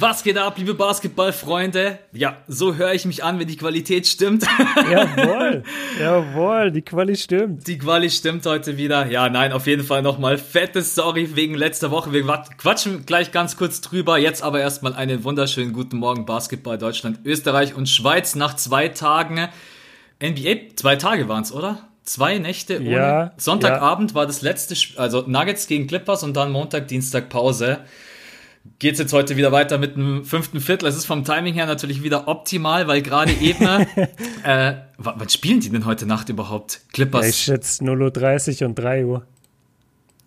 Was 0.00 0.22
geht 0.22 0.38
ab, 0.38 0.58
liebe 0.58 0.74
Basketballfreunde? 0.74 1.98
Ja, 2.12 2.36
so 2.46 2.76
höre 2.76 2.94
ich 2.94 3.04
mich 3.04 3.24
an, 3.24 3.40
wenn 3.40 3.48
die 3.48 3.56
Qualität 3.56 4.06
stimmt. 4.06 4.44
Jawohl, 4.92 5.64
jawohl, 6.00 6.70
die 6.70 6.82
Quali 6.82 7.16
stimmt. 7.16 7.66
Die 7.66 7.78
Quali 7.78 8.08
stimmt 8.08 8.46
heute 8.46 8.76
wieder. 8.76 9.10
Ja, 9.10 9.28
nein, 9.28 9.50
auf 9.50 9.66
jeden 9.66 9.82
Fall 9.82 10.02
nochmal 10.02 10.38
fettes 10.38 10.94
Sorry 10.94 11.34
wegen 11.34 11.54
letzter 11.54 11.90
Woche. 11.90 12.12
Wir 12.12 12.22
quatschen 12.58 13.06
gleich 13.06 13.32
ganz 13.32 13.56
kurz 13.56 13.80
drüber. 13.80 14.18
Jetzt 14.18 14.40
aber 14.40 14.60
erstmal 14.60 14.94
einen 14.94 15.24
wunderschönen 15.24 15.72
guten 15.72 15.96
Morgen 15.96 16.26
Basketball 16.26 16.78
Deutschland, 16.78 17.18
Österreich 17.24 17.74
und 17.74 17.88
Schweiz 17.88 18.36
nach 18.36 18.54
zwei 18.54 18.86
Tagen. 18.90 19.48
NBA, 20.22 20.76
zwei 20.76 20.94
Tage 20.94 21.28
waren 21.28 21.42
es, 21.42 21.50
oder? 21.50 21.88
Zwei 22.04 22.38
Nächte 22.38 22.78
ohne. 22.78 22.90
Ja, 22.90 23.32
Sonntagabend 23.36 24.12
ja. 24.12 24.14
war 24.14 24.26
das 24.26 24.42
letzte, 24.42 24.74
Sp 24.78 24.94
also 24.96 25.24
Nuggets 25.26 25.66
gegen 25.66 25.88
Clippers 25.88 26.22
und 26.22 26.36
dann 26.36 26.52
Montag, 26.52 26.86
Dienstag 26.86 27.30
Pause 27.30 27.80
geht 28.78 28.94
es 28.94 28.98
jetzt 28.98 29.12
heute 29.12 29.36
wieder 29.36 29.52
weiter 29.52 29.78
mit 29.78 29.96
einem 29.96 30.24
fünften 30.24 30.60
Viertel. 30.60 30.86
Es 30.88 30.96
ist 30.96 31.06
vom 31.06 31.24
Timing 31.24 31.54
her 31.54 31.66
natürlich 31.66 32.02
wieder 32.02 32.28
optimal, 32.28 32.88
weil 32.88 33.02
gerade 33.02 33.32
eben, 33.32 33.64
äh, 34.44 34.74
was 34.98 35.32
spielen 35.32 35.60
die 35.60 35.70
denn 35.70 35.84
heute 35.84 36.06
Nacht 36.06 36.28
überhaupt? 36.28 36.80
Clippers? 36.92 37.26
Ich 37.26 37.36
schätze 37.36 37.84
0.30 37.84 38.62
Uhr 38.62 38.68
und 38.68 38.74
3 38.78 39.04
Uhr. 39.04 39.26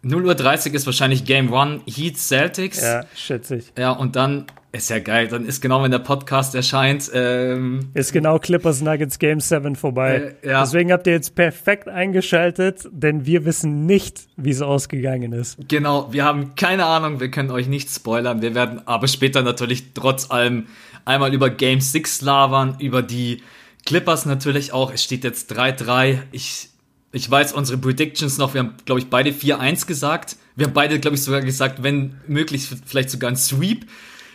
0.30 0.03 0.69
Uhr 0.69 0.75
ist 0.75 0.85
wahrscheinlich 0.85 1.25
Game 1.25 1.53
One 1.53 1.81
Heat 1.85 2.17
Celtics. 2.17 2.81
Ja, 2.81 3.05
schätze 3.15 3.57
ich. 3.57 3.71
Ja, 3.77 3.91
und 3.91 4.15
dann 4.15 4.47
ist 4.73 4.89
ja 4.89 4.99
geil. 4.99 5.27
Dann 5.27 5.45
ist 5.45 5.61
genau, 5.61 5.83
wenn 5.83 5.91
der 5.91 5.99
Podcast 5.99 6.55
erscheint. 6.55 7.11
Ähm, 7.13 7.89
ist 7.93 8.13
genau 8.13 8.39
Clippers 8.39 8.81
Nuggets 8.81 9.19
Game 9.19 9.39
7 9.39 9.75
vorbei. 9.75 10.35
Äh, 10.41 10.49
ja. 10.49 10.61
Deswegen 10.61 10.91
habt 10.91 11.07
ihr 11.07 11.13
jetzt 11.13 11.35
perfekt 11.35 11.89
eingeschaltet, 11.89 12.87
denn 12.91 13.25
wir 13.25 13.43
wissen 13.45 13.85
nicht, 13.85 14.27
wie 14.37 14.51
es 14.51 14.61
ausgegangen 14.61 15.33
ist. 15.33 15.57
Genau, 15.67 16.11
wir 16.13 16.23
haben 16.23 16.55
keine 16.55 16.85
Ahnung, 16.85 17.19
wir 17.19 17.29
können 17.29 17.51
euch 17.51 17.67
nicht 17.67 17.89
spoilern. 17.89 18.41
Wir 18.41 18.55
werden 18.55 18.81
aber 18.87 19.07
später 19.07 19.41
natürlich 19.41 19.93
trotz 19.93 20.31
allem 20.31 20.67
einmal 21.03 21.33
über 21.33 21.49
Game 21.49 21.81
6 21.81 22.21
labern, 22.21 22.77
über 22.79 23.01
die 23.01 23.43
Clippers 23.85 24.25
natürlich 24.25 24.71
auch. 24.71 24.93
Es 24.93 25.03
steht 25.03 25.23
jetzt 25.25 25.51
3-3. 25.51 26.19
Ich, 26.31 26.69
ich 27.11 27.29
weiß 27.29 27.53
unsere 27.53 27.77
Predictions 27.77 28.37
noch. 28.37 28.53
Wir 28.53 28.61
haben, 28.61 28.75
glaube 28.85 29.01
ich, 29.01 29.09
beide 29.09 29.31
4-1 29.31 29.85
gesagt. 29.85 30.37
Wir 30.55 30.67
haben 30.67 30.73
beide, 30.73 30.99
glaube 30.99 31.15
ich, 31.15 31.23
sogar 31.23 31.41
gesagt, 31.41 31.83
wenn 31.83 32.19
möglich, 32.27 32.69
vielleicht 32.85 33.09
sogar 33.09 33.31
ein 33.31 33.35
Sweep. 33.37 33.85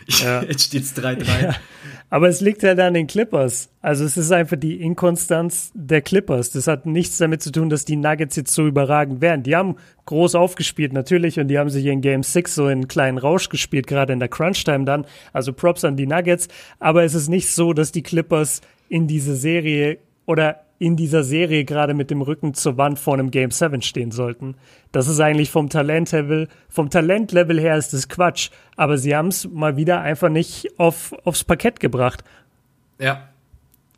Ja. 0.23 0.41
Jetzt 0.43 0.63
steht 0.63 0.83
es 0.83 0.95
3-3. 0.95 1.43
Ja. 1.43 1.55
Aber 2.09 2.29
es 2.29 2.39
liegt 2.39 2.63
halt 2.63 2.79
an 2.79 2.93
den 2.93 3.07
Clippers. 3.07 3.69
Also 3.81 4.05
es 4.05 4.15
ist 4.15 4.31
einfach 4.31 4.55
die 4.55 4.79
Inkonstanz 4.81 5.71
der 5.73 6.01
Clippers. 6.01 6.51
Das 6.51 6.67
hat 6.67 6.85
nichts 6.85 7.17
damit 7.17 7.41
zu 7.41 7.51
tun, 7.51 7.69
dass 7.69 7.83
die 7.83 7.97
Nuggets 7.97 8.37
jetzt 8.37 8.53
so 8.53 8.65
überragend 8.65 9.19
wären. 9.19 9.43
Die 9.43 9.55
haben 9.55 9.75
groß 10.05 10.35
aufgespielt 10.35 10.93
natürlich 10.93 11.39
und 11.39 11.49
die 11.49 11.59
haben 11.59 11.69
sich 11.69 11.85
in 11.85 11.99
Game 11.99 12.23
6 12.23 12.55
so 12.55 12.67
in 12.67 12.71
einen 12.71 12.87
kleinen 12.87 13.17
Rausch 13.17 13.49
gespielt, 13.49 13.87
gerade 13.87 14.13
in 14.13 14.19
der 14.19 14.29
Crunch-Time 14.29 14.85
dann. 14.85 15.05
Also 15.33 15.51
Props 15.51 15.83
an 15.83 15.97
die 15.97 16.07
Nuggets. 16.07 16.47
Aber 16.79 17.03
es 17.03 17.13
ist 17.13 17.27
nicht 17.27 17.49
so, 17.53 17.73
dass 17.73 17.91
die 17.91 18.03
Clippers 18.03 18.61
in 18.87 19.07
diese 19.07 19.35
Serie 19.35 19.97
oder 20.25 20.61
in 20.79 20.95
dieser 20.95 21.23
Serie 21.23 21.65
gerade 21.65 21.93
mit 21.93 22.11
dem 22.11 22.21
Rücken 22.21 22.53
zur 22.53 22.77
Wand 22.77 22.99
vor 22.99 23.15
einem 23.15 23.31
Game 23.31 23.51
7 23.51 23.81
stehen 23.81 24.11
sollten. 24.11 24.55
Das 24.91 25.07
ist 25.07 25.19
eigentlich 25.19 25.49
vom 25.49 25.69
Talentlevel, 25.69 26.47
vom 26.69 26.89
Talentlevel 26.89 27.59
her 27.59 27.77
ist 27.77 27.93
das 27.93 28.09
Quatsch. 28.09 28.49
Aber 28.75 28.97
sie 28.97 29.15
haben 29.15 29.27
es 29.29 29.49
mal 29.49 29.77
wieder 29.77 30.01
einfach 30.01 30.29
nicht 30.29 30.79
auf, 30.79 31.13
aufs 31.23 31.43
Parkett 31.43 31.79
gebracht. 31.79 32.23
Ja, 32.99 33.29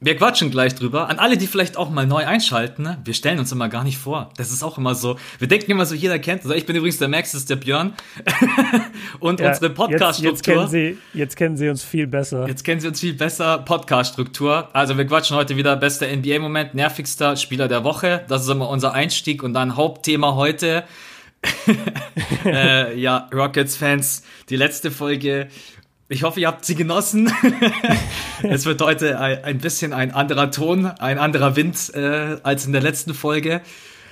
wir 0.02 0.16
quatschen 0.16 0.50
gleich 0.50 0.76
drüber. 0.76 1.10
An 1.10 1.20
alle, 1.20 1.38
die 1.38 1.48
vielleicht 1.48 1.76
auch 1.76 1.90
mal 1.90 2.06
neu 2.06 2.26
einschalten, 2.26 2.84
ne? 2.84 3.00
wir 3.04 3.14
stellen 3.14 3.38
uns 3.38 3.52
immer 3.52 3.68
gar 3.68 3.84
nicht 3.84 3.98
vor. 3.98 4.32
Das 4.38 4.52
ist 4.52 4.64
auch 4.64 4.78
immer 4.78 4.96
so. 4.96 5.18
Wir 5.40 5.48
denken 5.50 5.72
immer 5.72 5.86
so, 5.86 5.94
jeder 5.94 6.20
kennt 6.20 6.46
uns. 6.46 6.54
Ich 6.54 6.66
bin 6.66 6.76
übrigens 6.76 7.00
der 7.00 7.10
Max, 7.10 7.34
das 7.34 7.42
ist 7.42 7.50
der 7.50 7.58
Björn. 7.58 7.94
und 9.20 9.42
ja, 9.42 9.50
unsere 9.50 9.70
Podcast-Struktur. 9.70 10.24
Jetzt, 10.24 10.24
jetzt, 10.24 10.44
kennen 10.44 10.68
Sie, 10.68 10.98
jetzt 11.14 11.36
kennen 11.36 11.58
Sie 11.58 11.70
uns 11.70 11.84
viel 11.84 12.08
besser. 12.08 12.48
Jetzt 12.48 12.64
kennen 12.64 12.80
Sie 12.80 12.88
uns 12.88 13.00
viel 13.00 13.14
besser. 13.14 13.58
Podcast-Struktur. 13.58 14.70
Also 14.74 14.98
wir 14.98 15.06
quatschen 15.06 15.36
heute 15.36 15.58
wieder 15.58 15.76
bester 15.76 16.08
NBA-Moment, 16.08 16.76
nervigster 16.76 17.36
Spieler 17.36 17.68
der 17.68 17.84
Woche. 17.84 18.24
Das 18.30 18.44
ist 18.44 18.50
immer 18.50 18.70
unser 18.70 18.94
Einstieg 18.94 19.44
und 19.44 19.54
dann 19.54 19.76
Hauptthema 19.76 20.36
heute. 20.36 20.86
äh, 22.46 22.98
ja, 22.98 23.30
Rockets-Fans, 23.34 24.24
die 24.50 24.56
letzte 24.56 24.92
Folge 24.92 25.50
ich 26.10 26.24
hoffe, 26.24 26.40
ihr 26.40 26.48
habt 26.48 26.66
sie 26.66 26.74
genossen. 26.74 27.32
es 28.44 28.66
wird 28.66 28.82
heute 28.82 29.20
ein 29.20 29.60
bisschen 29.60 29.94
ein 29.94 30.12
anderer 30.12 30.50
Ton, 30.50 30.88
ein 30.88 31.20
anderer 31.20 31.56
Wind 31.56 31.94
äh, 31.94 32.38
als 32.42 32.66
in 32.66 32.74
der 32.74 32.82
letzten 32.82 33.14
Folge. 33.14 33.62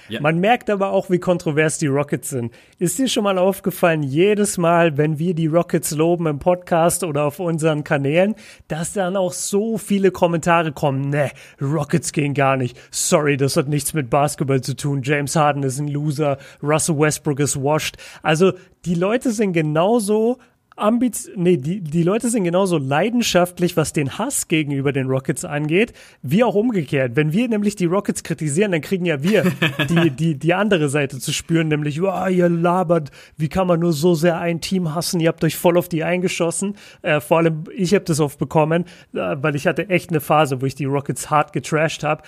Ja. 0.09 0.22
Man 0.22 0.40
merkt 0.40 0.69
aber 0.69 0.91
auch, 0.91 1.09
wie 1.09 1.19
kontrovers 1.19 1.80
die 1.80 1.88
Rockets 1.88 2.30
sind. 2.30 2.53
Ist 2.80 2.97
dir 2.97 3.09
schon 3.09 3.25
mal 3.25 3.38
aufgefallen, 3.38 4.03
jedes 4.03 4.57
Mal, 4.57 4.96
wenn 4.97 5.19
wir 5.19 5.34
die 5.34 5.47
Rockets 5.47 5.91
loben 5.91 6.28
im 6.28 6.40
Podcast 6.40 7.03
oder 7.03 7.25
auf 7.25 7.40
unseren 7.40 7.84
Kanälen, 7.84 8.36
dass 8.69 8.94
dann 8.94 9.18
auch 9.18 9.34
so 9.34 9.78
viele 9.78 10.12
Kommentare 10.12 10.72
kommen, 10.72 11.09
ne, 11.09 11.31
Rockets 11.59 12.13
gehen 12.13 12.34
gar 12.34 12.56
nicht. 12.56 12.78
Sorry, 12.90 13.36
das 13.36 13.57
hat 13.57 13.68
nichts 13.68 13.94
mit 13.94 14.09
Basketball 14.09 14.62
zu 14.62 14.78
tun. 14.78 15.02
James 15.03 15.36
Harden 15.36 15.63
ist 15.63 15.80
ein 15.80 15.90
Loser. 15.90 16.38
Russell 16.63 16.97
Westbrook 16.97 17.41
ist 17.41 17.62
washed. 17.62 17.97
Also, 18.22 18.53
die 18.86 18.96
Leute 18.96 19.31
sind 19.31 19.52
genauso 19.52 20.38
Ambiz 20.78 21.30
nee, 21.36 21.58
die, 21.58 21.82
die 21.82 22.04
Leute 22.04 22.30
sind 22.30 22.44
genauso 22.44 22.78
leidenschaftlich, 22.78 23.76
was 23.76 23.94
den 23.94 24.18
Hass 24.18 24.48
gegenüber 24.48 24.92
den 24.92 25.08
Rockets 25.08 25.44
angeht, 25.44 25.94
wie 26.22 26.44
auch 26.44 26.56
umgekehrt. 26.56 27.16
Wenn 27.16 27.34
wir 27.34 27.48
nämlich 27.50 27.76
die 27.76 27.86
Rockets 27.86 28.24
kritisieren, 28.24 28.72
dann 28.72 28.82
kriegen 28.82 29.06
ja 29.06 29.24
wir 29.24 29.44
die, 29.90 30.12
die, 30.12 30.36
die 30.36 30.54
andere 30.54 30.90
Seite 30.90 31.20
zu 31.20 31.34
spüren, 31.34 31.68
nämlich, 31.68 32.02
wow, 32.02 32.30
ihr 32.30 32.48
labert, 32.48 33.12
wie 33.38 33.50
kann 33.50 33.68
man 33.68 33.80
nur 33.80 33.94
so 33.94 34.14
sehr 34.14 34.40
ein 34.40 34.62
Team 34.62 34.94
hassen, 34.94 35.20
ihr 35.20 35.30
habt 35.30 35.44
euch 35.44 35.58
voll 35.58 35.78
auf 35.78 35.90
die 35.90 36.04
eingeschossen. 36.04 36.76
Äh, 37.02 37.20
vor 37.20 37.38
allem, 37.38 37.64
ich 37.76 37.94
habe 37.94 38.06
das 38.06 38.20
oft 38.20 38.38
bekommen, 38.38 38.86
äh, 39.14 39.36
weil 39.42 39.56
ich 39.56 39.68
hatte 39.68 39.90
echt 39.90 40.12
eine 40.12 40.22
Phase, 40.22 40.62
wo 40.62 40.66
ich 40.66 40.76
die 40.76 40.86
Rockets 40.86 41.30
hart 41.30 41.54
getrashed 41.54 42.04
habe. 42.04 42.22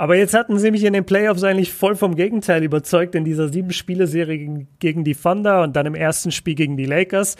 Aber 0.00 0.16
jetzt 0.16 0.32
hatten 0.32 0.58
sie 0.58 0.70
mich 0.70 0.84
in 0.84 0.94
den 0.94 1.04
Playoffs 1.04 1.44
eigentlich 1.44 1.74
voll 1.74 1.94
vom 1.94 2.16
Gegenteil 2.16 2.64
überzeugt 2.64 3.14
in 3.14 3.26
dieser 3.26 3.50
sieben-Spiele-Serie 3.50 4.38
gegen, 4.38 4.68
gegen 4.78 5.04
die 5.04 5.14
Thunder 5.14 5.62
und 5.62 5.76
dann 5.76 5.84
im 5.84 5.94
ersten 5.94 6.32
Spiel 6.32 6.54
gegen 6.54 6.78
die 6.78 6.86
Lakers. 6.86 7.36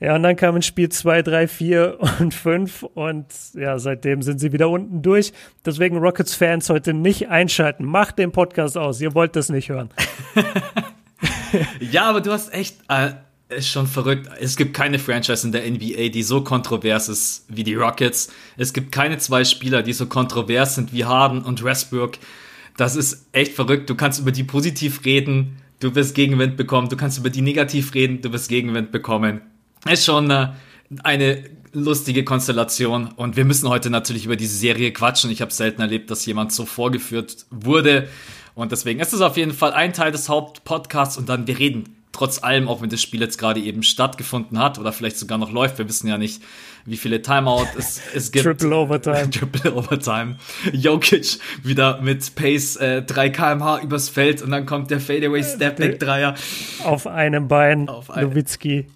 Ja, 0.00 0.14
und 0.14 0.22
dann 0.22 0.34
kamen 0.34 0.62
Spiel 0.62 0.88
2, 0.88 1.20
3, 1.20 1.46
4 1.46 1.98
und 2.20 2.32
5 2.32 2.84
und 2.94 3.26
ja, 3.52 3.78
seitdem 3.78 4.22
sind 4.22 4.40
sie 4.40 4.50
wieder 4.50 4.70
unten 4.70 5.02
durch. 5.02 5.32
Deswegen 5.66 5.98
Rockets-Fans 5.98 6.70
heute 6.70 6.94
nicht 6.94 7.28
einschalten. 7.28 7.84
Macht 7.84 8.18
den 8.18 8.32
Podcast 8.32 8.78
aus, 8.78 9.02
ihr 9.02 9.14
wollt 9.14 9.36
das 9.36 9.50
nicht 9.50 9.68
hören. 9.68 9.90
ja, 11.80 12.04
aber 12.04 12.22
du 12.22 12.32
hast 12.32 12.54
echt, 12.54 12.78
äh, 12.88 13.10
ist 13.50 13.68
schon 13.68 13.86
verrückt. 13.86 14.30
Es 14.40 14.56
gibt 14.56 14.72
keine 14.72 14.98
Franchise 14.98 15.46
in 15.46 15.52
der 15.52 15.70
NBA, 15.70 16.08
die 16.08 16.22
so 16.22 16.42
kontrovers 16.42 17.10
ist 17.10 17.44
wie 17.48 17.64
die 17.64 17.74
Rockets. 17.74 18.32
Es 18.56 18.72
gibt 18.72 18.92
keine 18.92 19.18
zwei 19.18 19.44
Spieler, 19.44 19.82
die 19.82 19.92
so 19.92 20.06
kontrovers 20.06 20.76
sind 20.76 20.94
wie 20.94 21.04
Harden 21.04 21.42
und 21.42 21.62
Westbrook. 21.62 22.12
Das 22.78 22.96
ist 22.96 23.26
echt 23.32 23.52
verrückt. 23.52 23.90
Du 23.90 23.96
kannst 23.96 24.20
über 24.20 24.32
die 24.32 24.44
positiv 24.44 25.04
reden, 25.04 25.58
du 25.78 25.94
wirst 25.94 26.14
Gegenwind 26.14 26.56
bekommen. 26.56 26.88
Du 26.88 26.96
kannst 26.96 27.18
über 27.18 27.28
die 27.28 27.42
negativ 27.42 27.92
reden, 27.92 28.22
du 28.22 28.32
wirst 28.32 28.48
Gegenwind 28.48 28.92
bekommen 28.92 29.42
ist 29.88 30.04
schon 30.04 30.30
äh, 30.30 30.48
eine 31.02 31.44
lustige 31.72 32.24
Konstellation 32.24 33.10
und 33.16 33.36
wir 33.36 33.44
müssen 33.44 33.68
heute 33.68 33.90
natürlich 33.90 34.24
über 34.24 34.36
diese 34.36 34.56
Serie 34.56 34.92
quatschen. 34.92 35.30
Ich 35.30 35.40
habe 35.40 35.52
selten 35.52 35.80
erlebt, 35.80 36.10
dass 36.10 36.26
jemand 36.26 36.52
so 36.52 36.66
vorgeführt 36.66 37.46
wurde 37.50 38.08
und 38.54 38.72
deswegen 38.72 39.00
ist 39.00 39.12
es 39.12 39.20
auf 39.20 39.36
jeden 39.36 39.52
Fall 39.52 39.72
ein 39.72 39.92
Teil 39.92 40.12
des 40.12 40.28
Hauptpodcasts 40.28 41.16
und 41.16 41.28
dann 41.28 41.46
wir 41.46 41.58
reden 41.58 41.96
trotz 42.12 42.42
allem, 42.42 42.68
auch 42.68 42.82
wenn 42.82 42.90
das 42.90 43.00
Spiel 43.00 43.20
jetzt 43.20 43.38
gerade 43.38 43.60
eben 43.60 43.82
stattgefunden 43.82 44.58
hat 44.58 44.78
oder 44.78 44.92
vielleicht 44.92 45.16
sogar 45.16 45.38
noch 45.38 45.52
läuft. 45.52 45.78
Wir 45.78 45.88
wissen 45.88 46.08
ja 46.08 46.18
nicht, 46.18 46.42
wie 46.84 46.96
viele 46.96 47.22
Timeout 47.22 47.68
es, 47.78 48.00
es 48.14 48.32
gibt. 48.32 48.44
Triple 48.44 48.74
Overtime. 48.74 49.30
Triple 49.30 49.74
Overtime. 49.74 50.36
Jokic 50.72 51.38
wieder 51.62 52.00
mit 52.00 52.34
Pace 52.34 52.76
äh, 52.76 53.02
3 53.02 53.30
kmh 53.30 53.80
übers 53.82 54.08
Feld 54.08 54.42
und 54.42 54.50
dann 54.50 54.66
kommt 54.66 54.90
der 54.90 55.00
Fadeaway 55.00 55.44
Stepback 55.44 56.00
Dreier. 56.00 56.34
Auf 56.84 57.06
einem 57.06 57.48
Bein. 57.48 57.88
Auf 57.88 58.10
ein 58.10 58.28
Nowitzki. 58.28 58.86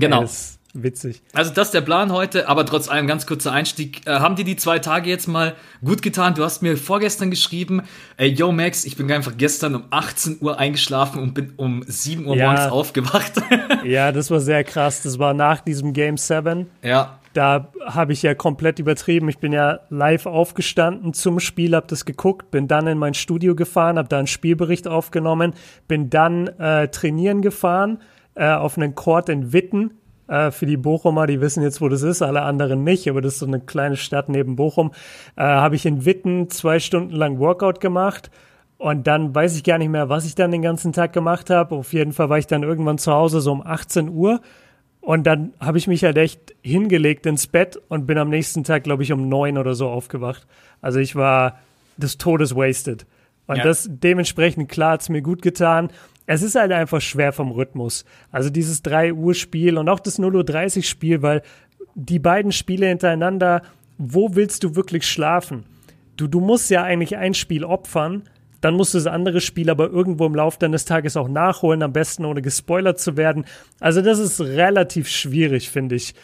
Genau. 0.00 0.22
Ja, 0.22 0.28
witzig. 0.74 1.22
Also 1.32 1.52
das 1.52 1.68
ist 1.68 1.74
der 1.74 1.80
Plan 1.80 2.12
heute, 2.12 2.48
aber 2.48 2.66
trotz 2.66 2.88
allem 2.88 3.06
ganz 3.06 3.26
kurzer 3.26 3.52
Einstieg. 3.52 4.06
Äh, 4.06 4.18
haben 4.18 4.36
dir 4.36 4.44
die 4.44 4.56
zwei 4.56 4.78
Tage 4.78 5.08
jetzt 5.08 5.26
mal 5.26 5.54
gut 5.84 6.02
getan? 6.02 6.34
Du 6.34 6.42
hast 6.42 6.62
mir 6.62 6.76
vorgestern 6.76 7.30
geschrieben, 7.30 7.82
ey, 8.16 8.28
yo 8.28 8.52
Max, 8.52 8.84
ich 8.84 8.96
bin 8.96 9.10
einfach 9.10 9.36
gestern 9.36 9.74
um 9.76 9.84
18 9.90 10.38
Uhr 10.40 10.58
eingeschlafen 10.58 11.22
und 11.22 11.34
bin 11.34 11.52
um 11.56 11.84
7 11.86 12.26
Uhr 12.26 12.36
ja. 12.36 12.46
morgens 12.46 12.70
aufgewacht. 12.70 13.32
ja, 13.84 14.12
das 14.12 14.30
war 14.30 14.40
sehr 14.40 14.64
krass. 14.64 15.02
Das 15.02 15.18
war 15.18 15.32
nach 15.32 15.60
diesem 15.60 15.92
Game 15.92 16.16
7. 16.16 16.66
Ja. 16.82 17.18
Da 17.32 17.72
habe 17.84 18.12
ich 18.12 18.22
ja 18.22 18.34
komplett 18.34 18.78
übertrieben. 18.78 19.28
Ich 19.28 19.38
bin 19.38 19.52
ja 19.52 19.80
live 19.90 20.26
aufgestanden 20.26 21.14
zum 21.14 21.40
Spiel, 21.40 21.74
habe 21.74 21.88
das 21.88 22.04
geguckt, 22.04 22.52
bin 22.52 22.68
dann 22.68 22.86
in 22.86 22.96
mein 22.96 23.14
Studio 23.14 23.56
gefahren, 23.56 23.98
habe 23.98 24.08
da 24.08 24.18
einen 24.18 24.28
Spielbericht 24.28 24.86
aufgenommen, 24.86 25.52
bin 25.88 26.10
dann 26.10 26.46
äh, 26.46 26.88
trainieren 26.88 27.42
gefahren 27.42 27.98
äh, 28.34 28.52
auf 28.52 28.76
einen 28.76 28.94
Court 28.94 29.28
in 29.28 29.52
Witten. 29.52 29.92
Äh, 30.26 30.50
für 30.50 30.66
die 30.66 30.76
Bochumer, 30.76 31.26
die 31.26 31.40
wissen 31.40 31.62
jetzt, 31.62 31.80
wo 31.80 31.88
das 31.88 32.02
ist, 32.02 32.22
alle 32.22 32.42
anderen 32.42 32.82
nicht, 32.82 33.08
aber 33.08 33.20
das 33.20 33.34
ist 33.34 33.38
so 33.40 33.46
eine 33.46 33.60
kleine 33.60 33.96
Stadt 33.96 34.28
neben 34.28 34.56
Bochum. 34.56 34.92
Äh, 35.36 35.42
Habe 35.42 35.76
ich 35.76 35.84
in 35.86 36.04
Witten 36.04 36.48
zwei 36.50 36.78
Stunden 36.78 37.14
lang 37.14 37.38
Workout 37.38 37.80
gemacht. 37.80 38.30
Und 38.76 39.06
dann 39.06 39.34
weiß 39.34 39.56
ich 39.56 39.64
gar 39.64 39.78
nicht 39.78 39.88
mehr, 39.88 40.08
was 40.08 40.26
ich 40.26 40.34
dann 40.34 40.50
den 40.50 40.62
ganzen 40.62 40.92
Tag 40.92 41.12
gemacht 41.12 41.48
habe. 41.48 41.74
Auf 41.76 41.92
jeden 41.92 42.12
Fall 42.12 42.28
war 42.28 42.38
ich 42.38 42.46
dann 42.46 42.62
irgendwann 42.62 42.98
zu 42.98 43.12
Hause 43.12 43.40
so 43.40 43.52
um 43.52 43.62
18 43.64 44.08
Uhr 44.08 44.40
Und 45.00 45.26
dann 45.26 45.52
habe 45.60 45.78
ich 45.78 45.86
mich 45.86 46.02
halt 46.02 46.16
echt 46.16 46.54
hingelegt 46.62 47.26
ins 47.26 47.46
Bett 47.46 47.78
und 47.88 48.06
bin 48.06 48.18
am 48.18 48.30
nächsten 48.30 48.64
Tag, 48.64 48.84
glaube 48.84 49.02
ich, 49.02 49.12
um 49.12 49.28
neun 49.28 49.58
oder 49.58 49.74
so 49.74 49.88
aufgewacht. 49.88 50.46
Also 50.80 50.98
ich 50.98 51.14
war 51.14 51.58
des 51.96 52.18
Todes 52.18 52.56
wasted. 52.56 53.06
Und 53.46 53.56
ja. 53.56 53.64
das 53.64 53.88
dementsprechend, 53.90 54.70
klar, 54.70 54.92
hat 54.92 55.02
es 55.02 55.08
mir 55.08 55.22
gut 55.22 55.42
getan. 55.42 55.90
Es 56.26 56.42
ist 56.42 56.54
halt 56.54 56.72
einfach 56.72 57.00
schwer 57.00 57.32
vom 57.32 57.50
Rhythmus. 57.50 58.04
Also 58.30 58.50
dieses 58.50 58.82
3 58.82 59.12
Uhr 59.12 59.34
Spiel 59.34 59.76
und 59.76 59.88
auch 59.88 60.00
das 60.00 60.18
0 60.18 60.36
Uhr 60.36 60.44
30 60.44 60.88
Spiel, 60.88 61.22
weil 61.22 61.42
die 61.94 62.18
beiden 62.18 62.52
Spiele 62.52 62.86
hintereinander, 62.86 63.62
wo 63.98 64.34
willst 64.34 64.64
du 64.64 64.74
wirklich 64.74 65.06
schlafen? 65.06 65.64
Du, 66.16 66.26
du 66.26 66.40
musst 66.40 66.70
ja 66.70 66.82
eigentlich 66.82 67.16
ein 67.16 67.34
Spiel 67.34 67.64
opfern, 67.64 68.22
dann 68.60 68.74
musst 68.74 68.94
du 68.94 68.98
das 68.98 69.06
andere 69.06 69.40
Spiel 69.40 69.68
aber 69.68 69.90
irgendwo 69.90 70.24
im 70.24 70.34
Laufe 70.34 70.58
deines 70.58 70.86
Tages 70.86 71.16
auch 71.16 71.28
nachholen, 71.28 71.82
am 71.82 71.92
besten 71.92 72.24
ohne 72.24 72.40
gespoilert 72.40 72.98
zu 72.98 73.16
werden. 73.16 73.44
Also 73.78 74.00
das 74.00 74.18
ist 74.18 74.40
relativ 74.40 75.08
schwierig, 75.08 75.68
finde 75.68 75.96
ich. 75.96 76.14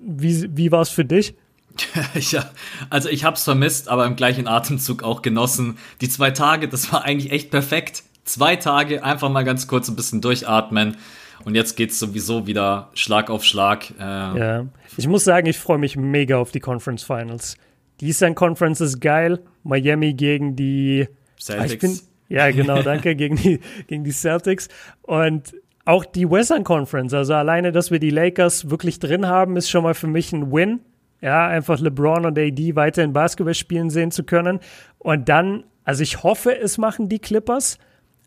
Wie, 0.00 0.56
wie 0.56 0.70
war 0.70 0.82
es 0.82 0.90
für 0.90 1.04
dich? 1.04 1.34
ja, 2.30 2.48
also 2.90 3.08
ich 3.08 3.24
habe 3.24 3.36
es 3.36 3.44
vermisst, 3.44 3.88
aber 3.88 4.06
im 4.06 4.16
gleichen 4.16 4.46
Atemzug 4.46 5.02
auch 5.02 5.22
genossen. 5.22 5.78
Die 6.00 6.08
zwei 6.08 6.30
Tage, 6.30 6.68
das 6.68 6.92
war 6.92 7.04
eigentlich 7.04 7.32
echt 7.32 7.50
perfekt. 7.50 8.04
Zwei 8.24 8.56
Tage 8.56 9.02
einfach 9.02 9.30
mal 9.30 9.44
ganz 9.44 9.66
kurz 9.66 9.88
ein 9.88 9.96
bisschen 9.96 10.20
durchatmen. 10.20 10.96
Und 11.44 11.54
jetzt 11.54 11.76
geht's 11.76 11.98
sowieso 11.98 12.46
wieder 12.46 12.90
Schlag 12.94 13.30
auf 13.30 13.44
Schlag. 13.44 13.90
Äh, 13.98 14.02
ja, 14.02 14.66
ich 14.96 15.08
muss 15.08 15.24
sagen, 15.24 15.46
ich 15.46 15.58
freue 15.58 15.78
mich 15.78 15.96
mega 15.96 16.36
auf 16.36 16.50
die 16.50 16.60
Conference 16.60 17.02
Finals. 17.02 17.56
Die 18.00 18.08
Eastern 18.08 18.34
Conference 18.34 18.80
ist 18.80 19.00
geil. 19.00 19.40
Miami 19.62 20.14
gegen 20.14 20.56
die 20.56 21.08
Celtics. 21.38 21.80
Bin, 21.80 21.98
ja, 22.28 22.50
genau, 22.50 22.82
danke, 22.82 23.16
gegen 23.16 23.36
die, 23.36 23.60
gegen 23.86 24.04
die 24.04 24.12
Celtics. 24.12 24.68
Und 25.02 25.54
auch 25.84 26.04
die 26.04 26.30
Western 26.30 26.64
Conference, 26.64 27.14
also 27.14 27.34
alleine, 27.34 27.72
dass 27.72 27.90
wir 27.90 27.98
die 27.98 28.10
Lakers 28.10 28.70
wirklich 28.70 28.98
drin 28.98 29.26
haben, 29.26 29.56
ist 29.56 29.70
schon 29.70 29.82
mal 29.82 29.94
für 29.94 30.06
mich 30.06 30.32
ein 30.32 30.52
Win. 30.52 30.80
Ja, 31.22 31.48
einfach 31.48 31.80
LeBron 31.80 32.24
und 32.24 32.38
AD 32.38 32.76
weiter 32.76 33.02
in 33.02 33.12
Basketball 33.12 33.54
spielen 33.54 33.90
sehen 33.90 34.10
zu 34.10 34.24
können. 34.24 34.60
Und 34.98 35.28
dann, 35.28 35.64
also 35.84 36.02
ich 36.02 36.22
hoffe, 36.22 36.56
es 36.58 36.78
machen 36.78 37.10
die 37.10 37.18
Clippers, 37.18 37.78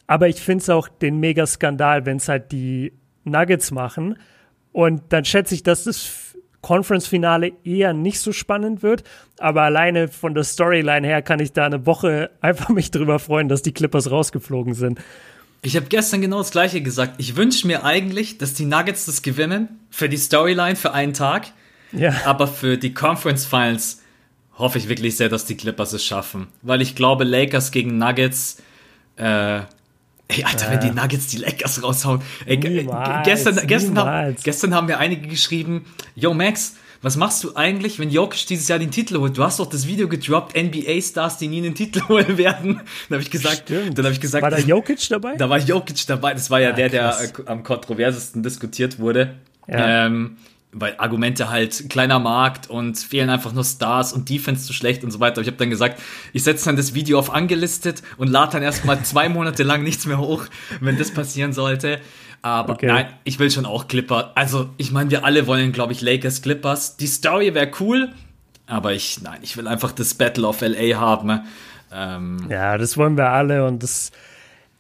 aber 0.08 0.28
ich 0.28 0.38
finde 0.38 0.62
es 0.62 0.70
auch 0.70 0.88
den 0.88 1.20
Mega-Skandal, 1.20 2.06
wenn 2.06 2.18
es 2.18 2.28
halt 2.28 2.52
die 2.52 2.94
Nuggets 3.24 3.72
machen. 3.72 4.18
Und 4.72 5.02
dann 5.10 5.26
schätze 5.26 5.56
ich, 5.56 5.64
dass 5.64 5.86
das 5.86 6.36
Conference-Finale 6.62 7.52
eher 7.64 7.94
nicht 7.94 8.20
so 8.20 8.32
spannend 8.32 8.82
wird. 8.82 9.04
Aber 9.38 9.62
alleine 9.62 10.08
von 10.08 10.34
der 10.34 10.44
Storyline 10.44 11.06
her 11.06 11.22
kann 11.22 11.40
ich 11.40 11.52
da 11.52 11.66
eine 11.66 11.86
Woche 11.86 12.32
einfach 12.42 12.70
mich 12.70 12.90
drüber 12.90 13.20
freuen, 13.20 13.50
dass 13.50 13.62
die 13.62 13.74
Clippers 13.74 14.10
rausgeflogen 14.10 14.74
sind. 14.74 15.00
Ich 15.62 15.78
habe 15.78 15.86
gestern 15.86 16.20
genau 16.20 16.40
das 16.40 16.52
gleiche 16.52 16.82
gesagt. 16.82 17.16
Ich 17.20 17.38
wünsche 17.38 17.68
mir 17.68 17.86
eigentlich, 17.86 18.38
dass 18.38 18.54
die 18.54 18.66
Nuggets 18.66 19.06
das 19.06 19.22
gewinnen 19.22 19.80
für 19.90 20.10
die 20.10 20.18
Storyline 20.18 20.76
für 20.76 20.94
einen 20.94 21.14
Tag. 21.14 21.48
Ja. 21.94 22.14
Aber 22.26 22.48
für 22.48 22.78
die 22.78 22.94
Conference 22.94 23.46
Finals 23.46 24.02
hoffe 24.58 24.78
ich 24.78 24.90
wirklich 24.90 25.16
sehr, 25.16 25.30
dass 25.30 25.46
die 25.46 25.56
Clippers 25.56 25.94
es 25.94 26.04
schaffen. 26.04 26.48
Weil 26.62 26.82
ich 26.82 26.96
glaube, 26.96 27.24
Lakers 27.24 27.72
gegen 27.72 27.98
Nuggets, 27.98 28.62
äh, 29.16 29.62
Ey, 30.34 30.44
Alter, 30.44 30.72
wenn 30.72 30.80
die 30.80 30.92
Nuggets 30.92 31.28
die 31.28 31.38
Lakers 31.38 31.84
raushauen. 31.84 32.22
Ey, 32.46 32.58
niemals, 32.58 33.26
gestern, 33.26 33.68
gestern, 33.68 33.98
haben, 33.98 34.36
gestern 34.44 34.74
haben 34.74 34.88
mir 34.88 34.98
einige 34.98 35.28
geschrieben, 35.28 35.86
yo 36.16 36.34
Max, 36.34 36.76
was 37.04 37.18
machst 37.18 37.44
du 37.44 37.56
eigentlich, 37.56 38.00
wenn 38.00 38.10
Jokic 38.10 38.48
dieses 38.48 38.70
Jahr 38.70 38.80
den 38.80 38.90
Titel 38.90 39.18
holt? 39.18 39.38
Du 39.38 39.44
hast 39.44 39.60
doch 39.60 39.70
das 39.70 39.86
Video 39.88 40.08
gedroppt, 40.08 40.56
NBA-Stars, 40.56 41.38
die 41.38 41.50
nie 41.50 41.58
einen 41.58 41.76
Titel 41.76 42.02
holen 42.08 42.38
werden. 42.38 42.82
Dann 43.10 43.18
habe 43.18 43.22
ich 43.22 43.30
gesagt, 43.30 43.64
Stimmt. 43.66 43.98
dann 43.98 44.06
habe 44.06 44.14
ich 44.14 44.22
gesagt, 44.22 44.42
war 44.42 44.50
da 44.50 44.58
Jokic 44.58 45.08
dabei? 45.10 45.36
Da 45.36 45.50
war 45.50 45.60
Jokic 45.60 46.08
dabei. 46.08 46.34
Das 46.34 46.50
war 46.50 46.62
ja, 46.62 46.70
ja 46.70 46.76
der, 46.76 46.90
der 46.90 47.20
äh, 47.22 47.30
am 47.46 47.64
kontroversesten 47.64 48.42
diskutiert 48.42 49.00
wurde. 49.00 49.36
Ja. 49.68 50.06
Ähm, 50.06 50.38
weil 50.74 50.96
Argumente 50.98 51.50
halt 51.50 51.90
kleiner 51.90 52.20
Markt 52.20 52.70
und 52.70 52.98
fehlen 52.98 53.30
einfach 53.30 53.54
nur 53.54 53.64
Stars 53.64 54.14
und 54.14 54.30
Defense 54.30 54.66
zu 54.66 54.74
schlecht 54.74 55.04
und 55.04 55.12
so 55.12 55.20
weiter. 55.20 55.42
Ich 55.42 55.48
habe 55.48 55.58
dann 55.58 55.70
gesagt, 55.70 56.02
ich 56.34 56.44
setze 56.44 56.66
dann 56.66 56.76
das 56.76 56.94
Video 56.94 57.20
auf 57.20 57.34
angelistet 57.34 58.04
und 58.18 58.30
lade 58.30 58.54
dann 58.54 58.64
erstmal 58.64 59.02
zwei 59.04 59.30
Monate 59.30 59.64
lang 59.64 59.84
nichts 59.84 60.06
mehr 60.06 60.18
hoch, 60.18 60.46
wenn 60.82 60.98
das 60.98 61.12
passieren 61.12 61.54
sollte. 61.54 62.00
Aber 62.42 62.74
okay. 62.74 62.88
nein, 62.88 63.06
ich 63.24 63.40
will 63.40 63.50
schon 63.50 63.66
auch 63.66 63.88
Clipper. 63.88 64.34
Also, 64.36 64.70
ich 64.78 64.92
meine, 64.92 65.10
wir 65.12 65.24
alle 65.24 65.48
wollen, 65.48 65.72
glaube 65.72 65.94
ich, 65.94 66.02
Lakers 66.02 66.42
Clippers. 66.42 66.98
Die 66.98 67.08
Story 67.08 67.54
wäre 67.54 67.72
cool, 67.80 68.10
aber 68.68 68.92
ich, 68.92 69.22
nein, 69.22 69.40
ich 69.44 69.56
will 69.56 69.68
einfach 69.68 69.94
das 69.94 70.14
Battle 70.14 70.46
of 70.46 70.60
LA 70.60 71.00
haben. 71.00 71.42
Ähm, 71.94 72.48
ja, 72.50 72.78
das 72.78 72.98
wollen 72.98 73.16
wir 73.16 73.30
alle 73.30 73.66
und 73.66 73.82
das 73.82 74.12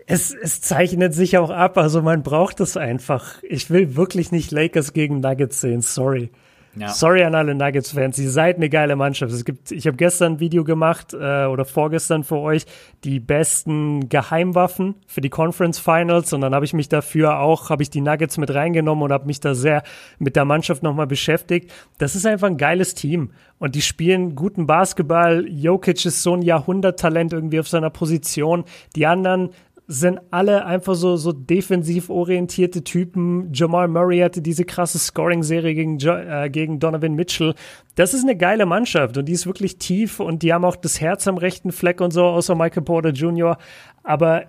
es, 0.05 0.33
es 0.33 0.61
zeichnet 0.61 1.13
sich 1.13 1.37
auch 1.37 1.49
ab, 1.49 1.77
also 1.77 2.01
man 2.01 2.23
braucht 2.23 2.59
es 2.59 2.77
einfach. 2.77 3.41
Ich 3.43 3.69
will 3.69 3.95
wirklich 3.95 4.31
nicht 4.31 4.51
Lakers 4.51 4.93
gegen 4.93 5.19
Nuggets 5.19 5.61
sehen, 5.61 5.81
sorry. 5.81 6.31
Ja. 6.75 6.89
Sorry 6.89 7.23
an 7.23 7.35
alle 7.35 7.53
Nuggets-Fans, 7.53 8.17
ihr 8.17 8.31
seid 8.31 8.55
eine 8.55 8.67
geile 8.67 8.95
Mannschaft. 8.95 9.31
Es 9.31 9.45
gibt, 9.45 9.71
ich 9.71 9.85
habe 9.85 9.95
gestern 9.95 10.33
ein 10.33 10.39
Video 10.39 10.63
gemacht 10.63 11.13
äh, 11.13 11.45
oder 11.45 11.65
vorgestern 11.65 12.23
für 12.23 12.37
euch 12.37 12.65
die 13.03 13.19
besten 13.19 14.09
Geheimwaffen 14.09 14.95
für 15.05 15.21
die 15.21 15.29
Conference 15.29 15.77
Finals 15.77 16.33
und 16.33 16.41
dann 16.41 16.55
habe 16.55 16.65
ich 16.65 16.73
mich 16.73 16.89
dafür 16.89 17.39
auch, 17.39 17.69
habe 17.69 17.83
ich 17.83 17.91
die 17.91 18.01
Nuggets 18.01 18.39
mit 18.39 18.51
reingenommen 18.51 19.03
und 19.03 19.11
habe 19.11 19.27
mich 19.27 19.39
da 19.39 19.53
sehr 19.53 19.83
mit 20.17 20.35
der 20.35 20.45
Mannschaft 20.45 20.81
nochmal 20.81 21.05
beschäftigt. 21.05 21.71
Das 21.99 22.15
ist 22.15 22.25
einfach 22.25 22.47
ein 22.47 22.57
geiles 22.57 22.95
Team 22.95 23.29
und 23.59 23.75
die 23.75 23.83
spielen 23.83 24.33
guten 24.33 24.65
Basketball. 24.65 25.45
Jokic 25.47 26.03
ist 26.05 26.23
so 26.23 26.33
ein 26.33 26.41
Jahrhunderttalent 26.41 27.33
irgendwie 27.33 27.59
auf 27.59 27.67
seiner 27.67 27.91
Position. 27.91 28.63
Die 28.95 29.05
anderen 29.05 29.51
sind 29.87 30.19
alle 30.31 30.65
einfach 30.65 30.95
so, 30.95 31.17
so 31.17 31.33
defensiv 31.33 32.09
orientierte 32.09 32.83
Typen. 32.83 33.51
Jamal 33.53 33.87
Murray 33.87 34.19
hatte 34.19 34.41
diese 34.41 34.63
krasse 34.63 34.97
Scoring-Serie 34.97 35.73
gegen, 35.75 35.99
äh, 35.99 36.49
gegen 36.49 36.79
Donovan 36.79 37.15
Mitchell. 37.15 37.53
Das 37.95 38.13
ist 38.13 38.23
eine 38.23 38.37
geile 38.37 38.65
Mannschaft 38.65 39.17
und 39.17 39.25
die 39.25 39.33
ist 39.33 39.45
wirklich 39.45 39.77
tief 39.77 40.19
und 40.19 40.41
die 40.41 40.53
haben 40.53 40.63
auch 40.63 40.77
das 40.77 41.01
Herz 41.01 41.27
am 41.27 41.37
rechten 41.37 41.71
Fleck 41.71 41.99
und 41.99 42.11
so, 42.11 42.23
außer 42.23 42.55
Michael 42.55 42.83
Porter 42.83 43.09
Jr. 43.09 43.57
Aber 44.03 44.45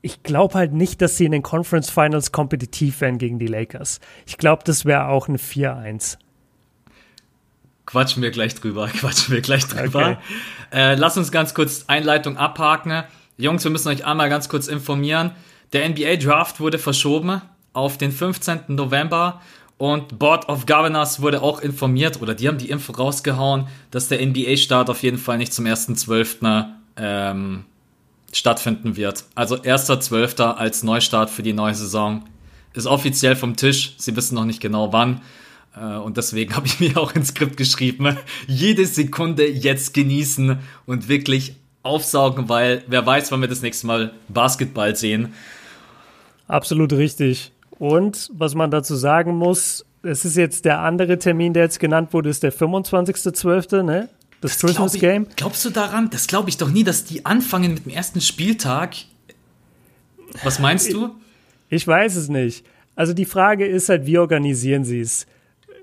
ich 0.00 0.22
glaube 0.22 0.54
halt 0.54 0.72
nicht, 0.72 1.02
dass 1.02 1.16
sie 1.16 1.24
in 1.24 1.32
den 1.32 1.42
Conference 1.42 1.90
Finals 1.90 2.30
kompetitiv 2.30 3.00
wären 3.00 3.18
gegen 3.18 3.38
die 3.38 3.46
Lakers. 3.46 4.00
Ich 4.26 4.38
glaube, 4.38 4.62
das 4.64 4.84
wäre 4.84 5.08
auch 5.08 5.28
ein 5.28 5.38
4-1. 5.38 6.18
Quatschen 7.86 8.22
wir 8.22 8.30
gleich 8.30 8.54
drüber, 8.54 8.86
quatschen 9.00 9.34
wir 9.34 9.40
gleich 9.40 9.66
drüber. 9.66 10.18
Okay. 10.18 10.18
Äh, 10.72 10.94
lass 10.94 11.16
uns 11.16 11.32
ganz 11.32 11.52
kurz 11.52 11.84
Einleitung 11.88 12.36
abhaken. 12.36 13.04
Jungs, 13.42 13.64
wir 13.64 13.70
müssen 13.70 13.88
euch 13.88 14.04
einmal 14.04 14.28
ganz 14.28 14.48
kurz 14.48 14.68
informieren. 14.68 15.32
Der 15.72 15.88
NBA 15.88 16.16
Draft 16.16 16.60
wurde 16.60 16.78
verschoben 16.78 17.42
auf 17.72 17.98
den 17.98 18.12
15. 18.12 18.60
November 18.68 19.40
und 19.78 20.18
Board 20.18 20.48
of 20.48 20.66
Governors 20.66 21.20
wurde 21.22 21.42
auch 21.42 21.60
informiert 21.60 22.22
oder 22.22 22.34
die 22.34 22.46
haben 22.46 22.58
die 22.58 22.70
Info 22.70 22.92
rausgehauen, 22.92 23.66
dass 23.90 24.08
der 24.08 24.24
NBA-Start 24.24 24.90
auf 24.90 25.02
jeden 25.02 25.18
Fall 25.18 25.38
nicht 25.38 25.52
zum 25.52 25.64
1.12. 25.64 26.66
Ähm, 26.96 27.64
stattfinden 28.32 28.96
wird. 28.96 29.24
Also 29.34 29.56
1.12. 29.56 30.42
als 30.42 30.82
Neustart 30.82 31.30
für 31.30 31.42
die 31.42 31.52
neue 31.52 31.74
Saison 31.74 32.24
ist 32.74 32.86
offiziell 32.86 33.36
vom 33.36 33.56
Tisch. 33.56 33.94
Sie 33.98 34.16
wissen 34.16 34.34
noch 34.34 34.44
nicht 34.44 34.60
genau 34.60 34.92
wann. 34.92 35.20
Äh, 35.76 35.96
und 35.96 36.16
deswegen 36.16 36.54
habe 36.56 36.66
ich 36.66 36.80
mir 36.80 36.96
auch 36.96 37.14
ins 37.14 37.28
Skript 37.28 37.56
geschrieben, 37.56 38.16
jede 38.46 38.86
Sekunde 38.86 39.48
jetzt 39.48 39.94
genießen 39.94 40.58
und 40.86 41.08
wirklich 41.08 41.56
aufsaugen, 41.82 42.48
weil 42.48 42.82
wer 42.86 43.04
weiß, 43.04 43.32
wann 43.32 43.40
wir 43.40 43.48
das 43.48 43.62
nächste 43.62 43.86
Mal 43.86 44.12
Basketball 44.28 44.94
sehen. 44.96 45.34
Absolut 46.48 46.92
richtig. 46.92 47.52
Und 47.78 48.30
was 48.32 48.54
man 48.54 48.70
dazu 48.70 48.94
sagen 48.94 49.36
muss, 49.36 49.84
es 50.02 50.24
ist 50.24 50.36
jetzt 50.36 50.64
der 50.64 50.80
andere 50.80 51.18
Termin, 51.18 51.52
der 51.52 51.64
jetzt 51.64 51.80
genannt 51.80 52.12
wurde, 52.12 52.30
ist 52.30 52.42
der 52.42 52.52
25.12., 52.52 53.82
ne? 53.82 54.08
Das, 54.40 54.52
das 54.52 54.60
Christmas 54.60 54.92
glaub 54.92 54.94
ich, 54.94 55.00
Game. 55.00 55.26
Glaubst 55.36 55.64
du 55.64 55.70
daran? 55.70 56.10
Das 56.10 56.26
glaube 56.26 56.48
ich 56.48 56.56
doch 56.56 56.68
nie, 56.68 56.82
dass 56.82 57.04
die 57.04 57.24
anfangen 57.24 57.74
mit 57.74 57.84
dem 57.84 57.92
ersten 57.92 58.20
Spieltag. 58.20 58.96
Was 60.42 60.58
meinst 60.58 60.92
du? 60.92 61.10
Ich, 61.68 61.82
ich 61.82 61.86
weiß 61.86 62.16
es 62.16 62.28
nicht. 62.28 62.64
Also 62.96 63.14
die 63.14 63.24
Frage 63.24 63.66
ist 63.66 63.88
halt, 63.88 64.06
wie 64.06 64.18
organisieren 64.18 64.84
sie 64.84 65.00
es? 65.00 65.26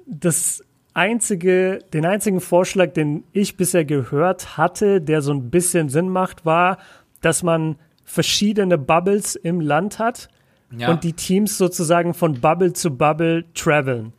Das 0.06 0.64
einzige, 0.94 1.80
den 1.94 2.06
einzigen 2.06 2.42
Vorschlag, 2.42 2.94
den 2.94 3.24
ich 3.32 3.58
bisher 3.58 3.86
gehört 3.86 4.58
hatte, 4.58 5.02
der 5.02 5.22
so 5.22 5.32
ein 5.32 5.50
bisschen 5.50 5.90
Sinn 5.90 6.10
macht, 6.10 6.46
war, 6.46 6.78
dass 7.22 7.44
man 7.44 7.78
verschiedene 8.04 8.78
Bubbles 8.78 9.36
im 9.36 9.62
Land 9.62 10.00
hat 10.00 10.30
ja. 10.76 10.90
und 10.90 11.04
die 11.04 11.14
Teams 11.14 11.58
sozusagen 11.58 12.14
von 12.14 12.42
Bubble 12.42 12.74
zu 12.74 12.92
Bubble 12.92 13.46
traveln. 13.54 14.14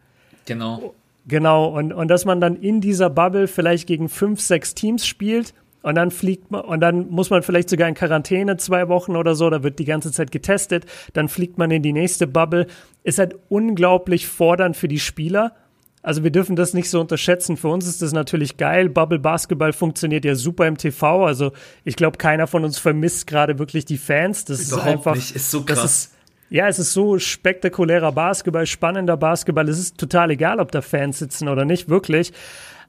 Genau. 0.46 0.94
Genau, 1.26 1.66
und, 1.66 1.92
und 1.92 2.08
dass 2.08 2.24
man 2.24 2.40
dann 2.40 2.56
in 2.56 2.80
dieser 2.80 3.10
Bubble 3.10 3.46
vielleicht 3.46 3.86
gegen 3.86 4.08
fünf, 4.08 4.40
sechs 4.40 4.74
Teams 4.74 5.06
spielt 5.06 5.54
und 5.82 5.94
dann 5.94 6.10
fliegt 6.10 6.50
man, 6.50 6.62
und 6.62 6.80
dann 6.80 7.08
muss 7.08 7.30
man 7.30 7.42
vielleicht 7.42 7.70
sogar 7.70 7.88
in 7.88 7.94
Quarantäne 7.94 8.56
zwei 8.56 8.88
Wochen 8.88 9.16
oder 9.16 9.34
so, 9.34 9.48
da 9.50 9.62
wird 9.62 9.78
die 9.78 9.84
ganze 9.84 10.12
Zeit 10.12 10.30
getestet, 10.30 10.86
dann 11.12 11.28
fliegt 11.28 11.58
man 11.58 11.70
in 11.70 11.82
die 11.82 11.92
nächste 11.92 12.26
Bubble. 12.26 12.66
Ist 13.02 13.18
halt 13.18 13.36
unglaublich 13.48 14.26
fordernd 14.26 14.76
für 14.76 14.88
die 14.88 14.98
Spieler 14.98 15.54
also 16.02 16.24
wir 16.24 16.30
dürfen 16.30 16.56
das 16.56 16.72
nicht 16.72 16.88
so 16.88 17.00
unterschätzen. 17.00 17.56
Für 17.56 17.68
uns 17.68 17.86
ist 17.86 18.00
das 18.00 18.12
natürlich 18.12 18.56
geil. 18.56 18.88
Bubble 18.88 19.18
Basketball 19.18 19.72
funktioniert 19.72 20.24
ja 20.24 20.34
super 20.34 20.66
im 20.66 20.78
TV. 20.78 21.26
Also 21.26 21.52
ich 21.84 21.96
glaube, 21.96 22.16
keiner 22.16 22.46
von 22.46 22.64
uns 22.64 22.78
vermisst 22.78 23.26
gerade 23.26 23.58
wirklich 23.58 23.84
die 23.84 23.98
Fans. 23.98 24.46
Das 24.46 24.68
Überhaupt 24.68 24.86
ist 24.86 24.92
einfach. 24.92 25.14
Nicht. 25.14 25.36
Ist 25.36 25.50
so 25.50 25.62
krass. 25.62 25.82
Das 25.82 25.92
ist, 25.92 26.12
Ja, 26.48 26.68
es 26.68 26.78
ist 26.78 26.94
so 26.94 27.18
spektakulärer 27.18 28.12
Basketball, 28.12 28.66
spannender 28.66 29.18
Basketball. 29.18 29.68
Es 29.68 29.78
ist 29.78 29.98
total 29.98 30.30
egal, 30.30 30.58
ob 30.58 30.72
da 30.72 30.80
Fans 30.80 31.18
sitzen 31.18 31.48
oder 31.48 31.66
nicht, 31.66 31.90
wirklich. 31.90 32.32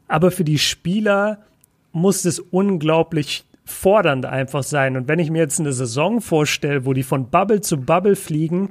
Aber 0.08 0.32
für 0.32 0.46
die 0.46 0.58
Spieler 0.58 1.40
muss 1.92 2.24
es 2.24 2.40
unglaublich 2.40 3.44
fordernd 3.66 4.26
einfach 4.26 4.64
sein. 4.64 4.96
Und 4.96 5.10
wenn 5.10 5.20
ich 5.20 5.30
mir 5.30 5.40
jetzt 5.40 5.60
eine 5.60 5.74
Saison 5.74 6.22
vorstelle, 6.22 6.86
wo 6.86 6.94
die 6.94 7.04
von 7.04 7.30
Bubble 7.30 7.60
zu 7.60 7.78
Bubble 7.78 8.16
fliegen, 8.16 8.70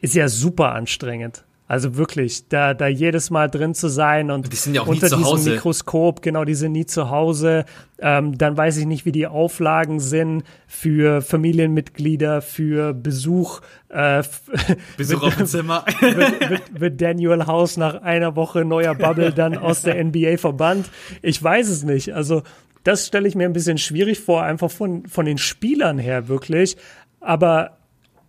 ist 0.00 0.14
ja 0.14 0.28
super 0.28 0.74
anstrengend. 0.74 1.44
Also 1.70 1.96
wirklich, 1.96 2.48
da, 2.48 2.74
da 2.74 2.88
jedes 2.88 3.30
Mal 3.30 3.48
drin 3.48 3.74
zu 3.74 3.86
sein 3.86 4.32
und, 4.32 4.52
die 4.52 4.72
ja 4.72 4.82
unter 4.82 5.06
diesem 5.06 5.24
Hause. 5.24 5.50
Mikroskop, 5.50 6.20
genau, 6.20 6.44
die 6.44 6.56
sind 6.56 6.72
nie 6.72 6.84
zu 6.84 7.10
Hause. 7.10 7.64
Ähm, 8.00 8.36
dann 8.36 8.56
weiß 8.56 8.78
ich 8.78 8.86
nicht, 8.86 9.06
wie 9.06 9.12
die 9.12 9.28
Auflagen 9.28 10.00
sind 10.00 10.42
für 10.66 11.22
Familienmitglieder, 11.22 12.42
für 12.42 12.92
Besuch. 12.92 13.60
Äh, 13.88 14.24
Besuch 14.96 15.22
auf 15.22 15.36
dem 15.36 15.46
Zimmer. 15.46 15.84
wird, 16.00 16.50
wird, 16.50 16.80
wird 16.80 17.00
Daniel 17.00 17.46
House 17.46 17.76
nach 17.76 18.02
einer 18.02 18.34
Woche 18.34 18.64
neuer 18.64 18.96
Bubble 18.96 19.30
dann 19.32 19.56
aus 19.56 19.82
der 19.82 20.02
NBA 20.02 20.38
verbannt? 20.38 20.90
Ich 21.22 21.40
weiß 21.40 21.68
es 21.68 21.84
nicht. 21.84 22.14
Also 22.14 22.42
das 22.82 23.06
stelle 23.06 23.28
ich 23.28 23.36
mir 23.36 23.44
ein 23.44 23.52
bisschen 23.52 23.78
schwierig 23.78 24.18
vor, 24.18 24.42
einfach 24.42 24.72
von, 24.72 25.06
von 25.06 25.24
den 25.24 25.38
Spielern 25.38 26.00
her 26.00 26.26
wirklich. 26.26 26.76
Aber 27.20 27.78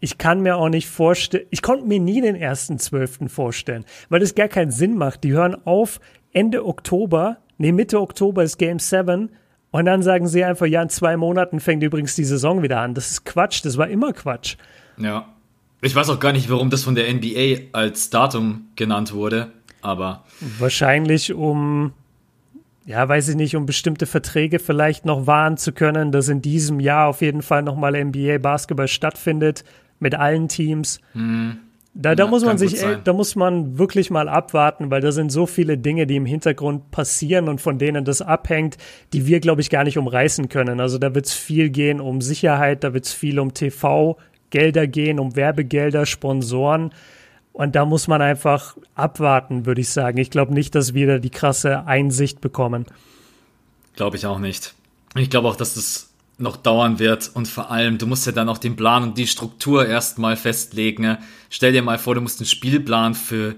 ich 0.01 0.17
kann 0.17 0.41
mir 0.41 0.57
auch 0.57 0.67
nicht 0.67 0.89
vorstellen, 0.89 1.45
ich 1.51 1.61
konnte 1.61 1.85
mir 1.85 1.99
nie 1.99 2.19
den 2.19 2.35
ersten 2.35 2.79
Zwölften 2.79 3.29
vorstellen, 3.29 3.85
weil 4.09 4.19
das 4.19 4.35
gar 4.35 4.47
keinen 4.47 4.71
Sinn 4.71 4.97
macht. 4.97 5.23
Die 5.23 5.31
hören 5.31 5.55
auf 5.65 6.01
Ende 6.33 6.65
Oktober, 6.65 7.37
nee, 7.57 7.71
Mitte 7.71 8.01
Oktober 8.01 8.43
ist 8.43 8.57
Game 8.57 8.79
7 8.79 9.29
und 9.69 9.85
dann 9.85 10.01
sagen 10.01 10.27
sie 10.27 10.43
einfach, 10.43 10.65
ja, 10.65 10.81
in 10.81 10.89
zwei 10.89 11.15
Monaten 11.17 11.59
fängt 11.59 11.83
übrigens 11.83 12.15
die 12.15 12.25
Saison 12.25 12.63
wieder 12.63 12.81
an. 12.81 12.95
Das 12.95 13.11
ist 13.11 13.25
Quatsch, 13.25 13.63
das 13.63 13.77
war 13.77 13.87
immer 13.87 14.11
Quatsch. 14.11 14.57
Ja. 14.97 15.27
Ich 15.83 15.95
weiß 15.95 16.09
auch 16.09 16.19
gar 16.19 16.31
nicht, 16.31 16.49
warum 16.49 16.69
das 16.69 16.83
von 16.83 16.93
der 16.93 17.11
NBA 17.11 17.69
als 17.71 18.09
Datum 18.11 18.67
genannt 18.75 19.13
wurde, 19.13 19.51
aber. 19.81 20.25
Wahrscheinlich 20.59 21.33
um, 21.33 21.93
ja, 22.85 23.07
weiß 23.07 23.29
ich 23.29 23.35
nicht, 23.35 23.55
um 23.55 23.65
bestimmte 23.65 24.05
Verträge 24.05 24.59
vielleicht 24.59 25.05
noch 25.05 25.25
wahren 25.25 25.57
zu 25.57 25.71
können, 25.71 26.11
dass 26.11 26.27
in 26.27 26.41
diesem 26.41 26.79
Jahr 26.79 27.07
auf 27.07 27.21
jeden 27.21 27.41
Fall 27.41 27.63
nochmal 27.63 28.03
NBA 28.03 28.37
Basketball 28.37 28.87
stattfindet 28.87 29.63
mit 30.01 30.15
allen 30.15 30.47
Teams. 30.47 30.99
Hm. 31.13 31.57
Da, 31.93 32.15
da 32.15 32.23
ja, 32.23 32.29
muss 32.29 32.45
man 32.45 32.57
sich, 32.57 32.81
ey, 32.81 32.97
da 33.03 33.11
muss 33.11 33.35
man 33.35 33.77
wirklich 33.77 34.11
mal 34.11 34.29
abwarten, 34.29 34.89
weil 34.89 35.01
da 35.01 35.11
sind 35.11 35.29
so 35.29 35.45
viele 35.45 35.77
Dinge, 35.77 36.07
die 36.07 36.15
im 36.15 36.25
Hintergrund 36.25 36.89
passieren 36.91 37.49
und 37.49 37.59
von 37.59 37.77
denen 37.79 38.05
das 38.05 38.21
abhängt, 38.21 38.77
die 39.11 39.27
wir, 39.27 39.41
glaube 39.41 39.59
ich, 39.59 39.69
gar 39.69 39.83
nicht 39.83 39.97
umreißen 39.97 40.47
können. 40.47 40.79
Also 40.79 40.97
da 40.97 41.13
wird 41.13 41.25
es 41.25 41.33
viel 41.33 41.69
gehen 41.69 41.99
um 41.99 42.21
Sicherheit, 42.21 42.85
da 42.85 42.93
wird 42.93 43.05
es 43.05 43.13
viel 43.13 43.39
um 43.39 43.53
TV-Gelder 43.53 44.87
gehen, 44.87 45.19
um 45.19 45.35
Werbegelder, 45.35 46.05
Sponsoren. 46.05 46.93
Und 47.51 47.75
da 47.75 47.83
muss 47.83 48.07
man 48.07 48.21
einfach 48.21 48.77
abwarten, 48.95 49.65
würde 49.65 49.81
ich 49.81 49.89
sagen. 49.89 50.17
Ich 50.17 50.29
glaube 50.29 50.53
nicht, 50.53 50.73
dass 50.75 50.93
wir 50.93 51.07
da 51.07 51.17
die 51.17 51.29
krasse 51.29 51.85
Einsicht 51.87 52.39
bekommen. 52.39 52.85
Glaube 53.97 54.15
ich 54.15 54.25
auch 54.25 54.39
nicht. 54.39 54.75
Ich 55.15 55.29
glaube 55.29 55.49
auch, 55.49 55.57
dass 55.57 55.73
das 55.73 56.10
noch 56.41 56.57
dauern 56.57 56.99
wird 56.99 57.29
und 57.33 57.47
vor 57.47 57.71
allem, 57.71 57.97
du 57.97 58.07
musst 58.07 58.25
ja 58.25 58.31
dann 58.31 58.49
auch 58.49 58.57
den 58.57 58.75
Plan 58.75 59.03
und 59.03 59.17
die 59.17 59.27
Struktur 59.27 59.87
erstmal 59.87 60.35
festlegen. 60.35 61.17
Stell 61.49 61.71
dir 61.71 61.81
mal 61.81 61.97
vor, 61.97 62.15
du 62.15 62.21
musst 62.21 62.39
einen 62.39 62.47
Spielplan 62.47 63.13
für 63.15 63.55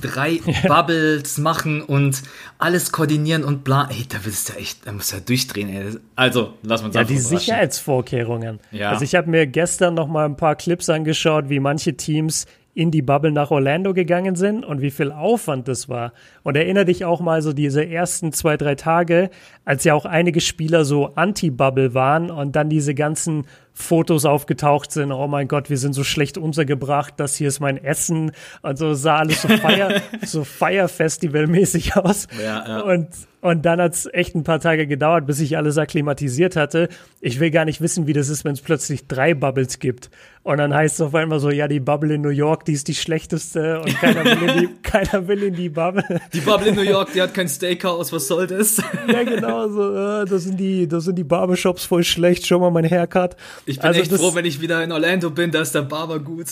drei 0.00 0.40
Bubbles 0.68 1.38
machen 1.38 1.82
und 1.82 2.22
alles 2.58 2.92
koordinieren 2.92 3.44
und 3.44 3.64
bla. 3.64 3.88
Ey, 3.90 4.06
da 4.08 4.18
willst 4.24 4.48
du 4.48 4.54
echt, 4.54 4.86
da 4.86 4.92
musst 4.92 5.12
du 5.12 5.16
ja 5.16 5.22
durchdrehen, 5.22 5.68
ey. 5.68 5.96
Also, 6.16 6.54
lass 6.62 6.82
uns 6.82 6.94
Ja, 6.94 7.04
die 7.04 7.18
Sicherheitsvorkehrungen. 7.18 8.60
Ja. 8.72 8.90
Also 8.90 9.04
ich 9.04 9.14
habe 9.14 9.30
mir 9.30 9.46
gestern 9.46 9.94
noch 9.94 10.08
mal 10.08 10.24
ein 10.24 10.36
paar 10.36 10.56
Clips 10.56 10.88
angeschaut, 10.88 11.48
wie 11.48 11.60
manche 11.60 11.96
Teams 11.96 12.46
in 12.78 12.92
die 12.92 13.02
Bubble 13.02 13.32
nach 13.32 13.50
Orlando 13.50 13.92
gegangen 13.92 14.36
sind 14.36 14.64
und 14.64 14.80
wie 14.80 14.92
viel 14.92 15.10
Aufwand 15.10 15.66
das 15.66 15.88
war. 15.88 16.12
Und 16.44 16.56
erinnere 16.56 16.84
dich 16.84 17.04
auch 17.04 17.18
mal 17.18 17.42
so 17.42 17.52
diese 17.52 17.84
ersten 17.84 18.32
zwei, 18.32 18.56
drei 18.56 18.76
Tage, 18.76 19.30
als 19.64 19.82
ja 19.82 19.94
auch 19.94 20.04
einige 20.04 20.40
Spieler 20.40 20.84
so 20.84 21.12
anti-Bubble 21.16 21.92
waren 21.94 22.30
und 22.30 22.54
dann 22.54 22.70
diese 22.70 22.94
ganzen 22.94 23.46
Fotos 23.72 24.24
aufgetaucht 24.24 24.92
sind. 24.92 25.10
Oh 25.10 25.26
mein 25.26 25.48
Gott, 25.48 25.70
wir 25.70 25.76
sind 25.76 25.92
so 25.92 26.04
schlecht 26.04 26.38
untergebracht. 26.38 27.14
Das 27.16 27.34
hier 27.34 27.48
ist 27.48 27.58
mein 27.58 27.82
Essen. 27.82 28.30
Und 28.62 28.78
so 28.78 28.94
sah 28.94 29.18
alles 29.18 29.42
so 29.42 29.48
Feier, 29.56 30.00
so 30.24 30.42
Feierfestival-mäßig 30.42 31.96
aus. 31.96 32.28
Ja, 32.40 32.64
ja. 32.64 32.80
Und, 32.82 33.08
und 33.40 33.64
dann 33.64 33.80
hat 33.80 33.94
es 33.94 34.08
echt 34.12 34.34
ein 34.34 34.42
paar 34.42 34.58
Tage 34.58 34.86
gedauert, 34.88 35.26
bis 35.26 35.38
ich 35.38 35.56
alles 35.56 35.78
akklimatisiert 35.78 36.56
hatte. 36.56 36.88
Ich 37.20 37.38
will 37.38 37.50
gar 37.50 37.64
nicht 37.64 37.80
wissen, 37.80 38.08
wie 38.08 38.12
das 38.12 38.28
ist, 38.28 38.44
wenn 38.44 38.54
es 38.54 38.60
plötzlich 38.60 39.06
drei 39.06 39.32
Bubbles 39.32 39.78
gibt. 39.78 40.10
Und 40.42 40.58
dann 40.58 40.74
heißt 40.74 40.96
es 40.96 41.00
auf 41.02 41.14
einmal 41.14 41.38
so, 41.38 41.50
ja, 41.50 41.68
die 41.68 41.78
Bubble 41.78 42.14
in 42.14 42.22
New 42.22 42.30
York, 42.30 42.64
die 42.64 42.72
ist 42.72 42.88
die 42.88 42.94
schlechteste 42.94 43.80
und 43.80 43.94
keiner 44.00 44.24
will 44.24 44.48
in 44.48 44.58
die, 44.60 44.68
keiner 44.82 45.28
will 45.28 45.42
in 45.44 45.54
die 45.54 45.68
Bubble. 45.68 46.20
Die 46.32 46.40
Bubble 46.40 46.68
in 46.68 46.74
New 46.74 46.82
York, 46.82 47.12
die 47.12 47.22
hat 47.22 47.32
kein 47.32 47.48
Steakhouse, 47.48 48.12
was 48.12 48.26
soll 48.26 48.46
das? 48.46 48.82
Ja, 49.08 49.22
genau, 49.22 49.68
so, 49.68 49.94
äh, 49.94 50.24
das 50.24 50.44
sind 50.44 50.58
die, 50.58 50.88
das 50.88 51.04
sind 51.04 51.16
die 51.16 51.24
Barbershops 51.24 51.84
voll 51.84 52.02
schlecht, 52.04 52.46
schau 52.46 52.58
mal 52.58 52.70
mein 52.70 52.88
Haircut. 52.88 53.36
Ich 53.66 53.78
bin 53.78 53.86
also 53.86 54.00
echt 54.00 54.12
froh, 54.12 54.34
wenn 54.34 54.44
ich 54.44 54.60
wieder 54.60 54.82
in 54.82 54.90
Orlando 54.90 55.30
bin, 55.30 55.50
da 55.50 55.60
ist 55.60 55.74
der 55.74 55.82
Barber 55.82 56.18
gut. 56.18 56.46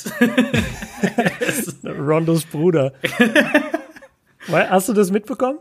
Rondos 1.85 2.45
Bruder. 2.45 2.93
Hast 4.49 4.89
du 4.89 4.93
das 4.93 5.11
mitbekommen? 5.11 5.59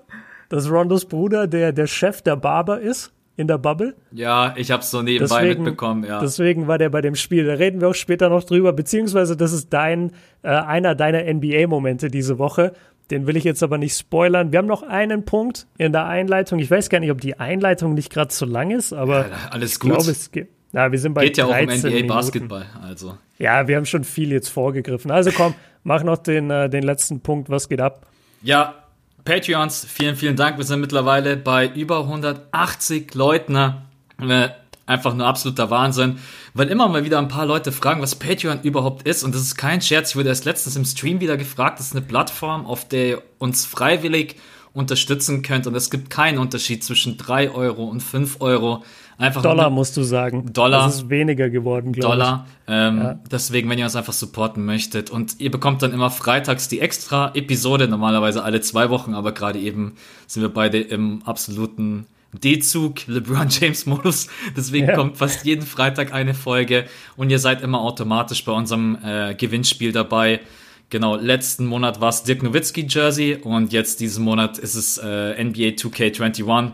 Dass 0.50 0.70
Rondos 0.70 1.06
Bruder 1.06 1.48
der, 1.48 1.72
der 1.72 1.88
Chef 1.88 2.22
der 2.22 2.36
Barber 2.36 2.80
ist? 2.80 3.12
in 3.38 3.48
der 3.48 3.58
Bubble. 3.58 3.96
Ja, 4.12 4.54
ich 4.56 4.72
habe 4.72 4.82
es 4.82 4.92
so 4.92 5.02
nebenbei 5.02 5.42
deswegen, 5.42 5.64
mitbekommen, 5.64 6.04
ja. 6.06 6.20
Deswegen 6.20 6.68
war 6.68 6.78
der 6.78 6.90
bei 6.90 7.02
dem 7.02 7.16
Spiel. 7.16 7.46
Da 7.46 7.54
reden 7.54 7.82
wir 7.82 7.90
auch 7.90 7.96
später 7.96 8.30
noch 8.30 8.44
drüber, 8.44 8.72
beziehungsweise 8.74 9.36
das 9.36 9.52
ist 9.52 9.74
dein, 9.74 10.12
äh, 10.42 10.50
einer 10.50 10.96
deiner 10.96 11.24
NBA-Momente 11.26 12.10
diese 12.10 12.40
Woche. 12.40 12.74
Den 13.12 13.28
will 13.28 13.38
ich 13.38 13.44
jetzt 13.44 13.62
aber 13.62 13.78
nicht 13.78 13.98
spoilern. 13.98 14.52
Wir 14.52 14.60
haben 14.60 14.68
noch 14.68 14.84
einen 14.84 15.26
Punkt 15.26 15.68
in 15.78 15.92
der 15.92 16.06
Einleitung. 16.06 16.60
Ich 16.60 16.72
weiß 16.72 16.90
gar 16.90 17.00
nicht, 17.00 17.12
ob 17.12 17.22
die 17.22 17.40
Einleitung 17.40 17.94
nicht 17.94 18.12
gerade 18.12 18.30
zu 18.30 18.46
lang 18.46 18.72
ist, 18.72 18.94
aber 18.94 19.28
ja, 19.28 19.36
alles 19.52 19.80
gut. 19.80 19.92
Ich 19.92 19.98
glaube, 19.98 20.12
es 20.12 20.32
geht. 20.32 20.50
Na, 20.72 20.92
wir 20.92 21.00
sind 21.00 21.14
bei 21.14 21.26
Geht 21.26 21.38
ja 21.38 21.46
auch 21.46 21.58
um 21.58 21.70
NBA. 21.70 22.08
Basketball, 22.08 22.66
also. 22.82 23.18
Ja, 23.38 23.68
wir 23.68 23.78
haben 23.78 23.86
schon 23.86 24.04
viel 24.04 24.32
jetzt 24.32 24.50
vorgegriffen. 24.50 25.12
Also 25.12 25.32
komm, 25.32 25.54
mach 25.84 26.04
noch 26.04 26.18
den, 26.18 26.50
äh, 26.50 26.70
den 26.70 26.84
letzten 26.84 27.22
Punkt. 27.22 27.50
Was 27.50 27.70
geht 27.70 27.80
ab? 27.80 28.08
Ja, 28.42 28.85
Patreons, 29.26 29.88
vielen, 29.90 30.16
vielen 30.16 30.36
Dank. 30.36 30.60
Wir 30.60 30.66
sind 30.66 30.82
mittlerweile 30.82 31.36
bei 31.36 31.68
über 31.68 32.02
180 32.02 33.16
Leuten. 33.16 33.56
Äh, 33.56 34.50
einfach 34.86 35.16
nur 35.16 35.26
absoluter 35.26 35.72
Wahnsinn. 35.72 36.20
Weil 36.54 36.70
immer 36.70 36.88
mal 36.88 37.06
wieder 37.06 37.18
ein 37.18 37.28
paar 37.28 37.48
Leute 37.48 37.72
fragen, 37.72 38.04
was 38.04 38.14
Patreon 38.14 38.62
überhaupt 38.62 39.08
ist. 39.08 39.24
Und 39.24 39.34
das 39.34 39.42
ist 39.42 39.56
kein 39.56 39.82
Scherz. 39.82 40.12
Ich 40.12 40.16
wurde 40.16 40.30
erst 40.30 40.46
letztens 40.46 40.76
im 40.76 40.86
Stream 40.86 41.22
wieder 41.22 41.38
gefragt. 41.38 41.80
Das 41.80 41.88
ist 41.88 41.96
eine 41.96 42.06
Plattform, 42.06 42.68
auf 42.68 42.88
der 42.88 43.08
ihr 43.08 43.24
uns 43.40 43.66
freiwillig 43.66 44.36
unterstützen 44.76 45.42
könnt. 45.42 45.66
Und 45.66 45.76
es 45.76 45.90
gibt 45.90 46.10
keinen 46.10 46.38
Unterschied 46.38 46.84
zwischen 46.84 47.18
3 47.18 47.52
Euro 47.52 47.86
und 47.86 48.02
5 48.02 48.42
Euro. 48.42 48.84
Einfach 49.18 49.42
Dollar 49.42 49.70
musst 49.70 49.96
du 49.96 50.04
sagen. 50.04 50.52
Dollar. 50.52 50.86
Das 50.86 50.98
ist 50.98 51.10
weniger 51.10 51.50
geworden, 51.50 51.94
glaube 51.94 52.16
ich. 52.16 52.20
Dollar. 52.20 52.48
Ähm, 52.68 52.98
ja. 52.98 53.20
Deswegen, 53.32 53.70
wenn 53.70 53.80
ihr 53.80 53.86
uns 53.86 53.96
einfach 53.96 54.14
supporten 54.14 54.66
möchtet. 54.66 55.10
Und 55.10 55.40
ihr 55.40 55.50
bekommt 55.50 55.82
dann 55.82 55.94
immer 55.94 56.12
freitags 56.12 56.68
die 56.68 56.82
extra 56.82 57.32
Episode, 57.34 57.88
normalerweise 57.88 58.44
alle 58.44 58.60
zwei 58.60 58.90
Wochen, 58.90 59.14
aber 59.14 59.32
gerade 59.32 59.60
eben 59.60 59.96
sind 60.28 60.44
wir 60.44 60.50
beide 60.50 60.82
im 60.82 61.24
absoluten 61.24 62.08
D-Zug, 62.34 63.08
LeBron 63.08 63.48
James-Modus. 63.50 64.28
Deswegen 64.58 64.88
ja. 64.88 64.96
kommt 64.96 65.18
fast 65.18 65.46
jeden 65.46 65.66
Freitag 65.66 66.14
eine 66.14 66.34
Folge 66.34 66.86
und 67.16 67.30
ihr 67.30 67.40
seid 67.40 67.62
immer 67.62 67.80
automatisch 67.80 68.44
bei 68.44 68.52
unserem 68.52 68.98
äh, 69.02 69.36
Gewinnspiel 69.36 69.94
dabei. 69.94 70.42
Genau, 70.90 71.16
letzten 71.16 71.66
Monat 71.66 72.00
war 72.00 72.10
es 72.10 72.24
Dirk 72.24 72.44
Nowitzki 72.44 72.86
Jersey 72.88 73.36
und 73.36 73.74
jetzt 73.74 74.00
diesen 74.00 74.24
Monat 74.24 74.58
ist 74.60 74.76
es 74.76 74.98
äh, 74.98 75.44
NBA 75.44 75.76
2K21. 75.76 76.74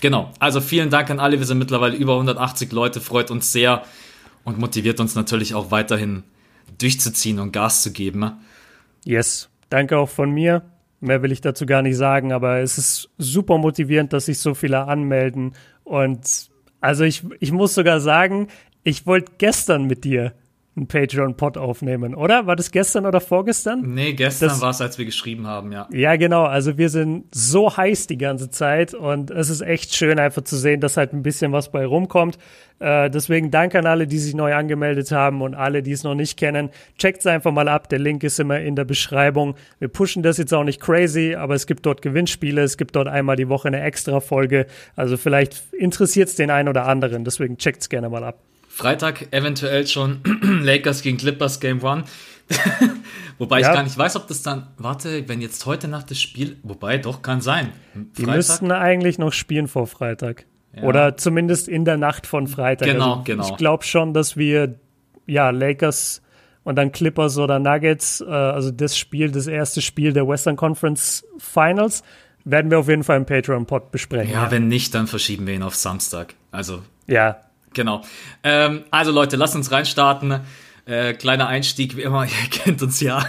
Genau, 0.00 0.32
also 0.38 0.60
vielen 0.60 0.88
Dank 0.90 1.10
an 1.10 1.20
alle. 1.20 1.38
Wir 1.38 1.46
sind 1.46 1.58
mittlerweile 1.58 1.96
über 1.96 2.14
180 2.14 2.72
Leute, 2.72 3.00
freut 3.00 3.30
uns 3.30 3.52
sehr 3.52 3.82
und 4.44 4.58
motiviert 4.58 5.00
uns 5.00 5.14
natürlich 5.14 5.54
auch 5.54 5.70
weiterhin 5.70 6.22
durchzuziehen 6.78 7.38
und 7.38 7.52
Gas 7.52 7.82
zu 7.82 7.92
geben. 7.92 8.32
Yes, 9.04 9.50
danke 9.68 9.98
auch 9.98 10.08
von 10.08 10.30
mir. 10.30 10.62
Mehr 11.00 11.22
will 11.22 11.32
ich 11.32 11.40
dazu 11.40 11.66
gar 11.66 11.82
nicht 11.82 11.96
sagen, 11.96 12.32
aber 12.32 12.60
es 12.60 12.78
ist 12.78 13.10
super 13.18 13.58
motivierend, 13.58 14.12
dass 14.12 14.26
sich 14.26 14.38
so 14.38 14.54
viele 14.54 14.86
anmelden. 14.86 15.54
Und 15.84 16.48
also 16.80 17.04
ich, 17.04 17.24
ich 17.40 17.52
muss 17.52 17.74
sogar 17.74 18.00
sagen, 18.00 18.48
ich 18.84 19.06
wollte 19.06 19.32
gestern 19.38 19.86
mit 19.86 20.04
dir 20.04 20.32
einen 20.74 20.86
Patreon-Pod 20.86 21.58
aufnehmen, 21.58 22.14
oder? 22.14 22.46
War 22.46 22.56
das 22.56 22.70
gestern 22.70 23.04
oder 23.04 23.20
vorgestern? 23.20 23.82
Nee, 23.92 24.14
gestern 24.14 24.58
war 24.62 24.70
es, 24.70 24.80
als 24.80 24.96
wir 24.96 25.04
geschrieben 25.04 25.46
haben, 25.46 25.70
ja. 25.70 25.86
Ja, 25.92 26.16
genau. 26.16 26.44
Also 26.44 26.78
wir 26.78 26.88
sind 26.88 27.26
so 27.34 27.76
heiß 27.76 28.06
die 28.06 28.16
ganze 28.16 28.48
Zeit 28.48 28.94
und 28.94 29.30
es 29.30 29.50
ist 29.50 29.60
echt 29.60 29.94
schön 29.94 30.18
einfach 30.18 30.42
zu 30.42 30.56
sehen, 30.56 30.80
dass 30.80 30.96
halt 30.96 31.12
ein 31.12 31.22
bisschen 31.22 31.52
was 31.52 31.70
bei 31.70 31.84
rumkommt. 31.84 32.38
Äh, 32.78 33.10
deswegen 33.10 33.50
danke 33.50 33.78
an 33.78 33.86
alle, 33.86 34.06
die 34.06 34.18
sich 34.18 34.34
neu 34.34 34.54
angemeldet 34.54 35.12
haben 35.12 35.42
und 35.42 35.54
alle, 35.54 35.82
die 35.82 35.92
es 35.92 36.04
noch 36.04 36.14
nicht 36.14 36.38
kennen. 36.38 36.70
Checkt 36.96 37.20
es 37.20 37.26
einfach 37.26 37.52
mal 37.52 37.68
ab. 37.68 37.90
Der 37.90 37.98
Link 37.98 38.24
ist 38.24 38.40
immer 38.40 38.58
in 38.58 38.74
der 38.74 38.86
Beschreibung. 38.86 39.56
Wir 39.78 39.88
pushen 39.88 40.22
das 40.22 40.38
jetzt 40.38 40.54
auch 40.54 40.64
nicht 40.64 40.80
crazy, 40.80 41.34
aber 41.34 41.54
es 41.54 41.66
gibt 41.66 41.84
dort 41.84 42.00
Gewinnspiele. 42.00 42.62
Es 42.62 42.78
gibt 42.78 42.96
dort 42.96 43.08
einmal 43.08 43.36
die 43.36 43.50
Woche 43.50 43.68
eine 43.68 43.82
extra 43.82 44.20
Folge. 44.20 44.66
Also 44.96 45.18
vielleicht 45.18 45.62
interessiert 45.74 46.30
es 46.30 46.34
den 46.34 46.50
einen 46.50 46.70
oder 46.70 46.86
anderen. 46.86 47.24
Deswegen 47.24 47.58
checkt 47.58 47.82
es 47.82 47.90
gerne 47.90 48.08
mal 48.08 48.24
ab. 48.24 48.38
Freitag 48.72 49.32
eventuell 49.32 49.86
schon 49.86 50.20
Lakers 50.42 51.02
gegen 51.02 51.18
Clippers 51.18 51.60
Game 51.60 51.82
One. 51.82 52.04
wobei 53.38 53.60
ja. 53.60 53.68
ich 53.68 53.74
gar 53.74 53.82
nicht 53.82 53.98
weiß, 53.98 54.16
ob 54.16 54.26
das 54.28 54.42
dann, 54.42 54.68
warte, 54.78 55.28
wenn 55.28 55.42
jetzt 55.42 55.66
heute 55.66 55.88
Nacht 55.88 56.10
das 56.10 56.20
Spiel, 56.20 56.56
wobei 56.62 56.96
doch, 56.96 57.20
kann 57.20 57.42
sein. 57.42 57.72
Freitag? 57.92 58.14
Die 58.16 58.26
müssten 58.26 58.72
eigentlich 58.72 59.18
noch 59.18 59.32
spielen 59.32 59.68
vor 59.68 59.86
Freitag. 59.86 60.46
Ja. 60.74 60.84
Oder 60.84 61.18
zumindest 61.18 61.68
in 61.68 61.84
der 61.84 61.98
Nacht 61.98 62.26
von 62.26 62.46
Freitag. 62.46 62.88
Genau, 62.88 63.12
also 63.12 63.24
genau. 63.24 63.48
Ich 63.48 63.56
glaube 63.56 63.84
schon, 63.84 64.14
dass 64.14 64.38
wir, 64.38 64.76
ja, 65.26 65.50
Lakers 65.50 66.22
und 66.64 66.76
dann 66.76 66.92
Clippers 66.92 67.36
oder 67.36 67.58
Nuggets, 67.58 68.22
äh, 68.22 68.30
also 68.30 68.70
das 68.70 68.96
Spiel, 68.96 69.30
das 69.30 69.48
erste 69.48 69.82
Spiel 69.82 70.14
der 70.14 70.26
Western 70.26 70.56
Conference 70.56 71.26
Finals, 71.36 72.02
werden 72.44 72.70
wir 72.70 72.78
auf 72.78 72.88
jeden 72.88 73.04
Fall 73.04 73.18
im 73.18 73.26
Patreon-Pod 73.26 73.90
besprechen. 73.90 74.32
Ja, 74.32 74.44
ja, 74.44 74.50
wenn 74.50 74.68
nicht, 74.68 74.94
dann 74.94 75.06
verschieben 75.06 75.46
wir 75.46 75.54
ihn 75.54 75.62
auf 75.62 75.74
Samstag. 75.74 76.34
Also. 76.50 76.82
Ja. 77.06 77.40
Genau. 77.74 78.02
Ähm, 78.42 78.84
also 78.90 79.12
Leute, 79.12 79.36
lasst 79.36 79.54
uns 79.54 79.70
reinstarten. 79.70 80.40
Äh, 80.84 81.14
kleiner 81.14 81.46
Einstieg, 81.46 81.96
wie 81.96 82.02
immer, 82.02 82.24
ihr 82.24 82.50
kennt 82.50 82.82
uns 82.82 83.00
ja. 83.00 83.24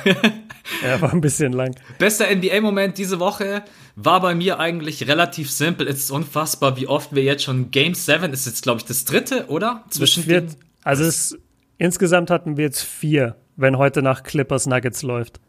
ja, 0.84 1.02
war 1.02 1.14
ein 1.14 1.22
bisschen 1.22 1.54
lang. 1.54 1.76
Bester 2.00 2.26
NBA-Moment 2.34 2.98
diese 2.98 3.20
Woche 3.20 3.64
war 3.96 4.22
bei 4.22 4.34
mir 4.34 4.60
eigentlich 4.60 5.08
relativ 5.08 5.52
simpel. 5.52 5.88
Es 5.88 6.00
ist 6.00 6.12
unfassbar, 6.12 6.78
wie 6.78 6.88
oft 6.88 7.14
wir 7.14 7.24
jetzt 7.24 7.44
schon 7.44 7.70
Game 7.70 7.94
7, 7.94 8.34
ist 8.34 8.48
jetzt 8.48 8.64
glaube 8.64 8.80
ich 8.80 8.86
das 8.86 9.06
dritte, 9.06 9.48
oder? 9.50 9.84
Zwischen 9.90 10.26
wird, 10.26 10.58
also 10.84 11.04
es, 11.04 11.38
insgesamt 11.78 12.32
hatten 12.32 12.58
wir 12.58 12.66
jetzt 12.66 12.82
vier, 12.82 13.36
wenn 13.56 13.78
heute 13.78 14.02
nach 14.02 14.24
Clippers 14.24 14.66
Nuggets 14.66 15.04
läuft. 15.04 15.40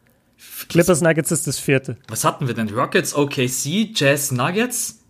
Clippers 0.69 1.01
Nuggets 1.01 1.31
ist 1.31 1.47
das 1.47 1.59
vierte. 1.59 1.97
Was 2.09 2.25
hatten 2.25 2.47
wir 2.47 2.55
denn? 2.55 2.69
Rockets, 2.69 3.15
OKC, 3.15 3.91
Jazz 3.95 4.31
Nuggets, 4.31 5.04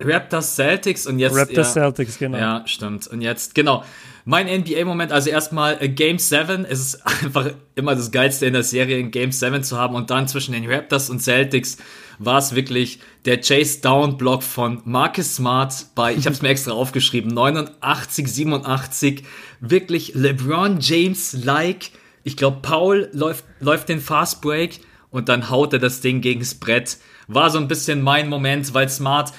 Raptors 0.00 0.56
Celtics 0.56 1.06
und 1.06 1.18
jetzt. 1.18 1.36
Raptors 1.36 1.74
ja, 1.74 1.82
Celtics, 1.82 2.18
genau. 2.18 2.38
Ja, 2.38 2.62
stimmt. 2.66 3.06
Und 3.06 3.20
jetzt, 3.20 3.54
genau. 3.54 3.84
Mein 4.24 4.46
NBA-Moment, 4.46 5.10
also 5.10 5.30
erstmal 5.30 5.78
äh, 5.80 5.88
Game 5.88 6.18
7. 6.18 6.64
Es 6.64 6.80
ist 6.80 7.06
einfach 7.24 7.50
immer 7.74 7.94
das 7.94 8.10
Geilste 8.10 8.46
in 8.46 8.52
der 8.52 8.62
Serie, 8.62 8.98
in 8.98 9.10
Game 9.10 9.32
7 9.32 9.62
zu 9.62 9.78
haben. 9.78 9.94
Und 9.94 10.10
dann 10.10 10.28
zwischen 10.28 10.52
den 10.52 10.70
Raptors 10.70 11.10
und 11.10 11.20
Celtics 11.20 11.78
war 12.18 12.38
es 12.38 12.54
wirklich 12.54 13.00
der 13.24 13.40
Chase 13.40 13.80
Down 13.80 14.16
Block 14.16 14.42
von 14.42 14.80
Marcus 14.84 15.36
Smart 15.36 15.86
bei, 15.94 16.14
ich 16.14 16.26
habe 16.26 16.34
es 16.34 16.42
mir 16.42 16.48
extra 16.50 16.72
aufgeschrieben, 16.72 17.32
89, 17.32 18.28
87. 18.28 19.24
Wirklich 19.60 20.14
LeBron 20.14 20.78
James-like. 20.80 21.90
Ich 22.24 22.36
glaube, 22.36 22.58
Paul 22.62 23.08
läuft, 23.12 23.44
läuft 23.60 23.88
den 23.88 24.00
Fast 24.00 24.40
Break 24.40 24.80
und 25.10 25.28
dann 25.28 25.50
haut 25.50 25.72
er 25.72 25.78
das 25.78 26.00
Ding 26.00 26.20
gegens 26.20 26.54
Brett. 26.54 26.98
War 27.28 27.50
so 27.50 27.58
ein 27.58 27.68
bisschen 27.68 28.02
mein 28.02 28.28
Moment, 28.28 28.72
weil 28.74 28.88
Smart 28.88 29.32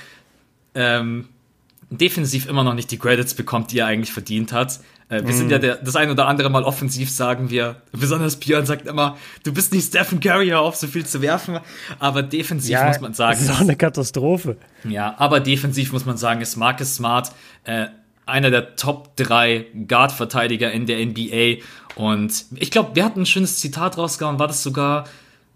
ähm, 0.75 1.27
defensiv 1.89 2.47
immer 2.47 2.63
noch 2.63 2.73
nicht 2.73 2.91
die 2.91 2.97
Credits 2.97 3.33
bekommt, 3.33 3.71
die 3.71 3.79
er 3.79 3.87
eigentlich 3.87 4.11
verdient 4.11 4.51
hat. 4.51 4.79
Äh, 5.09 5.23
wir 5.23 5.33
mm. 5.33 5.37
sind 5.37 5.51
ja 5.51 5.57
mhm. 5.57 5.61
der, 5.61 5.75
das 5.77 5.95
ein 5.95 6.09
oder 6.09 6.27
andere 6.27 6.49
Mal 6.49 6.63
offensiv, 6.63 7.09
sagen 7.09 7.49
wir. 7.49 7.81
Besonders 7.91 8.37
Björn 8.37 8.65
sagt 8.65 8.87
immer, 8.87 9.17
du 9.43 9.53
bist 9.53 9.73
nicht 9.73 9.87
Stephen 9.87 10.19
Curry, 10.19 10.47
hör 10.47 10.61
auf, 10.61 10.75
so 10.75 10.87
viel 10.87 11.05
zu 11.05 11.21
werfen. 11.21 11.59
Aber 11.99 12.23
defensiv 12.23 12.71
ja, 12.71 12.87
muss 12.87 12.99
man 12.99 13.13
sagen. 13.13 13.39
Das 13.39 13.49
ist 13.49 13.55
auch 13.55 13.61
eine 13.61 13.75
Katastrophe. 13.75 14.57
Ja, 14.83 15.15
aber 15.17 15.39
defensiv 15.39 15.93
muss 15.93 16.05
man 16.05 16.17
sagen, 16.17 16.41
ist 16.41 16.55
Marcus 16.57 16.95
Smart 16.95 17.31
äh, 17.65 17.87
einer 18.25 18.51
der 18.51 18.75
Top 18.75 19.15
3 19.17 19.65
Guard-Verteidiger 19.87 20.71
in 20.71 20.85
der 20.85 21.05
NBA. 21.05 21.63
Und 21.95 22.45
ich 22.55 22.71
glaube, 22.71 22.95
wir 22.95 23.05
hatten 23.05 23.21
ein 23.21 23.25
schönes 23.25 23.59
Zitat 23.59 23.97
rausgehauen. 23.97 24.39
War 24.39 24.47
das 24.47 24.63
sogar, 24.63 25.05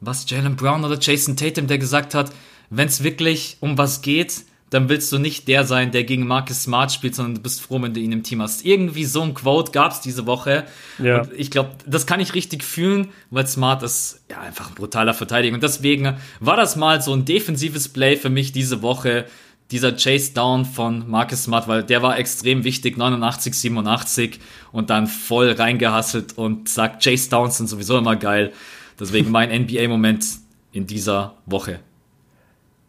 was 0.02 0.30
Jalen 0.30 0.56
Brown 0.56 0.84
oder 0.84 0.98
Jason 1.00 1.36
Tatum, 1.36 1.68
der 1.68 1.78
gesagt 1.78 2.14
hat, 2.14 2.32
wenn 2.70 2.88
es 2.88 3.04
wirklich 3.04 3.58
um 3.62 3.78
was 3.78 4.02
geht, 4.02 4.44
dann 4.70 4.90
willst 4.90 5.12
du 5.14 5.18
nicht 5.18 5.48
der 5.48 5.66
sein, 5.66 5.92
der 5.92 6.04
gegen 6.04 6.28
Marcus 6.28 6.64
Smart 6.64 6.92
spielt, 6.92 7.16
sondern 7.16 7.36
du 7.36 7.42
bist 7.42 7.62
froh, 7.62 7.82
wenn 7.82 7.94
du 7.94 8.02
ihn 8.02 8.12
im 8.12 8.24
Team 8.24 8.42
hast. 8.42 8.66
Irgendwie 8.66 9.06
so 9.06 9.22
ein 9.22 9.34
Quote 9.34 9.72
gab 9.72 9.94
es 9.94 10.02
diese 10.02 10.26
Woche. 10.26 10.66
Ja. 11.02 11.22
Und 11.22 11.30
ich 11.34 11.52
glaube, 11.52 11.72
das 11.86 12.06
kann 12.06 12.20
ich 12.20 12.34
richtig 12.34 12.64
fühlen, 12.64 13.10
weil 13.30 13.48
Smart 13.48 13.82
ist 13.84 14.22
ja 14.30 14.42
einfach 14.42 14.70
ein 14.70 14.76
brutaler 14.76 15.14
Verteidiger. 15.14 15.56
Und 15.56 15.64
deswegen 15.64 16.18
war 16.42 16.58
das 16.58 16.76
mal 16.76 17.02
so 17.02 17.14
ein 17.14 17.24
defensives 17.24 17.88
Play 17.88 18.18
für 18.18 18.30
mich 18.30 18.52
diese 18.52 18.82
Woche. 18.82 19.26
Dieser 19.72 19.94
Chase 19.94 20.34
Down 20.34 20.64
von 20.64 21.10
Marcus 21.10 21.44
Smart, 21.44 21.68
weil 21.68 21.84
der 21.84 22.02
war 22.02 22.18
extrem 22.18 22.64
wichtig, 22.64 22.98
89, 22.98 23.54
87 23.54 24.40
und 24.72 24.90
dann 24.90 25.08
voll 25.08 25.52
reingehasselt 25.52 26.38
und 26.38 26.70
sagt, 26.70 27.04
Chase 27.04 27.30
Downs 27.30 27.58
sind 27.58 27.68
sowieso 27.68 27.98
immer 27.98 28.16
geil. 28.16 28.54
Deswegen 29.00 29.30
mein 29.30 29.50
NBA-Moment 29.50 30.26
in 30.72 30.88
dieser 30.88 31.36
Woche. 31.46 31.80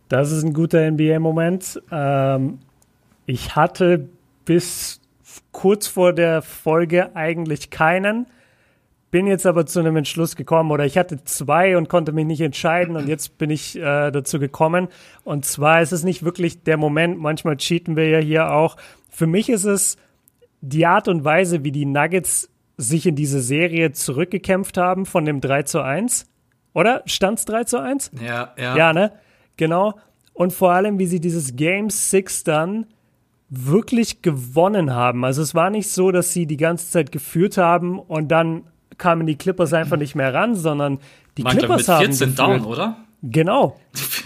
Das 0.09 0.33
ist 0.33 0.43
ein 0.43 0.55
guter 0.55 0.91
NBA-Moment. 0.91 1.83
Ähm, 1.91 2.59
ich 3.27 3.57
hatte 3.57 4.09
bis 4.45 5.01
kurz 5.53 5.87
vor 5.87 6.13
der 6.13 6.43
Folge 6.43 7.15
eigentlich 7.15 7.71
keinen, 7.71 8.27
bin 9.11 9.27
jetzt 9.27 9.47
aber 9.47 9.67
zu 9.67 9.81
einem 9.81 9.97
Entschluss 9.97 10.37
gekommen 10.37 10.71
oder 10.71 10.85
ich 10.85 10.99
hatte 10.99 11.25
zwei 11.25 11.77
und 11.77 11.89
konnte 11.89 12.13
mich 12.13 12.27
nicht 12.27 12.41
entscheiden 12.41 12.97
und 12.97 13.09
jetzt 13.09 13.39
bin 13.39 13.51
ich 13.51 13.77
äh, 13.77 14.11
dazu 14.11 14.39
gekommen. 14.39 14.89
Und 15.25 15.45
zwar 15.45 15.83
ist 15.83 15.93
es 15.93 16.05
nicht 16.05 16.25
wirklich 16.25 16.63
der 16.63 16.77
Moment, 16.77 17.19
manchmal 17.19 17.57
cheaten 17.57 17.97
wir 17.97 18.09
ja 18.09 18.19
hier 18.19 18.53
auch. 18.53 18.77
Für 19.11 19.27
mich 19.27 19.49
ist 19.49 19.65
es 19.65 19.97
die 20.61 20.87
Art 20.87 21.09
und 21.09 21.25
Weise, 21.25 21.65
wie 21.65 21.73
die 21.73 21.87
Nuggets 21.87 22.51
sich 22.77 23.07
in 23.07 23.17
diese 23.17 23.41
Serie 23.41 23.93
zurückgekämpft 23.93 24.77
haben 24.77 25.07
von 25.07 25.25
dem 25.25 25.41
3 25.41 25.65
zu 25.65 25.81
1. 25.81 26.27
Oder? 26.75 27.03
Stand's 27.07 27.45
3 27.47 27.65
zu 27.65 27.79
1? 27.81 28.13
Ja, 28.25 28.55
ja. 28.57 28.77
Ja, 28.77 28.93
ne? 28.93 29.13
Genau. 29.59 29.95
Und 30.33 30.55
vor 30.55 30.73
allem, 30.73 30.99
wie 30.99 31.07
sie 31.07 31.21
dieses 31.21 31.57
Game 31.57 31.91
6 31.91 32.45
dann 32.45 32.87
wirklich 33.51 34.23
gewonnen 34.23 34.95
haben. 34.95 35.25
Also 35.25 35.43
es 35.43 35.55
war 35.55 35.69
nicht 35.71 35.91
so, 35.91 36.11
dass 36.11 36.33
sie 36.33 36.47
die 36.47 36.57
ganze 36.57 36.91
Zeit 36.91 37.13
geführt 37.13 37.59
haben 37.59 37.99
und 37.99 38.29
dann 38.29 38.65
kamen 38.99 39.27
die 39.27 39.37
Clippers 39.37 39.73
einfach 39.73 39.97
nicht 39.97 40.15
mehr 40.15 40.35
ran, 40.35 40.55
sondern 40.55 40.99
die 41.37 41.43
Man 41.43 41.57
Clippers 41.57 41.89
mit 41.89 41.97
14 41.97 41.99
haben 41.99 42.09
geführt. 42.09 42.39
down, 42.39 42.65
oder? 42.65 42.97
Genau. 43.23 43.77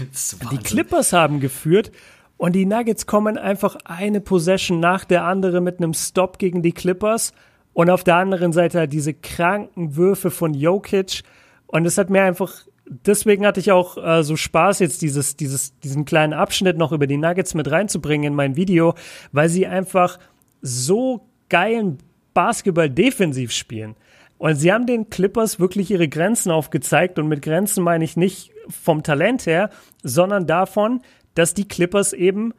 die 0.50 0.58
Clippers 0.58 1.12
haben 1.12 1.40
geführt 1.40 1.92
und 2.36 2.52
die 2.52 2.66
Nuggets 2.66 3.06
kommen 3.06 3.38
einfach 3.38 3.76
eine 3.84 4.20
Possession 4.20 4.80
nach 4.80 5.04
der 5.04 5.24
anderen 5.24 5.62
mit 5.64 5.78
einem 5.78 5.94
Stop 5.94 6.38
gegen 6.38 6.62
die 6.62 6.72
Clippers 6.72 7.32
und 7.72 7.88
auf 7.88 8.04
der 8.04 8.16
anderen 8.16 8.52
Seite 8.52 8.80
halt 8.80 8.92
diese 8.92 9.14
kranken 9.14 9.96
Würfe 9.96 10.30
von 10.30 10.52
Jokic 10.52 11.22
und 11.68 11.86
es 11.86 11.96
hat 11.96 12.10
mir 12.10 12.22
einfach 12.22 12.52
deswegen 12.86 13.46
hatte 13.46 13.60
ich 13.60 13.72
auch 13.72 13.96
äh, 13.96 14.22
so 14.22 14.36
Spaß, 14.36 14.78
jetzt 14.80 15.02
dieses, 15.02 15.36
dieses, 15.36 15.78
diesen 15.80 16.04
kleinen 16.04 16.32
Abschnitt 16.32 16.78
noch 16.78 16.92
über 16.92 17.06
die 17.06 17.16
Nuggets 17.16 17.54
mit 17.54 17.70
reinzubringen 17.70 18.28
in 18.28 18.34
mein 18.34 18.56
Video, 18.56 18.94
weil 19.32 19.48
sie 19.48 19.66
einfach 19.66 20.18
so 20.60 21.26
geilen 21.48 21.98
Basketball 22.34 22.90
defensiv 22.90 23.52
spielen. 23.52 23.96
Und 24.38 24.56
sie 24.56 24.72
haben 24.72 24.86
den 24.86 25.08
Clippers 25.08 25.60
wirklich 25.60 25.90
ihre 25.90 26.08
Grenzen 26.08 26.50
aufgezeigt. 26.50 27.18
Und 27.18 27.28
mit 27.28 27.42
Grenzen 27.42 27.84
meine 27.84 28.04
ich 28.04 28.16
nicht 28.16 28.50
vom 28.68 29.04
Talent 29.04 29.46
her, 29.46 29.70
sondern 30.02 30.48
davon, 30.48 31.02
dass 31.34 31.54
die 31.54 31.68
Clippers 31.68 32.12
eben 32.12 32.52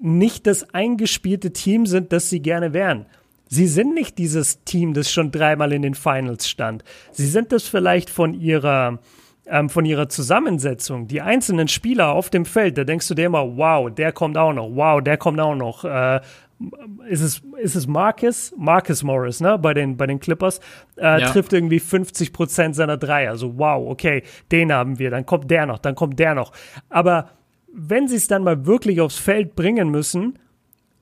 nicht 0.00 0.46
das 0.46 0.74
eingespielte 0.74 1.52
Team 1.52 1.86
sind, 1.86 2.12
das 2.12 2.28
sie 2.28 2.40
gerne 2.40 2.74
wären. 2.74 3.06
Sie 3.48 3.66
sind 3.66 3.94
nicht 3.94 4.18
dieses 4.18 4.64
Team, 4.64 4.94
das 4.94 5.12
schon 5.12 5.30
dreimal 5.30 5.72
in 5.72 5.82
den 5.82 5.94
Finals 5.94 6.48
stand. 6.48 6.84
Sie 7.12 7.26
sind 7.26 7.52
das 7.52 7.64
vielleicht 7.64 8.10
von 8.10 8.34
ihrer, 8.34 8.98
ähm, 9.46 9.68
von 9.68 9.84
ihrer 9.84 10.08
Zusammensetzung, 10.08 11.08
die 11.08 11.20
einzelnen 11.20 11.68
Spieler 11.68 12.12
auf 12.12 12.30
dem 12.30 12.44
Feld, 12.44 12.78
da 12.78 12.84
denkst 12.84 13.08
du 13.08 13.14
dir 13.14 13.26
immer, 13.26 13.56
wow, 13.56 13.90
der 13.92 14.12
kommt 14.12 14.38
auch 14.38 14.52
noch, 14.52 14.70
wow, 14.74 15.02
der 15.02 15.16
kommt 15.16 15.40
auch 15.40 15.54
noch. 15.54 15.84
Äh, 15.84 16.20
ist 17.08 17.22
es, 17.22 17.42
ist 17.60 17.74
es 17.74 17.86
Marcus? 17.88 18.54
Marcus 18.56 19.02
Morris, 19.02 19.40
ne? 19.40 19.58
Bei 19.58 19.74
den, 19.74 19.96
bei 19.96 20.06
den 20.06 20.20
Clippers. 20.20 20.60
Äh, 20.96 21.20
ja. 21.20 21.30
Trifft 21.30 21.52
irgendwie 21.52 21.80
50 21.80 22.32
Prozent 22.32 22.76
seiner 22.76 22.96
Dreier. 22.96 23.30
Also, 23.30 23.58
wow, 23.58 23.90
okay, 23.90 24.22
den 24.52 24.72
haben 24.72 25.00
wir. 25.00 25.10
Dann 25.10 25.26
kommt 25.26 25.50
der 25.50 25.66
noch, 25.66 25.78
dann 25.78 25.96
kommt 25.96 26.20
der 26.20 26.36
noch. 26.36 26.52
Aber 26.88 27.30
wenn 27.72 28.06
sie 28.06 28.16
es 28.16 28.28
dann 28.28 28.44
mal 28.44 28.66
wirklich 28.66 29.00
aufs 29.00 29.18
Feld 29.18 29.56
bringen 29.56 29.90
müssen, 29.90 30.38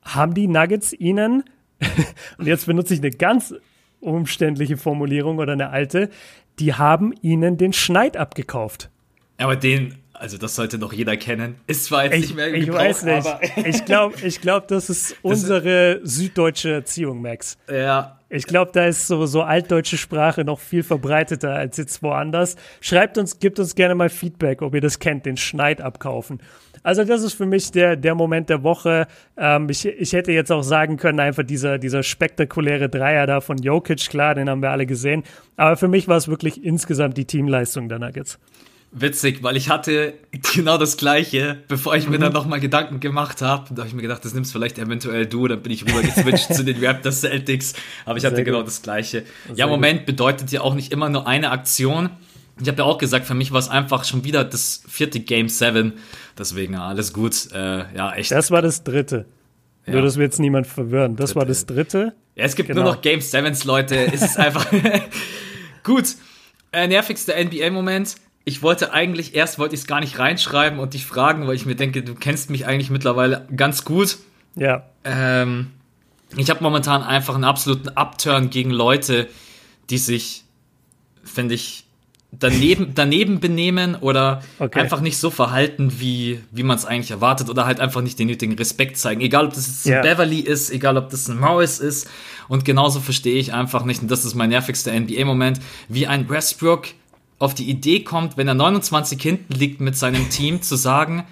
haben 0.02 0.34
die 0.34 0.48
Nuggets 0.48 0.92
ihnen, 0.92 1.44
und 2.38 2.46
jetzt 2.46 2.66
benutze 2.66 2.94
ich 2.94 3.00
eine 3.00 3.10
ganz 3.10 3.54
umständliche 4.00 4.76
Formulierung 4.76 5.38
oder 5.38 5.52
eine 5.52 5.70
alte, 5.70 6.08
die 6.58 6.74
haben 6.74 7.14
ihnen 7.22 7.56
den 7.56 7.72
Schneid 7.72 8.16
abgekauft. 8.16 8.90
Aber 9.38 9.56
den, 9.56 9.96
also 10.12 10.36
das 10.36 10.54
sollte 10.54 10.78
doch 10.78 10.92
jeder 10.92 11.16
kennen. 11.16 11.56
Ist 11.66 11.86
zwar 11.86 12.04
jetzt 12.04 12.14
ich, 12.14 12.20
nicht 12.22 12.36
mehr 12.36 12.52
Ich 12.52 12.66
Gebrauch, 12.66 12.80
weiß 12.80 13.04
nicht. 13.04 13.66
ich 13.66 13.84
glaube, 13.86 14.14
ich 14.22 14.40
glaub, 14.40 14.68
das 14.68 14.90
ist 14.90 15.16
unsere 15.22 16.00
das 16.00 16.14
süddeutsche 16.16 16.72
Erziehung, 16.72 17.22
Max. 17.22 17.56
Ja. 17.70 18.18
Ich 18.28 18.46
glaube, 18.46 18.70
da 18.72 18.86
ist 18.86 19.08
so, 19.08 19.26
so 19.26 19.42
altdeutsche 19.42 19.96
Sprache 19.96 20.44
noch 20.44 20.60
viel 20.60 20.84
verbreiteter 20.84 21.52
als 21.54 21.78
jetzt 21.78 22.02
woanders. 22.02 22.54
Schreibt 22.80 23.18
uns, 23.18 23.40
gibt 23.40 23.58
uns 23.58 23.74
gerne 23.74 23.96
mal 23.96 24.08
Feedback, 24.08 24.62
ob 24.62 24.74
ihr 24.74 24.80
das 24.80 25.00
kennt, 25.00 25.26
den 25.26 25.36
Schneid 25.36 25.80
abkaufen. 25.80 26.40
Also 26.82 27.04
das 27.04 27.22
ist 27.22 27.34
für 27.34 27.46
mich 27.46 27.70
der, 27.72 27.96
der 27.96 28.14
Moment 28.14 28.48
der 28.48 28.62
Woche. 28.62 29.06
Ähm, 29.36 29.68
ich, 29.68 29.84
ich 29.86 30.12
hätte 30.12 30.32
jetzt 30.32 30.50
auch 30.50 30.62
sagen 30.62 30.96
können, 30.96 31.20
einfach 31.20 31.42
dieser, 31.42 31.78
dieser 31.78 32.02
spektakuläre 32.02 32.88
Dreier 32.88 33.26
da 33.26 33.40
von 33.40 33.58
Jokic, 33.58 34.08
klar, 34.08 34.34
den 34.34 34.48
haben 34.48 34.62
wir 34.62 34.70
alle 34.70 34.86
gesehen. 34.86 35.24
Aber 35.56 35.76
für 35.76 35.88
mich 35.88 36.08
war 36.08 36.16
es 36.16 36.28
wirklich 36.28 36.64
insgesamt 36.64 37.16
die 37.16 37.26
Teamleistung 37.26 37.88
der 37.88 37.98
Nuggets. 37.98 38.38
witzig, 38.92 39.42
weil 39.42 39.56
ich 39.56 39.68
hatte 39.68 40.14
genau 40.54 40.78
das 40.78 40.96
gleiche, 40.96 41.58
bevor 41.68 41.94
ich 41.96 42.08
mir 42.08 42.16
mhm. 42.16 42.22
dann 42.22 42.32
nochmal 42.32 42.60
Gedanken 42.60 42.98
gemacht 43.00 43.42
habe. 43.42 43.66
Da 43.74 43.82
habe 43.82 43.88
ich 43.88 43.94
mir 43.94 44.02
gedacht, 44.02 44.24
das 44.24 44.34
nimmst 44.34 44.52
vielleicht 44.52 44.78
eventuell 44.78 45.26
du, 45.26 45.46
dann 45.48 45.62
bin 45.62 45.72
ich 45.72 45.84
rüber 45.86 46.02
geswitcht 46.02 46.54
zu 46.54 46.64
den 46.64 46.82
Raptors 46.84 47.20
Celtics. 47.20 47.74
Aber 48.04 48.18
ich 48.18 48.24
hatte 48.24 48.36
Sehr 48.36 48.44
genau 48.44 48.58
gut. 48.58 48.68
das 48.68 48.82
gleiche. 48.82 49.24
Sehr 49.46 49.56
ja, 49.56 49.66
Moment 49.66 50.00
gut. 50.00 50.06
bedeutet 50.06 50.50
ja 50.50 50.62
auch 50.62 50.74
nicht 50.74 50.92
immer 50.92 51.08
nur 51.08 51.26
eine 51.26 51.50
Aktion. 51.50 52.10
Ich 52.60 52.68
habe 52.68 52.78
ja 52.78 52.84
auch 52.84 52.98
gesagt, 52.98 53.26
für 53.26 53.34
mich 53.34 53.52
war 53.52 53.58
es 53.58 53.68
einfach 53.68 54.04
schon 54.04 54.24
wieder 54.24 54.44
das 54.44 54.82
vierte 54.88 55.20
Game 55.20 55.48
7. 55.48 55.94
Deswegen 56.38 56.74
ja, 56.74 56.86
alles 56.86 57.12
gut. 57.12 57.50
Äh, 57.52 57.94
ja, 57.94 58.12
echt. 58.12 58.30
Das 58.30 58.50
war 58.50 58.62
das 58.62 58.84
dritte. 58.84 59.26
Ja. 59.86 59.94
Nur, 59.94 60.02
dass 60.02 60.16
wir 60.16 60.24
jetzt 60.24 60.38
niemand 60.38 60.66
verwirren. 60.66 61.16
Das 61.16 61.30
dritte. 61.30 61.40
war 61.40 61.46
das 61.46 61.66
dritte. 61.66 62.14
Ja, 62.36 62.44
es 62.44 62.54
gibt 62.54 62.68
genau. 62.68 62.82
nur 62.82 62.92
noch 62.92 63.02
Game 63.02 63.20
7s, 63.20 63.66
Leute. 63.66 63.96
Es 64.12 64.22
ist 64.22 64.38
einfach. 64.38 64.66
gut. 65.84 66.16
Äh, 66.72 66.86
nervigster 66.86 67.34
NBA-Moment 67.42 68.16
ich 68.44 68.62
wollte 68.62 68.92
eigentlich, 68.92 69.34
erst 69.34 69.58
wollte 69.58 69.74
ich 69.74 69.82
es 69.82 69.86
gar 69.86 70.00
nicht 70.00 70.18
reinschreiben 70.18 70.78
und 70.78 70.94
dich 70.94 71.06
fragen, 71.06 71.46
weil 71.46 71.54
ich 71.54 71.66
mir 71.66 71.76
denke, 71.76 72.02
du 72.02 72.14
kennst 72.14 72.50
mich 72.50 72.66
eigentlich 72.66 72.90
mittlerweile 72.90 73.46
ganz 73.54 73.84
gut. 73.84 74.18
Ja. 74.56 74.84
Ähm, 75.04 75.70
ich 76.36 76.50
habe 76.50 76.62
momentan 76.62 77.02
einfach 77.02 77.34
einen 77.34 77.44
absoluten 77.44 77.90
Upturn 77.90 78.50
gegen 78.50 78.70
Leute, 78.70 79.28
die 79.90 79.98
sich, 79.98 80.44
finde 81.22 81.54
ich, 81.54 81.84
daneben, 82.32 82.92
daneben 82.94 83.40
benehmen 83.40 83.96
oder 83.96 84.42
okay. 84.58 84.80
einfach 84.80 85.00
nicht 85.00 85.18
so 85.18 85.30
verhalten, 85.30 85.92
wie, 85.98 86.40
wie 86.50 86.62
man 86.62 86.76
es 86.76 86.84
eigentlich 86.84 87.10
erwartet 87.10 87.50
oder 87.50 87.66
halt 87.66 87.80
einfach 87.80 88.02
nicht 88.02 88.18
den 88.18 88.28
nötigen 88.28 88.54
Respekt 88.54 88.96
zeigen. 88.96 89.20
Egal, 89.20 89.46
ob 89.46 89.54
das 89.54 89.66
jetzt 89.66 89.88
ein 89.88 90.02
Beverly 90.02 90.40
ist, 90.40 90.70
egal, 90.70 90.96
ob 90.96 91.10
das 91.10 91.28
ein 91.28 91.38
Morris 91.38 91.78
ist. 91.78 92.08
Und 92.48 92.64
genauso 92.64 93.00
verstehe 93.00 93.38
ich 93.38 93.52
einfach 93.52 93.84
nicht, 93.84 94.02
und 94.02 94.10
das 94.10 94.24
ist 94.24 94.34
mein 94.34 94.50
nervigster 94.50 94.92
NBA-Moment, 94.98 95.60
wie 95.88 96.06
ein 96.06 96.28
Westbrook 96.28 96.88
auf 97.38 97.54
die 97.54 97.68
Idee 97.68 98.00
kommt, 98.00 98.36
wenn 98.36 98.48
er 98.48 98.54
29 98.54 99.20
hinten 99.20 99.54
liegt 99.54 99.80
mit 99.80 99.96
seinem 99.96 100.28
Team, 100.30 100.62
zu 100.62 100.76
sagen, 100.76 101.24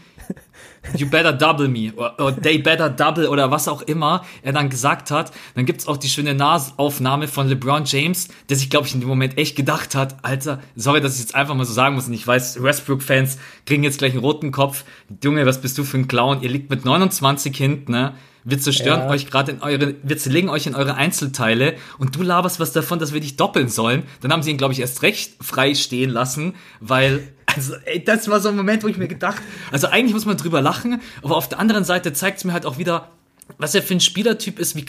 you 0.97 1.09
better 1.09 1.33
double 1.33 1.69
me 1.69 1.93
oder 1.93 2.33
they 2.33 2.59
better 2.59 2.88
double 2.88 3.29
oder 3.29 3.51
was 3.51 3.69
auch 3.69 3.83
immer 3.83 4.25
er 4.43 4.53
dann 4.53 4.69
gesagt 4.69 5.11
hat. 5.11 5.33
Dann 5.55 5.67
gibt's 5.67 5.87
auch 5.87 5.97
die 5.97 6.09
schöne 6.09 6.35
Nahaufnahme 6.35 7.29
von 7.29 7.49
LeBron 7.49 7.85
James, 7.85 8.29
der 8.49 8.57
sich, 8.57 8.71
glaube 8.71 8.87
ich, 8.87 8.95
in 8.95 9.01
dem 9.01 9.09
Moment 9.09 9.38
echt 9.38 9.57
gedacht 9.57 9.95
hat, 9.95 10.17
Alter, 10.23 10.61
sorry, 10.77 11.01
dass 11.01 11.14
ich 11.14 11.21
jetzt 11.21 11.35
einfach 11.35 11.55
mal 11.55 11.64
so 11.64 11.73
sagen 11.73 11.95
muss 11.95 12.07
und 12.07 12.14
ich 12.14 12.27
weiß, 12.27 12.62
Westbrook-Fans 12.62 13.38
kriegen 13.67 13.83
jetzt 13.83 13.99
gleich 13.99 14.12
einen 14.12 14.21
roten 14.21 14.53
Kopf. 14.53 14.85
Junge, 15.23 15.47
was 15.47 15.61
bist 15.61 15.79
du 15.79 15.85
für 15.85 15.99
ein 15.99 16.09
Clown? 16.09 16.43
Ihr 16.43 16.51
liegt 16.51 16.71
mit 16.71 16.85
29 16.85 17.57
hinten, 17.57 17.93
ne? 17.93 18.14
Wir 18.45 18.59
zerstören 18.59 19.01
ja. 19.01 19.11
euch 19.11 19.27
gerade 19.27 19.53
in 19.53 19.61
eure, 19.61 19.97
wir 20.03 20.17
zerlegen 20.17 20.49
euch 20.49 20.67
in 20.67 20.75
eure 20.75 20.95
Einzelteile 20.95 21.75
und 21.99 22.17
du 22.17 22.23
laberst 22.23 22.61
was 22.61 22.73
davon, 22.73 22.99
dass 22.99 23.12
wir 23.12 23.21
dich 23.21 23.37
doppeln 23.37 23.69
sollen. 23.69 24.05
Dann 24.23 24.33
haben 24.33 24.43
sie 24.43 24.51
ihn, 24.51 24.57
glaube 24.57 24.73
ich, 24.73 24.81
erst 24.81 25.03
recht 25.03 25.33
frei 25.45 25.75
stehen 25.75 26.09
lassen, 26.09 26.55
weil, 26.81 27.29
also, 27.59 27.75
ey, 27.85 28.03
das 28.03 28.29
war 28.29 28.40
so 28.40 28.49
ein 28.49 28.57
Moment, 28.57 28.83
wo 28.83 28.88
ich 28.88 28.97
mir 28.97 29.09
gedacht, 29.09 29.42
also 29.73 29.88
eigentlich 29.88 30.14
muss 30.14 30.27
man 30.27 30.37
drüber 30.37 30.61
lachen, 30.62 31.01
aber 31.23 31.37
auf 31.37 31.49
der 31.49 31.59
anderen 31.59 31.85
Seite 31.85 32.12
zeigt 32.12 32.38
es 32.38 32.44
mir 32.44 32.53
halt 32.53 32.66
auch 32.66 32.79
wieder, 32.79 33.11
was 33.59 33.75
er 33.75 33.83
für 33.83 33.94
ein 33.94 34.01
Spielertyp 34.01 34.59
ist, 34.59 34.77
wie, 34.77 34.85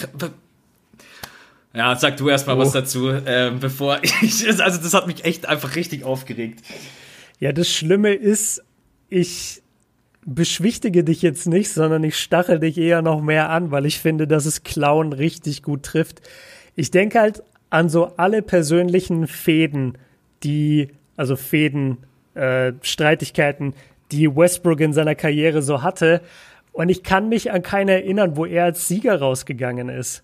ja, 1.73 1.95
sag 1.95 2.17
du 2.17 2.29
erstmal 2.29 2.57
oh. 2.57 2.59
was 2.59 2.71
dazu, 2.71 3.09
äh, 3.09 3.51
bevor 3.59 3.99
ich, 4.21 4.47
also 4.47 4.81
das 4.81 4.93
hat 4.93 5.07
mich 5.07 5.25
echt 5.25 5.47
einfach 5.47 5.75
richtig 5.75 6.03
aufgeregt. 6.03 6.63
Ja, 7.39 7.51
das 7.51 7.69
Schlimme 7.69 8.13
ist, 8.13 8.63
ich 9.09 9.61
beschwichtige 10.25 11.03
dich 11.03 11.21
jetzt 11.21 11.47
nicht, 11.47 11.71
sondern 11.71 12.03
ich 12.03 12.17
stachel 12.17 12.59
dich 12.59 12.77
eher 12.77 13.01
noch 13.01 13.21
mehr 13.21 13.49
an, 13.49 13.71
weil 13.71 13.85
ich 13.85 13.99
finde, 13.99 14.27
dass 14.27 14.45
es 14.45 14.63
Clown 14.63 15.13
richtig 15.13 15.63
gut 15.63 15.83
trifft. 15.83 16.21
Ich 16.75 16.91
denke 16.91 17.19
halt 17.19 17.43
an 17.69 17.89
so 17.89 18.13
alle 18.17 18.41
persönlichen 18.41 19.27
Fäden, 19.27 19.97
die, 20.43 20.89
also 21.15 21.35
Fäden, 21.35 21.97
äh, 22.35 22.73
Streitigkeiten, 22.81 23.73
die 24.11 24.33
Westbrook 24.33 24.79
in 24.79 24.93
seiner 24.93 25.15
Karriere 25.15 25.61
so 25.61 25.81
hatte. 25.81 26.21
Und 26.71 26.89
ich 26.89 27.03
kann 27.03 27.29
mich 27.29 27.51
an 27.51 27.61
keine 27.61 27.93
erinnern, 27.93 28.35
wo 28.35 28.45
er 28.45 28.65
als 28.65 28.87
Sieger 28.87 29.19
rausgegangen 29.19 29.89
ist. 29.89 30.23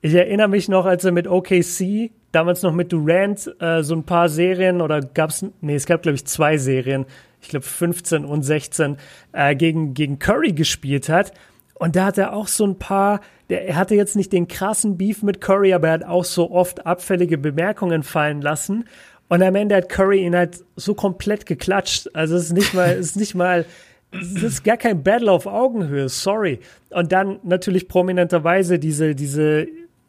Ich 0.00 0.14
erinnere 0.14 0.48
mich 0.48 0.68
noch, 0.68 0.86
als 0.86 1.04
er 1.04 1.12
mit 1.12 1.26
OKC, 1.26 2.12
damals 2.30 2.62
noch 2.62 2.72
mit 2.72 2.92
Durant, 2.92 3.52
äh, 3.60 3.82
so 3.82 3.94
ein 3.96 4.04
paar 4.04 4.28
Serien 4.28 4.80
oder 4.80 5.00
gab's, 5.00 5.44
nee, 5.60 5.74
es 5.74 5.86
gab 5.86 6.02
glaube 6.02 6.14
ich 6.14 6.24
zwei 6.24 6.56
Serien, 6.56 7.04
ich 7.40 7.48
glaube 7.48 7.66
15 7.66 8.24
und 8.24 8.42
16, 8.42 8.96
äh, 9.32 9.56
gegen, 9.56 9.94
gegen 9.94 10.18
Curry 10.18 10.52
gespielt 10.52 11.08
hat. 11.08 11.32
Und 11.74 11.96
da 11.96 12.06
hat 12.06 12.18
er 12.18 12.32
auch 12.32 12.48
so 12.48 12.64
ein 12.64 12.78
paar, 12.78 13.20
der, 13.50 13.66
er 13.66 13.76
hatte 13.76 13.94
jetzt 13.94 14.16
nicht 14.16 14.32
den 14.32 14.48
krassen 14.48 14.98
Beef 14.98 15.22
mit 15.22 15.40
Curry, 15.40 15.72
aber 15.72 15.88
er 15.88 15.94
hat 15.94 16.04
auch 16.04 16.24
so 16.24 16.50
oft 16.50 16.86
abfällige 16.86 17.38
Bemerkungen 17.38 18.02
fallen 18.02 18.40
lassen. 18.42 18.84
Und 19.28 19.42
am 19.42 19.54
Ende 19.54 19.76
hat 19.76 19.88
Curry 19.88 20.24
ihn 20.24 20.34
halt 20.34 20.64
so 20.76 20.94
komplett 20.94 21.46
geklatscht. 21.46 22.08
Also 22.14 22.36
es 22.36 22.44
ist 22.44 22.52
nicht 22.52 22.74
mal, 22.74 22.90
es 22.90 23.06
ist 23.06 23.16
nicht 23.16 23.34
mal, 23.34 23.66
es 24.10 24.42
ist 24.42 24.64
gar 24.64 24.76
kein 24.76 25.02
Battle 25.02 25.30
auf 25.30 25.46
Augenhöhe, 25.46 26.08
sorry. 26.08 26.60
Und 26.90 27.12
dann 27.12 27.38
natürlich 27.42 27.88
prominenterweise 27.88 28.78
diese, 28.78 29.14
diese 29.14 29.66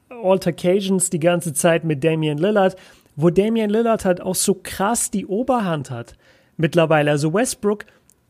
Altercations 0.10 1.10
die 1.10 1.20
ganze 1.20 1.54
Zeit 1.54 1.84
mit 1.84 2.04
Damian 2.04 2.38
Lillard, 2.38 2.76
wo 3.16 3.30
Damian 3.30 3.70
Lillard 3.70 4.06
halt 4.06 4.22
auch 4.22 4.36
so 4.36 4.60
krass 4.62 5.12
die 5.12 5.26
Oberhand 5.26 5.92
hat 5.92 6.16
mittlerweile. 6.56 7.12
Also 7.12 7.34
Westbrook 7.34 7.86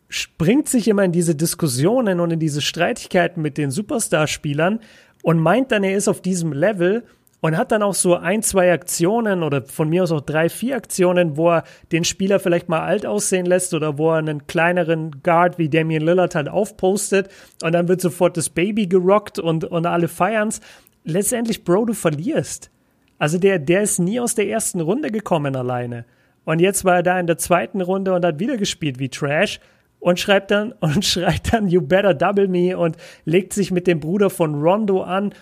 springt 0.08 0.67
sich 0.67 0.88
immer 0.88 1.04
in 1.04 1.12
diese 1.12 1.36
Diskussionen 1.36 2.19
und 2.19 2.32
in 2.32 2.39
diese 2.39 2.62
Streitigkeiten 2.62 3.41
mit 3.43 3.58
den 3.60 3.69
Superstar-Spielern 3.69 4.80
und 5.21 5.39
meint 5.39 5.71
dann, 5.71 5.84
er 5.84 5.95
ist 5.95 6.08
auf 6.08 6.21
diesem 6.21 6.52
Level 6.52 7.04
und 7.41 7.58
hat 7.58 7.71
dann 7.71 7.84
auch 7.84 7.93
so 7.93 8.15
ein, 8.15 8.43
zwei 8.43 8.71
Aktionen 8.71 9.43
oder 9.43 9.63
von 9.63 9.89
mir 9.89 10.04
aus 10.04 10.12
auch 10.12 10.21
drei, 10.21 10.49
vier 10.49 10.75
Aktionen, 10.75 11.38
wo 11.38 11.52
er 11.52 11.63
den 11.91 12.04
Spieler 12.04 12.39
vielleicht 12.39 12.69
mal 12.69 12.82
alt 12.82 13.06
aussehen 13.06 13.45
lässt 13.45 13.73
oder 13.73 13.97
wo 13.97 14.12
er 14.12 14.17
einen 14.17 14.47
kleineren 14.47 15.21
Guard 15.23 15.58
wie 15.58 15.69
Damian 15.69 16.04
Lillard 16.04 16.36
halt 16.36 16.49
aufpostet 16.49 17.30
und 17.63 17.71
dann 17.71 17.88
wird 17.88 18.02
sofort 18.02 18.36
das 18.36 18.49
Baby 18.49 18.88
gerockt 18.88 19.39
und, 19.39 19.63
und 19.63 19.86
alle 19.86 20.08
feiern's. 20.08 20.60
Letztendlich, 21.06 21.63
Bro, 21.63 21.86
du 21.86 21.93
verlierst. 21.93 22.71
Also 23.17 23.38
der, 23.38 23.60
der 23.60 23.82
ist 23.82 23.99
nie 23.99 24.19
aus 24.19 24.36
der 24.36 24.47
ersten 24.47 24.82
Runde 24.82 25.12
gekommen 25.12 25.56
alleine. 25.56 26.06
Und 26.45 26.60
jetzt 26.60 26.84
war 26.84 26.95
er 26.95 27.04
da 27.04 27.19
in 27.19 27.28
der 27.28 27.38
zweiten 27.38 27.82
Runde 27.82 28.13
und 28.13 28.25
hat 28.25 28.39
wieder 28.39 28.58
gespielt 28.58 28.99
wie 28.99 29.10
Trash 29.10 29.60
und 29.99 30.19
schreibt 30.19 30.52
dann 30.52 30.71
und 30.80 31.06
schreit 31.06 31.54
dann 31.54 31.67
You 31.67 31.82
better 31.82 32.13
double 32.13 32.47
me 32.47 32.78
und 32.78 32.97
legt 33.25 33.54
sich 33.54 33.71
mit 33.71 33.88
dem 33.88 33.99
Bruder 33.99 34.30
von 34.30 34.56
Rondo 34.56 35.04
an. 35.04 35.34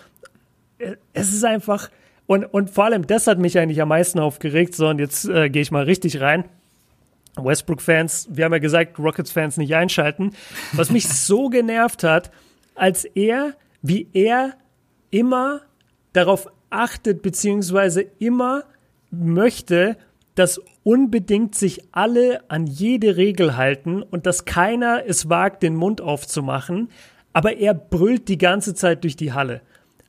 Es 1.12 1.32
ist 1.32 1.44
einfach 1.44 1.90
und 2.26 2.44
und 2.44 2.70
vor 2.70 2.84
allem 2.84 3.06
das 3.06 3.26
hat 3.26 3.38
mich 3.38 3.58
eigentlich 3.58 3.80
am 3.80 3.88
meisten 3.88 4.18
aufgeregt. 4.18 4.74
So 4.74 4.88
und 4.88 4.98
jetzt 4.98 5.28
äh, 5.28 5.48
gehe 5.50 5.62
ich 5.62 5.70
mal 5.70 5.84
richtig 5.84 6.20
rein. 6.20 6.44
Westbrook-Fans, 7.36 8.28
wir 8.30 8.44
haben 8.44 8.52
ja 8.52 8.58
gesagt, 8.58 8.98
Rockets-Fans 8.98 9.58
nicht 9.58 9.74
einschalten. 9.74 10.32
Was 10.72 10.90
mich 10.90 11.08
so 11.08 11.48
genervt 11.48 12.02
hat, 12.02 12.30
als 12.74 13.04
er, 13.04 13.54
wie 13.82 14.08
er 14.12 14.54
immer 15.10 15.62
darauf 16.12 16.48
achtet, 16.70 17.22
beziehungsweise 17.22 18.02
immer 18.18 18.64
möchte, 19.10 19.96
dass 20.34 20.60
unbedingt 20.84 21.54
sich 21.54 21.82
alle 21.92 22.42
an 22.48 22.66
jede 22.66 23.16
Regel 23.16 23.56
halten 23.56 24.02
und 24.02 24.26
dass 24.26 24.44
keiner 24.44 25.02
es 25.06 25.28
wagt, 25.28 25.62
den 25.62 25.74
Mund 25.74 26.00
aufzumachen, 26.00 26.90
aber 27.32 27.56
er 27.56 27.74
brüllt 27.74 28.28
die 28.28 28.38
ganze 28.38 28.74
Zeit 28.74 29.04
durch 29.04 29.16
die 29.16 29.32
Halle. 29.32 29.62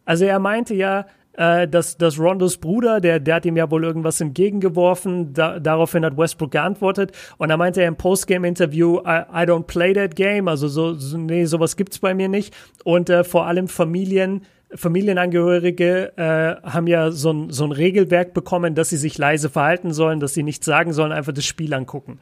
Also 0.09 0.25
er 0.25 0.39
meinte 0.39 0.73
ja, 0.73 1.05
äh, 1.33 1.67
dass, 1.67 1.95
dass 1.95 2.19
Rondos 2.19 2.57
Bruder, 2.57 2.99
der, 2.99 3.19
der 3.19 3.35
hat 3.35 3.45
ihm 3.45 3.55
ja 3.55 3.69
wohl 3.69 3.83
irgendwas 3.83 4.19
entgegengeworfen, 4.19 5.35
da, 5.35 5.59
daraufhin 5.59 6.03
hat 6.03 6.17
Westbrook 6.17 6.49
geantwortet 6.49 7.11
und 7.37 7.49
da 7.49 7.57
meinte 7.57 7.83
er 7.83 7.87
im 7.89 7.95
Postgame-Interview, 7.95 9.01
I, 9.01 9.21
I, 9.31 9.45
don't 9.45 9.67
play 9.67 9.93
that 9.93 10.15
game, 10.15 10.47
also 10.47 10.67
so, 10.67 10.95
so 10.95 11.15
nee, 11.15 11.45
sowas 11.45 11.77
gibt's 11.77 11.99
bei 11.99 12.15
mir 12.15 12.27
nicht 12.27 12.55
und 12.83 13.11
äh, 13.11 13.23
vor 13.23 13.45
allem 13.45 13.67
Familien 13.67 14.41
Familienangehörige 14.73 16.17
äh, 16.17 16.67
haben 16.67 16.87
ja 16.87 17.11
so 17.11 17.31
ein, 17.31 17.51
so 17.51 17.65
ein 17.65 17.71
Regelwerk 17.71 18.33
bekommen, 18.33 18.73
dass 18.73 18.89
sie 18.89 18.97
sich 18.97 19.15
leise 19.19 19.51
verhalten 19.51 19.93
sollen, 19.93 20.19
dass 20.19 20.33
sie 20.33 20.43
nichts 20.43 20.65
sagen 20.65 20.91
sollen, 20.91 21.11
einfach 21.11 21.33
das 21.33 21.45
Spiel 21.45 21.71
angucken. 21.75 22.19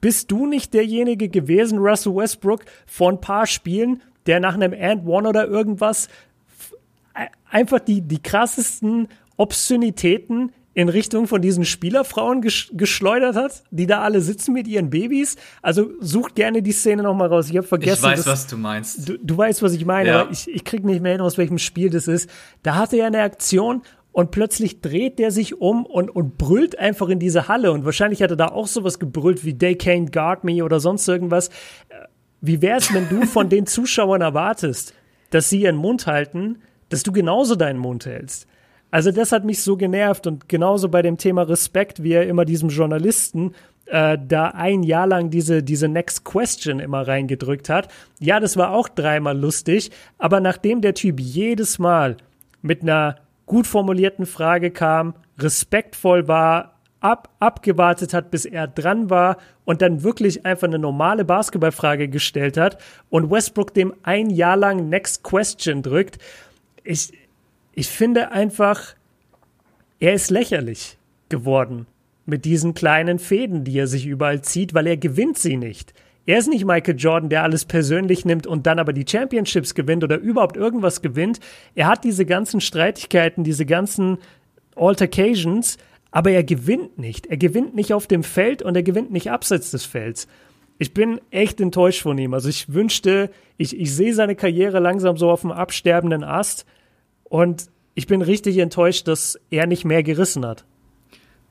Bist 0.00 0.30
du 0.30 0.46
nicht 0.46 0.74
derjenige 0.74 1.28
gewesen, 1.28 1.78
Russell 1.78 2.14
Westbrook, 2.14 2.64
vor 2.86 3.10
ein 3.10 3.20
paar 3.20 3.46
Spielen, 3.46 4.00
der 4.26 4.40
nach 4.40 4.54
einem 4.54 4.74
And 4.78 5.06
One 5.06 5.28
oder 5.28 5.46
irgendwas 5.46 6.08
einfach 7.50 7.80
die, 7.80 8.02
die 8.02 8.22
krassesten 8.22 9.08
Obszönitäten 9.36 10.52
in 10.76 10.90
Richtung 10.90 11.26
von 11.26 11.40
diesen 11.40 11.64
Spielerfrauen 11.64 12.42
ges 12.42 12.68
geschleudert 12.74 13.34
hat, 13.34 13.62
die 13.70 13.86
da 13.86 14.02
alle 14.02 14.20
sitzen 14.20 14.52
mit 14.52 14.68
ihren 14.68 14.90
Babys. 14.90 15.36
Also 15.62 15.90
sucht 16.00 16.34
gerne 16.34 16.60
die 16.60 16.72
Szene 16.72 17.02
noch 17.02 17.14
mal 17.14 17.28
raus. 17.28 17.48
Ich 17.48 17.56
habe 17.56 17.66
vergessen. 17.66 18.04
Ich 18.04 18.10
weiß, 18.10 18.24
dass, 18.24 18.26
was 18.26 18.46
du 18.46 18.58
meinst. 18.58 19.08
Du, 19.08 19.18
du 19.18 19.38
weißt, 19.38 19.62
was 19.62 19.72
ich 19.72 19.86
meine, 19.86 20.10
ja. 20.10 20.20
aber 20.20 20.30
ich, 20.30 20.48
ich 20.48 20.64
krieg 20.64 20.84
nicht 20.84 21.00
mehr 21.00 21.12
hin, 21.12 21.22
aus 21.22 21.38
welchem 21.38 21.56
Spiel 21.56 21.88
das 21.88 22.08
ist. 22.08 22.28
Da 22.62 22.74
hatte 22.74 22.98
er 22.98 23.06
eine 23.06 23.22
Aktion 23.22 23.82
und 24.12 24.32
plötzlich 24.32 24.82
dreht 24.82 25.18
der 25.18 25.30
sich 25.30 25.60
um 25.60 25.86
und, 25.86 26.10
und 26.10 26.36
brüllt 26.36 26.78
einfach 26.78 27.08
in 27.08 27.18
diese 27.18 27.48
Halle. 27.48 27.72
Und 27.72 27.86
wahrscheinlich 27.86 28.22
hat 28.22 28.30
er 28.30 28.36
da 28.36 28.48
auch 28.48 28.66
sowas 28.66 28.98
gebrüllt 28.98 29.46
wie 29.46 29.56
They 29.56 29.76
can't 29.76 30.12
guard 30.12 30.44
me 30.44 30.62
oder 30.62 30.78
sonst 30.78 31.08
irgendwas. 31.08 31.48
Wie 32.42 32.60
wär's, 32.60 32.92
wenn 32.92 33.08
du 33.08 33.24
von 33.26 33.48
den 33.48 33.64
Zuschauern 33.66 34.20
erwartest, 34.20 34.92
dass 35.30 35.48
sie 35.48 35.62
ihren 35.62 35.76
Mund 35.76 36.06
halten, 36.06 36.58
dass 36.88 37.02
du 37.02 37.12
genauso 37.12 37.54
deinen 37.54 37.78
Mund 37.78 38.06
hältst? 38.06 38.46
Also 38.90 39.10
das 39.10 39.32
hat 39.32 39.44
mich 39.44 39.62
so 39.62 39.76
genervt 39.76 40.26
und 40.26 40.48
genauso 40.48 40.88
bei 40.88 41.02
dem 41.02 41.18
Thema 41.18 41.42
Respekt, 41.42 42.02
wie 42.02 42.12
er 42.12 42.26
immer 42.26 42.44
diesem 42.44 42.68
Journalisten 42.68 43.52
äh, 43.86 44.18
da 44.26 44.48
ein 44.48 44.82
Jahr 44.82 45.06
lang 45.06 45.30
diese, 45.30 45.62
diese 45.62 45.88
Next 45.88 46.24
Question 46.24 46.80
immer 46.80 47.06
reingedrückt 47.06 47.68
hat. 47.68 47.88
Ja, 48.20 48.40
das 48.40 48.56
war 48.56 48.72
auch 48.72 48.88
dreimal 48.88 49.38
lustig, 49.38 49.90
aber 50.18 50.40
nachdem 50.40 50.80
der 50.80 50.94
Typ 50.94 51.20
jedes 51.20 51.78
Mal 51.78 52.16
mit 52.62 52.82
einer 52.82 53.16
gut 53.46 53.66
formulierten 53.66 54.26
Frage 54.26 54.70
kam, 54.70 55.14
respektvoll 55.38 56.26
war, 56.26 56.76
ab, 57.00 57.28
abgewartet 57.38 58.14
hat, 58.14 58.30
bis 58.30 58.44
er 58.44 58.66
dran 58.66 59.10
war 59.10 59.36
und 59.64 59.82
dann 59.82 60.02
wirklich 60.02 60.44
einfach 60.44 60.66
eine 60.66 60.78
normale 60.78 61.24
Basketballfrage 61.24 62.08
gestellt 62.08 62.56
hat 62.56 62.78
und 63.10 63.30
Westbrook 63.30 63.72
dem 63.74 63.94
ein 64.02 64.30
Jahr 64.30 64.56
lang 64.56 64.88
Next 64.88 65.22
Question 65.22 65.82
drückt. 65.82 66.18
Ich, 66.86 67.12
ich 67.74 67.88
finde 67.88 68.30
einfach, 68.30 68.94
er 69.98 70.14
ist 70.14 70.30
lächerlich 70.30 70.96
geworden 71.28 71.86
mit 72.26 72.44
diesen 72.44 72.74
kleinen 72.74 73.18
Fäden, 73.18 73.64
die 73.64 73.78
er 73.78 73.86
sich 73.86 74.06
überall 74.06 74.42
zieht, 74.42 74.74
weil 74.74 74.86
er 74.86 74.96
gewinnt 74.96 75.38
sie 75.38 75.56
nicht. 75.56 75.94
Er 76.26 76.38
ist 76.38 76.48
nicht 76.48 76.64
Michael 76.64 76.96
Jordan, 76.96 77.28
der 77.30 77.44
alles 77.44 77.64
persönlich 77.64 78.24
nimmt 78.24 78.48
und 78.48 78.66
dann 78.66 78.80
aber 78.80 78.92
die 78.92 79.06
Championships 79.08 79.74
gewinnt 79.74 80.02
oder 80.02 80.18
überhaupt 80.18 80.56
irgendwas 80.56 81.00
gewinnt. 81.00 81.38
Er 81.76 81.86
hat 81.86 82.02
diese 82.02 82.26
ganzen 82.26 82.60
Streitigkeiten, 82.60 83.44
diese 83.44 83.64
ganzen 83.64 84.18
Altercations, 84.74 85.78
aber 86.10 86.32
er 86.32 86.42
gewinnt 86.42 86.98
nicht. 86.98 87.26
Er 87.26 87.36
gewinnt 87.36 87.76
nicht 87.76 87.92
auf 87.92 88.08
dem 88.08 88.24
Feld 88.24 88.60
und 88.62 88.74
er 88.74 88.82
gewinnt 88.82 89.12
nicht 89.12 89.30
abseits 89.30 89.70
des 89.70 89.84
Felds. 89.84 90.26
Ich 90.78 90.92
bin 90.92 91.20
echt 91.30 91.60
enttäuscht 91.60 92.02
von 92.02 92.18
ihm. 92.18 92.34
Also 92.34 92.48
ich 92.48 92.72
wünschte, 92.72 93.30
ich, 93.56 93.78
ich 93.78 93.94
sehe 93.94 94.12
seine 94.12 94.34
Karriere 94.34 94.80
langsam 94.80 95.16
so 95.16 95.30
auf 95.30 95.42
dem 95.42 95.52
absterbenden 95.52 96.24
Ast 96.24 96.66
und 97.28 97.66
ich 97.94 98.06
bin 98.06 98.22
richtig 98.22 98.58
enttäuscht, 98.58 99.08
dass 99.08 99.38
er 99.50 99.66
nicht 99.66 99.84
mehr 99.84 100.02
gerissen 100.02 100.44
hat. 100.44 100.64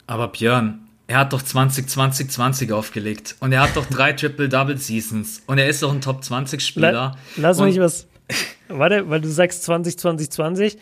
Aber 0.08 0.28
Björn, 0.28 0.88
er 1.08 1.20
hat 1.20 1.34
doch 1.34 1.42
2020 1.42 2.30
20 2.30 2.72
aufgelegt 2.72 3.36
und 3.40 3.52
er 3.52 3.62
hat 3.62 3.76
doch 3.76 3.86
drei 3.86 4.14
Triple-Double-Seasons 4.14 5.44
und 5.48 5.58
er 5.58 5.68
ist 5.68 5.84
doch 5.84 5.92
ein 5.92 6.02
Top-20-Spieler. 6.02 6.92
La 6.92 7.16
lass 7.36 7.60
mich 7.60 7.80
was. 7.80 8.08
Warte, 8.68 9.10
weil 9.10 9.22
du 9.22 9.30
sagst 9.30 9.64
2020 9.64 10.32
20. 10.32 10.78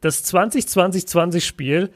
Das 0.00 0.22
2020 0.24 1.06
20 1.06 1.46
Spiel 1.46 1.90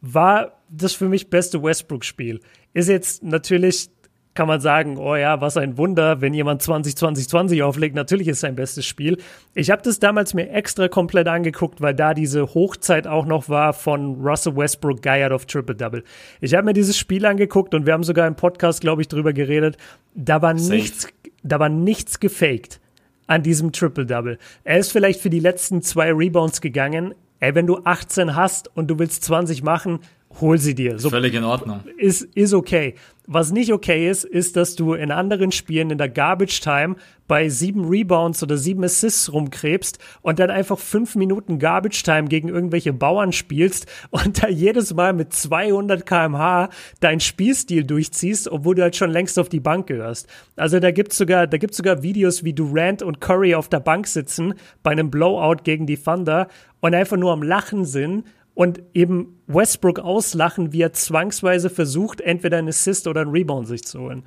war 0.00 0.58
das 0.68 0.94
für 0.94 1.08
mich 1.08 1.30
beste 1.30 1.62
Westbrook-Spiel. 1.62 2.40
Ist 2.74 2.88
jetzt 2.88 3.22
natürlich 3.22 3.90
kann 4.34 4.48
man 4.48 4.60
sagen, 4.60 4.96
oh 4.96 5.14
ja, 5.14 5.40
was 5.40 5.56
ein 5.56 5.76
Wunder, 5.76 6.20
wenn 6.20 6.32
jemand 6.32 6.62
20, 6.62 6.96
20, 6.96 7.28
20 7.28 7.62
auflegt. 7.62 7.94
Natürlich 7.94 8.28
ist 8.28 8.40
sein 8.40 8.56
bestes 8.56 8.86
Spiel. 8.86 9.18
Ich 9.54 9.70
habe 9.70 9.82
das 9.82 9.98
damals 9.98 10.32
mir 10.32 10.50
extra 10.50 10.88
komplett 10.88 11.28
angeguckt, 11.28 11.80
weil 11.82 11.94
da 11.94 12.14
diese 12.14 12.54
Hochzeit 12.54 13.06
auch 13.06 13.26
noch 13.26 13.48
war 13.48 13.74
von 13.74 14.14
Russell 14.22 14.56
Westbrook 14.56 15.02
Geiert 15.02 15.32
of 15.32 15.44
Triple 15.46 15.74
Double. 15.74 16.02
Ich 16.40 16.54
habe 16.54 16.64
mir 16.64 16.72
dieses 16.72 16.96
Spiel 16.96 17.26
angeguckt 17.26 17.74
und 17.74 17.84
wir 17.84 17.92
haben 17.92 18.04
sogar 18.04 18.26
im 18.26 18.34
Podcast, 18.34 18.80
glaube 18.80 19.02
ich, 19.02 19.08
drüber 19.08 19.34
geredet. 19.34 19.76
Da 20.14 20.40
war 20.40 20.56
Safe. 20.56 20.76
nichts, 20.76 21.08
da 21.42 21.58
war 21.58 21.68
nichts 21.68 22.18
gefaked 22.18 22.80
an 23.26 23.42
diesem 23.42 23.72
Triple 23.72 24.06
Double. 24.06 24.38
Er 24.64 24.78
ist 24.78 24.92
vielleicht 24.92 25.20
für 25.20 25.30
die 25.30 25.40
letzten 25.40 25.82
zwei 25.82 26.10
Rebounds 26.12 26.60
gegangen. 26.60 27.14
Ey, 27.40 27.54
wenn 27.54 27.66
du 27.66 27.80
18 27.84 28.36
hast 28.36 28.74
und 28.76 28.88
du 28.88 28.98
willst 28.98 29.24
20 29.24 29.62
machen, 29.62 30.00
hol 30.40 30.58
sie 30.58 30.74
dir. 30.74 30.98
So, 30.98 31.10
Völlig 31.10 31.34
in 31.34 31.44
Ordnung. 31.44 31.80
Ist, 31.96 32.22
ist 32.34 32.54
okay. 32.54 32.94
Was 33.28 33.52
nicht 33.52 33.72
okay 33.72 34.10
ist, 34.10 34.24
ist, 34.24 34.56
dass 34.56 34.74
du 34.74 34.94
in 34.94 35.12
anderen 35.12 35.52
Spielen 35.52 35.90
in 35.90 35.98
der 35.98 36.08
Garbage 36.08 36.60
Time 36.60 36.96
bei 37.28 37.48
sieben 37.48 37.84
Rebounds 37.88 38.42
oder 38.42 38.56
sieben 38.56 38.82
Assists 38.82 39.32
rumkrebst 39.32 39.98
und 40.22 40.40
dann 40.40 40.50
einfach 40.50 40.78
fünf 40.78 41.14
Minuten 41.14 41.60
Garbage 41.60 42.02
Time 42.02 42.24
gegen 42.24 42.48
irgendwelche 42.48 42.92
Bauern 42.92 43.32
spielst 43.32 43.86
und 44.10 44.42
da 44.42 44.48
jedes 44.48 44.92
Mal 44.92 45.12
mit 45.12 45.32
200 45.32 46.04
kmh 46.04 46.68
deinen 46.98 47.20
Spielstil 47.20 47.84
durchziehst, 47.84 48.48
obwohl 48.48 48.74
du 48.74 48.82
halt 48.82 48.96
schon 48.96 49.10
längst 49.10 49.38
auf 49.38 49.48
die 49.48 49.60
Bank 49.60 49.86
gehörst. 49.86 50.28
Also 50.56 50.80
da 50.80 50.90
gibt's 50.90 51.16
sogar, 51.16 51.46
da 51.46 51.58
gibt's 51.58 51.76
sogar 51.76 52.02
Videos, 52.02 52.42
wie 52.42 52.52
Durant 52.52 53.02
und 53.02 53.20
Curry 53.20 53.54
auf 53.54 53.68
der 53.68 53.80
Bank 53.80 54.08
sitzen 54.08 54.54
bei 54.82 54.90
einem 54.90 55.10
Blowout 55.10 55.62
gegen 55.62 55.86
die 55.86 55.96
Thunder 55.96 56.48
und 56.80 56.94
einfach 56.94 57.16
nur 57.16 57.32
am 57.32 57.42
Lachen 57.42 57.84
sind 57.84 58.24
und 58.54 58.82
eben 58.92 59.40
Westbrook 59.46 59.98
auslachen, 59.98 60.72
wie 60.72 60.82
er 60.82 60.92
zwangsweise 60.92 61.70
versucht, 61.70 62.20
entweder 62.20 62.58
einen 62.58 62.68
Assist 62.68 63.06
oder 63.06 63.22
einen 63.22 63.30
Rebound 63.30 63.66
sich 63.66 63.84
zu 63.84 64.00
holen. 64.00 64.24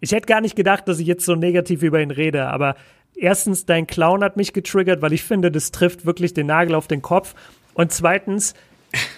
Ich 0.00 0.12
hätte 0.12 0.26
gar 0.26 0.40
nicht 0.40 0.56
gedacht, 0.56 0.88
dass 0.88 0.98
ich 0.98 1.06
jetzt 1.06 1.24
so 1.24 1.36
negativ 1.36 1.82
über 1.82 2.00
ihn 2.00 2.10
rede, 2.10 2.48
aber 2.48 2.74
erstens, 3.14 3.66
dein 3.66 3.86
Clown 3.86 4.24
hat 4.24 4.36
mich 4.36 4.52
getriggert, 4.52 5.00
weil 5.00 5.12
ich 5.12 5.22
finde, 5.22 5.52
das 5.52 5.70
trifft 5.70 6.06
wirklich 6.06 6.34
den 6.34 6.46
Nagel 6.46 6.74
auf 6.74 6.88
den 6.88 7.02
Kopf. 7.02 7.34
Und 7.74 7.92
zweitens, 7.92 8.54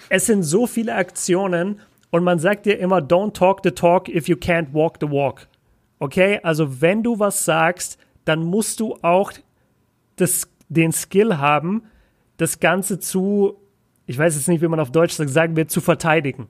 es 0.09 0.27
sind 0.27 0.43
so 0.43 0.67
viele 0.67 0.95
Aktionen 0.95 1.81
und 2.11 2.23
man 2.23 2.39
sagt 2.39 2.67
dir 2.67 2.79
immer, 2.79 2.99
don't 2.99 3.33
talk 3.33 3.61
the 3.65 3.71
talk 3.71 4.09
if 4.09 4.29
you 4.29 4.37
can't 4.37 4.73
walk 4.73 4.99
the 5.01 5.11
walk. 5.11 5.49
Okay, 5.99 6.39
also 6.43 6.81
wenn 6.81 7.03
du 7.03 7.19
was 7.19 7.45
sagst, 7.45 7.99
dann 8.25 8.45
musst 8.45 8.81
du 8.81 8.99
auch 9.03 9.33
das, 10.17 10.49
den 10.69 10.93
Skill 10.93 11.39
haben, 11.39 11.85
das 12.37 12.61
Ganze 12.61 12.99
zu 12.99 13.57
ich 14.07 14.19
weiß 14.19 14.35
jetzt 14.35 14.49
nicht, 14.49 14.63
wie 14.63 14.69
man 14.69 14.81
auf 14.81 14.93
Deutsch 14.93 15.15
sagt, 15.15 15.31
sagen 15.31 15.57
wir, 15.57 15.69
zu 15.69 15.81
verteidigen. 15.81 16.49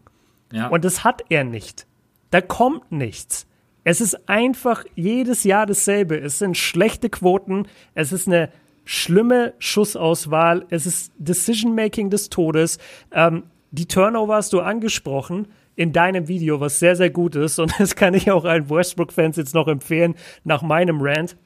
Ja. 0.52 0.68
Und 0.68 0.84
das 0.84 1.04
hat 1.04 1.24
er 1.28 1.44
nicht. 1.44 1.86
Da 2.30 2.40
kommt 2.40 2.90
nichts. 2.90 3.46
Es 3.84 4.00
ist 4.00 4.28
einfach 4.28 4.84
jedes 4.94 5.44
Jahr 5.44 5.66
dasselbe. 5.66 6.16
Es 6.16 6.38
sind 6.38 6.56
schlechte 6.56 7.10
Quoten. 7.10 7.68
Es 7.94 8.12
ist 8.12 8.26
eine 8.26 8.50
schlimme 8.84 9.54
Schussauswahl. 9.58 10.66
Es 10.70 10.86
ist 10.86 11.12
Decision-Making 11.18 12.10
des 12.10 12.30
Todes. 12.30 12.78
Ähm, 13.12 13.44
die 13.70 13.86
Turnover 13.86 14.36
hast 14.36 14.52
du 14.52 14.60
angesprochen 14.60 15.48
in 15.76 15.92
deinem 15.92 16.28
Video, 16.28 16.60
was 16.60 16.78
sehr, 16.78 16.96
sehr 16.96 17.10
gut 17.10 17.36
ist. 17.36 17.58
Und 17.58 17.74
das 17.78 17.94
kann 17.94 18.14
ich 18.14 18.30
auch 18.30 18.44
allen 18.44 18.70
Westbrook-Fans 18.70 19.36
jetzt 19.36 19.54
noch 19.54 19.68
empfehlen, 19.68 20.14
nach 20.44 20.62
meinem 20.62 21.00
Rant. 21.00 21.36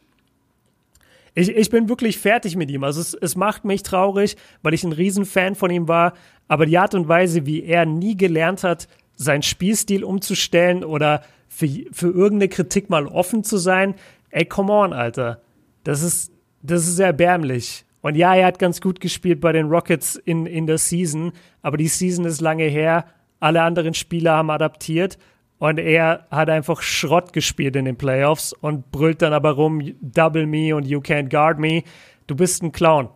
Ich, 1.39 1.51
ich 1.51 1.71
bin 1.71 1.89
wirklich 1.89 2.19
fertig 2.19 2.57
mit 2.57 2.69
ihm. 2.69 2.83
Also 2.83 3.01
es, 3.01 3.15
es 3.15 3.37
macht 3.37 3.65
mich 3.65 3.85
traurig, 3.85 4.37
weil 4.63 4.75
ich 4.75 4.83
ein 4.83 4.93
Riesenfan 4.93 5.55
von 5.55 5.71
ihm 5.71 5.87
war. 5.87 6.15
Aber 6.49 6.67
die 6.67 6.79
Art 6.79 6.97
und 6.97 7.07
Weise, 7.07 7.47
wie 7.47 7.63
er 7.63 7.87
nie 7.87 8.17
gelernt 8.17 8.65
hat, 8.65 8.89
seinen 9.15 9.43
Spielstil 9.43 10.03
umzustellen 10.03 10.83
oder 10.83 11.23
für, 11.49 11.69
für 11.93 12.09
irgendeine 12.09 12.49
Kritik 12.49 12.91
mal 12.91 13.07
offen 13.07 13.45
zu 13.45 13.57
sein, 13.57 13.95
ey, 14.31 14.47
come 14.47 14.73
on, 14.73 14.93
Alter. 14.93 15.41
Das 15.85 16.03
ist, 16.03 16.33
das 16.63 16.89
ist 16.89 16.99
erbärmlich. 16.99 17.85
Und 18.01 18.17
ja, 18.17 18.35
er 18.35 18.47
hat 18.47 18.59
ganz 18.59 18.81
gut 18.81 18.99
gespielt 18.99 19.41
bei 19.41 19.53
den 19.53 19.69
Rockets 19.69 20.17
in, 20.17 20.45
in 20.45 20.67
der 20.67 20.79
Season, 20.79 21.31
aber 21.63 21.77
die 21.77 21.87
Season 21.87 22.25
ist 22.25 22.41
lange 22.41 22.65
her. 22.65 23.05
Alle 23.39 23.63
anderen 23.63 23.95
Spieler 23.95 24.33
haben 24.33 24.51
adaptiert 24.51 25.19
und 25.59 25.79
er 25.79 26.27
hat 26.31 26.51
einfach 26.51 26.83
Schrott 26.83 27.33
gespielt 27.33 27.77
in 27.77 27.85
den 27.85 27.97
Playoffs 27.97 28.53
und 28.53 28.91
brüllt 28.91 29.23
dann 29.23 29.33
aber 29.33 29.53
rum, 29.53 29.95
double 30.01 30.47
me 30.47 30.75
und 30.75 30.87
you 30.87 31.01
can't 31.01 31.29
guard 31.29 31.59
me. 31.59 31.83
Du 32.27 32.37
bist 32.37 32.63
ein 32.63 32.73
Clown. 32.73 33.09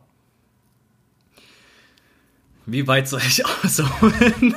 Wie 2.67 2.87
weit 2.87 3.09
soll 3.09 3.21
ich 3.27 3.45
ausholen? 3.65 4.55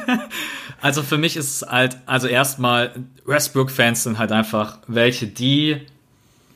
also 0.82 1.04
für 1.04 1.18
mich 1.18 1.38
ist 1.38 1.62
es 1.62 1.70
halt, 1.70 1.98
also 2.06 2.28
erstmal, 2.28 2.94
Westbrook-Fans 3.26 4.04
sind 4.04 4.18
halt 4.18 4.32
einfach 4.32 4.80
welche, 4.88 5.28
die, 5.28 5.82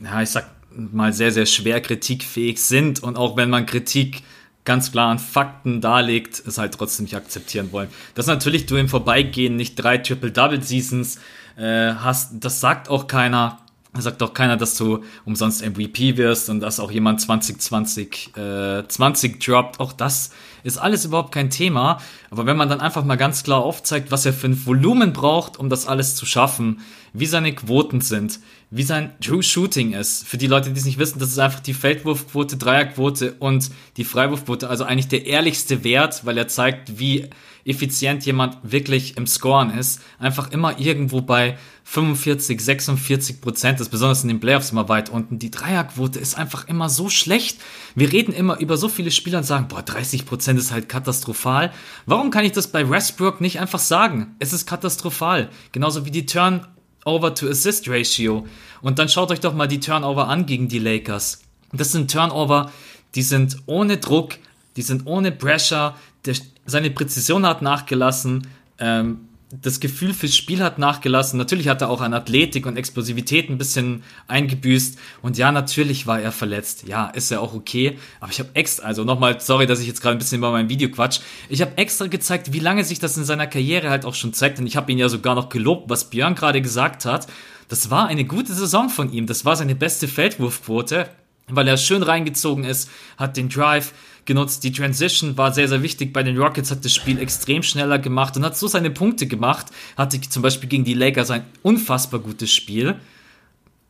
ja, 0.03 0.21
ich 0.21 0.29
sag 0.29 0.49
mal, 0.71 1.13
sehr, 1.13 1.31
sehr 1.31 1.45
schwer 1.45 1.81
kritikfähig 1.81 2.61
sind 2.61 3.01
und 3.01 3.17
auch 3.17 3.37
wenn 3.37 3.49
man 3.49 3.65
Kritik 3.65 4.23
ganz 4.65 4.91
klar 4.91 5.09
an 5.09 5.19
Fakten 5.19 5.81
darlegt, 5.81 6.43
es 6.45 6.57
halt 6.57 6.73
trotzdem 6.73 7.05
nicht 7.05 7.15
akzeptieren 7.15 7.71
wollen. 7.71 7.89
Dass 8.15 8.27
natürlich 8.27 8.65
du 8.65 8.75
im 8.75 8.89
Vorbeigehen 8.89 9.55
nicht 9.55 9.75
drei 9.75 9.97
Triple-Double-Seasons 9.97 11.19
äh, 11.57 11.93
hast, 11.93 12.33
das 12.39 12.59
sagt 12.59 12.89
auch 12.89 13.07
keiner. 13.07 13.59
Da 13.91 14.01
sagt 14.01 14.21
auch 14.21 14.35
keiner, 14.35 14.55
dass 14.55 14.75
du 14.75 15.03
umsonst 15.25 15.65
MVP 15.65 16.15
wirst 16.15 16.51
und 16.51 16.59
dass 16.59 16.79
auch 16.79 16.91
jemand 16.91 17.21
2020 17.21 18.37
äh, 18.37 18.87
20 18.87 19.43
droppt. 19.43 19.79
Auch 19.79 19.93
das 19.93 20.29
ist 20.63 20.77
alles 20.77 21.05
überhaupt 21.05 21.31
kein 21.31 21.49
Thema. 21.49 21.99
Aber 22.29 22.45
wenn 22.45 22.55
man 22.55 22.69
dann 22.69 22.81
einfach 22.81 23.03
mal 23.03 23.15
ganz 23.15 23.43
klar 23.43 23.63
aufzeigt, 23.63 24.11
was 24.11 24.27
er 24.27 24.33
für 24.33 24.47
ein 24.47 24.65
Volumen 24.65 25.11
braucht, 25.11 25.57
um 25.57 25.69
das 25.69 25.87
alles 25.87 26.15
zu 26.15 26.27
schaffen, 26.27 26.81
wie 27.13 27.25
seine 27.25 27.53
Quoten 27.55 28.01
sind, 28.01 28.39
wie 28.71 28.83
sein 28.83 29.13
True 29.19 29.41
Shooting 29.41 29.93
ist. 29.93 30.27
Für 30.27 30.37
die 30.37 30.47
Leute, 30.47 30.71
die 30.71 30.79
es 30.79 30.85
nicht 30.85 30.99
wissen, 30.99 31.19
das 31.19 31.29
ist 31.29 31.39
einfach 31.39 31.59
die 31.59 31.73
Feldwurfquote, 31.73 32.57
Dreierquote 32.57 33.33
und 33.39 33.71
die 33.97 34.03
Freiwurfquote. 34.03 34.69
Also 34.69 34.83
eigentlich 34.83 35.07
der 35.07 35.25
ehrlichste 35.25 35.83
Wert, 35.83 36.25
weil 36.25 36.37
er 36.37 36.47
zeigt, 36.47 36.99
wie 36.99 37.29
effizient 37.65 38.25
jemand 38.25 38.57
wirklich 38.63 39.17
im 39.17 39.27
Scoren 39.27 39.75
ist. 39.77 40.01
Einfach 40.17 40.51
immer 40.51 40.79
irgendwo 40.79 41.21
bei 41.21 41.57
45, 41.83 42.61
46 42.61 43.41
Prozent 43.41 43.79
ist, 43.79 43.89
besonders 43.89 44.21
in 44.21 44.27
den 44.27 44.39
Playoffs 44.39 44.71
immer 44.71 44.87
weit 44.87 45.09
unten. 45.09 45.39
Die 45.39 45.51
Dreierquote 45.51 46.19
ist 46.19 46.37
einfach 46.37 46.67
immer 46.67 46.89
so 46.89 47.09
schlecht. 47.09 47.59
Wir 47.95 48.11
reden 48.11 48.33
immer 48.33 48.59
über 48.59 48.77
so 48.77 48.87
viele 48.87 49.11
Spieler 49.11 49.39
und 49.39 49.43
sagen, 49.43 49.67
boah, 49.67 49.81
30 49.81 50.25
Prozent 50.25 50.59
ist 50.59 50.71
halt 50.71 50.89
katastrophal. 50.89 51.71
Warum 52.05 52.29
kann 52.29 52.45
ich 52.45 52.51
das 52.51 52.67
bei 52.67 52.87
Westbrook 52.89 53.41
nicht 53.41 53.59
einfach 53.59 53.79
sagen? 53.79 54.35
Es 54.39 54.53
ist 54.53 54.67
katastrophal. 54.67 55.49
Genauso 55.71 56.05
wie 56.05 56.11
die 56.11 56.27
Turn 56.27 56.65
Turnover 57.09 57.33
to 57.33 57.49
Assist 57.49 57.89
Ratio. 57.89 58.45
Und 58.81 58.99
dann 58.99 59.09
schaut 59.09 59.31
euch 59.31 59.39
doch 59.39 59.55
mal 59.55 59.67
die 59.67 59.79
Turnover 59.79 60.27
an 60.27 60.45
gegen 60.45 60.67
die 60.67 60.77
Lakers. 60.77 61.41
Das 61.73 61.91
sind 61.91 62.11
Turnover, 62.11 62.71
die 63.15 63.23
sind 63.23 63.57
ohne 63.65 63.97
Druck, 63.97 64.35
die 64.75 64.83
sind 64.83 65.07
ohne 65.07 65.31
Pressure. 65.31 65.95
Der, 66.25 66.35
seine 66.65 66.91
Präzision 66.91 67.47
hat 67.47 67.63
nachgelassen. 67.63 68.47
Ähm, 68.77 69.28
das 69.51 69.79
Gefühl 69.79 70.13
fürs 70.13 70.35
Spiel 70.35 70.61
hat 70.61 70.77
nachgelassen. 70.77 71.37
Natürlich 71.37 71.69
hat 71.69 71.81
er 71.81 71.89
auch 71.89 72.01
an 72.01 72.13
Athletik 72.13 72.67
und 72.67 72.77
Explosivität 72.77 73.49
ein 73.49 73.57
bisschen 73.57 74.03
eingebüßt. 74.27 74.99
Und 75.23 75.39
ja, 75.39 75.51
natürlich 75.51 76.05
war 76.05 76.19
er 76.19 76.31
verletzt. 76.31 76.87
Ja, 76.87 77.07
ist 77.07 77.31
ja 77.31 77.39
auch 77.39 77.55
okay. 77.55 77.97
Aber 78.19 78.31
ich 78.31 78.39
habe 78.39 78.49
extra, 78.53 78.85
also 78.85 79.03
nochmal, 79.03 79.41
sorry, 79.41 79.65
dass 79.65 79.79
ich 79.79 79.87
jetzt 79.87 80.01
gerade 80.01 80.15
ein 80.15 80.19
bisschen 80.19 80.37
über 80.37 80.51
mein 80.51 80.69
Video 80.69 80.89
quatsch. 80.89 81.21
Ich 81.49 81.61
habe 81.61 81.77
extra 81.77 82.05
gezeigt, 82.05 82.53
wie 82.53 82.59
lange 82.59 82.83
sich 82.83 82.99
das 82.99 83.17
in 83.17 83.25
seiner 83.25 83.47
Karriere 83.47 83.89
halt 83.89 84.05
auch 84.05 84.13
schon 84.13 84.33
zeigt. 84.33 84.59
Und 84.59 84.67
ich 84.67 84.77
habe 84.77 84.91
ihn 84.91 84.99
ja 84.99 85.09
sogar 85.09 85.33
noch 85.33 85.49
gelobt, 85.49 85.89
was 85.89 86.11
Björn 86.11 86.35
gerade 86.35 86.61
gesagt 86.61 87.05
hat. 87.05 87.25
Das 87.69 87.89
war 87.89 88.05
eine 88.07 88.25
gute 88.25 88.53
Saison 88.53 88.89
von 88.89 89.11
ihm. 89.11 89.25
Das 89.25 89.45
war 89.45 89.55
seine 89.55 89.73
beste 89.73 90.07
Feldwurfquote, 90.07 91.09
weil 91.47 91.67
er 91.67 91.77
schön 91.77 92.03
reingezogen 92.03 92.65
ist, 92.65 92.87
hat 93.17 93.35
den 93.35 93.49
Drive 93.49 93.93
genutzt. 94.29 94.63
Die 94.63 94.71
Transition 94.71 95.37
war 95.37 95.51
sehr, 95.51 95.67
sehr 95.67 95.83
wichtig. 95.83 96.13
Bei 96.13 96.23
den 96.23 96.37
Rockets 96.37 96.71
hat 96.71 96.85
das 96.85 96.93
Spiel 96.93 97.19
extrem 97.19 97.63
schneller 97.63 97.97
gemacht 97.99 98.37
und 98.37 98.45
hat 98.45 98.55
so 98.55 98.67
seine 98.67 98.91
Punkte 98.91 99.27
gemacht. 99.27 99.65
Hatte 99.97 100.21
zum 100.21 100.43
Beispiel 100.43 100.69
gegen 100.69 100.85
die 100.85 100.93
Lakers 100.93 101.31
ein 101.31 101.43
unfassbar 101.63 102.21
gutes 102.21 102.53
Spiel. 102.53 102.95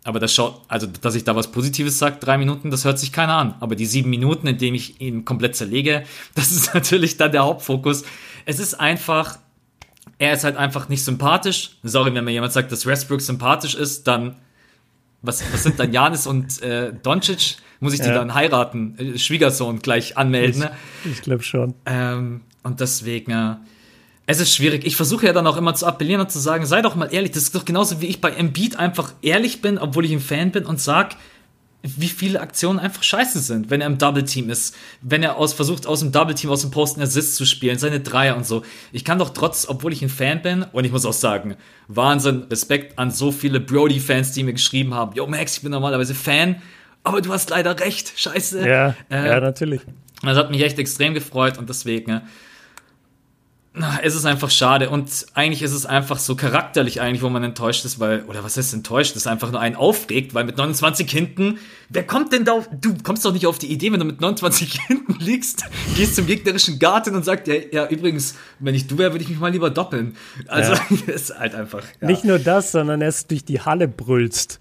Aber 0.06 0.20
das 0.20 0.34
schaut, 0.34 0.62
also 0.70 0.88
dass 0.88 1.14
ich 1.16 1.26
da 1.26 1.36
was 1.36 1.52
Positives 1.52 2.00
sage, 2.00 2.18
drei 2.22 2.38
Minuten, 2.38 2.72
das 2.72 2.86
hört 2.86 2.98
sich 2.98 3.12
keiner 3.12 3.36
an. 3.36 3.56
Aber 3.60 3.76
die 3.76 3.86
sieben 3.86 4.10
Minuten, 4.10 4.48
in 4.48 4.58
denen 4.58 4.76
ich 4.76 5.02
ihn 5.02 5.26
komplett 5.26 5.58
zerlege, 5.58 6.04
das 6.36 6.52
ist 6.52 6.74
natürlich 6.74 7.18
dann 7.18 7.34
der 7.34 7.44
Hauptfokus. 7.44 8.04
Es 8.46 8.60
ist 8.60 8.80
einfach, 8.80 9.38
er 10.18 10.34
ist 10.34 10.46
halt 10.46 10.56
einfach 10.56 10.88
nicht 10.88 11.04
sympathisch. 11.04 11.78
Sorry, 11.84 12.14
wenn 12.16 12.24
mir 12.24 12.32
jemand 12.32 12.54
sagt, 12.54 12.72
dass 12.72 12.86
Westbrook 12.86 13.22
sympathisch 13.22 13.76
ist, 13.76 14.08
dann 14.08 14.38
was, 15.22 15.44
was 15.52 15.64
sind 15.64 15.80
dann 15.80 15.92
Janis 15.92 16.28
und 16.28 16.62
äh, 16.62 16.94
Doncic? 16.94 17.58
Muss 17.80 17.94
ich 17.94 18.02
die 18.02 18.08
ja. 18.08 18.14
dann 18.14 18.34
heiraten? 18.34 18.96
Äh, 18.98 19.18
Schwiegersohn 19.18 19.80
gleich 19.80 20.18
anmelden? 20.18 20.62
Ne? 20.62 20.72
Ich, 21.06 21.12
ich 21.12 21.22
glaube 21.22 21.44
schon. 21.44 21.76
Ähm, 21.86 22.42
und 22.64 22.80
deswegen, 22.80 23.32
äh, 23.32 23.56
es 24.26 24.40
ist 24.40 24.54
schwierig. 24.54 24.86
Ich 24.86 24.96
versuche 24.96 25.26
ja 25.26 25.34
dann 25.34 25.48
auch 25.48 25.58
immer 25.58 25.74
zu 25.76 25.86
appellieren 25.86 26.22
und 26.22 26.32
zu 26.32 26.40
sagen, 26.40 26.66
sei 26.66 26.82
doch 26.82 26.96
mal 26.96 27.14
ehrlich. 27.14 27.32
Das 27.32 27.44
ist 27.44 27.56
doch 27.56 27.66
genauso 27.66 28.02
wie 28.02 28.08
ich 28.08 28.22
bei 28.22 28.32
Embiid 28.32 28.78
einfach 28.78 29.14
ehrlich 29.22 29.62
bin, 29.62 29.78
obwohl 29.78 30.06
ich 30.06 30.12
ein 30.12 30.20
Fan 30.20 30.52
bin 30.52 30.66
und 30.66 30.80
sag, 30.80 31.16
wie 31.82 32.10
viele 32.10 32.42
Aktionen 32.42 32.78
einfach 32.78 33.04
scheiße 33.04 33.40
sind, 33.40 33.70
wenn 33.70 33.80
er 33.80 33.88
im 33.88 33.98
Double 33.98 34.26
Team 34.26 34.50
ist, 34.50 34.76
wenn 35.02 35.24
er 35.24 35.38
aus 35.38 35.54
versucht 35.54 35.88
aus 35.88 36.02
dem 36.02 36.12
Double 36.12 36.36
Team 36.36 36.50
aus 36.50 36.62
dem 36.62 36.72
Posten 36.72 37.02
Assist 37.02 37.36
zu 37.36 37.46
spielen, 37.46 37.80
seine 37.80 38.02
Dreier 38.02 38.36
und 38.36 38.46
so. 38.46 38.64
Ich 38.92 39.06
kann 39.06 39.18
doch 39.18 39.30
trotz, 39.30 39.66
obwohl 39.68 39.94
ich 39.94 40.02
ein 40.02 40.10
Fan 40.10 40.42
bin 40.42 40.66
und 40.74 40.84
ich 40.84 40.92
muss 40.92 41.06
auch 41.06 41.14
sagen, 41.14 41.56
Wahnsinn, 41.88 42.44
Respekt 42.50 43.00
an 43.00 43.12
so 43.12 43.32
viele 43.32 43.62
Brody 43.62 44.00
Fans, 44.02 44.34
die 44.34 44.44
mir 44.44 44.54
geschrieben 44.54 44.94
haben, 44.94 45.16
yo 45.16 45.26
Max, 45.26 45.56
ich 45.58 45.64
bin 45.64 45.72
normalerweise 45.72 46.16
Fan, 46.16 46.62
aber 47.04 47.22
du 47.22 47.32
hast 47.32 47.50
leider 47.50 47.80
recht, 47.80 48.12
scheiße. 48.20 48.68
Ja, 48.68 48.96
äh, 49.10 49.28
ja 49.28 49.40
natürlich. 49.40 49.82
Das 50.22 50.38
hat 50.38 50.52
mich 50.52 50.62
echt 50.62 50.78
extrem 50.80 51.14
gefreut 51.14 51.58
und 51.58 51.70
deswegen 51.70 52.22
es 54.02 54.16
ist 54.16 54.26
einfach 54.26 54.50
schade 54.50 54.90
und 54.90 55.28
eigentlich 55.36 55.62
ist 55.62 55.74
es 55.74 55.86
einfach 55.86 56.18
so 56.18 56.36
charakterlich 56.36 57.02
eigentlich, 57.02 57.22
wo 57.22 57.30
man 57.30 57.44
enttäuscht 57.44 57.86
ist, 57.86 58.00
weil, 58.00 58.24
oder 58.24 58.44
was 58.44 58.58
heißt 58.58 58.74
enttäuscht, 58.74 59.16
ist 59.16 59.28
einfach 59.28 59.52
nur 59.52 59.62
einen 59.62 59.76
aufregt, 59.76 60.34
weil 60.34 60.44
mit 60.44 60.58
29 60.58 61.10
hinten, 61.10 61.60
wer 61.88 62.06
kommt 62.06 62.34
denn 62.34 62.46
da 62.46 62.54
auf, 62.54 62.68
du 62.72 62.96
kommst 63.04 63.24
doch 63.26 63.32
nicht 63.32 63.46
auf 63.46 63.60
die 63.60 63.72
Idee, 63.72 63.92
wenn 63.92 64.00
du 64.00 64.06
mit 64.06 64.22
29 64.22 64.80
hinten 64.88 65.14
liegst, 65.20 65.66
gehst 65.96 66.16
zum 66.16 66.26
gegnerischen 66.26 66.80
Garten 66.80 67.16
und 67.16 67.24
sagst, 67.24 67.48
ja, 67.48 67.56
ja 67.72 67.88
übrigens, 67.88 68.36
wenn 68.58 68.74
ich 68.74 68.88
du 68.88 68.98
wäre, 68.98 69.14
würde 69.14 69.24
ich 69.24 69.30
mich 69.30 69.40
mal 69.40 69.52
lieber 69.52 69.70
doppeln. 69.70 70.16
Also, 70.48 70.74
ja. 70.74 70.82
ist 71.14 71.38
halt 71.38 71.54
einfach. 71.54 71.84
Ja. 72.02 72.08
Nicht 72.08 72.26
nur 72.26 72.40
das, 72.40 72.72
sondern 72.72 73.02
erst 73.02 73.30
durch 73.30 73.46
die 73.46 73.62
Halle 73.62 73.88
brüllst, 73.88 74.60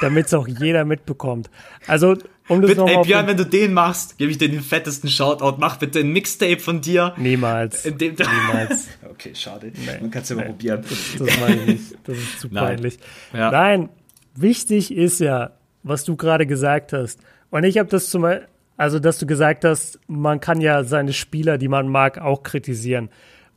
damit 0.00 0.26
es 0.26 0.34
auch 0.34 0.48
jeder 0.48 0.86
mitbekommt. 0.86 1.50
Also, 1.86 2.16
um 2.48 2.60
bitte, 2.60 2.82
ey, 2.86 3.02
Björn, 3.02 3.26
wenn 3.26 3.36
du 3.36 3.44
den 3.44 3.72
machst, 3.72 4.18
gebe 4.18 4.30
ich 4.30 4.38
dir 4.38 4.48
den 4.48 4.60
fettesten 4.62 5.08
Shoutout. 5.10 5.56
Mach 5.58 5.76
bitte 5.76 6.00
ein 6.00 6.12
Mixtape 6.12 6.58
von 6.58 6.80
dir. 6.80 7.14
Niemals. 7.16 7.84
Niemals. 7.98 8.88
okay, 9.10 9.34
schade. 9.34 9.72
Nee, 9.74 10.00
Man 10.00 10.10
kann 10.10 10.22
es 10.22 10.28
ja 10.28 10.36
mal 10.36 10.46
probieren. 10.46 10.82
Das, 10.88 11.26
das 11.26 11.40
meine 11.40 11.60
ich 11.62 11.66
nicht. 11.66 11.98
Das 12.04 12.16
ist 12.16 12.40
zu 12.40 12.48
Nein. 12.50 12.64
peinlich. 12.64 12.98
Ja. 13.32 13.50
Nein, 13.50 13.88
wichtig 14.34 14.92
ist 14.94 15.20
ja, 15.20 15.52
was 15.82 16.04
du 16.04 16.16
gerade 16.16 16.46
gesagt 16.46 16.92
hast. 16.92 17.20
Und 17.50 17.64
ich 17.64 17.78
habe 17.78 17.88
das 17.88 18.10
zum 18.10 18.22
Beispiel, 18.22 18.48
also 18.76 18.98
dass 18.98 19.18
du 19.18 19.26
gesagt 19.26 19.64
hast, 19.64 19.98
man 20.06 20.40
kann 20.40 20.60
ja 20.60 20.84
seine 20.84 21.12
Spieler, 21.12 21.58
die 21.58 21.68
man 21.68 21.88
mag, 21.88 22.18
auch 22.18 22.42
kritisieren. 22.42 23.08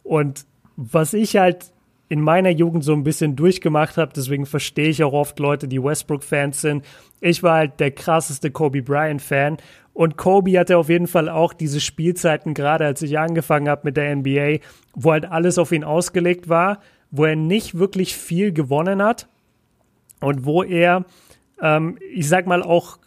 Und 0.04 0.46
was 0.76 1.14
ich 1.14 1.38
halt 1.38 1.71
in 2.12 2.20
meiner 2.20 2.50
Jugend 2.50 2.84
so 2.84 2.92
ein 2.92 3.06
bisschen 3.06 3.38
durchgemacht 3.38 3.96
habe. 3.96 4.12
Deswegen 4.14 4.46
verstehe 4.46 4.90
ich 4.90 5.02
auch 5.02 5.14
oft 5.14 5.40
Leute, 5.40 5.70
die 5.70 5.82
Westbrook-Fans 5.82 6.60
sind. 6.60 6.84
Ich 7.22 7.42
war 7.42 7.56
halt 7.56 7.80
der 7.80 7.92
krasseste 7.92 8.52
Kobe 8.52 8.82
Bryant-Fan. 8.82 9.56
Und 9.94 10.18
Kobe 10.18 10.60
hatte 10.60 10.78
auf 10.78 10.90
jeden 10.90 11.08
Fall 11.08 11.30
auch 11.30 11.54
diese 11.54 11.80
Spielzeiten, 11.80 12.54
gerade 12.54 12.86
als 12.86 13.02
ich 13.02 13.18
angefangen 13.18 13.70
habe 13.70 13.84
mit 13.86 13.96
der 13.96 14.14
NBA, 14.14 14.58
wo 14.94 15.14
halt 15.14 15.24
alles 15.24 15.58
auf 15.58 15.72
ihn 15.72 15.86
ausgelegt 15.86 16.50
war, 16.50 16.82
wo 17.12 17.24
er 17.24 17.38
nicht 17.38 17.80
wirklich 17.80 18.18
viel 18.18 18.52
gewonnen 18.52 19.02
hat 19.02 19.30
und 20.20 20.44
wo 20.44 20.64
er, 20.64 21.06
ähm, 21.62 21.98
ich 22.14 22.28
sag 22.28 22.46
mal, 22.46 22.62
auch 22.62 23.00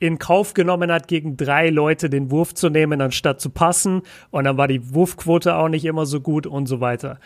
in 0.00 0.18
Kauf 0.18 0.54
genommen 0.54 0.90
hat, 0.90 1.06
gegen 1.06 1.36
drei 1.36 1.70
Leute 1.70 2.10
den 2.10 2.32
Wurf 2.32 2.54
zu 2.54 2.70
nehmen, 2.70 3.00
anstatt 3.00 3.40
zu 3.40 3.50
passen. 3.50 4.02
Und 4.30 4.44
dann 4.44 4.56
war 4.56 4.66
die 4.66 4.94
Wurfquote 4.94 5.54
auch 5.54 5.68
nicht 5.68 5.84
immer 5.84 6.06
so 6.06 6.20
gut 6.20 6.46
und 6.46 6.66
so 6.66 6.80
weiter. 6.80 7.20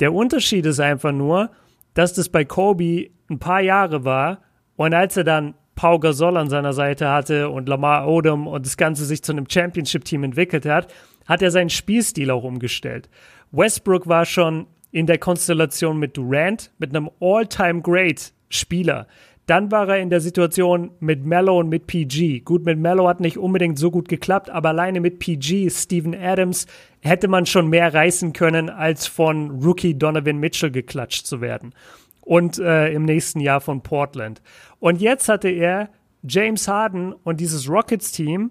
Der 0.00 0.12
Unterschied 0.12 0.66
ist 0.66 0.80
einfach 0.80 1.12
nur, 1.12 1.50
dass 1.94 2.14
das 2.14 2.28
bei 2.28 2.44
Kobe 2.44 3.10
ein 3.30 3.38
paar 3.38 3.60
Jahre 3.60 4.04
war 4.04 4.40
und 4.76 4.94
als 4.94 5.16
er 5.16 5.24
dann 5.24 5.54
Pau 5.74 5.98
Gasol 5.98 6.36
an 6.36 6.48
seiner 6.48 6.72
Seite 6.72 7.10
hatte 7.10 7.48
und 7.48 7.68
Lamar 7.68 8.08
Odom 8.08 8.46
und 8.46 8.64
das 8.64 8.76
Ganze 8.76 9.04
sich 9.04 9.22
zu 9.22 9.32
einem 9.32 9.46
Championship-Team 9.48 10.24
entwickelt 10.24 10.66
hat, 10.66 10.92
hat 11.26 11.42
er 11.42 11.50
seinen 11.50 11.70
Spielstil 11.70 12.30
auch 12.30 12.44
umgestellt. 12.44 13.08
Westbrook 13.50 14.06
war 14.06 14.24
schon 14.24 14.66
in 14.90 15.06
der 15.06 15.18
Konstellation 15.18 15.98
mit 15.98 16.16
Durant, 16.16 16.70
mit 16.78 16.94
einem 16.94 17.10
All-Time-Great-Spieler. 17.20 19.06
Dann 19.46 19.70
war 19.70 19.88
er 19.88 19.98
in 19.98 20.08
der 20.08 20.20
Situation 20.20 20.92
mit 21.00 21.26
Mello 21.26 21.58
und 21.58 21.68
mit 21.68 21.86
PG. 21.86 22.40
Gut, 22.40 22.64
mit 22.64 22.78
Mello 22.78 23.06
hat 23.06 23.20
nicht 23.20 23.36
unbedingt 23.36 23.78
so 23.78 23.90
gut 23.90 24.08
geklappt, 24.08 24.48
aber 24.48 24.70
alleine 24.70 25.00
mit 25.00 25.18
PG, 25.18 25.68
Steven 25.68 26.14
Adams, 26.14 26.66
hätte 27.00 27.28
man 27.28 27.44
schon 27.44 27.68
mehr 27.68 27.92
reißen 27.92 28.32
können, 28.32 28.70
als 28.70 29.06
von 29.06 29.50
Rookie 29.62 29.98
Donovan 29.98 30.38
Mitchell 30.38 30.70
geklatscht 30.70 31.26
zu 31.26 31.42
werden. 31.42 31.74
Und 32.22 32.58
äh, 32.58 32.90
im 32.94 33.04
nächsten 33.04 33.40
Jahr 33.40 33.60
von 33.60 33.82
Portland. 33.82 34.40
Und 34.80 35.02
jetzt 35.02 35.28
hatte 35.28 35.50
er 35.50 35.90
James 36.26 36.66
Harden 36.66 37.12
und 37.12 37.38
dieses 37.38 37.68
Rockets-Team. 37.68 38.50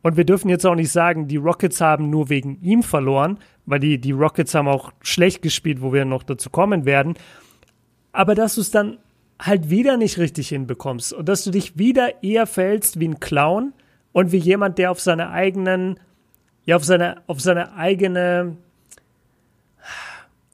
Und 0.00 0.16
wir 0.16 0.24
dürfen 0.24 0.48
jetzt 0.48 0.64
auch 0.64 0.74
nicht 0.74 0.90
sagen, 0.90 1.28
die 1.28 1.36
Rockets 1.36 1.82
haben 1.82 2.08
nur 2.08 2.30
wegen 2.30 2.58
ihm 2.62 2.82
verloren, 2.82 3.38
weil 3.66 3.80
die, 3.80 4.00
die 4.00 4.12
Rockets 4.12 4.54
haben 4.54 4.68
auch 4.68 4.92
schlecht 5.02 5.42
gespielt, 5.42 5.82
wo 5.82 5.92
wir 5.92 6.06
noch 6.06 6.22
dazu 6.22 6.48
kommen 6.48 6.86
werden. 6.86 7.14
Aber 8.12 8.34
dass 8.34 8.54
du 8.54 8.62
es 8.62 8.70
dann 8.70 8.96
halt 9.40 9.70
wieder 9.70 9.96
nicht 9.96 10.18
richtig 10.18 10.48
hinbekommst 10.48 11.12
und 11.12 11.28
dass 11.28 11.44
du 11.44 11.50
dich 11.50 11.78
wieder 11.78 12.22
eher 12.22 12.46
fällst 12.46 13.00
wie 13.00 13.08
ein 13.08 13.20
Clown 13.20 13.72
und 14.12 14.32
wie 14.32 14.38
jemand, 14.38 14.78
der 14.78 14.90
auf 14.90 15.00
seine 15.00 15.30
eigenen, 15.30 15.98
ja, 16.64 16.76
auf 16.76 16.84
seine, 16.84 17.22
auf 17.26 17.40
seine 17.40 17.74
eigene, 17.74 18.56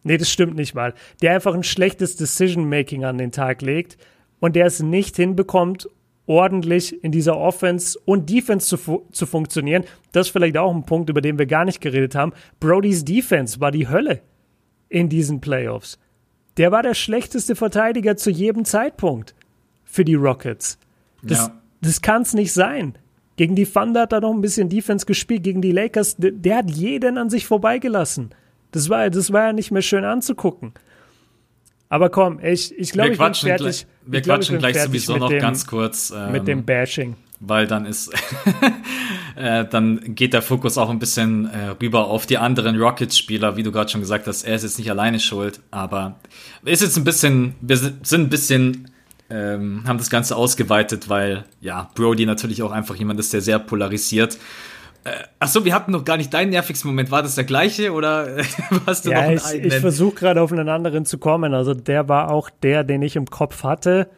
nee, 0.05 0.17
das 0.17 0.31
stimmt 0.31 0.57
nicht 0.57 0.75
mal, 0.75 0.95
der 1.21 1.35
einfach 1.35 1.55
ein 1.55 1.65
schlechtes 1.65 2.17
Decision-Making 2.17 3.05
an 3.05 3.19
den 3.19 3.33
Tag 3.33 3.61
legt 3.63 3.99
und 4.41 4.55
der 4.57 4.67
es 4.67 4.81
nicht 4.81 5.17
hinbekommt, 5.17 5.89
ordentlich 6.27 7.03
in 7.03 7.13
dieser 7.13 7.37
Offense 7.37 7.99
und 8.05 8.31
Defense 8.31 8.67
zu, 8.67 8.77
fu 8.77 9.07
zu 9.11 9.27
funktionieren. 9.27 9.85
Das 10.13 10.27
ist 10.27 10.33
vielleicht 10.33 10.57
auch 10.57 10.75
ein 10.75 10.87
Punkt, 10.87 11.11
über 11.11 11.21
den 11.21 11.39
wir 11.39 11.47
gar 11.47 11.65
nicht 11.65 11.81
geredet 11.81 12.15
haben. 12.15 12.33
Brodys 12.61 13.05
Defense 13.05 13.61
war 13.61 13.71
die 13.71 13.89
Hölle 13.89 14.23
in 14.89 15.09
diesen 15.09 15.41
Playoffs. 15.41 15.99
Der 16.57 16.73
war 16.73 16.83
der 16.83 16.95
schlechteste 16.95 17.55
Verteidiger 17.55 18.17
zu 18.17 18.31
jedem 18.31 18.65
Zeitpunkt 18.65 19.35
für 19.85 20.05
die 20.05 20.15
Rockets. 20.15 20.79
Das, 21.23 21.47
ja. 21.47 21.55
das 21.81 22.01
kann 22.01 22.23
es 22.23 22.35
nicht 22.35 22.53
sein. 22.53 22.97
Gegen 23.37 23.55
die 23.55 23.67
Thunder 23.67 24.03
hat 24.03 24.13
er 24.13 24.21
noch 24.21 24.33
ein 24.33 24.41
bisschen 24.41 24.69
Defense 24.69 25.05
gespielt. 25.05 25.43
Gegen 25.43 25.61
die 25.61 25.73
Lakers, 25.73 26.17
der, 26.17 26.33
der 26.33 26.59
hat 26.59 26.71
jeden 26.71 27.19
an 27.19 27.29
sich 27.29 27.47
vorbeigelassen. 27.47 28.31
Das 28.71 28.89
war, 28.89 29.11
das 29.11 29.33
war 29.33 29.47
ja 29.47 29.53
nicht 29.53 29.71
mehr 29.71 29.83
schön 29.83 30.05
anzugucken. 30.05 30.73
Aber 31.89 32.11
komm, 32.11 32.41
ich, 32.43 32.77
ich 32.77 32.93
glaube, 32.93 33.13
ich 33.13 33.19
bin 33.19 33.35
fertig. 33.35 33.59
Gleich, 33.59 33.87
wir 34.07 34.21
glaub, 34.21 34.39
quatschen 34.39 34.59
gleich 34.59 34.81
sowieso 34.81 35.17
noch 35.19 35.29
dem, 35.29 35.41
ganz 35.41 35.67
kurz. 35.67 36.13
Ähm, 36.15 36.33
mit 36.33 36.49
dem 36.49 36.61
ähm, 36.61 36.65
Bashing. 36.65 37.17
Weil 37.39 37.67
dann 37.67 37.85
ist, 37.85 38.13
äh, 39.37 39.65
dann 39.67 40.15
geht 40.15 40.33
der 40.33 40.43
Fokus 40.43 40.79
auch 40.79 40.89
ein 40.89 40.99
bisschen 40.99 41.51
äh, 41.51 41.69
rüber 41.83 42.07
auf 42.07 42.27
die 42.27 42.39
anderen 42.39 42.81
Rockets-Spieler, 42.81 43.57
wie 43.57 43.63
du 43.63 43.73
gerade 43.73 43.91
schon 43.91 44.01
gesagt 44.01 44.27
hast. 44.27 44.45
Er 44.45 44.55
ist 44.55 44.63
jetzt 44.63 44.79
nicht 44.79 44.91
alleine 44.91 45.21
schuld, 45.21 45.61
aber 45.71 46.19
ist 46.65 46.83
jetzt 46.83 46.97
ein 46.97 47.05
bisschen, 47.05 47.55
wir 47.61 47.77
sind 47.77 48.13
ein 48.13 48.29
bisschen, 48.31 48.91
ähm, 49.29 49.83
haben 49.87 49.99
das 49.99 50.09
Ganze 50.09 50.37
ausgeweitet, 50.37 51.09
weil 51.09 51.45
ja, 51.61 51.91
Brody 51.95 52.25
natürlich 52.25 52.63
auch 52.63 52.73
einfach 52.73 52.95
jemand 52.95 53.21
ist, 53.21 53.33
der 53.33 53.43
sehr 53.43 53.59
polarisiert. 53.59 54.39
Äh, 55.05 55.11
Achso, 55.39 55.65
wir 55.65 55.73
hatten 55.75 55.93
noch 55.93 56.05
gar 56.05 56.17
nicht 56.17 56.35
deinen 56.35 56.51
nervigsten 56.51 56.91
Moment. 56.91 57.11
War 57.13 57.23
das 57.23 57.37
der 57.37 57.45
gleiche 57.45 57.93
oder 57.93 58.39
hast 58.87 59.05
du 59.05 59.11
ja, 59.11 59.21
noch 59.21 59.29
einen 59.29 59.37
ich, 59.37 59.75
ich 59.75 59.75
versuche 59.75 60.17
gerade 60.17 60.41
auf 60.41 60.51
einen 60.51 60.69
anderen 60.69 61.05
zu 61.05 61.19
kommen. 61.19 61.55
Also 61.55 61.75
der 61.75 62.09
war 62.09 62.31
auch 62.31 62.51
der, 62.51 62.83
den 62.83 63.03
ich 63.03 63.15
im 63.15 63.27
Kopf 63.27 63.63
hatte. 63.63 64.09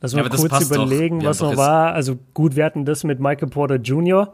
Lass 0.00 0.14
mal 0.14 0.22
ja, 0.22 0.28
kurz 0.28 0.70
überlegen, 0.70 1.24
was 1.24 1.40
noch 1.40 1.56
war. 1.56 1.92
Also 1.92 2.18
gut, 2.34 2.54
wir 2.54 2.64
hatten 2.64 2.84
das 2.84 3.04
mit 3.04 3.18
Michael 3.18 3.48
Porter 3.48 3.76
Jr., 3.76 4.32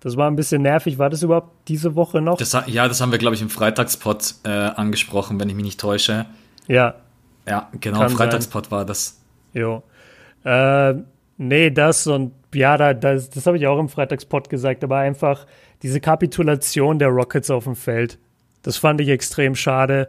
Das 0.00 0.16
war 0.16 0.30
ein 0.30 0.36
bisschen 0.36 0.62
nervig. 0.62 0.98
War 0.98 1.08
das 1.08 1.22
überhaupt 1.22 1.68
diese 1.68 1.94
Woche 1.94 2.20
noch? 2.20 2.36
Das, 2.36 2.56
ja, 2.66 2.88
das 2.88 3.00
haben 3.00 3.12
wir, 3.12 3.18
glaube 3.18 3.34
ich, 3.34 3.42
im 3.42 3.48
Freitagspot 3.48 4.34
äh, 4.44 4.48
angesprochen, 4.48 5.40
wenn 5.40 5.48
ich 5.48 5.54
mich 5.54 5.64
nicht 5.64 5.80
täusche. 5.80 6.26
Ja. 6.68 6.94
Ja, 7.48 7.68
genau, 7.80 8.08
Freitagspot 8.08 8.70
war 8.70 8.84
das. 8.84 9.20
Jo. 9.54 9.82
Äh, 10.44 10.94
nee, 11.38 11.70
das 11.70 12.06
und 12.06 12.32
ja, 12.54 12.76
da, 12.76 12.94
das, 12.94 13.30
das 13.30 13.46
habe 13.46 13.56
ich 13.56 13.66
auch 13.66 13.78
im 13.78 13.88
Freitagspot 13.88 14.48
gesagt, 14.48 14.84
aber 14.84 14.98
einfach 14.98 15.46
diese 15.82 16.00
Kapitulation 16.00 16.98
der 16.98 17.08
Rockets 17.08 17.50
auf 17.50 17.64
dem 17.64 17.76
Feld. 17.76 18.18
Das 18.62 18.76
fand 18.76 19.00
ich 19.00 19.08
extrem 19.08 19.54
schade. 19.54 20.08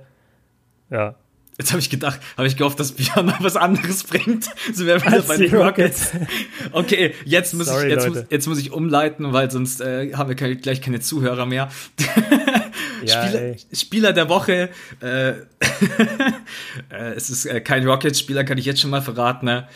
Ja. 0.90 1.16
Jetzt 1.58 1.72
habe 1.72 1.80
ich 1.80 1.89
gedacht, 1.91 2.20
habe 2.36 2.47
ich 2.47 2.58
gehofft, 2.58 2.80
dass 2.80 2.93
Björn 2.93 3.28
mal 3.28 3.38
was 3.39 3.56
anderes 3.56 4.04
bringt. 4.04 4.49
So 4.74 4.86
wäre 4.86 5.06
wieder 5.06 5.22
bei 5.22 5.38
den 5.38 5.54
Rockets. 5.56 6.12
Okay, 6.72 7.14
jetzt 7.26 7.54
muss 7.54 7.68
Sorry, 7.68 7.88
ich 7.88 7.91
jetzt 7.91 8.08
muss, 8.08 8.24
jetzt 8.30 8.47
muss 8.47 8.58
ich 8.58 8.72
umleiten, 8.72 9.34
weil 9.34 9.51
sonst 9.51 9.82
äh, 9.82 10.14
haben 10.14 10.30
wir 10.30 10.56
gleich 10.56 10.82
keine 10.82 10.99
Zuhörer 10.99 11.45
mehr. 11.45 11.70
ja, 13.04 13.28
Spieler, 13.28 13.56
Spieler, 13.72 14.14
der 14.14 14.30
Woche. 14.30 14.70
Äh, 14.99 15.30
äh, 15.30 15.34
es 17.16 17.30
ist 17.30 17.45
äh, 17.45 17.62
kein 17.62 17.88
Rockets-Spieler, 17.88 18.43
kann 18.43 18.58
ich 18.58 18.66
jetzt 18.66 18.82
schon 18.82 18.89
mal 18.89 19.01
verraten. 19.01 19.45
Ne? 19.45 19.68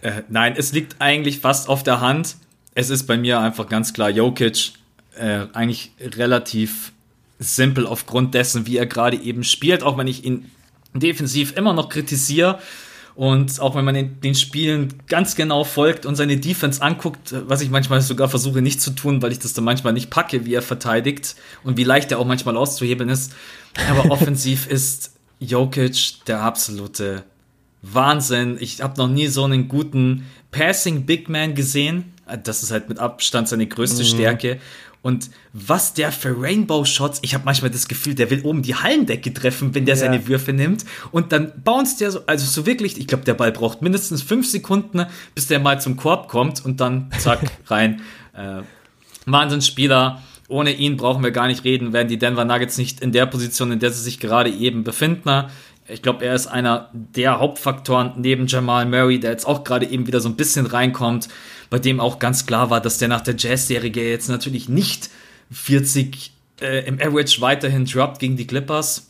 Äh, 0.00 0.22
nein, 0.28 0.54
es 0.56 0.72
liegt 0.72 0.96
eigentlich 1.00 1.40
fast 1.40 1.68
auf 1.68 1.82
der 1.82 2.00
Hand. 2.00 2.36
Es 2.74 2.88
ist 2.88 3.06
bei 3.06 3.18
mir 3.18 3.40
einfach 3.40 3.68
ganz 3.68 3.92
klar 3.92 4.08
Jokic. 4.08 4.72
Äh, 5.18 5.46
eigentlich 5.52 5.92
relativ 6.00 6.92
simpel 7.38 7.86
aufgrund 7.86 8.32
dessen, 8.34 8.66
wie 8.66 8.78
er 8.78 8.86
gerade 8.86 9.18
eben 9.18 9.44
spielt, 9.44 9.82
auch 9.82 9.98
wenn 9.98 10.06
ich 10.06 10.24
ihn 10.24 10.50
defensiv 10.94 11.56
immer 11.56 11.72
noch 11.72 11.88
kritisiere. 11.88 12.58
Und 13.14 13.60
auch 13.60 13.74
wenn 13.74 13.84
man 13.84 13.94
den, 13.94 14.20
den, 14.20 14.34
Spielen 14.34 14.94
ganz 15.08 15.34
genau 15.34 15.64
folgt 15.64 16.06
und 16.06 16.16
seine 16.16 16.38
Defense 16.38 16.80
anguckt, 16.80 17.34
was 17.48 17.60
ich 17.60 17.68
manchmal 17.68 18.00
sogar 18.00 18.28
versuche 18.28 18.62
nicht 18.62 18.80
zu 18.80 18.92
tun, 18.92 19.20
weil 19.20 19.32
ich 19.32 19.38
das 19.40 19.52
dann 19.52 19.64
manchmal 19.64 19.92
nicht 19.92 20.10
packe, 20.10 20.46
wie 20.46 20.54
er 20.54 20.62
verteidigt 20.62 21.34
und 21.64 21.76
wie 21.76 21.84
leicht 21.84 22.12
er 22.12 22.18
auch 22.18 22.24
manchmal 22.24 22.56
auszuhebeln 22.56 23.10
ist. 23.10 23.34
Aber 23.90 24.10
offensiv 24.10 24.66
ist 24.68 25.12
Jokic 25.38 26.24
der 26.26 26.40
absolute 26.40 27.24
Wahnsinn. 27.82 28.56
Ich 28.60 28.80
habe 28.80 28.96
noch 28.96 29.08
nie 29.08 29.26
so 29.26 29.44
einen 29.44 29.68
guten 29.68 30.26
Passing 30.50 31.04
Big 31.06 31.28
Man 31.28 31.54
gesehen. 31.54 32.12
Das 32.44 32.62
ist 32.62 32.70
halt 32.70 32.88
mit 32.88 32.98
Abstand 32.98 33.48
seine 33.48 33.66
größte 33.66 34.02
mhm. 34.02 34.06
Stärke. 34.06 34.60
Und 35.02 35.30
was 35.52 35.94
der 35.94 36.12
für 36.12 36.36
Rainbow-Shots, 36.38 37.20
ich 37.22 37.32
habe 37.32 37.44
manchmal 37.46 37.70
das 37.70 37.88
Gefühl, 37.88 38.14
der 38.14 38.30
will 38.30 38.42
oben 38.42 38.62
die 38.62 38.74
Hallendecke 38.74 39.32
treffen, 39.32 39.74
wenn 39.74 39.86
der 39.86 39.94
ja. 39.94 40.00
seine 40.00 40.28
Würfe 40.28 40.52
nimmt. 40.52 40.84
Und 41.10 41.32
dann 41.32 41.52
bounced 41.64 42.00
der 42.00 42.10
so, 42.10 42.20
also 42.26 42.44
so 42.44 42.66
wirklich, 42.66 42.98
ich 42.98 43.06
glaube, 43.06 43.24
der 43.24 43.34
Ball 43.34 43.50
braucht 43.50 43.80
mindestens 43.80 44.22
fünf 44.22 44.46
Sekunden, 44.46 45.06
bis 45.34 45.46
der 45.46 45.58
mal 45.58 45.80
zum 45.80 45.96
Korb 45.96 46.28
kommt 46.28 46.64
und 46.64 46.80
dann 46.80 47.10
zack, 47.18 47.40
rein. 47.66 48.02
Äh, 48.34 48.62
Wahnsinnsspieler. 49.26 50.22
Ohne 50.48 50.72
ihn 50.72 50.96
brauchen 50.96 51.22
wir 51.22 51.30
gar 51.30 51.46
nicht 51.46 51.64
reden, 51.64 51.92
werden 51.92 52.08
die 52.08 52.18
Denver 52.18 52.44
Nuggets 52.44 52.76
nicht 52.76 53.00
in 53.00 53.12
der 53.12 53.26
Position, 53.26 53.70
in 53.70 53.78
der 53.78 53.92
sie 53.92 54.02
sich 54.02 54.18
gerade 54.18 54.50
eben 54.50 54.82
befinden. 54.82 55.44
Ich 55.86 56.02
glaube, 56.02 56.24
er 56.24 56.34
ist 56.34 56.46
einer 56.46 56.90
der 56.92 57.38
Hauptfaktoren 57.38 58.12
neben 58.16 58.46
Jamal 58.48 58.84
Murray, 58.86 59.18
der 59.18 59.30
jetzt 59.30 59.46
auch 59.46 59.64
gerade 59.64 59.86
eben 59.86 60.06
wieder 60.06 60.20
so 60.20 60.28
ein 60.28 60.36
bisschen 60.36 60.66
reinkommt 60.66 61.28
bei 61.70 61.78
dem 61.78 62.00
auch 62.00 62.18
ganz 62.18 62.46
klar 62.46 62.68
war, 62.68 62.80
dass 62.80 62.98
der 62.98 63.08
nach 63.08 63.20
der 63.22 63.36
Jazz-Serie 63.36 64.10
jetzt 64.10 64.28
natürlich 64.28 64.68
nicht 64.68 65.08
40 65.52 66.32
äh, 66.60 66.86
im 66.86 67.00
Average 67.00 67.40
weiterhin 67.40 67.86
droppt 67.86 68.18
gegen 68.18 68.36
die 68.36 68.46
Clippers. 68.46 69.06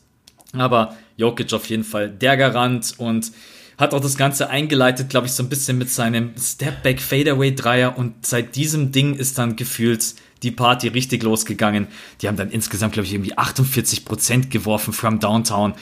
Aber 0.53 0.97
Jokic 1.17 1.53
auf 1.53 1.67
jeden 1.67 1.85
Fall 1.85 2.11
der 2.11 2.37
Garant 2.37 2.95
und 2.99 3.33
hat 3.79 3.95
auch 3.95 4.01
das 4.01 4.17
Ganze 4.17 4.51
eingeleitet, 4.51 5.09
glaube 5.09 5.27
ich, 5.27 5.33
so 5.33 5.43
ein 5.43 5.49
bisschen 5.49 5.79
mit 5.79 5.89
seinem 5.91 6.33
Stepback 6.39 7.01
Fadeaway 7.01 7.55
Dreier 7.55 7.97
und 7.97 8.27
seit 8.27 8.55
diesem 8.55 8.93
Ding 8.93 9.15
ist 9.15 9.39
dann 9.39 9.57
gefühlt 9.57 10.15
die 10.43 10.51
Party 10.51 10.89
richtig 10.89 11.23
losgegangen. 11.23 11.87
Die 12.21 12.29
haben 12.29 12.37
dann 12.37 12.51
insgesamt, 12.51 12.93
glaube 12.93 13.07
ich, 13.07 13.15
irgendwie 13.15 13.37
48 13.37 14.05
Prozent 14.05 14.51
geworfen 14.51 14.93
from 14.93 15.19
Downtown. 15.19 15.75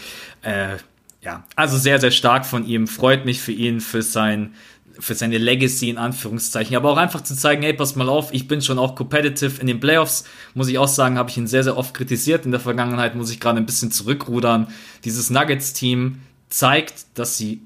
Äh, 0.43 0.77
ja, 1.23 1.45
also 1.57 1.77
sehr, 1.77 2.01
sehr 2.01 2.13
stark 2.13 2.47
von 2.47 2.67
ihm. 2.67 2.87
Freut 2.87 3.25
mich 3.25 3.41
für 3.41 3.53
ihn, 3.53 3.81
für 3.81 4.03
sein, 4.03 4.55
für 4.99 5.15
seine 5.15 5.39
Legacy 5.39 5.91
in 5.91 5.99
Anführungszeichen, 5.99 6.77
aber 6.77 6.91
auch 6.91 6.97
einfach 6.97 7.23
zu 7.23 7.37
zeigen, 7.37 7.63
hey, 7.63 7.73
pass 7.73 7.97
mal 7.97 8.09
auf, 8.09 8.33
ich 8.33 8.49
bin 8.49 8.63
schon 8.63 8.79
auch 8.79 8.95
competitive 8.95 9.61
in 9.61 9.67
den 9.67 9.81
Playoffs, 9.81 10.25
muss 10.55 10.69
ich 10.69 10.79
auch 10.79 10.89
sagen, 10.89 11.19
habe 11.19 11.31
ich 11.31 11.37
ihn 11.37 11.47
sehr, 11.47 11.63
sehr 11.63 11.77
oft 11.77 11.95
kritisiert. 11.95 12.45
In 12.45 12.51
der 12.51 12.61
Vergangenheit 12.61 13.15
muss 13.15 13.31
ich 13.31 13.41
gerade 13.41 13.59
ein 13.59 13.67
bisschen 13.67 13.93
zurückrudern. 13.93 14.69
Dieses 15.05 15.31
Nuggets-Team 15.31 16.21
zeigt, 16.49 17.07
dass 17.15 17.37
sie 17.37 17.63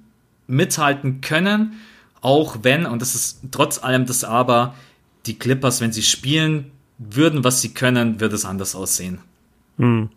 mithalten 0.47 1.21
können, 1.21 1.81
auch 2.21 2.59
wenn, 2.63 2.87
und 2.87 3.01
das 3.01 3.15
ist 3.15 3.41
trotz 3.51 3.83
allem 3.83 4.07
das 4.07 4.25
Aber, 4.25 4.75
die 5.27 5.39
Clippers, 5.39 5.81
wenn 5.81 5.93
sie 5.93 6.03
spielen 6.03 6.71
würden, 6.99 7.45
was 7.45 7.61
sie 7.61 7.73
können, 7.73 8.21
wird 8.21 8.33
es 8.33 8.45
anders 8.45 8.75
aussehen. 8.75 9.19
Hm. 9.79 10.11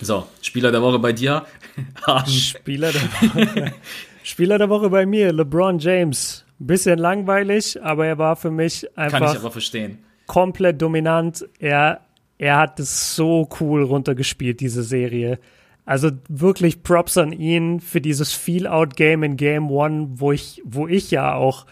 So, 0.00 0.28
Spieler 0.42 0.70
der 0.70 0.82
Woche 0.82 0.98
bei 0.98 1.12
dir. 1.12 1.46
Spieler 2.26 2.92
der 2.92 3.02
Woche. 3.02 3.74
Spieler 4.28 4.58
der 4.58 4.68
Woche 4.68 4.90
bei 4.90 5.06
mir, 5.06 5.32
LeBron 5.32 5.78
James. 5.78 6.44
Bisschen 6.58 6.98
langweilig, 6.98 7.82
aber 7.82 8.06
er 8.06 8.18
war 8.18 8.36
für 8.36 8.50
mich 8.50 8.86
einfach 8.94 9.20
Kann 9.20 9.30
ich 9.30 9.38
aber 9.38 9.50
verstehen. 9.50 10.00
komplett 10.26 10.82
dominant. 10.82 11.48
Er, 11.58 12.02
er 12.36 12.58
hat 12.58 12.78
es 12.78 13.16
so 13.16 13.48
cool 13.58 13.82
runtergespielt, 13.84 14.60
diese 14.60 14.82
Serie. 14.82 15.38
Also 15.86 16.10
wirklich 16.28 16.82
Props 16.82 17.16
an 17.16 17.32
ihn 17.32 17.80
für 17.80 18.02
dieses 18.02 18.34
Feel-Out-Game 18.34 19.22
in 19.22 19.36
Game 19.38 19.70
One, 19.70 20.08
wo 20.16 20.30
ich, 20.32 20.60
wo 20.62 20.86
ich 20.86 21.10
ja 21.10 21.34
auch 21.34 21.64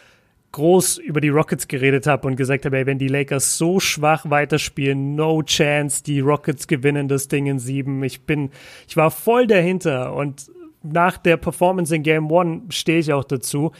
groß 0.52 0.96
über 0.96 1.20
die 1.20 1.28
Rockets 1.28 1.68
geredet 1.68 2.06
habe 2.06 2.26
und 2.26 2.36
gesagt 2.36 2.64
habe, 2.64 2.78
ey, 2.78 2.86
wenn 2.86 2.98
die 2.98 3.08
Lakers 3.08 3.58
so 3.58 3.80
schwach 3.80 4.30
weiterspielen, 4.30 5.14
no 5.14 5.42
chance, 5.42 6.02
die 6.02 6.20
Rockets 6.20 6.66
gewinnen 6.66 7.06
das 7.06 7.28
Ding 7.28 7.44
in 7.44 7.58
sieben. 7.58 8.02
Ich 8.02 8.22
bin, 8.22 8.48
ich 8.88 8.96
war 8.96 9.10
voll 9.10 9.46
dahinter 9.46 10.14
und 10.14 10.50
nach 10.92 11.18
der 11.18 11.36
Performance 11.36 11.94
in 11.94 12.02
Game 12.02 12.32
1 12.32 12.74
stehe 12.74 12.98
ich 12.98 13.12
auch 13.12 13.24
dazu. 13.24 13.72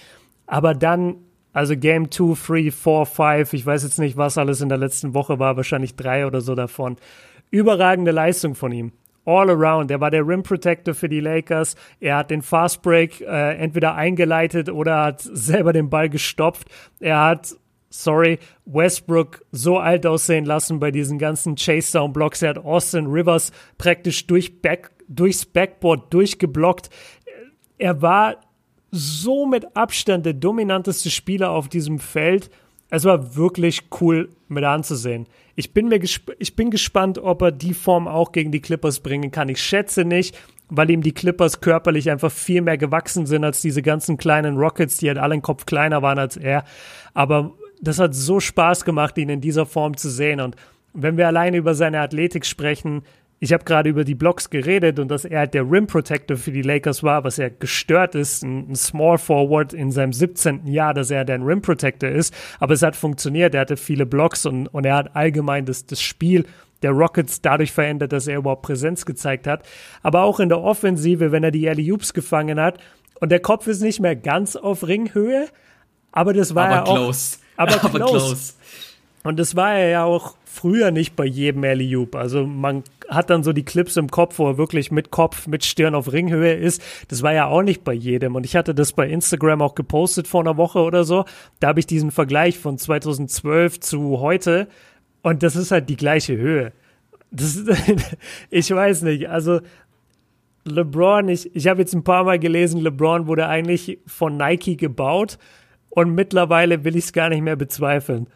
Aber 0.46 0.74
dann, 0.74 1.16
also 1.52 1.76
Game 1.76 2.10
2, 2.10 2.34
3, 2.34 2.70
4, 2.70 3.06
5, 3.06 3.52
ich 3.52 3.66
weiß 3.66 3.82
jetzt 3.82 3.98
nicht, 3.98 4.16
was 4.16 4.38
alles 4.38 4.60
in 4.60 4.68
der 4.68 4.78
letzten 4.78 5.14
Woche 5.14 5.38
war, 5.38 5.56
wahrscheinlich 5.56 5.96
drei 5.96 6.26
oder 6.26 6.40
so 6.40 6.54
davon. 6.54 6.96
Überragende 7.50 8.10
Leistung 8.10 8.54
von 8.54 8.72
ihm. 8.72 8.92
All 9.24 9.50
around. 9.50 9.90
Er 9.90 10.00
war 10.00 10.12
der 10.12 10.26
Rim 10.26 10.44
Protector 10.44 10.94
für 10.94 11.08
die 11.08 11.18
Lakers. 11.18 11.74
Er 11.98 12.18
hat 12.18 12.30
den 12.30 12.42
Fast 12.42 12.82
Break 12.82 13.20
äh, 13.20 13.56
entweder 13.56 13.96
eingeleitet 13.96 14.68
oder 14.68 15.02
hat 15.02 15.20
selber 15.20 15.72
den 15.72 15.90
Ball 15.90 16.08
gestopft. 16.08 16.68
Er 17.00 17.24
hat 17.24 17.56
sorry, 18.02 18.38
Westbrook 18.64 19.44
so 19.52 19.78
alt 19.78 20.06
aussehen 20.06 20.44
lassen 20.44 20.78
bei 20.78 20.90
diesen 20.90 21.18
ganzen 21.18 21.56
Chase-Down-Blocks. 21.56 22.42
Er 22.42 22.50
hat 22.50 22.58
Austin 22.58 23.06
Rivers 23.06 23.52
praktisch 23.78 24.26
durch 24.26 24.60
Back 24.60 24.90
durchs 25.08 25.46
Backboard 25.46 26.12
durchgeblockt. 26.12 26.90
Er 27.78 28.02
war 28.02 28.36
so 28.90 29.46
mit 29.46 29.76
Abstand 29.76 30.26
der 30.26 30.32
dominanteste 30.32 31.10
Spieler 31.10 31.50
auf 31.50 31.68
diesem 31.68 31.98
Feld. 31.98 32.50
Es 32.90 33.04
war 33.04 33.36
wirklich 33.36 33.84
cool 34.00 34.30
mit 34.48 34.64
anzusehen. 34.64 35.26
Ich 35.54 35.72
bin, 35.72 35.88
mir 35.88 36.00
ich 36.02 36.56
bin 36.56 36.70
gespannt, 36.70 37.18
ob 37.18 37.42
er 37.42 37.52
die 37.52 37.74
Form 37.74 38.08
auch 38.08 38.32
gegen 38.32 38.52
die 38.52 38.60
Clippers 38.60 39.00
bringen 39.00 39.30
kann. 39.30 39.48
Ich 39.48 39.60
schätze 39.60 40.04
nicht, 40.04 40.38
weil 40.68 40.90
ihm 40.90 41.02
die 41.02 41.12
Clippers 41.12 41.60
körperlich 41.60 42.10
einfach 42.10 42.30
viel 42.30 42.62
mehr 42.62 42.78
gewachsen 42.78 43.26
sind 43.26 43.44
als 43.44 43.60
diese 43.60 43.82
ganzen 43.82 44.16
kleinen 44.16 44.56
Rockets, 44.56 44.98
die 44.98 45.08
halt 45.08 45.18
alle 45.18 45.34
im 45.34 45.42
Kopf 45.42 45.66
kleiner 45.66 46.02
waren 46.02 46.18
als 46.18 46.36
er. 46.36 46.64
Aber 47.14 47.54
das 47.80 47.98
hat 47.98 48.14
so 48.14 48.40
Spaß 48.40 48.84
gemacht, 48.84 49.18
ihn 49.18 49.28
in 49.28 49.40
dieser 49.40 49.66
Form 49.66 49.96
zu 49.96 50.10
sehen. 50.10 50.40
Und 50.40 50.56
wenn 50.92 51.16
wir 51.16 51.26
alleine 51.26 51.56
über 51.56 51.74
seine 51.74 52.00
Athletik 52.00 52.46
sprechen, 52.46 53.02
ich 53.38 53.52
habe 53.52 53.64
gerade 53.64 53.90
über 53.90 54.04
die 54.04 54.14
Blocks 54.14 54.48
geredet 54.48 54.98
und 54.98 55.08
dass 55.08 55.26
er 55.26 55.40
halt 55.40 55.54
der 55.54 55.70
Rim 55.70 55.86
Protector 55.86 56.38
für 56.38 56.52
die 56.52 56.62
Lakers 56.62 57.02
war, 57.02 57.22
was 57.24 57.36
ja 57.36 57.48
gestört 57.50 58.14
ist, 58.14 58.42
ein, 58.42 58.74
Small 58.74 59.18
Forward 59.18 59.74
in 59.74 59.92
seinem 59.92 60.14
17. 60.14 60.66
Jahr, 60.66 60.94
dass 60.94 61.10
er 61.10 61.24
der 61.24 61.44
Rim 61.44 61.60
Protector 61.60 62.08
ist. 62.08 62.34
Aber 62.60 62.72
es 62.72 62.82
hat 62.82 62.96
funktioniert, 62.96 63.54
er 63.54 63.62
hatte 63.62 63.76
viele 63.76 64.06
Blocks 64.06 64.46
und, 64.46 64.68
und 64.68 64.86
er 64.86 64.96
hat 64.96 65.14
allgemein 65.14 65.66
das, 65.66 65.84
das 65.84 66.00
Spiel 66.00 66.46
der 66.82 66.92
Rockets 66.92 67.42
dadurch 67.42 67.72
verändert, 67.72 68.12
dass 68.12 68.26
er 68.26 68.38
überhaupt 68.38 68.62
Präsenz 68.62 69.04
gezeigt 69.04 69.46
hat. 69.46 69.66
Aber 70.02 70.22
auch 70.22 70.40
in 70.40 70.48
der 70.48 70.60
Offensive, 70.60 71.32
wenn 71.32 71.44
er 71.44 71.50
die 71.50 71.68
Alley 71.68 71.92
Oops 71.92 72.14
gefangen 72.14 72.58
hat 72.58 72.78
und 73.20 73.30
der 73.30 73.40
Kopf 73.40 73.66
ist 73.66 73.82
nicht 73.82 74.00
mehr 74.00 74.16
ganz 74.16 74.56
auf 74.56 74.86
Ringhöhe, 74.86 75.48
aber 76.12 76.32
das 76.32 76.54
war 76.54 76.66
aber 76.66 76.74
ja 76.74 76.82
auch, 76.84 76.94
close. 76.94 77.38
Aber, 77.56 77.74
aber 77.84 77.98
close. 77.98 78.10
close. 78.10 78.54
Und 79.24 79.38
das 79.38 79.56
war 79.56 79.74
er 79.74 79.88
ja 79.88 80.04
auch 80.04 80.36
früher 80.44 80.90
nicht 80.90 81.16
bei 81.16 81.26
jedem 81.26 81.64
alley 81.64 82.06
Also 82.12 82.46
man 82.46 82.84
hat 83.08 83.28
dann 83.28 83.42
so 83.42 83.52
die 83.52 83.64
Clips 83.64 83.96
im 83.96 84.08
Kopf, 84.08 84.38
wo 84.38 84.48
er 84.48 84.58
wirklich 84.58 84.90
mit 84.90 85.10
Kopf, 85.10 85.46
mit 85.46 85.64
Stirn 85.64 85.94
auf 85.94 86.12
Ringhöhe 86.12 86.54
ist. 86.54 86.82
Das 87.08 87.22
war 87.22 87.32
ja 87.32 87.46
auch 87.46 87.62
nicht 87.62 87.84
bei 87.84 87.92
jedem. 87.92 88.36
Und 88.36 88.46
ich 88.46 88.56
hatte 88.56 88.74
das 88.74 88.92
bei 88.92 89.08
Instagram 89.08 89.62
auch 89.62 89.74
gepostet 89.74 90.28
vor 90.28 90.40
einer 90.40 90.56
Woche 90.56 90.78
oder 90.78 91.04
so. 91.04 91.24
Da 91.60 91.68
habe 91.68 91.80
ich 91.80 91.86
diesen 91.86 92.10
Vergleich 92.10 92.58
von 92.58 92.78
2012 92.78 93.80
zu 93.80 94.20
heute. 94.20 94.68
Und 95.22 95.42
das 95.42 95.56
ist 95.56 95.72
halt 95.72 95.88
die 95.88 95.96
gleiche 95.96 96.36
Höhe. 96.36 96.72
Das, 97.30 97.62
ich 98.50 98.70
weiß 98.70 99.02
nicht. 99.02 99.28
Also 99.28 99.60
LeBron, 100.64 101.28
ich, 101.28 101.54
ich 101.54 101.66
habe 101.68 101.80
jetzt 101.80 101.94
ein 101.94 102.04
paar 102.04 102.24
Mal 102.24 102.38
gelesen, 102.38 102.80
LeBron 102.80 103.26
wurde 103.26 103.46
eigentlich 103.46 103.98
von 104.06 104.36
Nike 104.36 104.76
gebaut 104.76 105.38
und 105.96 106.14
mittlerweile 106.14 106.84
will 106.84 106.94
ich 106.94 107.06
es 107.06 107.12
gar 107.14 107.30
nicht 107.30 107.40
mehr 107.40 107.56
bezweifeln. 107.56 108.26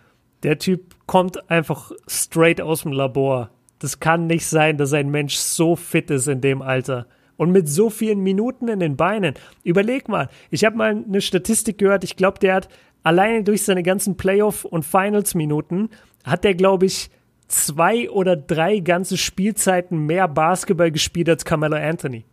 Der 0.45 0.59
Typ 0.59 0.95
kommt 1.05 1.51
einfach 1.51 1.93
straight 2.09 2.59
aus 2.59 2.85
dem 2.85 2.93
Labor. 2.93 3.51
Das 3.81 4.01
kann 4.01 4.27
nicht 4.27 4.47
sein, 4.47 4.79
dass 4.79 4.95
ein 4.95 5.11
Mensch 5.11 5.35
so 5.35 5.77
fit 5.77 6.11
ist 6.11 6.27
in 6.27 6.41
dem 6.41 6.63
Alter. 6.63 7.07
Und 7.37 7.53
mit 7.53 7.69
so 7.69 7.91
vielen 7.91 8.21
Minuten 8.21 8.69
in 8.69 8.81
den 8.81 8.97
Beinen. 8.97 9.35
Überleg 9.63 10.09
mal, 10.09 10.31
ich 10.49 10.65
habe 10.65 10.79
mal 10.79 11.05
eine 11.07 11.21
Statistik 11.21 11.77
gehört, 11.77 12.03
ich 12.03 12.17
glaube, 12.17 12.39
der 12.39 12.55
hat 12.55 12.71
alleine 13.03 13.45
durch 13.45 13.63
seine 13.63 13.83
ganzen 13.83 14.17
Playoff- 14.17 14.65
und 14.65 14.87
Finals-Minuten, 14.87 15.91
hat 16.25 16.45
der, 16.45 16.55
glaube 16.55 16.87
ich, 16.87 17.11
zwei 17.47 18.09
oder 18.09 18.37
drei 18.37 18.79
ganze 18.79 19.19
Spielzeiten 19.19 20.07
mehr 20.07 20.29
Basketball 20.29 20.91
gespielt 20.91 21.29
als 21.29 21.45
Carmelo 21.45 21.77
Anthony. 21.77 22.25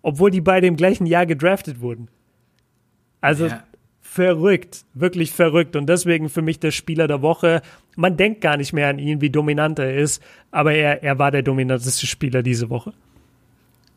Obwohl 0.00 0.30
die 0.30 0.42
beide 0.42 0.68
im 0.68 0.76
gleichen 0.76 1.06
Jahr 1.06 1.26
gedraftet 1.26 1.80
wurden. 1.80 2.06
Also 3.20 3.46
ja. 3.46 3.64
Verrückt, 4.16 4.84
wirklich 4.94 5.30
verrückt. 5.30 5.76
Und 5.76 5.86
deswegen 5.86 6.28
für 6.28 6.42
mich 6.42 6.58
der 6.58 6.70
Spieler 6.70 7.06
der 7.06 7.22
Woche. 7.22 7.60
Man 7.96 8.16
denkt 8.16 8.40
gar 8.40 8.56
nicht 8.56 8.72
mehr 8.72 8.88
an 8.88 8.98
ihn, 8.98 9.20
wie 9.20 9.30
dominant 9.30 9.78
er 9.78 9.94
ist, 9.94 10.22
aber 10.50 10.72
er, 10.72 11.02
er 11.02 11.18
war 11.18 11.30
der 11.30 11.42
dominanteste 11.42 12.06
Spieler 12.06 12.42
diese 12.42 12.70
Woche. 12.70 12.92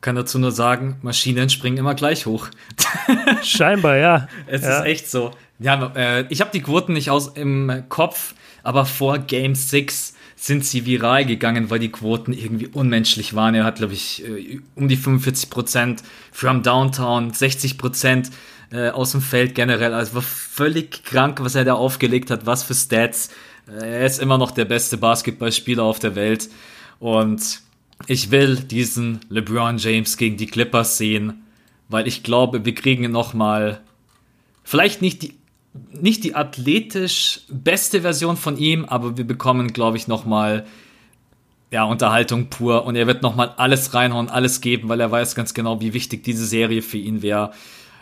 Kann 0.01 0.15
dazu 0.15 0.39
nur 0.39 0.51
sagen, 0.51 0.97
Maschinen 1.01 1.49
springen 1.49 1.77
immer 1.77 1.95
gleich 1.95 2.25
hoch. 2.25 2.49
Scheinbar, 3.43 3.97
ja. 3.97 4.27
Es 4.47 4.61
ja. 4.61 4.79
ist 4.79 4.85
echt 4.85 5.09
so. 5.09 5.31
Ja, 5.59 5.91
äh, 5.95 6.25
ich 6.29 6.41
habe 6.41 6.51
die 6.53 6.61
Quoten 6.61 6.93
nicht 6.93 7.09
aus 7.09 7.29
im 7.29 7.83
Kopf, 7.89 8.33
aber 8.63 8.85
vor 8.85 9.19
Game 9.19 9.55
6 9.55 10.15
sind 10.35 10.63
sie 10.63 10.85
viral 10.85 11.25
gegangen, 11.25 11.69
weil 11.69 11.79
die 11.79 11.91
Quoten 11.91 12.31
irgendwie 12.31 12.67
unmenschlich 12.67 13.35
waren. 13.35 13.55
Er 13.55 13.65
hat, 13.65 13.75
glaube 13.75 13.93
ich, 13.93 14.23
äh, 14.25 14.59
um 14.75 14.87
die 14.87 14.95
45 14.95 15.49
Prozent 15.49 16.03
from 16.31 16.63
Downtown, 16.63 17.33
60 17.33 17.77
Prozent 17.77 18.31
äh, 18.71 18.89
aus 18.89 19.11
dem 19.11 19.21
Feld 19.21 19.55
generell. 19.55 19.93
Also 19.93 20.15
war 20.15 20.21
völlig 20.21 21.03
krank, 21.03 21.39
was 21.41 21.55
er 21.55 21.65
da 21.65 21.73
aufgelegt 21.73 22.31
hat, 22.31 22.45
was 22.45 22.63
für 22.63 22.75
Stats. 22.75 23.29
Äh, 23.67 23.99
er 23.99 24.05
ist 24.05 24.19
immer 24.19 24.37
noch 24.37 24.51
der 24.51 24.65
beste 24.65 24.97
Basketballspieler 24.97 25.83
auf 25.83 25.99
der 25.99 26.15
Welt. 26.15 26.49
Und 26.99 27.61
ich 28.07 28.31
will 28.31 28.57
diesen 28.57 29.21
LeBron 29.29 29.77
James 29.77 30.17
gegen 30.17 30.37
die 30.37 30.47
Clippers 30.47 30.97
sehen, 30.97 31.45
weil 31.87 32.07
ich 32.07 32.23
glaube, 32.23 32.65
wir 32.65 32.75
kriegen 32.75 33.11
noch 33.11 33.33
mal 33.33 33.81
vielleicht 34.63 35.01
nicht 35.01 35.21
die 35.23 35.39
nicht 35.91 36.23
die 36.23 36.35
athletisch 36.35 37.41
beste 37.47 38.01
Version 38.01 38.37
von 38.37 38.57
ihm, 38.57 38.85
aber 38.85 39.17
wir 39.17 39.25
bekommen, 39.25 39.71
glaube 39.71 39.97
ich, 39.97 40.07
noch 40.07 40.25
mal 40.25 40.65
ja, 41.71 41.83
Unterhaltung 41.83 42.47
pur 42.49 42.85
und 42.85 42.95
er 42.95 43.05
wird 43.05 43.21
noch 43.21 43.35
mal 43.35 43.53
alles 43.57 43.93
reinhauen, 43.93 44.29
alles 44.29 44.61
geben, 44.61 44.89
weil 44.89 44.99
er 44.99 45.11
weiß 45.11 45.35
ganz 45.35 45.53
genau, 45.53 45.79
wie 45.81 45.93
wichtig 45.93 46.23
diese 46.23 46.45
Serie 46.45 46.81
für 46.81 46.97
ihn 46.97 47.21
wäre. 47.21 47.51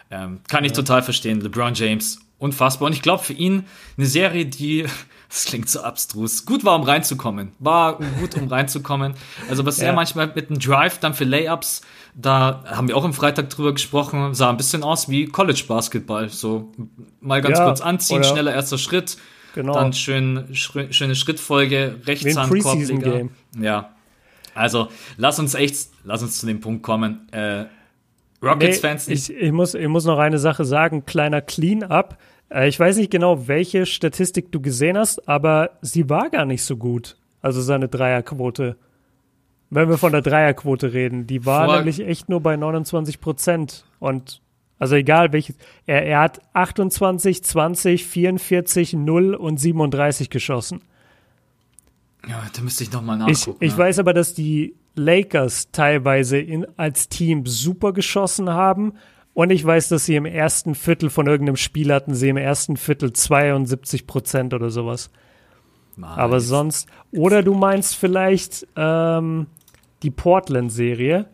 Ähm, 0.09 0.39
kann 0.47 0.63
ich 0.63 0.71
total 0.71 1.03
verstehen. 1.03 1.41
LeBron 1.41 1.73
James, 1.73 2.19
unfassbar. 2.37 2.87
Und 2.87 2.93
ich 2.93 3.01
glaube 3.01 3.23
für 3.23 3.33
ihn 3.33 3.65
eine 3.97 4.07
Serie, 4.07 4.45
die, 4.45 4.85
das 5.29 5.45
klingt 5.45 5.69
so 5.69 5.81
abstrus, 5.81 6.45
gut 6.45 6.63
war, 6.63 6.75
um 6.75 6.83
reinzukommen. 6.83 7.51
War 7.59 7.97
gut, 8.19 8.35
um 8.35 8.47
reinzukommen. 8.47 9.15
Also 9.49 9.65
was 9.65 9.77
ja. 9.81 9.87
er 9.87 9.93
manchmal 9.93 10.31
mit 10.33 10.49
einem 10.49 10.59
Drive 10.59 10.99
dann 10.99 11.13
für 11.13 11.25
Layups, 11.25 11.81
da 12.15 12.63
haben 12.65 12.87
wir 12.87 12.97
auch 12.97 13.05
am 13.05 13.13
Freitag 13.13 13.49
drüber 13.49 13.73
gesprochen, 13.73 14.33
sah 14.33 14.49
ein 14.49 14.57
bisschen 14.57 14.83
aus 14.83 15.09
wie 15.09 15.25
College 15.25 15.63
Basketball. 15.67 16.29
So 16.29 16.71
mal 17.19 17.41
ganz 17.41 17.59
ja, 17.59 17.65
kurz 17.65 17.81
anziehen, 17.81 18.23
schneller 18.23 18.53
erster 18.53 18.77
Schritt. 18.77 19.17
Genau. 19.53 19.73
Dann 19.73 19.93
schön, 19.93 20.49
schöne 20.53 21.15
Schrittfolge, 21.15 21.99
Rechtshand, 22.05 22.51
Ja. 23.59 23.93
Also, 24.53 24.89
lass 25.17 25.39
uns 25.39 25.53
echt, 25.53 25.89
lass 26.03 26.21
uns 26.21 26.39
zu 26.39 26.45
dem 26.47 26.59
Punkt 26.59 26.83
kommen. 26.83 27.27
Äh, 27.31 27.65
Rockets-Fans 28.41 29.07
nee, 29.07 29.13
ich, 29.15 29.33
ich, 29.33 29.51
muss, 29.51 29.73
ich 29.73 29.87
muss 29.87 30.05
noch 30.05 30.19
eine 30.19 30.39
Sache 30.39 30.65
sagen, 30.65 31.05
kleiner 31.05 31.41
Clean-up. 31.41 32.17
Äh, 32.49 32.67
ich 32.67 32.79
weiß 32.79 32.97
nicht 32.97 33.11
genau, 33.11 33.47
welche 33.47 33.85
Statistik 33.85 34.51
du 34.51 34.61
gesehen 34.61 34.97
hast, 34.97 35.27
aber 35.27 35.71
sie 35.81 36.09
war 36.09 36.29
gar 36.29 36.45
nicht 36.45 36.63
so 36.63 36.77
gut. 36.77 37.17
Also 37.41 37.61
seine 37.61 37.87
Dreierquote. 37.87 38.77
Wenn 39.69 39.89
wir 39.89 39.97
von 39.97 40.11
der 40.11 40.21
Dreierquote 40.21 40.93
reden, 40.93 41.27
die 41.27 41.45
war 41.45 41.65
Vor 41.65 41.77
nämlich 41.77 41.99
echt 41.99 42.29
nur 42.29 42.41
bei 42.41 42.55
29 42.55 43.19
Prozent. 43.19 43.85
Und 43.99 44.41
also 44.79 44.95
egal 44.95 45.33
welches, 45.33 45.55
er, 45.85 46.05
er 46.05 46.19
hat 46.21 46.41
28, 46.53 47.43
20, 47.43 48.05
44, 48.05 48.93
0 48.93 49.33
und 49.33 49.57
37 49.59 50.29
geschossen. 50.29 50.81
Ja, 52.27 52.43
da 52.53 52.61
müsste 52.61 52.83
ich 52.83 52.91
nochmal 52.91 53.17
nachgucken. 53.17 53.57
Ich, 53.59 53.71
ich 53.71 53.73
ne? 53.73 53.77
weiß 53.79 53.99
aber, 53.99 54.13
dass 54.13 54.33
die 54.33 54.75
Lakers 54.97 55.71
teilweise 55.71 56.37
in, 56.37 56.65
als 56.77 57.09
Team 57.09 57.45
super 57.45 57.93
geschossen 57.93 58.49
haben. 58.49 58.93
Und 59.33 59.51
ich 59.51 59.63
weiß, 59.63 59.89
dass 59.89 60.05
sie 60.05 60.15
im 60.15 60.25
ersten 60.25 60.73
Viertel 60.73 61.09
von 61.09 61.27
irgendeinem 61.27 61.57
Spiel 61.57 61.93
hatten, 61.93 62.15
sie 62.15 62.29
im 62.29 62.37
ersten 62.37 62.75
Viertel 62.75 63.13
72 63.13 64.07
Prozent 64.07 64.53
oder 64.53 64.69
sowas. 64.69 65.11
Nice. 65.95 66.17
Aber 66.17 66.39
sonst, 66.39 66.87
oder 67.11 67.43
du 67.43 67.53
meinst 67.53 67.95
vielleicht 67.95 68.67
ähm, 68.75 69.47
die 70.03 70.11
Portland-Serie. 70.11 71.27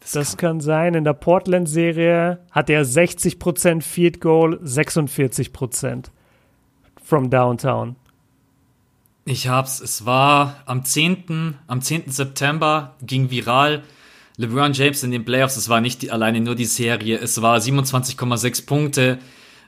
Das, 0.00 0.12
das 0.12 0.36
kann, 0.36 0.58
kann, 0.58 0.60
sein. 0.60 0.94
In 0.94 1.04
der 1.04 1.12
Portland-Serie 1.12 2.40
hat 2.50 2.70
er 2.70 2.84
60 2.84 3.38
Prozent 3.38 3.84
Field 3.84 4.20
Goal, 4.20 4.58
46 4.62 5.52
Prozent 5.52 6.10
from 7.02 7.30
Downtown. 7.30 7.96
Ich 9.24 9.46
hab's. 9.48 9.80
Es 9.80 10.04
war 10.04 10.62
am 10.66 10.84
10. 10.84 11.56
am 11.66 11.80
10. 11.80 12.10
September 12.10 12.96
ging 13.02 13.30
viral. 13.30 13.82
LeBron 14.36 14.72
James 14.72 15.02
in 15.02 15.10
den 15.10 15.24
Playoffs, 15.24 15.56
es 15.56 15.68
war 15.68 15.80
nicht 15.80 16.02
die, 16.02 16.10
alleine 16.10 16.40
nur 16.40 16.54
die 16.54 16.64
Serie, 16.64 17.18
es 17.18 17.42
war 17.42 17.58
27,6 17.58 18.66
Punkte, 18.66 19.18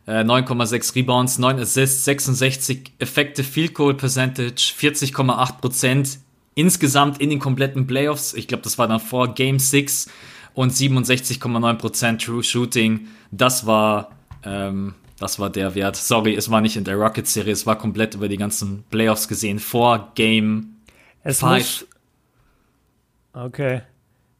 äh, 0.06 0.24
9,6 0.24 0.96
Rebounds, 0.96 1.38
9 1.38 1.60
Assists, 1.60 2.04
66 2.06 2.92
Effective 2.98 3.46
Field 3.46 3.74
Goal 3.74 3.94
Percentage, 3.94 4.72
40,8 4.76 5.60
Prozent 5.60 6.18
insgesamt 6.54 7.20
in 7.20 7.30
den 7.30 7.40
kompletten 7.40 7.86
Playoffs. 7.86 8.32
Ich 8.32 8.48
glaube, 8.48 8.62
das 8.62 8.78
war 8.78 8.88
dann 8.88 9.00
vor 9.00 9.34
Game 9.34 9.58
6 9.58 10.08
und 10.54 10.72
67,9 10.72 11.74
Prozent 11.74 12.22
True 12.22 12.42
Shooting. 12.42 13.08
Das 13.30 13.66
war 13.66 14.10
ähm, 14.44 14.94
das 15.18 15.38
war 15.38 15.50
der 15.50 15.74
Wert. 15.74 15.96
Sorry, 15.96 16.34
es 16.34 16.50
war 16.50 16.60
nicht 16.60 16.76
in 16.76 16.84
der 16.84 16.96
Rocket-Serie, 16.96 17.52
es 17.52 17.66
war 17.66 17.78
komplett 17.78 18.14
über 18.14 18.28
die 18.28 18.36
ganzen 18.36 18.84
Playoffs 18.90 19.28
gesehen, 19.28 19.58
vor 19.58 20.12
Game 20.14 20.76
5. 21.24 21.86
Okay. 23.32 23.82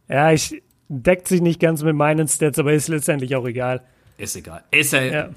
Ja, 0.09 0.33
ich 0.33 0.63
deckt 0.89 1.29
sich 1.29 1.41
nicht 1.41 1.61
ganz 1.61 1.83
mit 1.83 1.97
meinen 1.97 2.29
Stats, 2.29 2.59
aber 2.59 2.73
ist 2.73 2.89
letztendlich 2.89 3.35
auch 3.37 3.47
egal. 3.47 3.83
Ist 4.19 4.37
egal. 4.37 4.63
Ist 4.71 4.93
ja, 4.93 5.03
ja. 5.03 5.29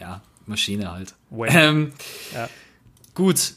ja 0.00 0.22
Maschine 0.46 0.92
halt. 0.92 1.14
Ähm, 1.48 1.92
ja. 2.34 2.48
Gut. 3.14 3.54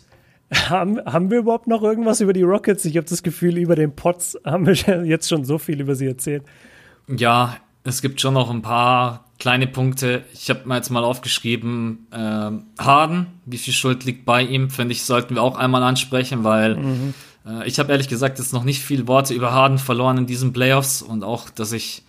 Haben, 0.53 0.99
haben 1.05 1.31
wir 1.31 1.39
überhaupt 1.39 1.67
noch 1.67 1.81
irgendwas 1.81 2.21
über 2.21 2.33
die 2.33 2.43
Rockets? 2.43 2.85
Ich 2.85 2.97
habe 2.97 3.07
das 3.07 3.23
Gefühl, 3.23 3.57
über 3.57 3.75
den 3.75 3.95
Pots 3.95 4.37
haben 4.45 4.65
wir 4.65 4.73
jetzt 5.05 5.27
schon 5.27 5.43
so 5.43 5.57
viel 5.57 5.81
über 5.81 5.95
sie 5.95 6.07
erzählt. 6.07 6.43
Ja, 7.07 7.57
es 7.83 8.01
gibt 8.01 8.21
schon 8.21 8.33
noch 8.33 8.49
ein 8.49 8.61
paar 8.61 9.24
kleine 9.39 9.67
Punkte. 9.67 10.23
Ich 10.33 10.49
habe 10.49 10.67
mir 10.67 10.75
jetzt 10.75 10.89
mal 10.89 11.03
aufgeschrieben, 11.03 12.07
äh, 12.11 12.51
Harden, 12.81 13.27
wie 13.45 13.57
viel 13.57 13.73
Schuld 13.73 14.03
liegt 14.03 14.25
bei 14.25 14.41
ihm, 14.41 14.69
finde 14.69 14.93
ich, 14.93 15.03
sollten 15.03 15.35
wir 15.35 15.43
auch 15.43 15.57
einmal 15.57 15.83
ansprechen, 15.83 16.43
weil 16.43 16.77
mhm. 16.77 17.13
äh, 17.45 17.67
ich 17.67 17.79
habe 17.79 17.91
ehrlich 17.91 18.07
gesagt 18.07 18.39
jetzt 18.39 18.53
noch 18.53 18.63
nicht 18.63 18.81
viel 18.81 19.07
Worte 19.07 19.33
über 19.33 19.51
Harden 19.51 19.77
verloren 19.77 20.19
in 20.19 20.25
diesen 20.25 20.53
Playoffs 20.53 21.01
und 21.01 21.23
auch, 21.23 21.49
dass 21.49 21.71
ich 21.71 22.03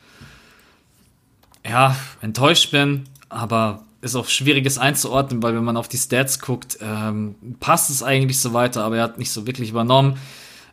ja 1.68 1.96
enttäuscht 2.20 2.70
bin, 2.70 3.04
aber 3.28 3.82
ist 4.02 4.14
auch 4.14 4.28
schwieriges 4.28 4.78
einzuordnen, 4.78 5.42
weil 5.42 5.54
wenn 5.54 5.64
man 5.64 5.76
auf 5.76 5.88
die 5.88 5.98
Stats 5.98 6.38
guckt, 6.38 6.78
ähm, 6.80 7.34
passt 7.58 7.90
es 7.90 8.02
eigentlich 8.02 8.40
so 8.40 8.52
weiter, 8.52 8.84
aber 8.84 8.98
er 8.98 9.02
hat 9.02 9.18
nicht 9.18 9.32
so 9.32 9.46
wirklich 9.46 9.70
übernommen. 9.70 10.16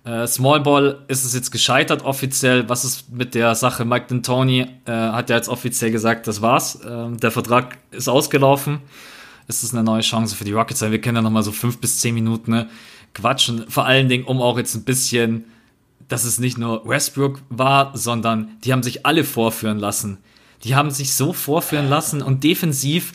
Äh, 0.05 0.27
Small 0.27 0.61
Ball 0.61 0.99
ist 1.07 1.23
es 1.23 1.33
jetzt 1.33 1.51
gescheitert 1.51 2.03
offiziell. 2.03 2.67
Was 2.67 2.83
ist 2.83 3.11
mit 3.11 3.35
der 3.35 3.55
Sache? 3.55 3.85
Mike 3.85 4.13
D'Antoni 4.13 4.67
äh, 4.85 4.91
hat 4.91 5.29
ja 5.29 5.37
jetzt 5.37 5.47
offiziell 5.47 5.91
gesagt, 5.91 6.27
das 6.27 6.41
war's. 6.41 6.75
Äh, 6.75 7.11
der 7.11 7.31
Vertrag 7.31 7.77
ist 7.91 8.09
ausgelaufen. 8.09 8.79
Es 9.47 9.63
ist 9.63 9.73
eine 9.73 9.83
neue 9.83 10.01
Chance 10.01 10.35
für 10.35 10.43
die 10.43 10.51
Rockets. 10.51 10.81
Wir 10.81 10.99
können 10.99 11.17
ja 11.17 11.21
noch 11.21 11.29
mal 11.29 11.43
so 11.43 11.51
fünf 11.51 11.79
bis 11.79 11.99
zehn 11.99 12.13
Minuten 12.13 12.51
ne, 12.51 12.69
quatschen. 13.13 13.65
Vor 13.69 13.85
allen 13.85 14.09
Dingen, 14.09 14.25
um 14.25 14.41
auch 14.41 14.57
jetzt 14.57 14.75
ein 14.75 14.83
bisschen, 14.83 15.45
dass 16.09 16.25
es 16.25 16.37
nicht 16.37 16.57
nur 16.57 16.87
Westbrook 16.87 17.41
war, 17.49 17.95
sondern 17.97 18.57
die 18.63 18.73
haben 18.73 18.83
sich 18.83 19.05
alle 19.05 19.23
vorführen 19.23 19.79
lassen. 19.79 20.17
Die 20.63 20.75
haben 20.75 20.91
sich 20.91 21.13
so 21.13 21.33
vorführen 21.33 21.89
lassen 21.89 22.21
und 22.21 22.43
defensiv, 22.43 23.13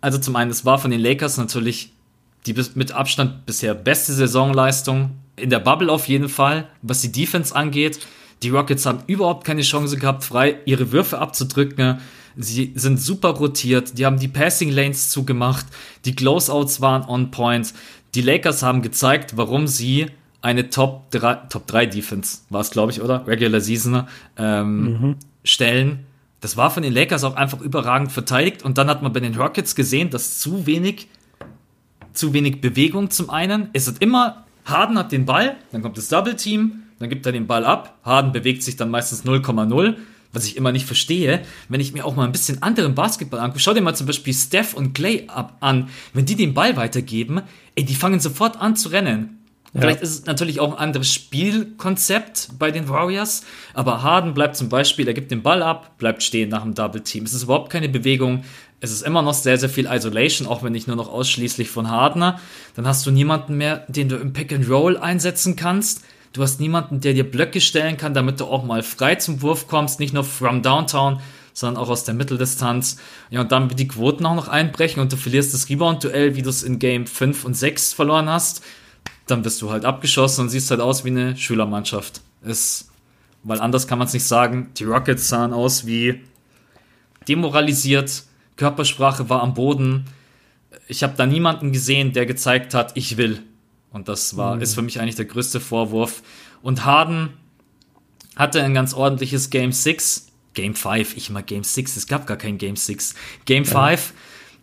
also 0.00 0.18
zum 0.18 0.36
einen, 0.36 0.50
es 0.50 0.64
war 0.64 0.78
von 0.78 0.90
den 0.90 1.00
Lakers 1.00 1.36
natürlich 1.36 1.92
die 2.46 2.54
mit 2.74 2.92
Abstand 2.92 3.44
bisher 3.44 3.74
beste 3.74 4.14
Saisonleistung 4.14 5.10
in 5.40 5.50
der 5.50 5.60
Bubble 5.60 5.90
auf 5.90 6.08
jeden 6.08 6.28
Fall, 6.28 6.68
was 6.82 7.00
die 7.00 7.12
Defense 7.12 7.54
angeht. 7.54 8.00
Die 8.42 8.50
Rockets 8.50 8.86
haben 8.86 9.00
überhaupt 9.06 9.44
keine 9.44 9.62
Chance 9.62 9.96
gehabt, 9.96 10.24
frei 10.24 10.56
ihre 10.64 10.92
Würfe 10.92 11.18
abzudrücken. 11.18 11.98
Sie 12.36 12.72
sind 12.74 13.00
super 13.00 13.30
rotiert, 13.30 13.98
die 13.98 14.06
haben 14.06 14.18
die 14.18 14.28
Passing 14.28 14.70
Lanes 14.70 15.10
zugemacht, 15.10 15.66
die 16.04 16.14
Closeouts 16.14 16.80
waren 16.80 17.02
on 17.08 17.30
point. 17.30 17.74
Die 18.14 18.22
Lakers 18.22 18.62
haben 18.62 18.82
gezeigt, 18.82 19.36
warum 19.36 19.66
sie 19.66 20.06
eine 20.40 20.70
Top 20.70 21.10
3, 21.10 21.34
Top 21.48 21.66
3 21.66 21.86
Defense, 21.86 22.38
war 22.48 22.60
es 22.60 22.70
glaube 22.70 22.92
ich, 22.92 23.02
oder? 23.02 23.26
Regular 23.26 23.60
Season, 23.60 24.06
ähm, 24.36 24.82
mhm. 24.82 25.16
stellen. 25.44 26.06
Das 26.40 26.56
war 26.56 26.70
von 26.70 26.82
den 26.82 26.94
Lakers 26.94 27.24
auch 27.24 27.36
einfach 27.36 27.60
überragend 27.60 28.12
verteidigt 28.12 28.62
und 28.62 28.78
dann 28.78 28.88
hat 28.88 29.02
man 29.02 29.12
bei 29.12 29.20
den 29.20 29.34
Rockets 29.34 29.74
gesehen, 29.74 30.08
dass 30.08 30.38
zu 30.38 30.66
wenig 30.66 31.08
zu 32.12 32.32
wenig 32.32 32.60
Bewegung 32.60 33.10
zum 33.10 33.30
einen. 33.30 33.70
Es 33.72 33.86
hat 33.86 33.96
immer, 34.00 34.44
Harden 34.64 34.98
hat 34.98 35.12
den 35.12 35.26
Ball, 35.26 35.56
dann 35.72 35.82
kommt 35.82 35.98
das 35.98 36.08
Double 36.08 36.36
Team, 36.36 36.82
dann 36.98 37.08
gibt 37.08 37.26
er 37.26 37.32
den 37.32 37.46
Ball 37.46 37.64
ab. 37.64 37.98
Harden 38.04 38.32
bewegt 38.32 38.62
sich 38.62 38.76
dann 38.76 38.90
meistens 38.90 39.24
0,0 39.24 39.96
was 40.32 40.46
ich 40.46 40.56
immer 40.56 40.72
nicht 40.72 40.86
verstehe, 40.86 41.42
wenn 41.68 41.80
ich 41.80 41.92
mir 41.92 42.04
auch 42.04 42.14
mal 42.14 42.24
ein 42.24 42.32
bisschen 42.32 42.62
anderen 42.62 42.94
Basketball 42.94 43.40
angucke. 43.40 43.60
Schau 43.60 43.74
dir 43.74 43.80
mal 43.80 43.94
zum 43.94 44.06
Beispiel 44.06 44.34
Steph 44.34 44.74
und 44.74 44.94
Clay 44.94 45.24
ab 45.28 45.56
an. 45.60 45.88
Wenn 46.12 46.26
die 46.26 46.36
den 46.36 46.54
Ball 46.54 46.76
weitergeben, 46.76 47.42
ey, 47.74 47.84
die 47.84 47.94
fangen 47.94 48.20
sofort 48.20 48.60
an 48.60 48.76
zu 48.76 48.90
rennen. 48.90 49.38
Ja. 49.72 49.82
Vielleicht 49.82 50.02
ist 50.02 50.10
es 50.10 50.26
natürlich 50.26 50.58
auch 50.58 50.72
ein 50.72 50.78
anderes 50.78 51.12
Spielkonzept 51.12 52.50
bei 52.58 52.72
den 52.72 52.88
Warriors, 52.88 53.44
aber 53.72 54.02
Harden 54.02 54.34
bleibt 54.34 54.56
zum 54.56 54.68
Beispiel, 54.68 55.06
er 55.06 55.14
gibt 55.14 55.30
den 55.30 55.42
Ball 55.42 55.62
ab, 55.62 55.96
bleibt 55.98 56.24
stehen 56.24 56.48
nach 56.48 56.62
dem 56.62 56.74
Double 56.74 57.02
Team. 57.02 57.24
Es 57.24 57.34
ist 57.34 57.44
überhaupt 57.44 57.70
keine 57.70 57.88
Bewegung. 57.88 58.42
Es 58.80 58.90
ist 58.90 59.02
immer 59.02 59.20
noch 59.20 59.34
sehr, 59.34 59.58
sehr 59.58 59.68
viel 59.68 59.86
Isolation, 59.86 60.48
auch 60.48 60.62
wenn 60.62 60.72
nicht 60.72 60.86
nur 60.86 60.96
noch 60.96 61.12
ausschließlich 61.12 61.70
von 61.70 61.90
Hardener. 61.90 62.40
Dann 62.74 62.86
hast 62.86 63.04
du 63.04 63.10
niemanden 63.10 63.56
mehr, 63.56 63.84
den 63.88 64.08
du 64.08 64.16
im 64.16 64.32
Pick 64.32 64.52
and 64.52 64.68
Roll 64.70 64.96
einsetzen 64.96 65.54
kannst. 65.54 66.02
Du 66.32 66.42
hast 66.42 66.60
niemanden, 66.60 67.00
der 67.00 67.12
dir 67.12 67.30
Blöcke 67.30 67.60
stellen 67.60 67.96
kann, 67.96 68.14
damit 68.14 68.40
du 68.40 68.46
auch 68.46 68.64
mal 68.64 68.82
frei 68.82 69.16
zum 69.16 69.42
Wurf 69.42 69.68
kommst, 69.68 70.00
nicht 70.00 70.14
nur 70.14 70.24
from 70.24 70.62
downtown, 70.62 71.20
sondern 71.52 71.82
auch 71.82 71.90
aus 71.90 72.04
der 72.04 72.14
Mitteldistanz. 72.14 72.96
Ja, 73.30 73.42
und 73.42 73.52
dann 73.52 73.68
wird 73.68 73.80
die 73.80 73.88
Quoten 73.88 74.24
auch 74.24 74.34
noch 74.34 74.48
einbrechen 74.48 75.02
und 75.02 75.12
du 75.12 75.16
verlierst 75.16 75.52
das 75.52 75.68
Rebound-Duell, 75.68 76.36
wie 76.36 76.42
du 76.42 76.48
es 76.48 76.62
in 76.62 76.78
Game 76.78 77.06
5 77.06 77.44
und 77.44 77.54
6 77.54 77.92
verloren 77.92 78.30
hast. 78.30 78.62
Dann 79.26 79.42
bist 79.42 79.60
du 79.60 79.70
halt 79.70 79.84
abgeschossen 79.84 80.42
und 80.42 80.48
siehst 80.48 80.70
halt 80.70 80.80
aus 80.80 81.04
wie 81.04 81.10
eine 81.10 81.36
Schülermannschaft. 81.36 82.22
Ist, 82.42 82.90
weil 83.42 83.60
anders 83.60 83.86
kann 83.86 83.98
man 83.98 84.06
es 84.06 84.14
nicht 84.14 84.24
sagen. 84.24 84.70
Die 84.76 84.84
Rockets 84.84 85.28
sahen 85.28 85.52
aus 85.52 85.84
wie 85.84 86.20
demoralisiert, 87.28 88.24
Körpersprache 88.60 89.30
war 89.30 89.42
am 89.42 89.54
Boden. 89.54 90.04
Ich 90.86 91.02
habe 91.02 91.14
da 91.16 91.24
niemanden 91.24 91.72
gesehen, 91.72 92.12
der 92.12 92.26
gezeigt 92.26 92.74
hat, 92.74 92.92
ich 92.94 93.16
will. 93.16 93.40
Und 93.90 94.06
das 94.08 94.36
war, 94.36 94.56
mhm. 94.56 94.60
ist 94.60 94.74
für 94.74 94.82
mich 94.82 95.00
eigentlich 95.00 95.16
der 95.16 95.24
größte 95.24 95.60
Vorwurf. 95.60 96.22
Und 96.60 96.84
Harden 96.84 97.30
hatte 98.36 98.62
ein 98.62 98.74
ganz 98.74 98.92
ordentliches 98.92 99.48
Game 99.48 99.72
6. 99.72 100.26
Game 100.52 100.74
5, 100.74 101.16
ich 101.16 101.30
immer 101.30 101.42
Game 101.42 101.64
6, 101.64 101.96
es 101.96 102.06
gab 102.06 102.26
gar 102.26 102.36
kein 102.36 102.58
Game 102.58 102.76
6. 102.76 103.14
Game 103.46 103.64
5, 103.64 103.78
ja. 103.78 103.96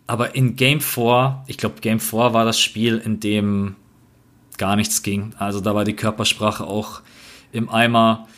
aber 0.06 0.36
in 0.36 0.54
Game 0.54 0.80
4, 0.80 1.42
ich 1.48 1.58
glaube, 1.58 1.80
Game 1.80 1.98
4 1.98 2.32
war 2.32 2.44
das 2.44 2.60
Spiel, 2.60 2.98
in 2.98 3.18
dem 3.18 3.74
gar 4.58 4.76
nichts 4.76 5.02
ging. 5.02 5.34
Also 5.38 5.60
da 5.60 5.74
war 5.74 5.84
die 5.84 5.96
Körpersprache 5.96 6.64
auch 6.64 7.00
im 7.50 7.68
Eimer. 7.68 8.28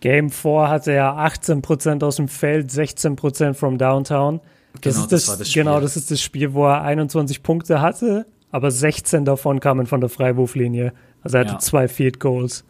Game 0.00 0.30
4 0.30 0.68
hatte 0.68 0.92
er 0.92 1.18
18% 1.18 2.02
aus 2.02 2.16
dem 2.16 2.28
Feld, 2.28 2.70
16% 2.70 3.52
from 3.52 3.76
Downtown. 3.76 4.40
Das 4.80 4.94
genau, 4.94 5.04
ist 5.04 5.12
das, 5.12 5.26
das, 5.26 5.38
das 5.38 5.52
genau, 5.52 5.80
das 5.80 5.96
ist 5.96 6.10
das 6.10 6.20
Spiel, 6.20 6.52
wo 6.52 6.66
er 6.66 6.82
21 6.82 7.42
Punkte 7.42 7.80
hatte, 7.80 8.26
aber 8.50 8.70
16 8.70 9.24
davon 9.24 9.60
kamen 9.60 9.86
von 9.86 10.00
der 10.00 10.10
Freiwurflinie. 10.10 10.92
Also 11.22 11.38
er 11.38 11.40
hatte 11.44 11.54
ja. 11.54 11.58
zwei 11.58 11.88
Field 11.88 12.20
Goals. 12.20 12.64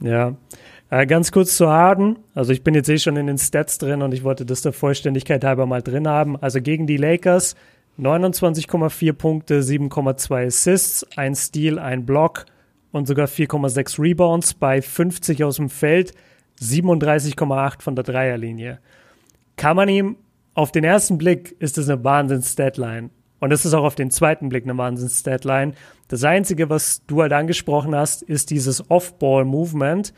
Ja. 0.00 0.36
Äh, 0.90 1.06
ganz 1.06 1.32
kurz 1.32 1.56
zu 1.56 1.68
Harden. 1.68 2.18
Also 2.34 2.52
ich 2.52 2.62
bin 2.62 2.74
jetzt 2.74 2.88
eh 2.88 2.98
schon 2.98 3.16
in 3.16 3.26
den 3.26 3.38
Stats 3.38 3.78
drin 3.78 4.02
und 4.02 4.14
ich 4.14 4.24
wollte 4.24 4.46
das 4.46 4.62
der 4.62 4.72
Vollständigkeit 4.72 5.44
halber 5.44 5.66
mal 5.66 5.82
drin 5.82 6.08
haben. 6.08 6.36
Also 6.40 6.60
gegen 6.62 6.86
die 6.86 6.96
Lakers 6.96 7.56
29,4 7.98 9.12
Punkte, 9.12 9.60
7,2 9.60 10.46
Assists, 10.46 11.06
ein 11.16 11.34
Steal, 11.34 11.78
ein 11.78 12.06
Block 12.06 12.46
und 12.92 13.06
sogar 13.06 13.26
4,6 13.26 14.00
Rebounds 14.00 14.54
bei 14.54 14.80
50 14.80 15.44
aus 15.44 15.56
dem 15.56 15.68
Feld, 15.68 16.14
37,8 16.60 17.82
von 17.82 17.96
der 17.96 18.04
Dreierlinie. 18.04 18.78
Kann 19.56 19.76
man 19.76 19.88
ihm 19.88 20.16
auf 20.58 20.72
den 20.72 20.82
ersten 20.82 21.18
Blick 21.18 21.54
ist 21.60 21.78
das 21.78 21.88
eine 21.88 22.02
Wahnsinns-Statline. 22.02 23.10
Und 23.38 23.50
das 23.50 23.64
ist 23.64 23.74
auch 23.74 23.84
auf 23.84 23.94
den 23.94 24.10
zweiten 24.10 24.48
Blick 24.48 24.64
eine 24.64 24.76
Wahnsinns-Statline. 24.76 25.74
Das 26.08 26.24
Einzige, 26.24 26.68
was 26.68 27.06
du 27.06 27.22
halt 27.22 27.32
angesprochen 27.32 27.94
hast, 27.94 28.22
ist 28.22 28.50
dieses 28.50 28.90
Off-Ball-Movement. 28.90 30.12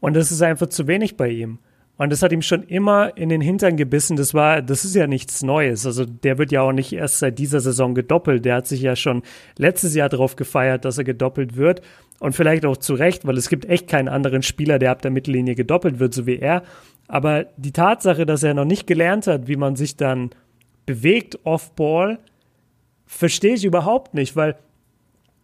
Und 0.00 0.14
das 0.14 0.32
ist 0.32 0.42
einfach 0.42 0.66
zu 0.66 0.88
wenig 0.88 1.16
bei 1.16 1.28
ihm. 1.28 1.60
Und 1.96 2.10
das 2.10 2.22
hat 2.22 2.32
ihm 2.32 2.42
schon 2.42 2.64
immer 2.64 3.16
in 3.16 3.28
den 3.28 3.40
Hintern 3.40 3.76
gebissen. 3.76 4.16
Das 4.16 4.34
war, 4.34 4.62
das 4.62 4.84
ist 4.84 4.96
ja 4.96 5.06
nichts 5.06 5.42
Neues. 5.42 5.86
Also 5.86 6.04
der 6.04 6.38
wird 6.38 6.50
ja 6.50 6.62
auch 6.62 6.72
nicht 6.72 6.92
erst 6.92 7.20
seit 7.20 7.38
dieser 7.38 7.60
Saison 7.60 7.94
gedoppelt. 7.94 8.44
Der 8.44 8.56
hat 8.56 8.66
sich 8.66 8.82
ja 8.82 8.96
schon 8.96 9.22
letztes 9.56 9.94
Jahr 9.94 10.08
darauf 10.08 10.34
gefeiert, 10.34 10.84
dass 10.84 10.98
er 10.98 11.04
gedoppelt 11.04 11.56
wird. 11.56 11.82
Und 12.18 12.34
vielleicht 12.34 12.66
auch 12.66 12.76
zu 12.76 12.94
Recht, 12.94 13.26
weil 13.26 13.36
es 13.36 13.48
gibt 13.48 13.66
echt 13.66 13.86
keinen 13.86 14.08
anderen 14.08 14.42
Spieler, 14.42 14.78
der 14.78 14.90
ab 14.90 15.02
der 15.02 15.12
Mittellinie 15.12 15.54
gedoppelt 15.54 16.00
wird, 16.00 16.14
so 16.14 16.26
wie 16.26 16.38
er. 16.38 16.62
Aber 17.06 17.44
die 17.56 17.72
Tatsache, 17.72 18.26
dass 18.26 18.42
er 18.42 18.54
noch 18.54 18.64
nicht 18.64 18.86
gelernt 18.86 19.26
hat, 19.26 19.46
wie 19.46 19.56
man 19.56 19.76
sich 19.76 19.96
dann 19.96 20.30
bewegt 20.86 21.38
off-Ball, 21.44 22.18
verstehe 23.06 23.54
ich 23.54 23.64
überhaupt 23.64 24.14
nicht, 24.14 24.34
weil 24.34 24.56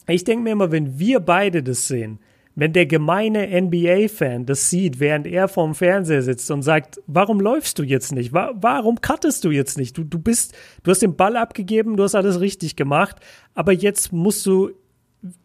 ich 0.09 0.25
denke 0.25 0.43
mir 0.43 0.53
immer, 0.53 0.73
wenn 0.73 0.99
wir 0.99 1.21
beide 1.21 1.63
das 1.63 1.87
sehen, 1.87 2.19
wenn 2.55 2.73
der 2.73 2.87
gemeine 2.87 3.49
NBA-Fan 3.61 4.45
das 4.45 4.71
sieht, 4.71 5.01
während 5.01 5.27
er 5.27 5.49
vorm 5.49 5.75
Fernseher 5.75 6.23
sitzt 6.23 6.51
und 6.51 6.63
sagt, 6.63 7.01
warum 7.07 7.41
läufst 7.41 7.79
du 7.79 7.83
jetzt 7.83 8.13
nicht? 8.13 8.33
Warum 8.33 9.01
cuttest 9.01 9.45
du 9.45 9.51
jetzt 9.51 9.79
nicht? 9.79 9.97
Du, 9.97 10.05
du 10.05 10.19
bist, 10.19 10.55
du 10.83 10.91
hast 10.91 11.03
den 11.03 11.17
Ball 11.17 11.37
abgegeben, 11.37 11.97
du 11.97 12.03
hast 12.03 12.15
alles 12.15 12.41
richtig 12.41 12.77
gemacht, 12.77 13.17
aber 13.55 13.73
jetzt 13.73 14.13
musst 14.13 14.45
du 14.47 14.71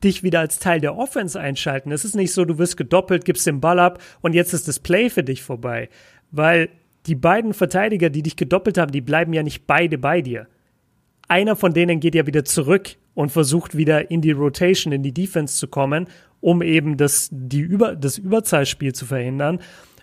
dich 0.04 0.24
wieder 0.24 0.40
als 0.40 0.60
Teil 0.60 0.80
der 0.80 0.98
Offense 0.98 1.40
einschalten. 1.40 1.92
Es 1.92 2.06
ist 2.06 2.16
nicht 2.16 2.34
so, 2.34 2.46
du 2.46 2.58
wirst 2.58 2.78
gedoppelt, 2.78 3.26
gibst 3.26 3.46
den 3.46 3.62
Ball 3.62 3.80
ab 3.80 4.02
und 4.22 4.34
jetzt 4.34 4.54
ist 4.54 4.68
das 4.68 4.80
Play 4.80 5.10
für 5.10 5.24
dich 5.24 5.44
vorbei. 5.44 5.90
Weil 6.32 6.70
die 7.06 7.16
beiden 7.16 7.54
Verteidiger, 7.54 8.10
die 8.10 8.24
dich 8.24 8.36
gedoppelt 8.36 8.78
haben, 8.78 8.92
die 8.92 9.02
bleiben 9.02 9.34
ja 9.34 9.44
nicht 9.44 9.68
beide 9.68 9.98
bei 9.98 10.22
dir 10.22 10.48
einer 11.28 11.56
von 11.56 11.74
denen 11.74 12.00
geht 12.00 12.16
ja 12.16 12.28
wieder 12.28 12.46
zurück 12.46 12.96
und 13.14 13.32
versucht 13.32 13.76
wieder 13.76 14.12
in 14.12 14.22
die 14.22 14.32
Rotation, 14.32 14.94
in 14.94 15.04
die 15.04 15.14
Defense 15.14 15.58
zu 15.58 15.68
kommen, 15.68 16.08
um 16.46 16.62
eben 16.62 16.96
das, 16.96 17.30
die 17.32 17.62
Über, 17.62 17.96
das 17.96 18.20
Überzahlspiel 18.20 18.94
zu 18.94 19.08
verhindern. 19.08 19.60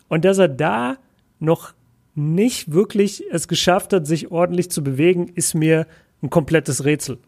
Und 0.09 0.25
dass 0.25 0.39
er 0.39 0.49
da 0.49 0.97
noch 1.39 1.73
nicht 2.17 2.73
wirklich 2.73 3.23
es 3.31 3.47
geschafft 3.47 3.93
hat, 3.93 4.09
sich 4.09 4.33
ordentlich 4.33 4.69
zu 4.69 4.83
bewegen, 4.83 5.29
ist 5.29 5.55
mir 5.55 5.87
ein 6.21 6.31
komplettes 6.31 6.85
Rätsel. 6.85 7.19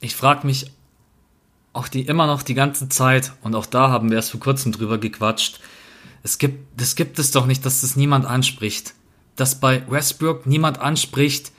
Ich 0.00 0.14
frage 0.14 0.46
mich 0.46 0.70
auch 1.72 1.88
die 1.88 2.02
immer 2.02 2.26
noch 2.26 2.42
die 2.42 2.52
ganze 2.52 2.90
Zeit, 2.90 3.32
und 3.40 3.54
auch 3.54 3.64
da 3.64 3.88
haben 3.88 4.10
wir 4.10 4.16
erst 4.16 4.32
vor 4.32 4.40
kurzem 4.40 4.72
drüber 4.72 4.98
gequatscht, 4.98 5.58
es 6.22 6.36
gibt, 6.36 6.78
das 6.78 6.96
gibt 6.96 7.18
es 7.18 7.30
doch 7.30 7.46
nicht, 7.46 7.64
dass 7.64 7.80
das 7.80 7.96
niemand 7.96 8.26
anspricht. 8.26 8.92
Dass 9.36 9.58
bei 9.58 9.82
Westbrook 9.88 10.44
niemand 10.44 10.80
anspricht, 10.80 11.50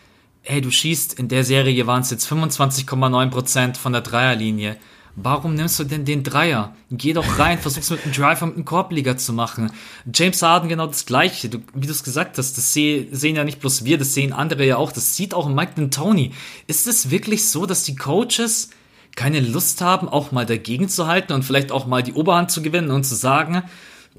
ey, 0.44 0.62
du 0.62 0.70
schießt, 0.70 1.18
in 1.18 1.30
der 1.30 1.44
Serie 1.44 1.88
waren 1.88 2.04
es 2.04 2.12
jetzt 2.12 2.32
25,9% 2.32 3.76
von 3.76 3.92
der 3.92 4.02
Dreierlinie. 4.02 4.78
Warum 5.24 5.54
nimmst 5.54 5.80
du 5.80 5.84
denn 5.84 6.06
den 6.06 6.24
Dreier? 6.24 6.76
Geh 6.90 7.14
doch 7.14 7.38
rein, 7.38 7.60
versuch's 7.60 7.90
mit 7.90 8.04
einem 8.04 8.14
Drive 8.14 8.42
und 8.42 8.56
einem 8.56 8.66
Korbleger 8.66 9.18
zu 9.18 9.34
machen. 9.34 9.72
James 10.12 10.42
Harden 10.42 10.68
genau 10.68 10.88
das 10.88 11.06
Gleiche. 11.06 11.50
Du, 11.50 11.60
wie 11.76 11.86
du 11.86 11.92
es 11.92 12.04
gesagt 12.04 12.38
hast, 12.38 12.58
das 12.58 12.74
seh, 12.74 13.08
sehen 13.12 13.36
ja 13.36 13.44
nicht 13.44 13.60
bloß 13.60 13.86
wir, 13.86 13.98
das 13.98 14.14
sehen 14.14 14.34
andere 14.34 14.66
ja 14.66 14.78
auch. 14.78 14.92
Das 14.92 15.16
sieht 15.16 15.34
auch 15.34 15.48
Mike 15.48 15.74
D'Antoni. 15.80 16.32
Ist 16.68 16.88
es 16.88 17.12
wirklich 17.12 17.48
so, 17.48 17.66
dass 17.66 17.84
die 17.84 17.96
Coaches 17.96 18.70
keine 19.16 19.42
Lust 19.42 19.82
haben, 19.82 20.10
auch 20.10 20.32
mal 20.32 20.46
dagegen 20.46 20.90
zu 20.90 21.08
halten 21.08 21.34
und 21.34 21.44
vielleicht 21.44 21.72
auch 21.72 21.86
mal 21.86 22.02
die 22.02 22.14
Oberhand 22.14 22.50
zu 22.50 22.62
gewinnen 22.62 22.92
und 22.92 23.04
zu 23.04 23.16
sagen, 23.16 23.64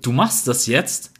du 0.02 0.12
machst 0.12 0.46
das 0.46 0.66
jetzt, 0.66 1.12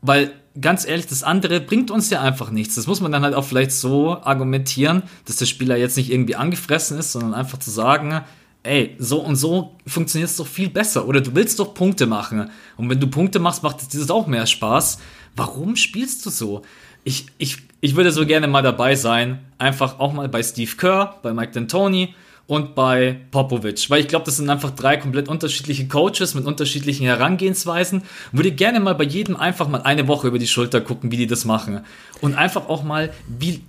weil 0.00 0.32
ganz 0.60 0.86
ehrlich, 0.86 1.06
das 1.06 1.22
andere 1.22 1.60
bringt 1.60 1.90
uns 1.90 2.10
ja 2.10 2.20
einfach 2.20 2.50
nichts. 2.50 2.74
Das 2.74 2.86
muss 2.86 3.00
man 3.00 3.12
dann 3.12 3.22
halt 3.22 3.34
auch 3.34 3.44
vielleicht 3.44 3.72
so 3.72 4.22
argumentieren, 4.22 5.02
dass 5.24 5.36
der 5.36 5.46
Spieler 5.46 5.76
jetzt 5.76 5.96
nicht 5.96 6.10
irgendwie 6.10 6.36
angefressen 6.36 6.98
ist, 6.98 7.12
sondern 7.12 7.34
einfach 7.34 7.58
zu 7.58 7.70
sagen, 7.70 8.22
ey, 8.62 8.96
so 8.98 9.20
und 9.20 9.36
so 9.36 9.76
funktioniert 9.86 10.30
es 10.30 10.36
doch 10.36 10.46
viel 10.46 10.68
besser. 10.68 11.06
Oder 11.06 11.20
du 11.20 11.34
willst 11.34 11.58
doch 11.58 11.74
Punkte 11.74 12.06
machen. 12.06 12.50
Und 12.76 12.88
wenn 12.88 13.00
du 13.00 13.06
Punkte 13.06 13.38
machst, 13.38 13.62
macht 13.62 13.80
es 13.80 13.88
dieses 13.88 14.10
auch 14.10 14.26
mehr 14.26 14.46
Spaß. 14.46 14.98
Warum 15.36 15.76
spielst 15.76 16.24
du 16.26 16.30
so? 16.30 16.62
Ich, 17.04 17.26
ich, 17.38 17.58
ich 17.80 17.96
würde 17.96 18.12
so 18.12 18.26
gerne 18.26 18.46
mal 18.46 18.62
dabei 18.62 18.94
sein. 18.94 19.40
Einfach 19.58 19.98
auch 19.98 20.12
mal 20.12 20.28
bei 20.28 20.42
Steve 20.42 20.76
Kerr, 20.76 21.18
bei 21.22 21.32
Mike 21.32 21.58
D'Antoni 21.58 22.10
und 22.46 22.74
bei 22.74 23.20
Popovic, 23.30 23.88
weil 23.88 24.00
ich 24.00 24.08
glaube, 24.08 24.24
das 24.24 24.36
sind 24.36 24.50
einfach 24.50 24.70
drei 24.70 24.96
komplett 24.96 25.28
unterschiedliche 25.28 25.86
Coaches 25.86 26.34
mit 26.34 26.44
unterschiedlichen 26.44 27.06
Herangehensweisen. 27.06 28.02
Würde 28.32 28.50
gerne 28.52 28.80
mal 28.80 28.94
bei 28.94 29.04
jedem 29.04 29.36
einfach 29.36 29.68
mal 29.68 29.82
eine 29.82 30.08
Woche 30.08 30.28
über 30.28 30.38
die 30.38 30.48
Schulter 30.48 30.80
gucken, 30.80 31.10
wie 31.10 31.16
die 31.16 31.26
das 31.26 31.44
machen 31.44 31.80
und 32.20 32.34
einfach 32.34 32.68
auch 32.68 32.82
mal, 32.82 33.12
wie 33.26 33.62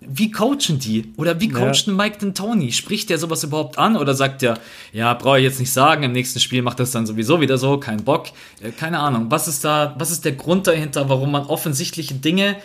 wie 0.00 0.30
coachen 0.30 0.78
die? 0.78 1.12
Oder 1.16 1.40
wie 1.40 1.48
coacht 1.48 1.86
ja. 1.86 1.92
Mike 1.92 2.18
D'Antoni? 2.18 2.72
Spricht 2.72 3.10
der 3.10 3.18
sowas 3.18 3.44
überhaupt 3.44 3.78
an 3.78 3.96
oder 3.96 4.14
sagt 4.14 4.42
der, 4.42 4.58
ja, 4.92 5.12
brauche 5.14 5.38
ich 5.38 5.44
jetzt 5.44 5.60
nicht 5.60 5.72
sagen, 5.72 6.02
im 6.02 6.12
nächsten 6.12 6.40
Spiel 6.40 6.62
macht 6.62 6.80
das 6.80 6.90
dann 6.90 7.06
sowieso 7.06 7.40
wieder 7.40 7.58
so, 7.58 7.78
kein 7.78 8.02
Bock. 8.02 8.28
Äh, 8.62 8.70
keine 8.70 8.98
Ahnung. 8.98 9.26
Was 9.28 9.46
ist 9.46 9.64
da, 9.64 9.94
was 9.98 10.10
ist 10.10 10.24
der 10.24 10.32
Grund 10.32 10.66
dahinter, 10.66 11.08
warum 11.08 11.30
man 11.32 11.44
offensichtliche 11.46 12.14
Dinge 12.14 12.56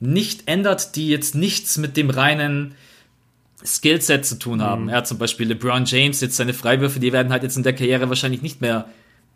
nicht 0.00 0.46
ändert, 0.46 0.96
die 0.96 1.08
jetzt 1.08 1.34
nichts 1.34 1.78
mit 1.78 1.96
dem 1.96 2.10
reinen 2.10 2.74
Skillset 3.64 4.26
zu 4.26 4.38
tun 4.38 4.62
haben. 4.62 4.84
Mhm. 4.84 4.90
Ja, 4.90 5.04
zum 5.04 5.18
Beispiel 5.18 5.48
LeBron 5.48 5.84
James, 5.86 6.20
jetzt 6.20 6.36
seine 6.36 6.52
Freiwürfe, 6.52 7.00
die 7.00 7.12
werden 7.12 7.32
halt 7.32 7.42
jetzt 7.42 7.56
in 7.56 7.62
der 7.62 7.72
Karriere 7.72 8.08
wahrscheinlich 8.08 8.42
nicht 8.42 8.60
mehr 8.60 8.86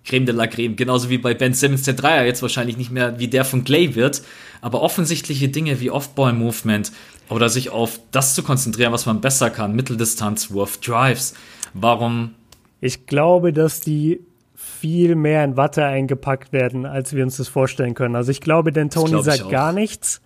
Creme 0.08 0.26
de 0.26 0.34
la 0.34 0.46
Creme. 0.46 0.74
Genauso 0.74 1.10
wie 1.10 1.18
bei 1.18 1.34
Ben 1.34 1.54
Simmons, 1.54 1.82
der 1.82 1.94
Dreier 1.94 2.24
jetzt 2.24 2.42
wahrscheinlich 2.42 2.76
nicht 2.76 2.90
mehr 2.90 3.18
wie 3.18 3.28
der 3.28 3.44
von 3.44 3.64
Clay 3.64 3.94
wird. 3.94 4.22
Aber 4.60 4.82
offensichtliche 4.82 5.48
Dinge 5.48 5.80
wie 5.80 5.90
Off-Ball-Movement 5.90 6.90
oder 7.28 7.48
sich 7.48 7.70
auf 7.70 8.00
das 8.10 8.34
zu 8.34 8.42
konzentrieren, 8.42 8.92
was 8.92 9.06
man 9.06 9.20
besser 9.20 9.50
kann, 9.50 9.76
Mitteldistanzwurf, 9.76 10.78
Drives. 10.78 11.34
Warum? 11.74 12.34
Ich 12.80 13.06
glaube, 13.06 13.52
dass 13.52 13.80
die 13.80 14.20
viel 14.54 15.14
mehr 15.14 15.44
in 15.44 15.56
Watte 15.56 15.84
eingepackt 15.84 16.52
werden, 16.52 16.86
als 16.86 17.14
wir 17.14 17.22
uns 17.22 17.36
das 17.36 17.48
vorstellen 17.48 17.94
können. 17.94 18.16
Also 18.16 18.30
ich 18.30 18.40
glaube, 18.40 18.72
denn 18.72 18.90
Tony 18.90 19.22
sagt 19.22 19.48
gar 19.50 19.72
nichts. 19.72 20.20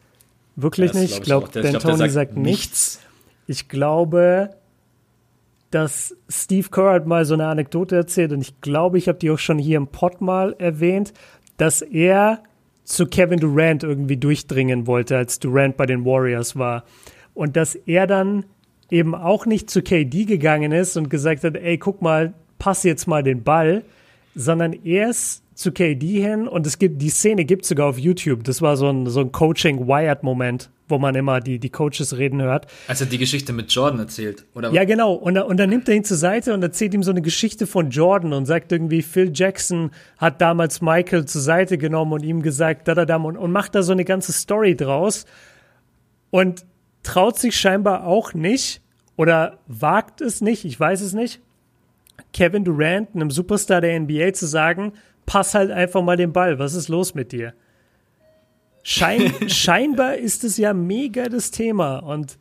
Wirklich 0.57 0.95
nicht. 0.95 1.18
Ich 1.18 1.22
glaube, 1.22 1.49
glaub, 1.49 1.80
Tony 1.80 1.99
sagt, 1.99 2.12
sagt 2.12 2.37
nichts. 2.37 3.01
Ich 3.47 3.68
glaube, 3.68 4.51
dass 5.73 6.14
Steve 6.29 6.68
Kerr 6.70 6.93
hat 6.93 7.07
mal 7.07 7.25
so 7.25 7.35
eine 7.35 7.47
Anekdote 7.47 7.97
erzählt 7.97 8.33
und 8.33 8.43
ich 8.43 8.61
glaube, 8.61 8.99
ich 8.99 9.09
habe 9.09 9.18
die 9.18 9.31
auch 9.31 9.39
schon 9.39 9.59
hier 9.59 9.79
im 9.79 9.89
Pod 9.89 10.20
mal 10.20 10.55
erwähnt, 10.59 11.12
dass 11.57 11.83
er 11.83 12.43
zu 12.85 13.07
Kevin 13.07 13.41
Durant 13.41 13.83
irgendwie 13.83 14.16
durchdringen 14.16 14.87
wollte, 14.87 15.16
als 15.16 15.39
Durant 15.39 15.77
bei 15.77 15.87
den 15.87 16.05
Warriors 16.05 16.57
war. 16.57 16.85
Und 17.35 17.57
dass 17.57 17.75
er 17.75 18.07
dann 18.07 18.45
eben 18.91 19.14
auch 19.14 19.47
nicht 19.47 19.70
zu 19.70 19.83
KD 19.83 20.27
gegangen 20.27 20.73
ist 20.73 20.97
und 20.97 21.09
gesagt 21.09 21.45
hat, 21.45 21.57
ey, 21.57 21.79
guck 21.79 22.03
mal, 22.03 22.35
pass 22.59 22.83
jetzt 22.83 23.07
mal 23.07 23.23
den 23.23 23.43
Ball, 23.43 23.83
sondern 24.35 24.73
erst 24.73 25.43
zu 25.55 25.73
KD 25.73 26.20
hin 26.20 26.49
und 26.49 26.66
es 26.66 26.79
gibt, 26.79 27.01
die 27.01 27.09
Szene 27.09 27.45
gibt 27.45 27.64
sogar 27.64 27.89
auf 27.89 27.99
YouTube. 27.99 28.45
Das 28.45 28.61
war 28.61 28.77
so 28.77 28.89
ein, 28.89 29.07
so 29.07 29.20
ein 29.20 29.33
Coaching-Wired-Moment, 29.33 30.70
wo 30.93 30.99
man 30.99 31.16
immer 31.16 31.40
die, 31.40 31.59
die 31.59 31.70
Coaches 31.70 32.16
reden 32.16 32.40
hört. 32.40 32.66
Als 32.86 33.01
er 33.01 33.09
die 33.09 33.18
Geschichte 33.18 33.53
mit 33.53 33.72
Jordan 33.72 33.99
erzählt, 33.99 34.45
oder? 34.55 34.70
Ja, 34.72 34.84
genau. 34.84 35.14
Und, 35.14 35.36
und 35.38 35.57
dann 35.57 35.70
nimmt 35.70 35.88
er 35.88 35.97
ihn 35.97 36.05
zur 36.05 36.16
Seite 36.16 36.55
und 36.55 36.62
erzählt 36.62 36.95
ihm 36.95 37.03
so 37.03 37.11
eine 37.11 37.22
Geschichte 37.22 37.66
von 37.66 37.90
Jordan 37.90 38.32
und 38.32 38.47
sagt 38.47 38.70
irgendwie, 38.70 39.03
Phil 39.03 39.32
Jackson 39.34 39.90
hat 40.18 40.40
damals 40.40 40.80
Michael 40.80 41.24
zur 41.24 41.40
Seite 41.40 41.78
genommen 41.78 42.12
und 42.12 42.22
ihm 42.22 42.43
gesagt, 42.43 42.86
da, 42.86 42.95
da, 42.95 43.05
da, 43.05 43.16
und, 43.16 43.36
und 43.36 43.51
macht 43.51 43.74
da 43.74 43.82
so 43.82 43.93
eine 43.93 44.05
ganze 44.05 44.32
Story 44.32 44.76
draus 44.76 45.24
und 46.30 46.64
traut 47.03 47.38
sich 47.38 47.57
scheinbar 47.57 48.07
auch 48.07 48.34
nicht 48.34 48.80
oder 49.16 49.59
wagt 49.66 50.20
es 50.20 50.40
nicht, 50.40 50.64
ich 50.64 50.78
weiß 50.78 51.01
es 51.01 51.12
nicht, 51.12 51.40
Kevin 52.32 52.64
Durant, 52.64 53.14
einem 53.14 53.30
Superstar 53.30 53.80
der 53.80 53.99
NBA, 53.99 54.32
zu 54.34 54.47
sagen, 54.47 54.93
pass 55.26 55.55
halt 55.55 55.70
einfach 55.70 56.03
mal 56.03 56.16
den 56.16 56.32
Ball, 56.32 56.59
was 56.59 56.74
ist 56.74 56.88
los 56.88 57.14
mit 57.14 57.32
dir? 57.32 57.55
Schein, 58.83 59.33
scheinbar 59.49 60.16
ist 60.16 60.45
es 60.45 60.57
ja 60.57 60.74
mega 60.74 61.28
das 61.28 61.51
Thema 61.51 61.99
und 61.99 62.39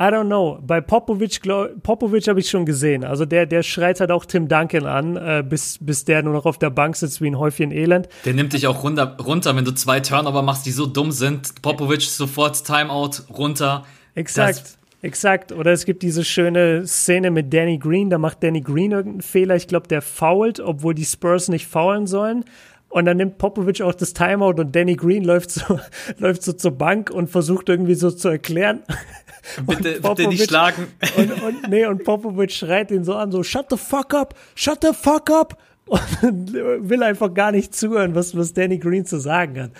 I 0.00 0.06
don't 0.06 0.26
know. 0.26 0.58
Bei 0.60 0.80
Popovic, 0.80 1.42
Popovic 1.82 2.26
habe 2.26 2.40
ich 2.40 2.50
schon 2.50 2.66
gesehen. 2.66 3.04
Also 3.04 3.24
der, 3.24 3.46
der 3.46 3.62
schreit 3.62 4.00
halt 4.00 4.10
auch 4.10 4.24
Tim 4.24 4.48
Duncan 4.48 4.84
an, 4.84 5.16
äh, 5.16 5.44
bis, 5.48 5.78
bis 5.80 6.04
der 6.04 6.24
nur 6.24 6.32
noch 6.32 6.44
auf 6.44 6.58
der 6.58 6.70
Bank 6.70 6.96
sitzt 6.96 7.20
wie 7.20 7.28
ein 7.28 7.38
Häufchen 7.38 7.70
Elend. 7.70 8.08
Der 8.24 8.34
nimmt 8.34 8.52
dich 8.52 8.66
auch 8.66 8.82
runter, 8.82 9.16
runter, 9.24 9.54
wenn 9.54 9.64
du 9.64 9.70
zwei 9.72 10.00
Turnover 10.00 10.42
machst, 10.42 10.66
die 10.66 10.72
so 10.72 10.86
dumm 10.86 11.12
sind. 11.12 11.62
Popovic 11.62 12.02
sofort 12.02 12.64
Timeout 12.64 13.32
runter. 13.32 13.84
Exakt. 14.16 14.60
Das 14.60 14.78
Exakt. 15.02 15.50
Oder 15.50 15.72
es 15.72 15.84
gibt 15.84 16.04
diese 16.04 16.24
schöne 16.24 16.86
Szene 16.86 17.32
mit 17.32 17.52
Danny 17.52 17.76
Green. 17.76 18.08
Da 18.08 18.18
macht 18.18 18.42
Danny 18.42 18.60
Green 18.60 18.92
irgendeinen 18.92 19.22
Fehler. 19.22 19.56
Ich 19.56 19.66
glaube, 19.66 19.88
der 19.88 20.00
foult, 20.00 20.60
obwohl 20.60 20.94
die 20.94 21.04
Spurs 21.04 21.48
nicht 21.48 21.66
faulen 21.66 22.06
sollen. 22.06 22.44
Und 22.92 23.06
dann 23.06 23.16
nimmt 23.16 23.38
Popovic 23.38 23.80
auch 23.80 23.94
das 23.94 24.12
Timeout 24.12 24.60
und 24.60 24.76
Danny 24.76 24.96
Green 24.96 25.24
läuft 25.24 25.50
so, 25.50 25.80
läuft 26.18 26.42
so 26.42 26.52
zur 26.52 26.72
Bank 26.72 27.10
und 27.10 27.30
versucht 27.30 27.70
irgendwie 27.70 27.94
so 27.94 28.10
zu 28.10 28.28
erklären. 28.28 28.82
Bitte, 29.66 29.94
Popovic, 29.94 30.16
bitte 30.16 30.28
nicht 30.28 30.44
schlagen. 30.44 30.88
Und, 31.16 31.42
und, 31.42 31.68
nee, 31.68 31.84
und 31.84 32.04
Popovic 32.04 32.52
schreit 32.52 32.92
ihn 32.92 33.02
so 33.02 33.16
an, 33.16 33.32
so, 33.32 33.42
shut 33.42 33.66
the 33.70 33.76
fuck 33.76 34.14
up, 34.14 34.36
shut 34.54 34.78
the 34.82 34.92
fuck 34.92 35.30
up. 35.30 35.58
Und 35.86 36.52
will 36.52 37.02
einfach 37.02 37.34
gar 37.34 37.50
nicht 37.50 37.74
zuhören, 37.74 38.14
was, 38.14 38.36
was 38.36 38.52
Danny 38.52 38.78
Green 38.78 39.04
zu 39.04 39.18
sagen 39.18 39.60
hat. 39.60 39.70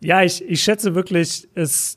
Ja, 0.00 0.24
ich, 0.24 0.44
ich 0.44 0.60
schätze 0.60 0.96
wirklich, 0.96 1.46
es, 1.54 1.96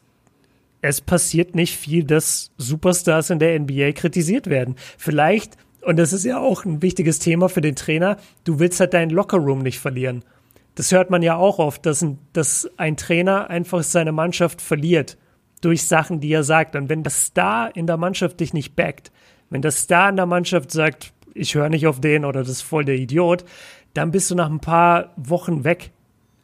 es 0.81 1.01
passiert 1.01 1.55
nicht 1.55 1.75
viel, 1.75 2.03
dass 2.03 2.51
Superstars 2.59 3.31
in 3.31 3.39
der 3.39 3.59
NBA 3.59 3.93
kritisiert 3.93 4.45
werden. 4.45 4.75
Vielleicht, 4.99 5.57
und 5.85 5.97
das 5.97 6.13
ist 6.13 6.25
ja 6.25 6.39
auch 6.39 6.65
ein 6.65 6.81
wichtiges 6.81 7.19
Thema 7.19 7.49
für 7.49 7.61
den 7.61 7.75
Trainer, 7.75 8.17
du 8.43 8.59
willst 8.59 8.79
halt 8.79 8.93
deinen 8.93 9.11
Lockerroom 9.11 9.59
nicht 9.59 9.79
verlieren. 9.79 10.23
Das 10.75 10.91
hört 10.91 11.09
man 11.09 11.21
ja 11.21 11.35
auch 11.35 11.59
oft, 11.59 11.85
dass 11.85 12.01
ein, 12.01 12.19
dass 12.33 12.69
ein 12.77 12.97
Trainer 12.97 13.49
einfach 13.49 13.83
seine 13.83 14.11
Mannschaft 14.11 14.61
verliert 14.61 15.17
durch 15.61 15.83
Sachen, 15.83 16.19
die 16.19 16.31
er 16.31 16.43
sagt. 16.43 16.75
Und 16.75 16.89
wenn 16.89 17.03
der 17.03 17.11
Star 17.11 17.75
in 17.75 17.87
der 17.87 17.97
Mannschaft 17.97 18.39
dich 18.39 18.53
nicht 18.53 18.75
backt, 18.75 19.11
wenn 19.49 19.61
der 19.61 19.71
Star 19.71 20.09
in 20.09 20.17
der 20.17 20.25
Mannschaft 20.25 20.71
sagt, 20.71 21.13
ich 21.33 21.55
höre 21.55 21.69
nicht 21.69 21.87
auf 21.87 22.01
den 22.01 22.25
oder 22.25 22.41
das 22.41 22.49
ist 22.49 22.61
voll 22.61 22.85
der 22.85 22.95
Idiot, 22.95 23.45
dann 23.93 24.11
bist 24.11 24.29
du 24.31 24.35
nach 24.35 24.49
ein 24.49 24.59
paar 24.59 25.13
Wochen 25.15 25.63
weg. 25.63 25.91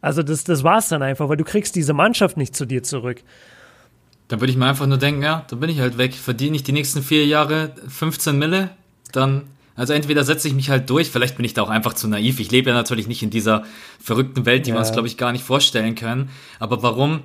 Also 0.01 0.23
das, 0.23 0.43
das 0.43 0.63
war's 0.63 0.89
dann 0.89 1.01
einfach, 1.01 1.29
weil 1.29 1.37
du 1.37 1.43
kriegst 1.43 1.75
diese 1.75 1.93
Mannschaft 1.93 2.37
nicht 2.37 2.55
zu 2.55 2.65
dir 2.65 2.83
zurück. 2.83 3.23
Dann 4.27 4.39
würde 4.39 4.51
ich 4.51 4.57
mir 4.57 4.67
einfach 4.67 4.87
nur 4.87 4.97
denken, 4.97 5.23
ja, 5.23 5.45
dann 5.49 5.59
bin 5.59 5.69
ich 5.69 5.79
halt 5.79 5.97
weg. 5.97 6.13
Verdiene 6.13 6.55
ich 6.55 6.63
die 6.63 6.71
nächsten 6.71 7.03
vier 7.03 7.25
Jahre 7.25 7.75
15 7.87 8.37
Mille, 8.37 8.69
dann, 9.11 9.43
also 9.75 9.93
entweder 9.93 10.23
setze 10.23 10.47
ich 10.47 10.53
mich 10.53 10.69
halt 10.69 10.89
durch, 10.89 11.09
vielleicht 11.09 11.35
bin 11.35 11.45
ich 11.45 11.53
da 11.53 11.63
auch 11.63 11.69
einfach 11.69 11.93
zu 11.93 12.07
naiv. 12.07 12.39
Ich 12.39 12.51
lebe 12.51 12.69
ja 12.69 12.75
natürlich 12.75 13.07
nicht 13.07 13.23
in 13.23 13.29
dieser 13.29 13.63
verrückten 13.99 14.45
Welt, 14.45 14.65
die 14.65 14.69
ja. 14.69 14.75
wir 14.75 14.79
uns, 14.79 14.91
glaube 14.91 15.07
ich, 15.07 15.17
gar 15.17 15.31
nicht 15.31 15.43
vorstellen 15.43 15.95
können. 15.95 16.29
Aber 16.59 16.83
warum 16.83 17.21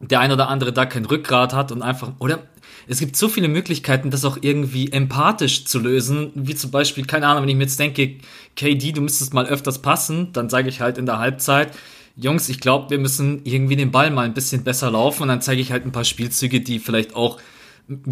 der 0.00 0.20
ein 0.20 0.32
oder 0.32 0.48
andere 0.48 0.72
da 0.72 0.86
kein 0.86 1.04
Rückgrat 1.04 1.54
hat 1.54 1.72
und 1.72 1.82
einfach, 1.82 2.12
oder 2.18 2.40
es 2.88 3.00
gibt 3.00 3.16
so 3.16 3.28
viele 3.28 3.48
Möglichkeiten, 3.48 4.10
das 4.10 4.24
auch 4.24 4.38
irgendwie 4.40 4.92
empathisch 4.92 5.64
zu 5.64 5.78
lösen, 5.78 6.30
wie 6.34 6.54
zum 6.54 6.70
Beispiel, 6.70 7.04
keine 7.04 7.26
Ahnung, 7.26 7.42
wenn 7.42 7.48
ich 7.48 7.56
mir 7.56 7.64
jetzt 7.64 7.80
denke, 7.80 8.16
KD, 8.54 8.92
du 8.92 9.00
müsstest 9.00 9.34
mal 9.34 9.46
öfters 9.46 9.82
passen, 9.82 10.32
dann 10.32 10.48
sage 10.50 10.68
ich 10.68 10.80
halt 10.80 10.98
in 10.98 11.06
der 11.06 11.18
Halbzeit, 11.18 11.72
Jungs, 12.16 12.48
ich 12.48 12.60
glaube, 12.60 12.90
wir 12.90 12.98
müssen 12.98 13.42
irgendwie 13.44 13.76
den 13.76 13.90
Ball 13.90 14.10
mal 14.10 14.24
ein 14.24 14.32
bisschen 14.32 14.64
besser 14.64 14.90
laufen 14.90 15.24
und 15.24 15.28
dann 15.28 15.42
zeige 15.42 15.60
ich 15.60 15.70
halt 15.70 15.84
ein 15.84 15.92
paar 15.92 16.04
Spielzüge, 16.04 16.60
die 16.60 16.78
vielleicht 16.78 17.14
auch 17.14 17.38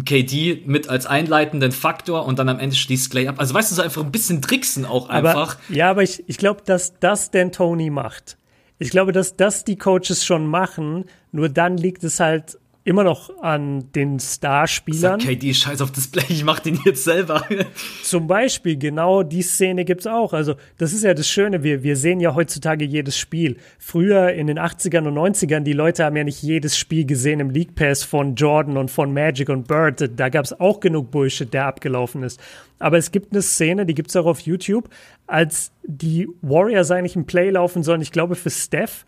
KD 0.05 0.63
mit 0.65 0.89
als 0.89 1.05
einleitenden 1.05 1.71
Faktor 1.71 2.25
und 2.25 2.39
dann 2.39 2.47
am 2.47 2.59
Ende 2.59 2.75
schließt 2.75 3.11
Clay 3.11 3.27
ab. 3.27 3.35
Also 3.39 3.53
weißt 3.53 3.71
du, 3.71 3.75
so 3.75 3.81
einfach 3.81 4.03
ein 4.03 4.11
bisschen 4.11 4.41
tricksen 4.41 4.85
auch 4.85 5.09
einfach. 5.09 5.57
Aber, 5.57 5.75
ja, 5.75 5.89
aber 5.89 6.03
ich, 6.03 6.23
ich 6.27 6.37
glaube, 6.37 6.61
dass 6.65 6.97
das 6.99 7.31
Dan 7.31 7.51
Tony 7.51 7.89
macht. 7.89 8.37
Ich 8.79 8.89
glaube, 8.89 9.11
dass 9.11 9.35
das 9.35 9.63
die 9.63 9.77
Coaches 9.77 10.25
schon 10.25 10.47
machen, 10.47 11.05
nur 11.31 11.49
dann 11.49 11.77
liegt 11.77 12.03
es 12.03 12.19
halt 12.19 12.57
immer 12.85 13.03
noch 13.03 13.35
an 13.41 13.91
den 13.93 14.19
Starspielern. 14.19 15.19
KD, 15.19 15.55
scheiß 15.55 15.81
auf 15.81 15.91
Display, 15.91 16.23
ich 16.29 16.43
mach 16.43 16.59
den 16.59 16.79
jetzt 16.85 17.03
selber. 17.03 17.43
Zum 18.03 18.27
Beispiel, 18.27 18.77
genau 18.77 19.23
die 19.23 19.41
Szene 19.41 19.85
gibt's 19.85 20.05
auch. 20.05 20.33
Also, 20.33 20.53
das 20.77 20.93
ist 20.93 21.03
ja 21.03 21.15
das 21.15 21.27
Schöne, 21.27 21.63
wir, 21.63 21.81
wir 21.81 21.97
sehen 21.97 22.19
ja 22.19 22.35
heutzutage 22.35 22.85
jedes 22.85 23.17
Spiel. 23.17 23.57
Früher 23.79 24.33
in 24.33 24.45
den 24.45 24.59
80ern 24.59 25.07
und 25.07 25.15
90ern, 25.15 25.61
die 25.61 25.73
Leute 25.73 26.05
haben 26.05 26.15
ja 26.15 26.23
nicht 26.23 26.43
jedes 26.43 26.77
Spiel 26.77 27.05
gesehen 27.05 27.39
im 27.39 27.49
League 27.49 27.73
Pass 27.73 28.03
von 28.03 28.35
Jordan 28.35 28.77
und 28.77 28.91
von 28.91 29.11
Magic 29.11 29.49
und 29.49 29.67
Bird. 29.67 30.11
Da 30.15 30.29
gab's 30.29 30.53
auch 30.53 30.79
genug 30.79 31.09
Bullshit, 31.09 31.51
der 31.51 31.65
abgelaufen 31.65 32.21
ist. 32.21 32.39
Aber 32.77 32.99
es 32.99 33.11
gibt 33.11 33.33
eine 33.33 33.41
Szene, 33.41 33.87
die 33.87 33.95
gibt's 33.95 34.15
auch 34.15 34.27
auf 34.27 34.41
YouTube, 34.41 34.89
als 35.25 35.71
die 35.83 36.29
Warriors 36.43 36.91
eigentlich 36.91 37.15
ein 37.15 37.25
Play 37.25 37.49
laufen 37.49 37.81
sollen, 37.81 38.01
ich 38.01 38.11
glaube 38.11 38.35
für 38.35 38.51
Steph, 38.51 39.05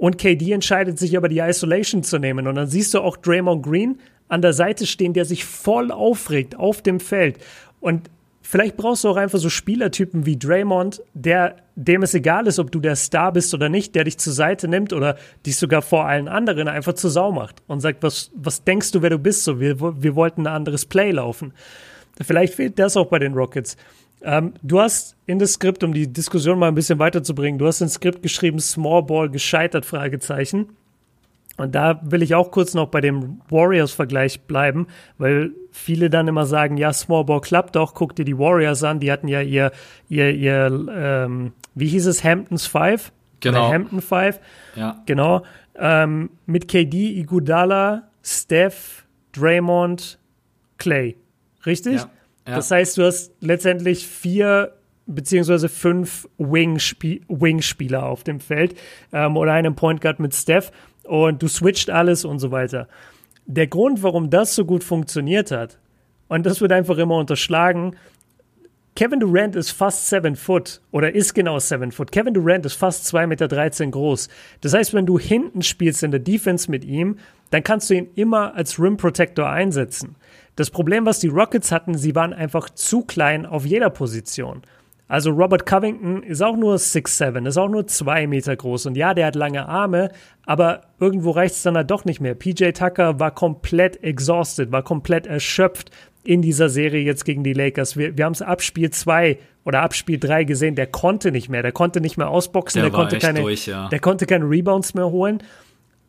und 0.00 0.16
KD 0.16 0.52
entscheidet 0.52 0.98
sich 0.98 1.14
aber 1.14 1.28
die 1.28 1.40
Isolation 1.40 2.02
zu 2.02 2.18
nehmen. 2.18 2.46
Und 2.46 2.54
dann 2.54 2.66
siehst 2.66 2.94
du 2.94 3.00
auch 3.00 3.18
Draymond 3.18 3.62
Green 3.62 3.98
an 4.28 4.40
der 4.40 4.54
Seite 4.54 4.86
stehen, 4.86 5.12
der 5.12 5.26
sich 5.26 5.44
voll 5.44 5.90
aufregt 5.90 6.56
auf 6.56 6.80
dem 6.80 7.00
Feld. 7.00 7.36
Und 7.80 8.08
vielleicht 8.40 8.78
brauchst 8.78 9.04
du 9.04 9.10
auch 9.10 9.18
einfach 9.18 9.38
so 9.38 9.50
Spielertypen 9.50 10.24
wie 10.24 10.38
Draymond, 10.38 11.02
der, 11.12 11.56
dem 11.76 12.02
es 12.02 12.14
egal 12.14 12.46
ist, 12.46 12.58
ob 12.58 12.72
du 12.72 12.80
der 12.80 12.96
Star 12.96 13.30
bist 13.30 13.52
oder 13.52 13.68
nicht, 13.68 13.94
der 13.94 14.04
dich 14.04 14.16
zur 14.16 14.32
Seite 14.32 14.68
nimmt 14.68 14.94
oder 14.94 15.18
dich 15.44 15.56
sogar 15.56 15.82
vor 15.82 16.06
allen 16.06 16.28
anderen 16.28 16.66
einfach 16.66 16.94
zur 16.94 17.10
Sau 17.10 17.30
macht 17.30 17.62
und 17.66 17.80
sagt, 17.80 18.02
was, 18.02 18.30
was 18.34 18.64
denkst 18.64 18.92
du, 18.92 19.02
wer 19.02 19.10
du 19.10 19.18
bist? 19.18 19.44
So, 19.44 19.60
wir, 19.60 20.02
wir 20.02 20.14
wollten 20.14 20.46
ein 20.46 20.54
anderes 20.54 20.86
Play 20.86 21.10
laufen. 21.10 21.52
Vielleicht 22.22 22.54
fehlt 22.54 22.78
das 22.78 22.96
auch 22.96 23.08
bei 23.08 23.18
den 23.18 23.34
Rockets. 23.34 23.76
Ähm, 24.22 24.54
du 24.62 24.80
hast 24.80 25.16
in 25.26 25.38
das 25.38 25.54
Skript, 25.54 25.82
um 25.82 25.94
die 25.94 26.12
Diskussion 26.12 26.58
mal 26.58 26.68
ein 26.68 26.74
bisschen 26.74 26.98
weiterzubringen, 26.98 27.58
du 27.58 27.66
hast 27.66 27.80
ins 27.80 27.94
Skript 27.94 28.22
geschrieben, 28.22 28.58
Small 28.60 29.02
Ball 29.02 29.30
gescheitert, 29.30 29.86
Fragezeichen. 29.86 30.68
Und 31.56 31.74
da 31.74 32.00
will 32.02 32.22
ich 32.22 32.34
auch 32.34 32.50
kurz 32.50 32.74
noch 32.74 32.88
bei 32.88 33.00
dem 33.00 33.40
Warriors-Vergleich 33.50 34.42
bleiben, 34.42 34.86
weil 35.18 35.52
viele 35.72 36.08
dann 36.08 36.26
immer 36.28 36.46
sagen, 36.46 36.76
ja, 36.76 36.92
Small 36.92 37.24
Ball 37.24 37.40
klappt 37.40 37.76
doch, 37.76 37.94
guck 37.94 38.16
dir 38.16 38.24
die 38.24 38.38
Warriors 38.38 38.82
an, 38.82 39.00
die 39.00 39.12
hatten 39.12 39.28
ja 39.28 39.42
ihr, 39.42 39.70
ihr, 40.08 40.30
ihr 40.30 40.86
ähm, 40.90 41.52
wie 41.74 41.88
hieß 41.88 42.06
es, 42.06 42.24
Hamptons 42.24 42.66
Five? 42.66 43.12
Genau. 43.40 43.66
Oder 43.66 43.74
Hampton 43.74 44.00
Five. 44.00 44.40
Ja. 44.76 45.02
Genau. 45.06 45.42
Ähm, 45.78 46.30
mit 46.46 46.68
KD, 46.68 47.18
Igudala, 47.18 48.10
Steph, 48.22 49.04
Draymond, 49.32 50.18
Clay. 50.78 51.16
Richtig? 51.66 51.94
Ja. 51.94 52.10
Ja. 52.46 52.56
Das 52.56 52.70
heißt, 52.70 52.98
du 52.98 53.04
hast 53.04 53.32
letztendlich 53.40 54.06
vier 54.06 54.74
beziehungsweise 55.06 55.68
fünf 55.68 56.28
Wing-Spieler 56.38 58.06
auf 58.06 58.22
dem 58.22 58.40
Feld 58.40 58.76
ähm, 59.12 59.36
oder 59.36 59.52
einen 59.52 59.74
Point 59.74 60.00
Guard 60.00 60.20
mit 60.20 60.34
Steph 60.34 60.70
und 61.04 61.42
du 61.42 61.48
switcht 61.48 61.90
alles 61.90 62.24
und 62.24 62.38
so 62.38 62.50
weiter. 62.50 62.88
Der 63.46 63.66
Grund, 63.66 64.02
warum 64.02 64.30
das 64.30 64.54
so 64.54 64.64
gut 64.64 64.84
funktioniert 64.84 65.50
hat, 65.50 65.78
und 66.28 66.46
das 66.46 66.60
wird 66.60 66.70
einfach 66.70 66.96
immer 66.98 67.16
unterschlagen, 67.16 67.96
Kevin 68.94 69.20
Durant 69.20 69.56
ist 69.56 69.70
fast 69.70 70.08
7 70.08 70.36
Foot 70.36 70.80
oder 70.90 71.14
ist 71.14 71.34
genau 71.34 71.58
7 71.58 71.90
Foot. 71.90 72.12
Kevin 72.12 72.34
Durant 72.34 72.66
ist 72.66 72.74
fast 72.74 73.12
2,13 73.14 73.26
Meter 73.26 73.86
groß. 73.86 74.28
Das 74.60 74.74
heißt, 74.74 74.94
wenn 74.94 75.06
du 75.06 75.18
hinten 75.18 75.62
spielst 75.62 76.02
in 76.02 76.10
der 76.10 76.20
Defense 76.20 76.70
mit 76.70 76.84
ihm, 76.84 77.16
dann 77.50 77.62
kannst 77.62 77.90
du 77.90 77.94
ihn 77.94 78.08
immer 78.14 78.54
als 78.54 78.78
Rim 78.78 78.96
Protector 78.96 79.48
einsetzen. 79.48 80.16
Das 80.56 80.70
Problem, 80.70 81.06
was 81.06 81.20
die 81.20 81.28
Rockets 81.28 81.72
hatten, 81.72 81.96
sie 81.96 82.14
waren 82.14 82.32
einfach 82.32 82.70
zu 82.70 83.02
klein 83.02 83.46
auf 83.46 83.64
jeder 83.64 83.90
Position. 83.90 84.62
Also 85.10 85.30
Robert 85.32 85.66
Covington 85.66 86.22
ist 86.22 86.40
auch 86.40 86.56
nur 86.56 86.76
6'7, 86.76 87.48
ist 87.48 87.56
auch 87.56 87.68
nur 87.68 87.84
2 87.84 88.28
Meter 88.28 88.54
groß. 88.54 88.86
Und 88.86 88.96
ja, 88.96 89.12
der 89.12 89.26
hat 89.26 89.34
lange 89.34 89.66
Arme, 89.66 90.10
aber 90.46 90.82
irgendwo 91.00 91.32
reicht 91.32 91.56
es 91.56 91.62
dann 91.62 91.76
halt 91.76 91.90
doch 91.90 92.04
nicht 92.04 92.20
mehr. 92.20 92.36
PJ 92.36 92.70
Tucker 92.70 93.18
war 93.18 93.32
komplett 93.32 94.04
exhausted, 94.04 94.70
war 94.70 94.84
komplett 94.84 95.26
erschöpft 95.26 95.90
in 96.22 96.42
dieser 96.42 96.68
Serie 96.68 97.02
jetzt 97.02 97.24
gegen 97.24 97.42
die 97.42 97.54
Lakers. 97.54 97.96
Wir, 97.96 98.16
wir 98.16 98.24
haben 98.24 98.34
es 98.34 98.42
ab 98.42 98.62
Spiel 98.62 98.90
2 98.90 99.38
oder 99.64 99.82
ab 99.82 99.94
Spiel 99.94 100.18
3 100.20 100.44
gesehen, 100.44 100.76
der 100.76 100.86
konnte 100.86 101.32
nicht 101.32 101.48
mehr, 101.48 101.62
der 101.62 101.72
konnte 101.72 102.00
nicht 102.00 102.16
mehr 102.16 102.28
ausboxen, 102.28 102.80
der, 102.80 102.90
der 102.90 102.96
konnte, 102.96 103.18
keine, 103.18 103.40
durch, 103.40 103.66
ja. 103.66 103.88
der 103.88 103.98
konnte 103.98 104.26
keine 104.26 104.48
Rebounds 104.48 104.94
mehr 104.94 105.10
holen. 105.10 105.42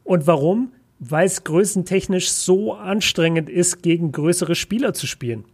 Und 0.04 0.28
warum? 0.28 0.74
Weil 1.04 1.26
es 1.26 1.44
größentechnisch 1.44 2.30
so 2.30 2.74
anstrengend 2.74 3.50
ist, 3.50 3.82
gegen 3.82 4.12
größere 4.12 4.54
Spieler 4.56 4.94
zu 4.94 5.08
spielen. 5.08 5.46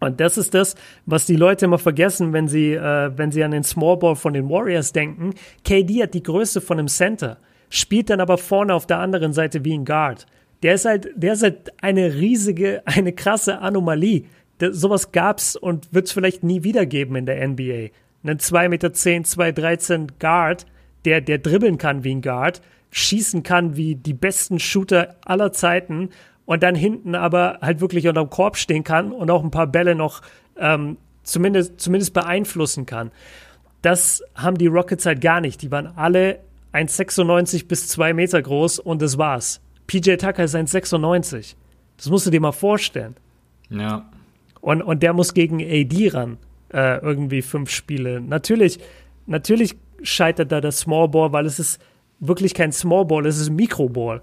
Und 0.00 0.20
das 0.20 0.36
ist 0.36 0.52
das, 0.52 0.74
was 1.06 1.26
die 1.26 1.36
Leute 1.36 1.64
immer 1.64 1.78
vergessen, 1.78 2.32
wenn 2.32 2.48
sie, 2.48 2.74
äh, 2.74 3.10
wenn 3.16 3.30
sie 3.30 3.42
an 3.44 3.52
den 3.52 3.62
Small 3.62 3.96
Ball 3.96 4.16
von 4.16 4.34
den 4.34 4.50
Warriors 4.50 4.92
denken. 4.92 5.34
KD 5.64 6.02
hat 6.02 6.14
die 6.14 6.22
Größe 6.22 6.60
von 6.60 6.78
einem 6.78 6.88
Center, 6.88 7.38
spielt 7.70 8.10
dann 8.10 8.20
aber 8.20 8.36
vorne 8.36 8.74
auf 8.74 8.86
der 8.86 8.98
anderen 8.98 9.32
Seite 9.32 9.64
wie 9.64 9.74
ein 9.78 9.84
Guard. 9.84 10.26
Der 10.62 10.74
ist 10.74 10.84
halt, 10.84 11.08
der 11.14 11.34
ist 11.34 11.42
halt 11.42 11.72
eine 11.80 12.14
riesige, 12.14 12.82
eine 12.84 13.12
krasse 13.12 13.60
Anomalie. 13.60 14.24
Das, 14.58 14.76
sowas 14.76 15.12
gab's 15.12 15.56
und 15.56 15.92
wird's 15.92 16.12
vielleicht 16.12 16.42
nie 16.42 16.64
wieder 16.64 16.84
geben 16.84 17.16
in 17.16 17.26
der 17.26 17.46
NBA. 17.46 17.90
Einen 18.24 18.38
2,10 18.38 18.68
Meter, 18.68 18.88
2,13 18.88 20.08
Guard, 20.18 20.66
der, 21.04 21.20
der 21.20 21.38
dribbeln 21.38 21.78
kann 21.78 22.04
wie 22.04 22.14
ein 22.14 22.22
Guard, 22.22 22.60
schießen 22.94 23.42
kann 23.42 23.76
wie 23.76 23.96
die 23.96 24.14
besten 24.14 24.60
Shooter 24.60 25.16
aller 25.24 25.52
Zeiten 25.52 26.10
und 26.44 26.62
dann 26.62 26.76
hinten 26.76 27.16
aber 27.16 27.58
halt 27.60 27.80
wirklich 27.80 28.06
unterm 28.06 28.30
Korb 28.30 28.56
stehen 28.56 28.84
kann 28.84 29.10
und 29.10 29.32
auch 29.32 29.42
ein 29.42 29.50
paar 29.50 29.66
Bälle 29.66 29.96
noch 29.96 30.22
ähm, 30.56 30.96
zumindest, 31.24 31.80
zumindest 31.80 32.14
beeinflussen 32.14 32.86
kann. 32.86 33.10
Das 33.82 34.22
haben 34.36 34.58
die 34.58 34.68
Rockets 34.68 35.06
halt 35.06 35.20
gar 35.20 35.40
nicht. 35.40 35.60
Die 35.62 35.72
waren 35.72 35.88
alle 35.96 36.38
1,96 36.72 37.66
bis 37.66 37.88
2 37.88 38.14
Meter 38.14 38.40
groß 38.40 38.78
und 38.78 39.02
das 39.02 39.18
war's. 39.18 39.60
PJ 39.88 40.14
Tucker 40.14 40.44
ist 40.44 40.54
1,96. 40.54 41.56
Das 41.96 42.08
musst 42.08 42.26
du 42.26 42.30
dir 42.30 42.40
mal 42.40 42.52
vorstellen. 42.52 43.16
Ja. 43.70 44.08
Und, 44.60 44.82
und 44.82 45.02
der 45.02 45.14
muss 45.14 45.34
gegen 45.34 45.60
AD 45.60 46.10
ran, 46.10 46.38
äh, 46.72 47.00
irgendwie 47.00 47.42
fünf 47.42 47.70
Spiele. 47.70 48.20
Natürlich, 48.20 48.78
natürlich 49.26 49.76
scheitert 50.04 50.52
da 50.52 50.60
das 50.60 50.78
Small 50.78 51.08
Ball, 51.08 51.32
weil 51.32 51.46
es 51.46 51.58
ist 51.58 51.80
wirklich 52.20 52.54
kein 52.54 52.72
Small 52.72 53.04
Ball, 53.04 53.26
es 53.26 53.38
ist 53.38 53.50
Mikroball. 53.50 54.22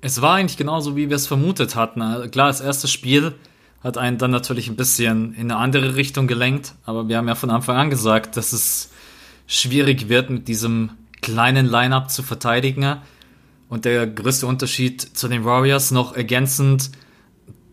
Es 0.00 0.22
war 0.22 0.34
eigentlich 0.34 0.56
genauso, 0.56 0.96
wie 0.96 1.08
wir 1.08 1.16
es 1.16 1.26
vermutet 1.26 1.74
hatten. 1.74 2.02
Also 2.02 2.28
klar, 2.28 2.48
das 2.48 2.60
erste 2.60 2.86
Spiel 2.86 3.34
hat 3.82 3.98
einen 3.98 4.18
dann 4.18 4.30
natürlich 4.30 4.68
ein 4.68 4.76
bisschen 4.76 5.34
in 5.34 5.50
eine 5.50 5.56
andere 5.56 5.96
Richtung 5.96 6.26
gelenkt, 6.26 6.74
aber 6.84 7.08
wir 7.08 7.16
haben 7.16 7.28
ja 7.28 7.34
von 7.34 7.50
Anfang 7.50 7.76
an 7.76 7.90
gesagt, 7.90 8.36
dass 8.36 8.52
es 8.52 8.90
schwierig 9.46 10.08
wird, 10.08 10.30
mit 10.30 10.48
diesem 10.48 10.90
kleinen 11.22 11.66
Lineup 11.66 12.10
zu 12.10 12.22
verteidigen. 12.22 12.98
Und 13.68 13.84
der 13.84 14.06
größte 14.06 14.46
Unterschied 14.46 15.00
zu 15.00 15.28
den 15.28 15.44
Warriors 15.44 15.90
noch 15.90 16.14
ergänzend, 16.14 16.90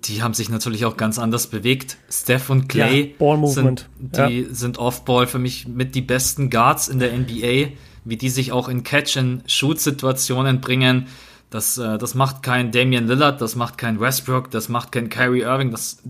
die 0.06 0.22
haben 0.22 0.34
sich 0.34 0.50
natürlich 0.50 0.86
auch 0.86 0.98
ganz 0.98 1.20
anders 1.20 1.48
bewegt. 1.48 1.98
Steph 2.10 2.50
und 2.50 2.68
Clay 2.68 3.16
ja, 3.20 3.48
sind, 3.48 3.90
die 4.00 4.42
ja. 4.42 4.54
sind 4.54 4.78
Off-Ball 4.78 5.28
für 5.28 5.40
mich 5.40 5.68
mit 5.68 5.96
die 5.96 6.02
besten 6.02 6.50
Guards 6.50 6.88
in 6.88 7.00
der 7.00 7.18
NBA, 7.18 7.72
wie 8.06 8.18
die 8.18 8.30
sich 8.30 8.52
auch 8.52 8.68
in 8.68 8.84
Catch-and-Shoot-Situationen 8.84 10.62
bringen 10.62 11.08
das, 11.54 11.78
äh, 11.78 12.00
das 12.00 12.16
macht 12.16 12.42
kein 12.42 12.72
Damian 12.72 13.08
Lillard, 13.08 13.40
das 13.40 13.56
macht 13.56 13.78
kein 13.78 14.00
Westbrook, 14.00 14.50
das 14.50 14.70
macht 14.70 14.92
kein 14.92 15.10
Kyrie 15.10 15.42
Irving. 15.42 15.70
Das, 15.70 16.02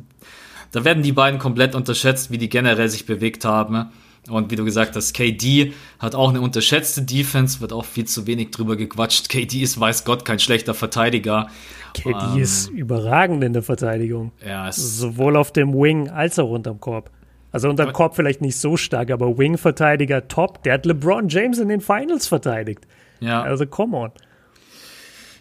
da 0.72 0.86
werden 0.86 1.04
die 1.04 1.12
beiden 1.12 1.38
komplett 1.38 1.76
unterschätzt, 1.76 2.32
wie 2.32 2.38
die 2.38 2.48
generell 2.48 2.88
sich 2.88 3.06
bewegt 3.06 3.44
haben. 3.44 3.92
Und 4.30 4.52
wie 4.52 4.56
du 4.56 4.64
gesagt 4.64 4.96
hast, 4.96 5.14
KD 5.14 5.74
hat 6.00 6.16
auch 6.16 6.30
eine 6.30 6.40
unterschätzte 6.40 7.02
Defense, 7.02 7.60
wird 7.60 7.74
auch 7.74 7.84
viel 7.84 8.06
zu 8.06 8.26
wenig 8.26 8.52
drüber 8.52 8.78
gequatscht. 8.78 9.28
KD 9.28 9.62
ist, 9.62 9.78
weiß 9.78 10.06
Gott, 10.06 10.24
kein 10.24 10.40
schlechter 10.40 10.74
Verteidiger. 10.74 11.50
KD 11.94 12.12
ähm, 12.12 12.42
ist 12.42 12.70
überragend 12.70 13.44
in 13.44 13.52
der 13.52 13.64
Verteidigung. 13.64 14.32
Ja, 14.46 14.72
Sowohl 14.72 15.36
auf 15.36 15.52
dem 15.52 15.74
Wing 15.74 16.10
als 16.10 16.40
auch 16.40 16.52
unterm 16.52 16.80
Korb. 16.80 17.12
Also 17.54 17.70
unterm 17.70 17.94
Korb 17.94 18.16
vielleicht 18.16 18.42
nicht 18.42 18.58
so 18.58 18.76
stark, 18.76 19.12
aber 19.12 19.38
Wing-Verteidiger 19.38 20.28
top. 20.28 20.64
Der 20.64 20.74
hat 20.74 20.86
LeBron 20.86 21.30
James 21.30 21.60
in 21.60 21.70
den 21.70 21.82
Finals 21.82 22.28
verteidigt. 22.28 22.86
Ja. 23.20 23.44
Also 23.44 23.68
come 23.68 23.96
on. 23.96 24.12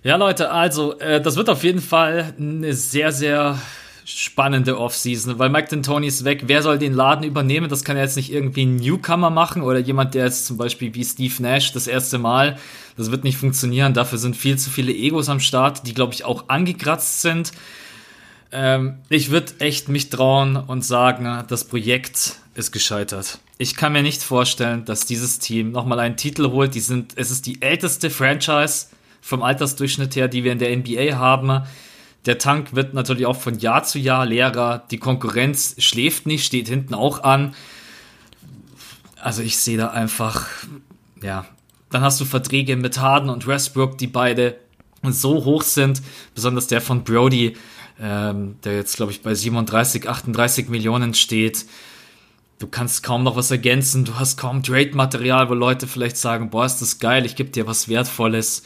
Ja, 0.04 0.16
Leute, 0.16 0.50
also 0.50 0.98
äh, 0.98 1.20
das 1.20 1.36
wird 1.36 1.48
auf 1.48 1.64
jeden 1.64 1.80
Fall 1.80 2.34
eine 2.38 2.74
sehr, 2.74 3.12
sehr 3.12 3.56
spannende 4.04 4.78
Offseason, 4.78 5.38
weil 5.38 5.48
Mike 5.48 5.74
D'Antoni 5.74 6.06
ist 6.06 6.24
weg. 6.24 6.44
Wer 6.46 6.62
soll 6.62 6.78
den 6.78 6.92
Laden 6.92 7.24
übernehmen? 7.24 7.68
Das 7.68 7.84
kann 7.84 7.96
ja 7.96 8.02
jetzt 8.02 8.16
nicht 8.16 8.32
irgendwie 8.32 8.66
ein 8.66 8.76
Newcomer 8.76 9.30
machen 9.30 9.62
oder 9.62 9.78
jemand, 9.78 10.14
der 10.14 10.26
jetzt 10.26 10.44
zum 10.46 10.56
Beispiel 10.56 10.94
wie 10.94 11.04
Steve 11.04 11.34
Nash 11.40 11.72
das 11.72 11.86
erste 11.86 12.18
Mal. 12.18 12.58
Das 12.96 13.10
wird 13.10 13.24
nicht 13.24 13.38
funktionieren. 13.38 13.94
Dafür 13.94 14.18
sind 14.18 14.36
viel 14.36 14.58
zu 14.58 14.70
viele 14.70 14.92
Egos 14.92 15.28
am 15.28 15.40
Start, 15.40 15.86
die, 15.86 15.94
glaube 15.94 16.12
ich, 16.12 16.24
auch 16.24 16.48
angekratzt 16.48 17.22
sind. 17.22 17.52
Ähm, 18.52 18.98
ich 19.08 19.30
würde 19.30 19.54
echt 19.58 19.88
mich 19.88 20.10
trauen 20.10 20.56
und 20.56 20.84
sagen, 20.84 21.44
das 21.48 21.64
Projekt 21.64 22.36
ist 22.54 22.70
gescheitert. 22.70 23.38
Ich 23.56 23.76
kann 23.76 23.92
mir 23.92 24.02
nicht 24.02 24.22
vorstellen, 24.22 24.84
dass 24.84 25.06
dieses 25.06 25.38
Team 25.38 25.72
nochmal 25.72 25.98
einen 26.00 26.16
Titel 26.16 26.50
holt. 26.50 26.74
Die 26.74 26.80
sind, 26.80 27.14
es 27.16 27.30
ist 27.30 27.46
die 27.46 27.62
älteste 27.62 28.10
Franchise 28.10 28.86
vom 29.22 29.42
Altersdurchschnitt 29.42 30.16
her, 30.16 30.28
die 30.28 30.44
wir 30.44 30.52
in 30.52 30.58
der 30.58 30.76
NBA 30.76 31.16
haben. 31.16 31.62
Der 32.26 32.38
Tank 32.38 32.74
wird 32.74 32.92
natürlich 32.92 33.26
auch 33.26 33.40
von 33.40 33.58
Jahr 33.58 33.84
zu 33.84 33.98
Jahr 33.98 34.26
leerer. 34.26 34.84
Die 34.90 34.98
Konkurrenz 34.98 35.74
schläft 35.78 36.26
nicht, 36.26 36.44
steht 36.44 36.68
hinten 36.68 36.94
auch 36.94 37.24
an. 37.24 37.54
Also 39.20 39.42
ich 39.42 39.56
sehe 39.56 39.78
da 39.78 39.88
einfach, 39.88 40.46
ja, 41.22 41.46
dann 41.90 42.02
hast 42.02 42.20
du 42.20 42.24
Verträge 42.24 42.76
mit 42.76 42.98
Harden 42.98 43.30
und 43.30 43.46
Westbrook, 43.46 43.96
die 43.96 44.08
beide 44.08 44.56
so 45.04 45.44
hoch 45.44 45.62
sind, 45.62 46.02
besonders 46.34 46.66
der 46.66 46.80
von 46.80 47.04
Brody, 47.04 47.56
ähm, 48.02 48.56
der 48.64 48.76
jetzt, 48.76 48.96
glaube 48.96 49.12
ich, 49.12 49.22
bei 49.22 49.34
37, 49.34 50.08
38 50.08 50.68
Millionen 50.68 51.14
steht. 51.14 51.66
Du 52.58 52.66
kannst 52.66 53.02
kaum 53.02 53.22
noch 53.22 53.36
was 53.36 53.50
ergänzen, 53.50 54.04
du 54.04 54.18
hast 54.18 54.36
kaum 54.36 54.62
Trade-Material, 54.62 55.48
wo 55.48 55.54
Leute 55.54 55.86
vielleicht 55.86 56.16
sagen, 56.16 56.50
boah, 56.50 56.64
ist 56.64 56.80
das 56.80 56.98
geil, 56.98 57.24
ich 57.26 57.36
gebe 57.36 57.50
dir 57.50 57.66
was 57.66 57.88
Wertvolles 57.88 58.62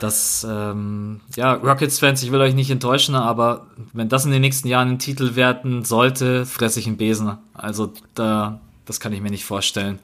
dass, 0.00 0.46
ähm, 0.48 1.20
ja, 1.36 1.54
Rockets-Fans, 1.54 2.22
ich 2.22 2.32
will 2.32 2.40
euch 2.40 2.54
nicht 2.54 2.70
enttäuschen, 2.70 3.14
aber 3.14 3.66
wenn 3.92 4.08
das 4.08 4.24
in 4.24 4.30
den 4.30 4.40
nächsten 4.40 4.68
Jahren 4.68 4.90
ein 4.90 4.98
Titel 4.98 5.36
werden 5.36 5.84
sollte, 5.84 6.46
fresse 6.46 6.80
ich 6.80 6.86
einen 6.86 6.96
Besen. 6.96 7.38
Also 7.52 7.92
da, 8.14 8.60
das 8.86 9.00
kann 9.00 9.12
ich 9.12 9.20
mir 9.20 9.30
nicht 9.30 9.44
vorstellen. 9.44 9.98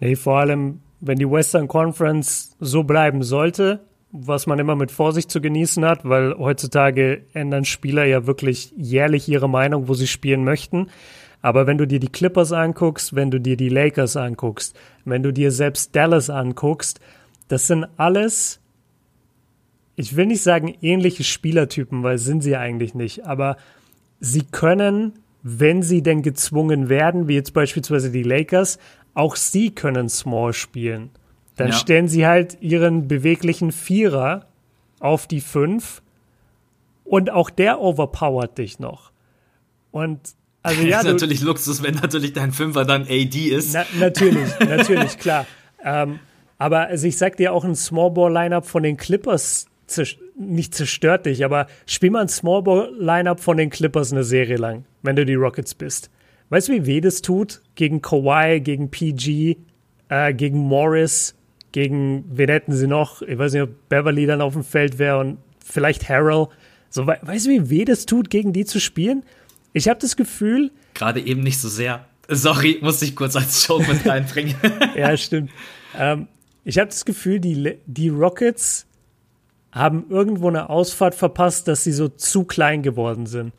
Nee, 0.00 0.16
vor 0.16 0.38
allem, 0.38 0.80
wenn 1.00 1.18
die 1.18 1.30
Western 1.30 1.68
Conference 1.68 2.56
so 2.60 2.82
bleiben 2.82 3.22
sollte, 3.22 3.80
was 4.10 4.46
man 4.46 4.58
immer 4.58 4.74
mit 4.74 4.90
Vorsicht 4.90 5.30
zu 5.30 5.40
genießen 5.40 5.84
hat, 5.84 6.08
weil 6.08 6.34
heutzutage 6.38 7.22
ändern 7.34 7.64
Spieler 7.64 8.04
ja 8.04 8.26
wirklich 8.26 8.72
jährlich 8.76 9.28
ihre 9.28 9.48
Meinung, 9.48 9.88
wo 9.88 9.94
sie 9.94 10.06
spielen 10.06 10.44
möchten. 10.44 10.88
Aber 11.42 11.66
wenn 11.66 11.78
du 11.78 11.86
dir 11.86 12.00
die 12.00 12.08
Clippers 12.08 12.52
anguckst, 12.52 13.14
wenn 13.14 13.30
du 13.30 13.38
dir 13.40 13.56
die 13.56 13.68
Lakers 13.68 14.16
anguckst, 14.16 14.76
wenn 15.04 15.22
du 15.22 15.32
dir 15.32 15.52
selbst 15.52 15.94
Dallas 15.94 16.30
anguckst, 16.30 17.00
das 17.48 17.66
sind 17.66 17.86
alles 17.96 18.60
ich 19.98 20.14
will 20.14 20.26
nicht 20.26 20.42
sagen 20.42 20.76
ähnliche 20.80 21.24
Spielertypen, 21.24 22.04
weil 22.04 22.18
sind 22.18 22.40
sie 22.40 22.56
eigentlich 22.56 22.94
nicht, 22.94 23.26
aber 23.26 23.56
sie 24.20 24.44
können, 24.44 25.14
wenn 25.42 25.82
sie 25.82 26.04
denn 26.04 26.22
gezwungen 26.22 26.88
werden, 26.88 27.26
wie 27.26 27.34
jetzt 27.34 27.52
beispielsweise 27.52 28.12
die 28.12 28.22
Lakers, 28.22 28.78
auch 29.14 29.34
sie 29.34 29.72
können 29.72 30.08
Small 30.08 30.52
spielen. 30.52 31.10
Dann 31.58 31.68
ja. 31.68 31.74
stellen 31.74 32.08
sie 32.08 32.26
halt 32.26 32.56
ihren 32.60 33.08
beweglichen 33.08 33.72
Vierer 33.72 34.46
auf 35.00 35.26
die 35.26 35.40
Fünf 35.40 36.02
und 37.04 37.30
auch 37.30 37.50
der 37.50 37.80
overpowert 37.80 38.56
dich 38.58 38.78
noch. 38.78 39.12
Und 39.90 40.20
also 40.62 40.82
ja, 40.86 41.00
ist 41.00 41.06
natürlich 41.06 41.40
Luxus, 41.42 41.82
wenn 41.82 41.94
natürlich 41.94 42.32
dein 42.32 42.52
Fünfer 42.52 42.84
dann 42.84 43.02
AD 43.02 43.36
ist. 43.36 43.74
Na, 43.74 43.84
natürlich, 43.98 44.48
natürlich, 44.60 45.18
klar. 45.18 45.46
Ähm, 45.84 46.20
aber 46.58 46.86
also 46.86 47.06
ich 47.06 47.18
sag 47.18 47.36
dir 47.36 47.52
auch 47.52 47.64
ein 47.64 47.74
Small 47.74 48.12
Ball 48.12 48.32
Lineup 48.32 48.66
von 48.66 48.82
den 48.82 48.96
Clippers 48.96 49.66
nicht 50.36 50.74
zerstört 50.74 51.26
dich, 51.26 51.44
aber 51.44 51.66
spiel 51.86 52.10
mal 52.10 52.22
ein 52.22 52.28
Small 52.28 52.62
Ball 52.62 52.92
Lineup 52.98 53.40
von 53.40 53.56
den 53.56 53.70
Clippers 53.70 54.12
eine 54.12 54.22
Serie 54.22 54.58
lang, 54.58 54.84
wenn 55.02 55.16
du 55.16 55.24
die 55.24 55.34
Rockets 55.34 55.74
bist. 55.74 56.10
Weißt 56.50 56.68
du, 56.68 56.72
wie 56.72 56.86
weh 56.86 57.00
das 57.00 57.22
tut? 57.22 57.62
Gegen 57.74 58.00
Kawhi, 58.00 58.60
gegen 58.60 58.90
PG, 58.90 59.56
äh, 60.08 60.34
gegen 60.34 60.58
Morris, 60.58 61.34
gegen, 61.72 62.24
wen 62.30 62.48
hätten 62.48 62.72
sie 62.72 62.86
noch? 62.86 63.22
Ich 63.22 63.38
weiß 63.38 63.52
nicht, 63.52 63.62
ob 63.62 63.88
Beverly 63.88 64.26
dann 64.26 64.40
auf 64.40 64.54
dem 64.54 64.64
Feld 64.64 64.98
wäre 64.98 65.18
und 65.18 65.38
vielleicht 65.64 66.08
Harrell. 66.08 66.48
So, 66.90 67.06
we 67.06 67.18
weißt 67.20 67.46
du, 67.46 67.50
wie 67.50 67.70
weh 67.70 67.84
das 67.84 68.06
tut, 68.06 68.30
gegen 68.30 68.52
die 68.52 68.64
zu 68.64 68.80
spielen? 68.80 69.22
Ich 69.72 69.88
habe 69.88 70.00
das 70.00 70.16
Gefühl. 70.16 70.70
Gerade 70.94 71.20
eben 71.20 71.42
nicht 71.42 71.60
so 71.60 71.68
sehr. 71.68 72.06
Sorry, 72.28 72.78
muss 72.82 73.00
ich 73.02 73.16
kurz 73.16 73.36
als 73.36 73.66
Joke 73.66 73.90
mit 73.90 74.06
reinbringen. 74.06 74.54
ja, 74.96 75.16
stimmt. 75.16 75.50
Ähm, 75.96 76.28
ich 76.64 76.78
habe 76.78 76.88
das 76.88 77.04
Gefühl, 77.04 77.40
die, 77.40 77.78
die 77.86 78.08
Rockets 78.08 78.86
haben 79.72 80.06
irgendwo 80.10 80.48
eine 80.48 80.70
Ausfahrt 80.70 81.14
verpasst, 81.14 81.68
dass 81.68 81.84
sie 81.84 81.92
so 81.92 82.08
zu 82.08 82.44
klein 82.44 82.82
geworden 82.82 83.26
sind. 83.26 83.52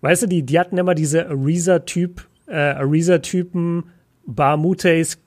Weißt 0.00 0.22
du, 0.22 0.26
die, 0.26 0.42
die 0.42 0.58
hatten 0.58 0.78
immer 0.78 0.94
diese 0.94 1.28
Ariza-Typ, 1.28 2.26
äh, 2.46 2.54
Ariza-Typen, 2.56 3.84
Barmutes, 4.26 5.18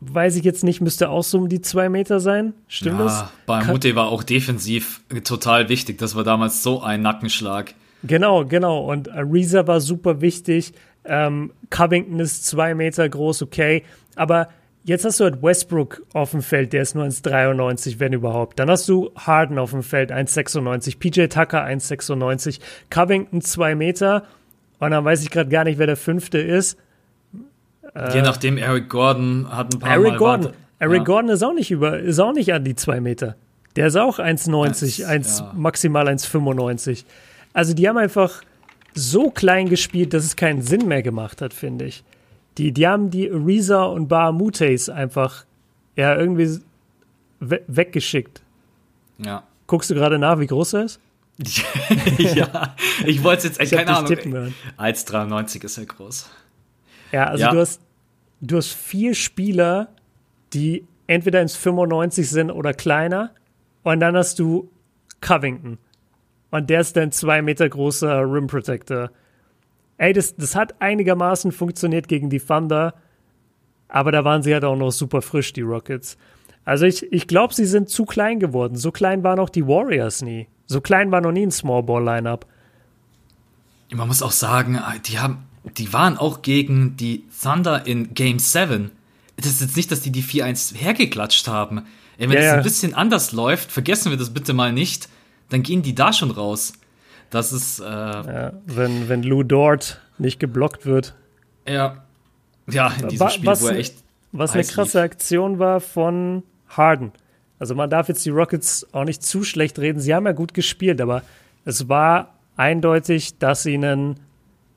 weiß 0.00 0.36
ich 0.36 0.44
jetzt 0.44 0.64
nicht, 0.64 0.80
müsste 0.80 1.10
auch 1.10 1.24
so 1.24 1.38
um 1.38 1.48
die 1.48 1.60
zwei 1.60 1.88
Meter 1.88 2.20
sein. 2.20 2.54
Stimmt 2.68 2.98
ja, 2.98 3.04
das? 3.04 3.24
Barmute 3.46 3.94
war 3.94 4.08
auch 4.08 4.22
defensiv 4.22 5.02
total 5.24 5.68
wichtig. 5.68 5.98
Das 5.98 6.14
war 6.14 6.24
damals 6.24 6.62
so 6.62 6.82
ein 6.82 7.02
Nackenschlag. 7.02 7.74
Genau, 8.02 8.44
genau. 8.46 8.90
Und 8.90 9.10
Ariza 9.12 9.66
war 9.66 9.80
super 9.80 10.20
wichtig. 10.20 10.72
Ähm, 11.04 11.52
Covington 11.68 12.18
ist 12.18 12.46
zwei 12.46 12.74
Meter 12.74 13.08
groß, 13.08 13.42
okay. 13.42 13.84
Aber 14.16 14.48
Jetzt 14.82 15.04
hast 15.04 15.20
du 15.20 15.24
halt 15.24 15.42
Westbrook 15.42 16.02
auf 16.14 16.30
dem 16.30 16.40
Feld, 16.40 16.72
der 16.72 16.80
ist 16.80 16.94
nur 16.94 17.04
1,93, 17.04 18.00
wenn 18.00 18.14
überhaupt. 18.14 18.58
Dann 18.58 18.70
hast 18.70 18.88
du 18.88 19.10
Harden 19.14 19.58
auf 19.58 19.72
dem 19.72 19.82
Feld, 19.82 20.10
1,96. 20.10 20.98
PJ 20.98 21.26
Tucker, 21.26 21.62
1,96. 21.64 22.60
Covington, 22.88 23.42
2 23.42 23.74
Meter. 23.74 24.24
Und 24.78 24.92
dann 24.92 25.04
weiß 25.04 25.22
ich 25.22 25.30
gerade 25.30 25.50
gar 25.50 25.64
nicht, 25.64 25.78
wer 25.78 25.86
der 25.86 25.98
fünfte 25.98 26.38
ist. 26.38 26.78
Je 27.94 28.18
äh, 28.18 28.22
nachdem, 28.22 28.56
Eric 28.56 28.88
Gordon 28.88 29.48
hat 29.50 29.74
ein 29.74 29.80
paar 29.80 29.90
Eric 29.90 30.12
Mal 30.12 30.18
Gordon. 30.18 30.44
Warte. 30.46 30.56
Eric 30.78 30.98
ja. 30.98 31.04
Gordon 31.04 31.30
ist 31.30 31.42
auch 31.42 31.52
nicht 31.52 31.70
über, 31.70 31.98
ist 31.98 32.18
auch 32.18 32.32
nicht 32.32 32.52
an 32.52 32.64
die 32.64 32.74
2 32.74 33.00
Meter. 33.00 33.36
Der 33.76 33.86
ist 33.86 33.96
auch 33.96 34.18
1,90, 34.18 35.04
1, 35.06 35.38
ja. 35.38 35.52
maximal 35.54 36.08
1,95. 36.08 37.04
Also 37.52 37.74
die 37.74 37.88
haben 37.88 37.98
einfach 37.98 38.42
so 38.94 39.30
klein 39.30 39.68
gespielt, 39.68 40.14
dass 40.14 40.24
es 40.24 40.36
keinen 40.36 40.62
Sinn 40.62 40.88
mehr 40.88 41.02
gemacht 41.02 41.42
hat, 41.42 41.54
finde 41.54 41.84
ich. 41.84 42.02
Die, 42.58 42.72
die 42.72 42.86
haben 42.86 43.10
die 43.10 43.26
Reza 43.26 43.84
und 43.84 44.08
Bar 44.08 44.32
Mutes 44.32 44.88
einfach 44.88 45.44
ja 45.96 46.16
irgendwie 46.16 46.60
we 47.38 47.60
weggeschickt. 47.66 48.42
Ja. 49.18 49.44
Guckst 49.66 49.90
du 49.90 49.94
gerade 49.94 50.18
nach, 50.18 50.40
wie 50.40 50.46
groß 50.46 50.74
er 50.74 50.84
ist? 50.84 51.00
ja, 52.18 52.74
ich 53.06 53.22
wollte 53.22 53.48
es 53.48 53.56
jetzt, 53.56 53.62
ich 53.62 53.70
keine 53.70 53.96
Ahnung. 53.96 54.10
1,93 54.10 55.64
ist 55.64 55.78
er 55.78 55.86
groß. 55.86 56.28
Ja, 57.12 57.26
also 57.26 57.44
ja. 57.44 57.50
Du, 57.52 57.60
hast, 57.60 57.80
du 58.40 58.56
hast 58.56 58.72
vier 58.72 59.14
Spieler, 59.14 59.88
die 60.52 60.86
entweder 61.06 61.40
ins 61.42 61.56
95 61.56 62.28
sind 62.28 62.50
oder 62.50 62.72
kleiner. 62.72 63.32
Und 63.82 64.00
dann 64.00 64.16
hast 64.16 64.38
du 64.38 64.70
Covington. 65.20 65.78
Und 66.50 66.70
der 66.70 66.80
ist 66.80 66.96
dann 66.96 67.12
zwei 67.12 67.42
Meter 67.42 67.68
großer 67.68 68.20
Rim 68.22 68.46
Protector 68.46 69.10
ey, 70.00 70.14
das, 70.14 70.34
das 70.34 70.56
hat 70.56 70.80
einigermaßen 70.80 71.52
funktioniert 71.52 72.08
gegen 72.08 72.30
die 72.30 72.40
Thunder, 72.40 72.94
aber 73.88 74.12
da 74.12 74.24
waren 74.24 74.42
sie 74.42 74.54
halt 74.54 74.64
auch 74.64 74.76
noch 74.76 74.92
super 74.92 75.20
frisch, 75.20 75.52
die 75.52 75.60
Rockets. 75.60 76.16
Also 76.64 76.86
ich, 76.86 77.12
ich 77.12 77.26
glaube, 77.26 77.52
sie 77.52 77.66
sind 77.66 77.90
zu 77.90 78.06
klein 78.06 78.40
geworden. 78.40 78.76
So 78.76 78.92
klein 78.92 79.22
waren 79.24 79.38
auch 79.38 79.50
die 79.50 79.66
Warriors 79.66 80.22
nie. 80.22 80.48
So 80.66 80.80
klein 80.80 81.10
war 81.12 81.20
noch 81.20 81.32
nie 81.32 81.46
ein 81.46 81.50
Small 81.50 81.82
Ball 81.82 82.02
Lineup. 82.02 82.46
Man 83.92 84.08
muss 84.08 84.22
auch 84.22 84.30
sagen, 84.30 84.80
die 85.06 85.18
haben, 85.18 85.44
die 85.64 85.92
waren 85.92 86.16
auch 86.16 86.42
gegen 86.42 86.96
die 86.96 87.24
Thunder 87.42 87.86
in 87.86 88.14
Game 88.14 88.38
7. 88.38 88.90
Das 89.36 89.46
ist 89.46 89.60
jetzt 89.60 89.76
nicht, 89.76 89.90
dass 89.90 90.00
die 90.00 90.10
die 90.10 90.22
4-1 90.22 90.74
hergeklatscht 90.76 91.48
haben. 91.48 91.86
Ey, 92.18 92.28
wenn 92.28 92.38
es 92.38 92.44
ja. 92.44 92.54
ein 92.54 92.62
bisschen 92.62 92.94
anders 92.94 93.32
läuft, 93.32 93.72
vergessen 93.72 94.10
wir 94.10 94.18
das 94.18 94.30
bitte 94.30 94.52
mal 94.52 94.72
nicht, 94.72 95.08
dann 95.48 95.62
gehen 95.62 95.82
die 95.82 95.94
da 95.94 96.12
schon 96.12 96.30
raus. 96.30 96.74
Das 97.30 97.52
ist. 97.52 97.80
Äh, 97.80 97.84
ja, 97.84 98.52
wenn, 98.66 99.08
wenn 99.08 99.22
Lou 99.22 99.42
Dort 99.42 100.00
nicht 100.18 100.40
geblockt 100.40 100.84
wird. 100.84 101.14
Ja. 101.66 102.04
Ja, 102.68 102.92
in 103.00 103.08
diesem 103.08 103.30
Spiel, 103.30 103.46
was, 103.46 103.62
wo 103.62 103.68
er 103.68 103.76
echt. 103.76 103.94
Was 104.32 104.52
eine 104.52 104.64
krasse 104.64 104.98
lief. 104.98 105.04
Aktion 105.04 105.58
war 105.58 105.80
von 105.80 106.42
Harden. 106.68 107.12
Also 107.58 107.74
man 107.74 107.90
darf 107.90 108.08
jetzt 108.08 108.24
die 108.24 108.30
Rockets 108.30 108.86
auch 108.92 109.04
nicht 109.04 109.22
zu 109.22 109.44
schlecht 109.44 109.78
reden. 109.78 110.00
Sie 110.00 110.14
haben 110.14 110.24
ja 110.24 110.32
gut 110.32 110.54
gespielt, 110.54 111.00
aber 111.00 111.22
es 111.64 111.88
war 111.88 112.34
eindeutig, 112.56 113.38
dass 113.38 113.66
ihnen 113.66 114.20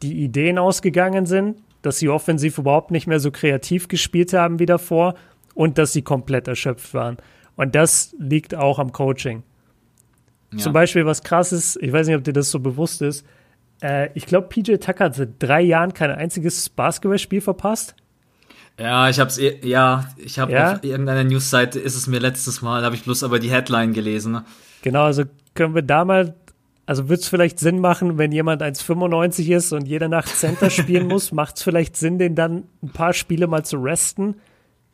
die 0.04 0.24
Ideen 0.24 0.58
ausgegangen 0.58 1.26
sind, 1.26 1.58
dass 1.82 1.97
sie 1.97 2.10
offensiv 2.10 2.58
überhaupt 2.58 2.91
nicht 2.91 3.08
mehr 3.08 3.20
so 3.20 3.32
kreativ 3.32 3.88
gespielt 3.88 4.34
haben 4.34 4.60
wie 4.60 4.66
davor 4.66 5.16
und 5.56 5.78
dass 5.78 5.93
sie 5.93 6.01
komplett 6.01 6.47
erschöpft 6.47 6.93
waren. 6.93 7.18
Und 7.56 7.76
das 7.76 8.16
liegt 8.20 8.56
auch 8.56 8.80
am 8.80 8.91
Coaching. 8.91 9.43
Ja. 10.51 10.60
Zum 10.60 10.74
Beispiel, 10.74 11.06
was 11.06 11.24
krass 11.24 11.51
ist, 11.51 11.78
ich 11.82 11.91
weiß 11.91 12.08
nicht, 12.08 12.16
ob 12.16 12.24
dir 12.24 12.34
das 12.34 12.51
so 12.51 12.60
bewusst 12.60 13.01
ist, 13.01 13.26
äh, 13.82 14.10
ich 14.14 14.26
glaube, 14.26 14.47
PJ 14.49 14.76
Tucker 14.76 15.06
hat 15.06 15.16
seit 15.16 15.30
drei 15.39 15.62
Jahren 15.62 15.93
kein 15.93 16.12
einziges 16.12 16.70
Basketballspiel 16.70 17.41
verpasst. 17.41 17.95
Ja, 18.80 19.10
ich 19.10 19.20
hab's, 19.20 19.38
eh, 19.38 19.60
ja, 19.64 20.10
ich 20.18 20.39
habe 20.39 20.51
ja? 20.51 20.74
auf 20.74 20.84
irgendeiner 20.84 21.24
Newsseite 21.24 21.80
ist 21.80 21.95
es 21.95 22.08
mir 22.08 22.20
letztes 22.20 22.62
Mal, 22.62 22.84
habe 22.84 22.95
ich 22.95 23.04
bloß 23.04 23.24
aber 23.24 23.39
die 23.39 23.51
Headline 23.51 23.93
gelesen. 23.93 24.41
Genau, 24.82 25.04
also 25.04 25.24
können 25.54 25.76
wir 25.76 25.84
da 25.84 26.06
mal, 26.06 26.34
also 26.86 27.10
wird 27.10 27.22
es 27.22 27.28
vielleicht 27.28 27.60
Sinn 27.60 27.80
machen, 27.80 28.18
wenn 28.18 28.32
jemand 28.32 28.62
1,95 28.62 29.56
ist 29.56 29.72
und 29.74 29.88
jede 29.88 30.10
Nacht 30.10 30.28
Center 30.28 30.70
spielen 30.70 31.08
muss, 31.08 31.32
macht 31.34 31.58
es 31.58 31.64
vielleicht 31.64 31.96
Sinn, 31.96 32.20
den 32.20 32.36
dann 32.36 32.64
ein 32.82 32.90
paar 32.90 33.14
Spiele 33.14 33.48
mal 33.48 33.64
zu 33.64 33.78
resten. 33.78 34.36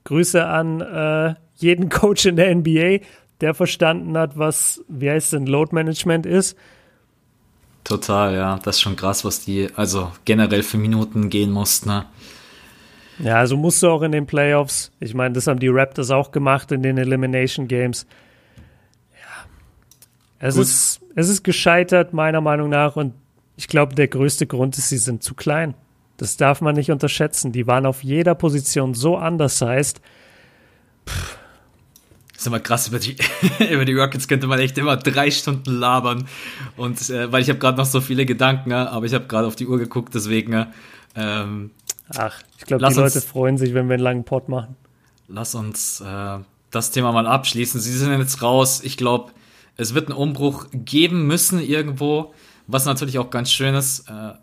Grüße 0.06 0.46
an 0.46 0.82
äh, 0.82 1.36
jeden 1.56 1.90
Coach 1.90 2.26
in 2.26 2.36
der 2.36 2.56
NBA 2.56 3.00
der 3.42 3.54
verstanden 3.54 4.18
hat, 4.18 4.38
was, 4.38 4.84
wie 4.88 5.10
heißt 5.10 5.34
denn, 5.34 5.46
Load 5.46 5.74
Management 5.74 6.26
ist. 6.26 6.58
Total, 7.84 8.36
ja. 8.36 8.60
Das 8.64 8.76
ist 8.76 8.82
schon 8.82 8.96
krass, 8.96 9.24
was 9.24 9.44
die, 9.46 9.70
also 9.76 10.12
generell 10.26 10.64
für 10.64 10.78
Minuten 10.78 11.30
gehen 11.30 11.52
mussten. 11.52 11.90
Ne? 11.90 12.06
Ja, 13.20 13.38
also 13.38 13.58
musst 13.58 13.82
du 13.82 13.90
auch 13.90 14.02
in 14.02 14.12
den 14.12 14.26
Playoffs. 14.26 14.92
Ich 15.00 15.14
meine, 15.14 15.34
das 15.34 15.48
haben 15.48 15.60
die 15.60 15.70
Raptors 15.70 16.12
auch 16.12 16.32
gemacht 16.32 16.72
in 16.72 16.84
den 16.84 16.98
Elimination 16.98 17.68
Games. 17.68 18.06
Es 20.40 20.56
ist, 20.56 21.02
es 21.16 21.30
ist 21.30 21.44
gescheitert, 21.44 22.14
meiner 22.14 22.42
Meinung 22.42 22.70
nach. 22.70 22.96
Und 22.96 23.14
ich 23.58 23.68
glaube, 23.68 23.96
der 23.96 24.08
größte 24.08 24.48
Grund 24.48 24.78
ist, 24.78 24.90
sie 24.90 24.98
sind 24.98 25.22
zu 25.22 25.36
klein. 25.36 25.74
Das 26.18 26.38
darf 26.38 26.62
man 26.62 26.76
nicht 26.76 26.92
unterschätzen. 26.92 27.52
Die 27.52 27.68
waren 27.68 27.86
auf 27.86 28.04
jeder 28.04 28.36
Position 28.36 28.94
so 28.94 29.18
undersized. 29.18 30.02
Pff, 31.06 31.40
ist 32.40 32.48
immer 32.48 32.62
krass, 32.62 32.88
über 32.88 33.00
die, 33.00 33.18
über 33.70 33.84
die 33.84 33.94
Rockets 33.94 34.30
könnte 34.30 34.48
man 34.48 34.60
echt 34.60 34.78
immer 34.78 34.96
drei 34.96 35.30
Stunden 35.30 35.74
labern. 35.74 36.26
Und 36.78 37.10
äh, 37.10 37.30
weil 37.32 37.42
ich 37.42 37.50
habe 37.50 37.60
gerade 37.60 37.78
noch 37.78 37.86
so 37.86 38.00
viele 38.00 38.26
Gedanken, 38.26 38.72
aber 38.72 39.06
ich 39.06 39.14
habe 39.14 39.26
gerade 39.26 39.46
auf 39.46 39.58
die 39.58 39.68
Uhr 39.68 39.78
geguckt, 39.78 40.16
deswegen. 40.16 40.68
Ähm, 41.16 41.72
Ach, 42.16 42.42
ich 42.58 42.66
glaube, 42.66 42.86
die 42.88 42.94
Leute 42.94 43.16
uns, 43.16 43.26
freuen 43.26 43.58
sich, 43.58 43.74
wenn 43.74 43.90
wir 43.90 43.96
einen 43.96 44.04
langen 44.04 44.24
Pod 44.24 44.48
machen. 44.48 44.78
Lass 45.28 45.54
uns 45.54 46.00
äh, 46.00 46.38
das 46.72 46.92
Thema 46.92 47.12
mal 47.12 47.28
abschließen. 47.28 47.82
Sie 47.82 47.92
sind 47.92 48.18
jetzt 48.18 48.42
raus. 48.42 48.82
Ich 48.86 48.96
glaube, 48.96 49.34
es 49.80 49.94
wird 49.94 50.10
einen 50.10 50.18
Umbruch 50.18 50.68
geben 50.74 51.26
müssen 51.26 51.62
irgendwo, 51.62 52.34
was 52.68 52.84
natürlich 52.84 53.18
auch 53.18 53.30
ganz 53.30 53.50
schön 53.50 53.76
ist. 53.76 54.10
Äh, 54.10 54.34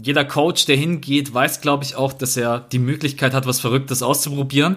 jeder 0.00 0.26
Coach, 0.26 0.66
der 0.66 0.76
hingeht, 0.76 1.32
weiß, 1.32 1.62
glaube 1.62 1.82
ich, 1.82 1.96
auch, 1.96 2.12
dass 2.12 2.36
er 2.36 2.60
die 2.60 2.78
Möglichkeit 2.78 3.32
hat, 3.32 3.46
was 3.46 3.58
Verrücktes 3.58 4.02
auszuprobieren. 4.02 4.76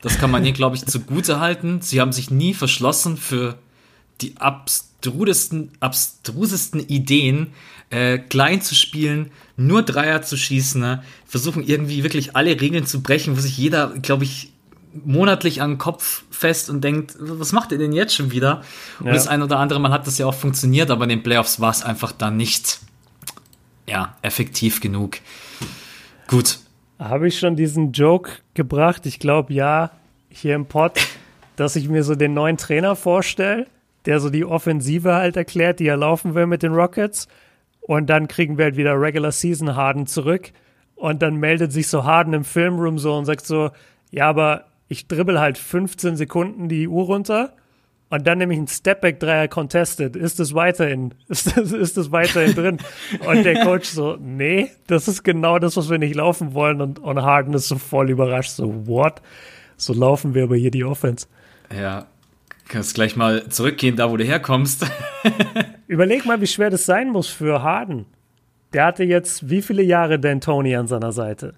Das 0.00 0.18
kann 0.18 0.30
man 0.30 0.46
ihr, 0.46 0.52
glaube 0.52 0.76
ich, 0.76 0.86
zugute 0.86 1.40
halten. 1.40 1.80
Sie 1.80 2.00
haben 2.00 2.12
sich 2.12 2.30
nie 2.30 2.54
verschlossen 2.54 3.16
für 3.16 3.58
die 4.20 4.36
abstrusesten, 4.36 5.72
abstrusesten 5.80 6.78
Ideen, 6.78 7.48
äh, 7.90 8.18
klein 8.18 8.62
zu 8.62 8.76
spielen, 8.76 9.32
nur 9.56 9.82
Dreier 9.82 10.22
zu 10.22 10.36
schießen, 10.36 10.80
ne? 10.80 11.02
versuchen 11.26 11.64
irgendwie 11.64 12.04
wirklich 12.04 12.36
alle 12.36 12.60
Regeln 12.60 12.86
zu 12.86 13.02
brechen, 13.02 13.36
wo 13.36 13.40
sich 13.40 13.58
jeder, 13.58 13.88
glaube 13.88 14.22
ich, 14.22 14.51
monatlich 15.04 15.62
an 15.62 15.72
den 15.72 15.78
Kopf 15.78 16.24
fest 16.30 16.70
und 16.70 16.82
denkt, 16.82 17.14
was 17.18 17.52
macht 17.52 17.72
ihr 17.72 17.78
denn 17.78 17.92
jetzt 17.92 18.14
schon 18.14 18.30
wieder? 18.30 18.62
Und 19.00 19.06
ja. 19.06 19.12
das 19.12 19.26
ein 19.26 19.42
oder 19.42 19.58
andere 19.58 19.80
Mal 19.80 19.90
hat 19.90 20.06
das 20.06 20.18
ja 20.18 20.26
auch 20.26 20.34
funktioniert, 20.34 20.90
aber 20.90 21.04
in 21.04 21.10
den 21.10 21.22
Playoffs 21.22 21.60
war 21.60 21.70
es 21.70 21.82
einfach 21.82 22.12
dann 22.12 22.36
nicht, 22.36 22.80
ja, 23.86 24.16
effektiv 24.22 24.80
genug. 24.80 25.18
Gut, 26.28 26.58
habe 27.02 27.26
ich 27.26 27.38
schon 27.38 27.56
diesen 27.56 27.90
Joke 27.90 28.30
gebracht? 28.54 29.06
Ich 29.06 29.18
glaube 29.18 29.52
ja, 29.52 29.90
hier 30.28 30.54
im 30.54 30.66
Pod, 30.66 30.92
dass 31.56 31.74
ich 31.74 31.88
mir 31.88 32.04
so 32.04 32.14
den 32.14 32.32
neuen 32.32 32.56
Trainer 32.56 32.94
vorstelle, 32.94 33.66
der 34.06 34.20
so 34.20 34.30
die 34.30 34.44
Offensive 34.44 35.12
halt 35.12 35.36
erklärt, 35.36 35.80
die 35.80 35.86
er 35.86 35.96
laufen 35.96 36.34
will 36.34 36.46
mit 36.46 36.62
den 36.62 36.74
Rockets. 36.74 37.26
Und 37.80 38.08
dann 38.08 38.28
kriegen 38.28 38.56
wir 38.56 38.66
halt 38.66 38.76
wieder 38.76 39.00
Regular 39.00 39.32
Season 39.32 39.74
Harden 39.74 40.06
zurück. 40.06 40.52
Und 40.94 41.22
dann 41.22 41.36
meldet 41.36 41.72
sich 41.72 41.88
so 41.88 42.04
Harden 42.04 42.34
im 42.34 42.44
Filmroom 42.44 42.98
so 42.98 43.16
und 43.16 43.24
sagt 43.24 43.46
so, 43.46 43.70
ja, 44.12 44.28
aber 44.28 44.66
ich 44.88 45.08
dribbel 45.08 45.40
halt 45.40 45.58
15 45.58 46.16
Sekunden 46.16 46.68
die 46.68 46.88
Uhr 46.88 47.04
runter 47.04 47.54
und 48.12 48.26
dann 48.26 48.36
nehme 48.36 48.52
ich 48.52 48.58
einen 48.58 48.68
Stepback-Dreier 48.68 49.48
contested. 49.48 50.16
Ist 50.16 50.38
das 50.38 50.52
weiterhin, 50.52 51.14
ist 51.28 51.56
das, 51.56 51.72
ist 51.72 51.96
das 51.96 52.12
weiterhin 52.12 52.54
drin? 52.54 52.78
Und 53.26 53.42
der 53.42 53.64
Coach 53.64 53.88
so, 53.88 54.18
nee, 54.20 54.70
das 54.86 55.08
ist 55.08 55.22
genau 55.22 55.58
das, 55.58 55.78
was 55.78 55.88
wir 55.88 55.96
nicht 55.96 56.14
laufen 56.14 56.52
wollen. 56.52 56.82
Und, 56.82 56.98
und 56.98 57.22
Harden 57.22 57.54
ist 57.54 57.68
so 57.68 57.78
voll 57.78 58.10
überrascht, 58.10 58.50
so, 58.50 58.86
what? 58.86 59.22
So 59.78 59.94
laufen 59.94 60.34
wir 60.34 60.42
aber 60.42 60.56
hier 60.56 60.70
die 60.70 60.84
Offense. 60.84 61.26
Ja, 61.74 62.04
kannst 62.68 62.94
gleich 62.94 63.16
mal 63.16 63.48
zurückgehen, 63.48 63.96
da 63.96 64.10
wo 64.10 64.18
du 64.18 64.24
herkommst. 64.24 64.86
Überleg 65.86 66.26
mal, 66.26 66.42
wie 66.42 66.46
schwer 66.46 66.68
das 66.68 66.84
sein 66.84 67.08
muss 67.08 67.28
für 67.28 67.62
Harden. 67.62 68.04
der 68.74 68.84
hatte 68.84 69.04
jetzt 69.04 69.48
wie 69.48 69.62
viele 69.62 69.82
Jahre 69.82 70.16
D'Antoni 70.16 70.78
an 70.78 70.86
seiner 70.86 71.12
Seite? 71.12 71.54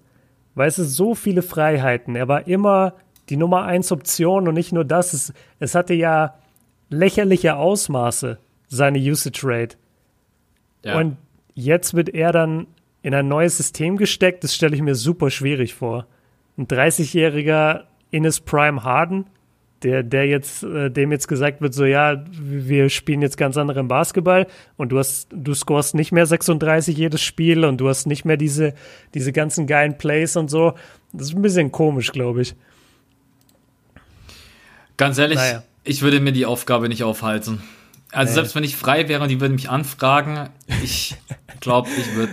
Weißt 0.55 0.77
du, 0.77 0.85
so 0.85 1.15
viele 1.15 1.41
Freiheiten. 1.41 2.15
Er 2.15 2.29
war 2.29 2.47
immer 2.47 2.93
die 3.29 3.37
Nummer 3.37 3.63
eins 3.63 3.91
Option 3.91 4.47
und 4.47 4.53
nicht 4.53 4.71
nur 4.71 4.85
das. 4.85 5.13
Es, 5.13 5.33
es 5.59 5.75
hatte 5.75 5.93
ja 5.93 6.35
lächerliche 6.89 7.55
Ausmaße, 7.55 8.37
seine 8.67 8.99
Usage 8.99 9.41
Rate. 9.43 9.77
Ja. 10.83 10.99
Und 10.99 11.17
jetzt 11.53 11.93
wird 11.93 12.09
er 12.09 12.31
dann 12.31 12.67
in 13.01 13.13
ein 13.13 13.27
neues 13.27 13.57
System 13.57 13.97
gesteckt. 13.97 14.43
Das 14.43 14.55
stelle 14.55 14.75
ich 14.75 14.81
mir 14.81 14.95
super 14.95 15.29
schwierig 15.29 15.73
vor. 15.73 16.07
Ein 16.57 16.67
30-jähriger 16.67 17.83
Innes 18.11 18.39
Prime 18.39 18.83
Harden, 18.83 19.25
der, 19.83 20.03
der 20.03 20.25
jetzt, 20.25 20.63
äh, 20.63 20.89
dem 20.89 21.11
jetzt 21.11 21.27
gesagt 21.27 21.61
wird, 21.61 21.73
so 21.73 21.85
ja, 21.85 22.23
wir 22.31 22.89
spielen 22.89 23.21
jetzt 23.21 23.37
ganz 23.37 23.57
anderen 23.57 23.87
Basketball 23.87 24.47
und 24.77 24.91
du 24.91 24.99
hast, 24.99 25.27
du 25.31 25.53
scorest 25.53 25.95
nicht 25.95 26.11
mehr 26.11 26.25
36 26.25 26.97
jedes 26.97 27.21
Spiel 27.21 27.65
und 27.65 27.77
du 27.77 27.89
hast 27.89 28.05
nicht 28.05 28.25
mehr 28.25 28.37
diese, 28.37 28.73
diese 29.13 29.31
ganzen 29.33 29.67
geilen 29.67 29.97
Plays 29.97 30.37
und 30.37 30.49
so. 30.49 30.73
Das 31.11 31.27
ist 31.27 31.35
ein 31.35 31.41
bisschen 31.41 31.71
komisch, 31.71 32.11
glaube 32.11 32.41
ich. 32.41 32.55
Ganz 34.97 35.17
ehrlich, 35.17 35.37
naja. 35.37 35.63
ich 35.83 36.01
würde 36.01 36.19
mir 36.19 36.31
die 36.31 36.45
Aufgabe 36.45 36.89
nicht 36.89 37.03
aufhalten. 37.03 37.61
Also 38.11 38.29
nee. 38.29 38.35
selbst 38.35 38.55
wenn 38.55 38.63
ich 38.63 38.75
frei 38.75 39.07
wäre 39.07 39.23
und 39.23 39.29
die 39.29 39.41
würden 39.41 39.55
mich 39.55 39.69
anfragen, 39.69 40.49
ich 40.83 41.15
glaube, 41.59 41.89
ich 41.97 42.15
würde 42.15 42.31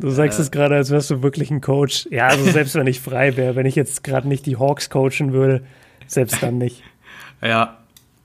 Du 0.00 0.10
sagst 0.10 0.38
äh, 0.38 0.42
es 0.42 0.50
gerade, 0.50 0.74
als 0.74 0.90
wärst 0.90 1.10
du 1.10 1.22
wirklich 1.22 1.50
ein 1.50 1.60
Coach. 1.60 2.08
Ja, 2.10 2.26
also 2.26 2.50
selbst 2.50 2.74
wenn 2.74 2.86
ich 2.86 3.00
frei 3.00 3.36
wäre, 3.36 3.54
wenn 3.54 3.66
ich 3.66 3.76
jetzt 3.76 4.02
gerade 4.02 4.26
nicht 4.26 4.44
die 4.46 4.56
Hawks 4.56 4.90
coachen 4.90 5.32
würde, 5.32 5.64
selbst 6.06 6.42
dann 6.42 6.58
nicht. 6.58 6.82
ja, 7.42 7.78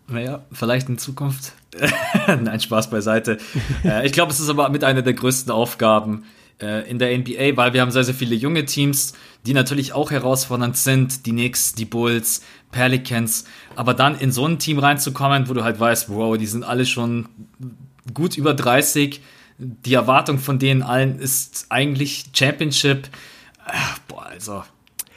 naja, 0.07 0.43
vielleicht 0.51 0.89
in 0.89 0.97
Zukunft. 0.97 1.53
Nein, 2.28 2.59
Spaß 2.59 2.89
beiseite. 2.89 3.38
äh, 3.84 4.05
ich 4.05 4.11
glaube, 4.11 4.32
es 4.32 4.39
ist 4.39 4.49
aber 4.49 4.70
mit 4.70 4.84
einer 4.84 5.03
der 5.03 5.13
größten 5.13 5.51
Aufgaben 5.51 6.26
äh, 6.62 6.89
in 6.89 6.99
der 6.99 7.18
NBA, 7.18 7.55
weil 7.57 7.74
wir 7.74 7.82
haben 7.82 7.91
sehr, 7.91 8.03
sehr 8.03 8.14
viele 8.14 8.36
junge 8.36 8.66
Teams, 8.66 9.14
die 9.45 9.53
natürlich 9.53 9.93
auch 9.93 10.12
herausfordernd 10.12 10.78
sind. 10.78 11.26
Die 11.26 11.32
Knicks, 11.32 11.74
die 11.74 11.86
Bulls, 11.86 12.43
Pelicans. 12.72 13.45
Aber 13.76 13.93
dann 13.93 14.20
in 14.20 14.32
so 14.32 14.45
ein 14.45 14.60
Team 14.60 14.80
reinzukommen, 14.80 15.49
wo 15.49 15.53
du 15.53 15.64
halt 15.64 15.80
weißt, 15.80 16.10
wow, 16.10 16.38
die 16.38 16.47
sind 16.47 16.64
alle 16.64 16.86
schon 16.86 17.30
gut 18.14 18.38
über 18.38 18.53
30. 18.53 19.22
Die 19.57 19.93
Erwartung 19.93 20.39
von 20.39 20.60
denen 20.60 20.84
allen 20.84 21.20
ist 21.20 21.68
eigentlich 21.70 22.26
Championship. 22.34 23.10
Ach, 23.66 23.99
boah, 24.07 24.26
also. 24.26 24.64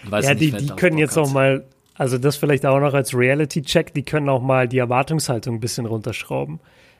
Weiß 0.05 0.25
ja, 0.25 0.35
nicht, 0.35 0.59
die, 0.61 0.67
die 0.67 0.73
können 0.75 0.99
jetzt 0.99 1.17
auch 1.17 1.31
mal 1.31 1.65
also 1.95 2.19
das 2.19 2.37
vielleicht 2.37 2.67
auch 2.67 2.81
noch 2.81 2.95
als 2.95 3.15
Reality-Check, 3.15 3.95
die 3.95 4.03
können 4.03 4.29
auch 4.29 4.43
mal 4.43 4.67
die 4.67 4.79
Erwartungshaltung 4.79 5.57
ein 5.57 5.61
bisschen 5.61 5.87
runterschrauben. 5.87 6.59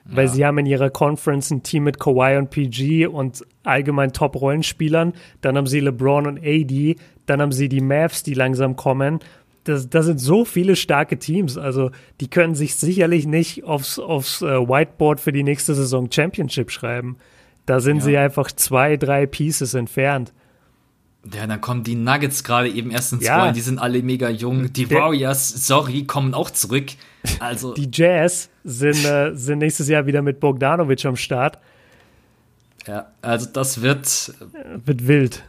Ja. 0.09 0.17
Weil 0.17 0.29
sie 0.29 0.45
haben 0.45 0.59
in 0.59 0.67
ihrer 0.67 0.91
Conference 0.91 1.51
ein 1.51 1.63
Team 1.63 1.85
mit 1.85 2.01
Kawhi 2.01 2.37
und 2.37 2.51
PG 2.51 3.07
und 3.07 3.45
allgemein 3.63 4.13
Top-Rollenspielern. 4.13 5.13
Dann 5.41 5.57
haben 5.57 5.67
sie 5.67 5.81
LeBron 5.81 6.27
und 6.27 6.39
AD. 6.39 6.97
Dann 7.27 7.41
haben 7.41 7.53
sie 7.53 7.69
die 7.69 7.81
Mavs, 7.81 8.23
die 8.23 8.35
langsam 8.35 8.77
kommen. 8.77 9.21
Das, 9.65 9.89
das 9.89 10.07
sind 10.07 10.19
so 10.19 10.45
viele 10.45 10.75
starke 10.75 11.19
Teams. 11.19 11.57
Also 11.57 11.91
die 12.21 12.29
können 12.29 12.57
sich 12.57 12.75
sicherlich 12.75 13.27
nicht 13.27 13.65
aufs, 13.65 13.99
aufs 13.99 14.43
uh, 14.43 14.69
Whiteboard 14.69 15.21
für 15.21 15.33
die 15.33 15.45
nächste 15.45 15.75
Saison 15.75 16.11
Championship 16.11 16.71
schreiben. 16.73 17.17
Da 17.67 17.79
sind 17.79 17.99
ja. 17.99 18.03
sie 18.03 18.17
einfach 18.17 18.51
zwei, 18.51 18.97
drei 18.97 19.27
Pieces 19.27 19.75
entfernt. 19.75 20.33
Ja, 21.33 21.47
dann 21.47 21.61
kommen 21.61 21.85
die 21.85 21.95
Nuggets 21.95 22.43
gerade 22.43 22.69
eben 22.69 22.91
erst 22.91 23.13
ins 23.13 23.25
ja. 23.25 23.41
Rollen, 23.41 23.55
die 23.55 23.61
sind 23.61 23.79
alle 23.79 24.03
mega 24.03 24.29
jung. 24.29 24.73
Die 24.73 24.91
Warriors, 24.91 25.67
sorry, 25.67 26.05
kommen 26.05 26.35
auch 26.35 26.51
zurück. 26.51 26.87
Also 27.39 27.75
die 27.77 27.89
Jazz 27.93 28.49
sind, 28.65 29.05
äh, 29.05 29.35
sind 29.35 29.59
nächstes 29.59 29.89
Jahr 29.89 30.07
wieder 30.07 30.23
mit 30.23 30.41
Bogdanovic 30.41 31.05
am 31.05 31.17
Start. 31.17 31.59
Ja, 32.87 33.13
also 33.23 33.47
das 33.47 33.83
wird 33.83 34.35
wird 34.85 35.07
wild. 35.07 35.45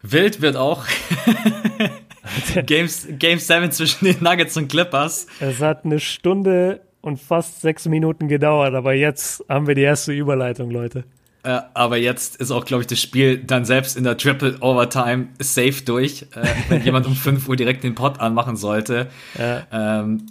Wild 0.00 0.40
wird 0.40 0.56
auch 0.56 0.84
Games, 2.66 3.06
Game 3.18 3.38
7 3.38 3.70
zwischen 3.70 4.04
den 4.06 4.22
Nuggets 4.22 4.56
und 4.56 4.68
Clippers. 4.68 5.26
Es 5.40 5.60
hat 5.60 5.84
eine 5.84 6.00
Stunde 6.00 6.80
und 7.00 7.20
fast 7.20 7.60
sechs 7.60 7.86
Minuten 7.86 8.28
gedauert, 8.28 8.74
aber 8.74 8.94
jetzt 8.94 9.44
haben 9.48 9.66
wir 9.66 9.74
die 9.74 9.82
erste 9.82 10.12
Überleitung, 10.12 10.70
Leute. 10.70 11.04
Äh, 11.44 11.60
aber 11.74 11.98
jetzt 11.98 12.36
ist 12.36 12.50
auch, 12.50 12.64
glaube 12.64 12.82
ich, 12.82 12.86
das 12.86 13.00
Spiel 13.00 13.36
dann 13.38 13.66
selbst 13.66 13.98
in 13.98 14.04
der 14.04 14.16
Triple 14.16 14.56
Overtime 14.60 15.28
safe 15.38 15.84
durch, 15.84 16.22
äh, 16.34 16.46
wenn 16.68 16.82
jemand 16.84 17.06
um 17.06 17.14
5 17.14 17.46
Uhr 17.48 17.56
direkt 17.56 17.84
den 17.84 17.94
Pod 17.94 18.18
anmachen 18.18 18.56
sollte. 18.56 19.10
Ja. 19.38 19.66
Ähm, 20.00 20.26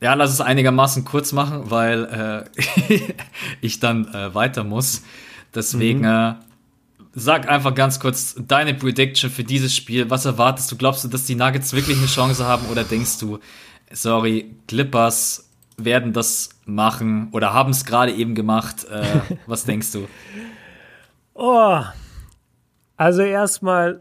ja, 0.00 0.14
lass 0.14 0.32
es 0.32 0.40
einigermaßen 0.40 1.04
kurz 1.04 1.32
machen, 1.32 1.70
weil 1.70 2.48
äh, 2.56 3.02
ich 3.60 3.78
dann 3.78 4.06
äh, 4.14 4.34
weiter 4.34 4.64
muss. 4.64 5.02
Deswegen 5.54 6.00
mhm. 6.00 6.04
äh, 6.04 6.34
sag 7.14 7.48
einfach 7.48 7.74
ganz 7.74 8.00
kurz 8.00 8.34
deine 8.38 8.72
Prediction 8.72 9.30
für 9.30 9.44
dieses 9.44 9.76
Spiel. 9.76 10.08
Was 10.08 10.24
erwartest 10.24 10.72
du? 10.72 10.76
Glaubst 10.76 11.04
du, 11.04 11.08
dass 11.08 11.24
die 11.24 11.34
Nuggets 11.34 11.74
wirklich 11.74 11.98
eine 11.98 12.06
Chance 12.06 12.46
haben 12.46 12.66
oder 12.68 12.84
denkst 12.84 13.18
du, 13.18 13.38
sorry, 13.90 14.54
Clippers 14.66 15.47
werden 15.78 16.12
das 16.12 16.50
machen 16.64 17.28
oder 17.32 17.54
haben 17.54 17.70
es 17.70 17.84
gerade 17.84 18.12
eben 18.12 18.34
gemacht. 18.34 18.86
Äh, 18.90 19.04
was 19.46 19.64
denkst 19.64 19.92
du? 19.92 20.08
Oh, 21.34 21.80
also 22.96 23.22
erstmal, 23.22 24.00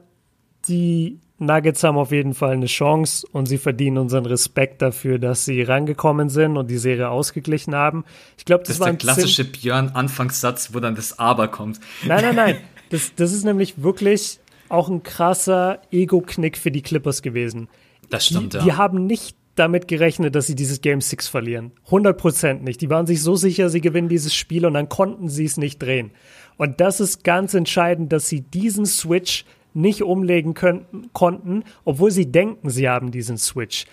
die 0.67 1.19
Nuggets 1.37 1.83
haben 1.83 1.97
auf 1.97 2.11
jeden 2.11 2.33
Fall 2.33 2.53
eine 2.53 2.65
Chance 2.65 3.27
und 3.31 3.45
sie 3.45 3.59
verdienen 3.59 3.99
unseren 3.99 4.25
Respekt 4.25 4.81
dafür, 4.81 5.19
dass 5.19 5.45
sie 5.45 5.61
rangekommen 5.61 6.29
sind 6.29 6.57
und 6.57 6.69
die 6.69 6.79
Serie 6.79 7.09
ausgeglichen 7.09 7.75
haben. 7.75 8.05
Ich 8.37 8.45
glaube, 8.45 8.63
das, 8.63 8.69
das 8.69 8.75
ist 8.75 8.79
war 8.79 8.87
der 8.87 8.97
klassische 8.97 9.45
Björn-Anfangssatz, 9.45 10.73
wo 10.73 10.79
dann 10.79 10.95
das 10.95 11.19
Aber 11.19 11.47
kommt. 11.47 11.79
Nein, 12.05 12.21
nein, 12.23 12.35
nein. 12.35 12.57
Das, 12.89 13.13
das 13.15 13.33
ist 13.33 13.43
nämlich 13.43 13.83
wirklich 13.83 14.39
auch 14.69 14.87
ein 14.87 15.03
krasser 15.03 15.81
Ego-Knick 15.91 16.57
für 16.57 16.71
die 16.71 16.81
Clippers 16.81 17.21
gewesen. 17.21 17.67
Das 18.09 18.27
stimmt, 18.27 18.53
die, 18.53 18.57
ja. 18.59 18.63
Die 18.63 18.73
haben 18.73 19.05
nicht 19.05 19.35
damit 19.59 19.87
gerechnet, 19.87 20.35
dass 20.35 20.47
sie 20.47 20.55
dieses 20.55 20.81
Game 20.81 21.01
6 21.01 21.27
verlieren. 21.27 21.71
100% 21.89 22.61
nicht. 22.61 22.81
Die 22.81 22.89
waren 22.89 23.07
sich 23.07 23.21
so 23.21 23.35
sicher, 23.35 23.69
sie 23.69 23.81
gewinnen 23.81 24.09
dieses 24.09 24.33
Spiel 24.33 24.65
und 24.65 24.73
dann 24.73 24.89
konnten 24.89 25.29
sie 25.29 25.45
es 25.45 25.57
nicht 25.57 25.79
drehen. 25.81 26.11
Und 26.57 26.79
das 26.81 26.99
ist 26.99 27.23
ganz 27.23 27.53
entscheidend, 27.53 28.11
dass 28.11 28.27
sie 28.27 28.41
diesen 28.41 28.85
Switch 28.85 29.45
nicht 29.73 30.01
umlegen 30.01 30.53
könnten, 30.53 31.09
konnten, 31.13 31.63
obwohl 31.85 32.11
sie 32.11 32.31
denken, 32.31 32.69
sie 32.69 32.89
haben 32.89 33.11
diesen 33.11 33.37
Switch. 33.37 33.85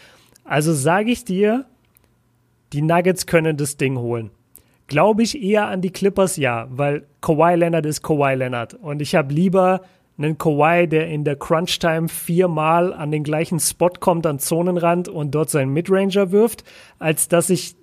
Also 0.44 0.72
sage 0.72 1.10
ich 1.10 1.24
dir, 1.24 1.66
die 2.72 2.82
Nuggets 2.82 3.26
können 3.26 3.56
das 3.56 3.76
Ding 3.76 3.98
holen. 3.98 4.30
Glaube 4.86 5.22
ich 5.22 5.42
eher 5.42 5.68
an 5.68 5.80
die 5.80 5.90
Clippers, 5.90 6.36
ja, 6.36 6.68
weil 6.70 7.06
Kawhi 7.20 7.54
Leonard 7.54 7.86
ist 7.86 8.02
Kawhi 8.02 8.34
Leonard. 8.34 8.74
Und 8.74 9.00
ich 9.00 9.14
habe 9.14 9.32
lieber 9.32 9.82
einen 10.16 10.38
Kawhi, 10.38 10.86
der 10.86 11.08
in 11.08 11.24
der 11.24 11.36
Crunch-Time 11.36 12.08
viermal 12.08 12.92
an 12.92 13.10
den 13.10 13.24
gleichen 13.24 13.58
Spot 13.58 13.90
kommt, 13.90 14.26
an 14.26 14.38
Zonenrand 14.38 15.08
und 15.08 15.32
dort 15.32 15.50
seinen 15.50 15.72
Midranger 15.72 16.30
wirft, 16.30 16.64
als 16.98 17.28
dass 17.28 17.50
ich, 17.50 17.76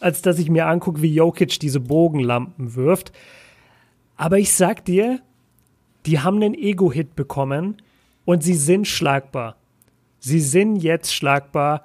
als 0.00 0.22
dass 0.22 0.38
ich 0.38 0.50
mir 0.50 0.66
angucke, 0.66 1.00
wie 1.00 1.14
Jokic 1.14 1.58
diese 1.60 1.80
Bogenlampen 1.80 2.74
wirft. 2.74 3.12
Aber 4.16 4.38
ich 4.38 4.52
sag 4.52 4.84
dir, 4.84 5.20
die 6.06 6.20
haben 6.20 6.36
einen 6.36 6.54
Ego-Hit 6.54 7.16
bekommen 7.16 7.78
und 8.24 8.42
sie 8.42 8.54
sind 8.54 8.86
schlagbar. 8.86 9.56
Sie 10.18 10.40
sind 10.40 10.76
jetzt 10.76 11.14
schlagbar 11.14 11.84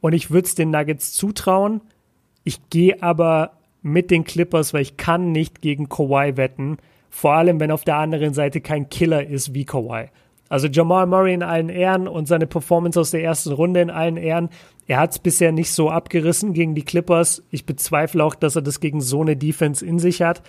und 0.00 0.12
ich 0.12 0.30
würde 0.30 0.46
es 0.46 0.54
den 0.54 0.70
Nuggets 0.70 1.12
zutrauen. 1.12 1.80
Ich 2.44 2.68
gehe 2.68 3.02
aber 3.02 3.52
mit 3.82 4.10
den 4.10 4.24
Clippers, 4.24 4.74
weil 4.74 4.82
ich 4.82 4.96
kann 4.96 5.32
nicht 5.32 5.62
gegen 5.62 5.88
Kawhi 5.88 6.36
wetten. 6.36 6.78
Vor 7.14 7.34
allem, 7.34 7.60
wenn 7.60 7.70
auf 7.70 7.84
der 7.84 7.96
anderen 7.96 8.32
Seite 8.32 8.62
kein 8.62 8.88
Killer 8.88 9.24
ist 9.24 9.52
wie 9.52 9.66
Kawhi. 9.66 10.06
Also 10.48 10.66
Jamal 10.66 11.06
Murray 11.06 11.34
in 11.34 11.42
allen 11.42 11.68
Ehren 11.68 12.08
und 12.08 12.26
seine 12.26 12.46
Performance 12.46 12.98
aus 12.98 13.10
der 13.10 13.22
ersten 13.22 13.52
Runde 13.52 13.82
in 13.82 13.90
allen 13.90 14.16
Ehren. 14.16 14.48
Er 14.86 14.98
hat 14.98 15.10
es 15.12 15.18
bisher 15.18 15.52
nicht 15.52 15.72
so 15.72 15.90
abgerissen 15.90 16.54
gegen 16.54 16.74
die 16.74 16.84
Clippers. 16.84 17.42
Ich 17.50 17.66
bezweifle 17.66 18.24
auch, 18.24 18.34
dass 18.34 18.56
er 18.56 18.62
das 18.62 18.80
gegen 18.80 19.02
so 19.02 19.20
eine 19.20 19.36
Defense 19.36 19.84
in 19.84 19.98
sich 19.98 20.22
hat. 20.22 20.42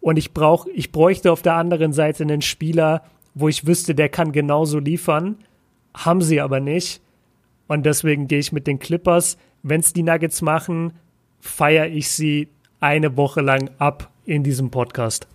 Und 0.00 0.16
ich 0.18 0.34
brauch, 0.34 0.66
ich 0.74 0.90
bräuchte 0.90 1.30
auf 1.30 1.42
der 1.42 1.54
anderen 1.54 1.92
Seite 1.92 2.24
einen 2.24 2.42
Spieler, 2.42 3.04
wo 3.34 3.46
ich 3.46 3.68
wüsste, 3.68 3.94
der 3.94 4.08
kann 4.08 4.32
genauso 4.32 4.80
liefern. 4.80 5.36
Haben 5.94 6.22
sie 6.22 6.40
aber 6.40 6.58
nicht. 6.58 7.00
Und 7.68 7.86
deswegen 7.86 8.26
gehe 8.26 8.40
ich 8.40 8.50
mit 8.50 8.66
den 8.66 8.80
Clippers. 8.80 9.38
Wenn 9.62 9.78
es 9.78 9.92
die 9.92 10.02
Nuggets 10.02 10.42
machen, 10.42 10.92
feiere 11.38 11.86
ich 11.86 12.10
sie 12.10 12.48
eine 12.80 13.16
Woche 13.16 13.42
lang 13.42 13.70
ab 13.78 14.10
in 14.24 14.42
diesem 14.42 14.72
Podcast 14.72 15.28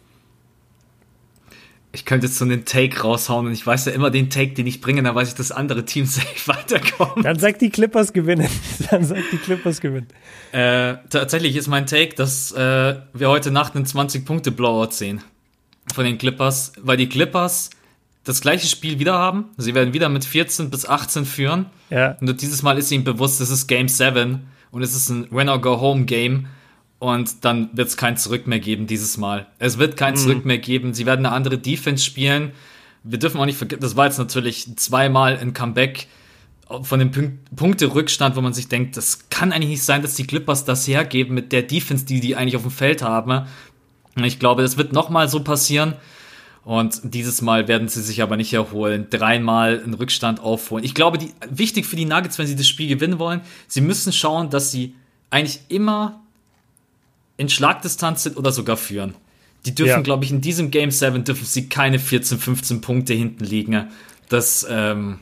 ich 1.96 2.04
könnte 2.04 2.28
jetzt 2.28 2.38
so 2.38 2.46
einen 2.46 2.66
Take 2.66 3.02
raushauen 3.02 3.48
und 3.48 3.54
ich 3.54 3.66
weiß 3.66 3.86
ja 3.86 3.94
immer 3.94 4.12
den 4.12 4.30
Take, 4.30 4.54
den 4.54 4.68
ich 4.68 4.82
bringe, 4.82 5.02
dann 5.02 5.16
weiß 5.16 5.30
ich, 5.30 5.36
dass 5.36 5.52
andere 5.52 5.86
Teams 5.86 6.16
safe 6.16 6.48
weiterkommen. 6.48 7.24
Dann 7.24 7.40
sagt 7.40 7.62
die 7.62 7.70
Clippers 7.70 8.12
gewinnen. 8.14 8.50
Dann 8.92 9.04
sagt 9.04 9.24
die 9.32 9.38
Clippers 9.38 9.80
gewinnen. 9.80 10.08
Äh, 10.52 10.96
tatsächlich 11.10 11.56
ist 11.56 11.68
mein 11.68 11.88
Take, 11.88 12.14
dass 12.16 12.52
äh, 12.52 12.96
wir 13.14 13.30
heute 13.30 13.50
Nacht 13.50 13.76
einen 13.76 13.86
20-Punkte-Blowout 13.86 14.92
sehen 14.92 15.22
von 15.94 16.04
den 16.04 16.18
Clippers, 16.18 16.74
weil 16.82 16.98
die 16.98 17.08
Clippers 17.08 17.70
das 18.26 18.42
gleiche 18.42 18.68
Spiel 18.68 19.00
wieder 19.00 19.14
haben. 19.14 19.46
Sie 19.58 19.74
werden 19.74 19.94
wieder 19.94 20.10
mit 20.10 20.26
14 20.26 20.70
bis 20.70 20.86
18 20.86 21.26
führen. 21.26 21.68
Ja. 21.90 22.18
Und 22.20 22.42
dieses 22.42 22.62
Mal 22.62 22.78
ist 22.78 22.92
ihnen 22.92 23.06
bewusst, 23.06 23.40
es 23.40 23.50
ist 23.50 23.68
Game 23.68 23.88
7 23.88 24.48
und 24.72 24.82
es 24.82 24.96
ist 24.96 25.10
ein 25.10 25.28
Win-or-Go-Home-Game. 25.32 26.48
Und 27.00 27.44
dann 27.44 27.70
wird 27.74 27.90
es 27.90 27.98
kein 27.98 28.18
Zurück 28.18 28.48
mehr 28.48 28.60
geben 28.60 28.88
dieses 28.88 29.18
Mal. 29.18 29.48
Es 29.60 29.78
wird 29.78 29.98
kein 29.98 30.14
mhm. 30.14 30.18
Zurück 30.18 30.46
mehr 30.46 30.58
geben. 30.58 30.94
Sie 30.94 31.06
werden 31.06 31.26
eine 31.26 31.36
andere 31.36 31.58
Defense 31.58 32.04
spielen. 32.04 32.52
Wir 33.04 33.20
dürfen 33.20 33.40
auch 33.40 33.46
nicht 33.46 33.58
vergessen, 33.58 33.82
das 33.82 33.96
war 33.96 34.06
jetzt 34.06 34.18
natürlich 34.18 34.76
zweimal 34.78 35.38
ein 35.38 35.54
Comeback 35.54 36.08
von 36.82 36.98
dem 36.98 37.12
Punk 37.12 37.34
Punkte-Rückstand, 37.56 38.36
wo 38.36 38.42
man 38.42 38.54
sich 38.54 38.68
denkt, 38.68 38.98
das 38.98 39.30
kann 39.30 39.52
eigentlich 39.52 39.70
nicht 39.70 39.84
sein, 39.84 40.02
dass 40.02 40.16
die 40.16 40.26
Clippers 40.26 40.66
das 40.66 40.88
hergeben 40.88 41.36
mit 41.36 41.52
der 41.52 41.62
Defense, 41.62 42.06
die 42.06 42.20
die 42.20 42.36
eigentlich 42.36 42.56
auf 42.56 42.64
dem 42.64 42.72
Feld 42.72 43.04
haben. 43.04 43.46
Ich 44.16 44.40
glaube, 44.40 44.64
das 44.64 44.78
wird 44.78 44.92
nochmal 44.92 45.30
so 45.30 45.42
passieren. 45.44 45.94
Und 46.64 47.02
dieses 47.04 47.44
Mal 47.44 47.68
werden 47.68 47.88
sie 47.88 48.02
sich 48.02 48.24
aber 48.24 48.38
nicht 48.38 48.52
erholen. 48.52 49.06
Dreimal 49.12 49.84
einen 49.84 49.94
Rückstand 49.94 50.40
aufholen. 50.40 50.84
Ich 50.84 50.96
glaube, 50.96 51.20
die, 51.20 51.32
wichtig 51.48 51.86
für 51.86 51.96
die 51.96 52.06
Nuggets, 52.06 52.40
wenn 52.40 52.48
sie 52.48 52.56
das 52.56 52.68
Spiel 52.68 52.88
gewinnen 52.88 53.20
wollen, 53.20 53.42
sie 53.68 53.82
müssen 53.82 54.12
schauen, 54.12 54.50
dass 54.50 54.72
sie 54.72 54.96
eigentlich 55.30 55.60
immer 55.70 56.25
in 57.38 57.49
Schlagdistanz 57.49 58.24
sind 58.24 58.38
oder 58.38 58.52
sogar 58.52 58.78
führen. 58.78 59.16
Die 59.66 59.74
dürfen, 59.74 59.90
ja. 59.90 60.02
glaube 60.02 60.26
ich, 60.26 60.32
in 60.32 60.41
diesem 60.41 60.70
Game 60.70 60.91
7 60.91 61.24
dürfen 61.24 61.45
sie 61.45 61.68
keine 61.70 61.99
14, 61.99 62.38
15 62.38 62.82
Punkte 62.82 63.14
hinten 63.14 63.44
liegen. 63.44 63.88
Das, 64.30 64.66
ähm, 64.70 65.20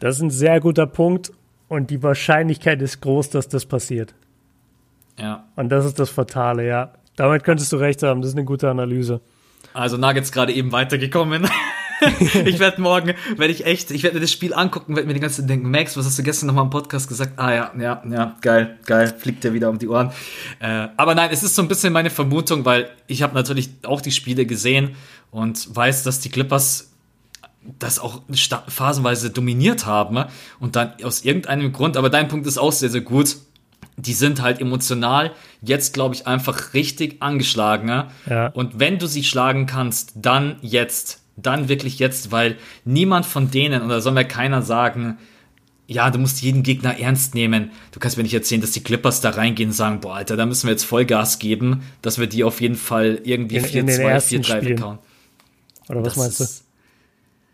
das 0.00 0.16
ist 0.16 0.22
ein 0.22 0.30
sehr 0.30 0.60
guter 0.60 0.86
Punkt 0.86 1.32
und 1.68 1.90
die 1.90 2.02
Wahrscheinlichkeit 2.02 2.82
ist 2.82 3.00
groß, 3.00 3.30
dass 3.30 3.48
das 3.48 3.64
passiert. 3.64 4.14
Ja. 5.18 5.44
Und 5.54 5.68
das 5.68 5.84
ist 5.84 5.98
das 5.98 6.10
Fatale, 6.10 6.66
ja. 6.66 6.92
Damit 7.16 7.44
könntest 7.44 7.72
du 7.72 7.76
recht 7.76 8.02
haben, 8.02 8.20
das 8.20 8.30
ist 8.30 8.36
eine 8.36 8.44
gute 8.44 8.68
Analyse. 8.68 9.20
Also 9.72 9.96
Nuggets 9.96 10.32
gerade 10.32 10.52
eben 10.52 10.72
weitergekommen. 10.72 11.48
ich 12.44 12.58
werde 12.58 12.80
morgen, 12.80 13.14
werde 13.36 13.52
ich 13.52 13.66
echt, 13.66 13.90
ich 13.90 14.02
werde 14.02 14.16
mir 14.16 14.20
das 14.20 14.32
Spiel 14.32 14.54
angucken, 14.54 14.96
werde 14.96 15.06
mir 15.06 15.14
die 15.14 15.20
ganze 15.20 15.40
Zeit 15.40 15.50
denken, 15.50 15.70
Max, 15.70 15.96
was 15.96 16.06
hast 16.06 16.18
du 16.18 16.22
gestern 16.22 16.48
noch 16.48 16.54
mal 16.54 16.62
im 16.62 16.70
Podcast 16.70 17.08
gesagt? 17.08 17.32
Ah 17.36 17.52
ja, 17.52 17.72
ja, 17.78 18.02
ja, 18.10 18.36
geil, 18.40 18.78
geil, 18.86 19.14
fliegt 19.16 19.44
dir 19.44 19.52
wieder 19.52 19.70
um 19.70 19.78
die 19.78 19.88
Ohren. 19.88 20.10
Äh, 20.60 20.88
aber 20.96 21.14
nein, 21.14 21.30
es 21.32 21.42
ist 21.42 21.54
so 21.54 21.62
ein 21.62 21.68
bisschen 21.68 21.92
meine 21.92 22.10
Vermutung, 22.10 22.64
weil 22.64 22.88
ich 23.06 23.22
habe 23.22 23.34
natürlich 23.34 23.70
auch 23.84 24.00
die 24.00 24.12
Spiele 24.12 24.46
gesehen 24.46 24.96
und 25.30 25.74
weiß, 25.74 26.02
dass 26.02 26.20
die 26.20 26.28
Clippers 26.28 26.90
das 27.78 27.98
auch 27.98 28.22
phasenweise 28.68 29.30
dominiert 29.30 29.86
haben 29.86 30.24
und 30.60 30.76
dann 30.76 30.92
aus 31.02 31.24
irgendeinem 31.24 31.72
Grund, 31.72 31.96
aber 31.96 32.10
dein 32.10 32.28
Punkt 32.28 32.46
ist 32.46 32.58
auch 32.58 32.72
sehr, 32.72 32.90
sehr 32.90 33.00
gut, 33.00 33.36
die 33.96 34.12
sind 34.12 34.42
halt 34.42 34.60
emotional 34.60 35.32
jetzt, 35.62 35.94
glaube 35.94 36.14
ich, 36.14 36.26
einfach 36.26 36.74
richtig 36.74 37.22
angeschlagen. 37.22 38.04
Ja. 38.28 38.48
Und 38.48 38.78
wenn 38.78 38.98
du 38.98 39.06
sie 39.06 39.24
schlagen 39.24 39.66
kannst, 39.66 40.12
dann 40.16 40.56
jetzt. 40.62 41.22
Dann 41.36 41.68
wirklich 41.68 41.98
jetzt, 41.98 42.30
weil 42.30 42.56
niemand 42.84 43.26
von 43.26 43.50
denen, 43.50 43.82
oder 43.82 44.00
soll 44.00 44.12
mir 44.12 44.24
keiner 44.24 44.62
sagen, 44.62 45.18
ja, 45.86 46.10
du 46.10 46.18
musst 46.18 46.42
jeden 46.42 46.62
Gegner 46.62 46.98
ernst 46.98 47.34
nehmen. 47.34 47.70
Du 47.92 48.00
kannst 48.00 48.16
mir 48.16 48.22
nicht 48.22 48.34
erzählen, 48.34 48.60
dass 48.60 48.70
die 48.70 48.82
Clippers 48.82 49.20
da 49.20 49.30
reingehen 49.30 49.70
und 49.70 49.74
sagen, 49.74 50.00
boah, 50.00 50.14
Alter, 50.16 50.36
da 50.36 50.46
müssen 50.46 50.66
wir 50.66 50.72
jetzt 50.72 50.84
Vollgas 50.84 51.38
geben, 51.38 51.82
dass 52.00 52.18
wir 52.18 52.26
die 52.26 52.44
auf 52.44 52.60
jeden 52.60 52.76
Fall 52.76 53.20
irgendwie 53.24 53.58
4-2, 53.58 54.42
4-3 54.42 54.64
weghauen. 54.64 54.98
Oder 55.88 56.00
was 56.00 56.14
das 56.14 56.16
meinst 56.16 56.40
du? 56.40 56.44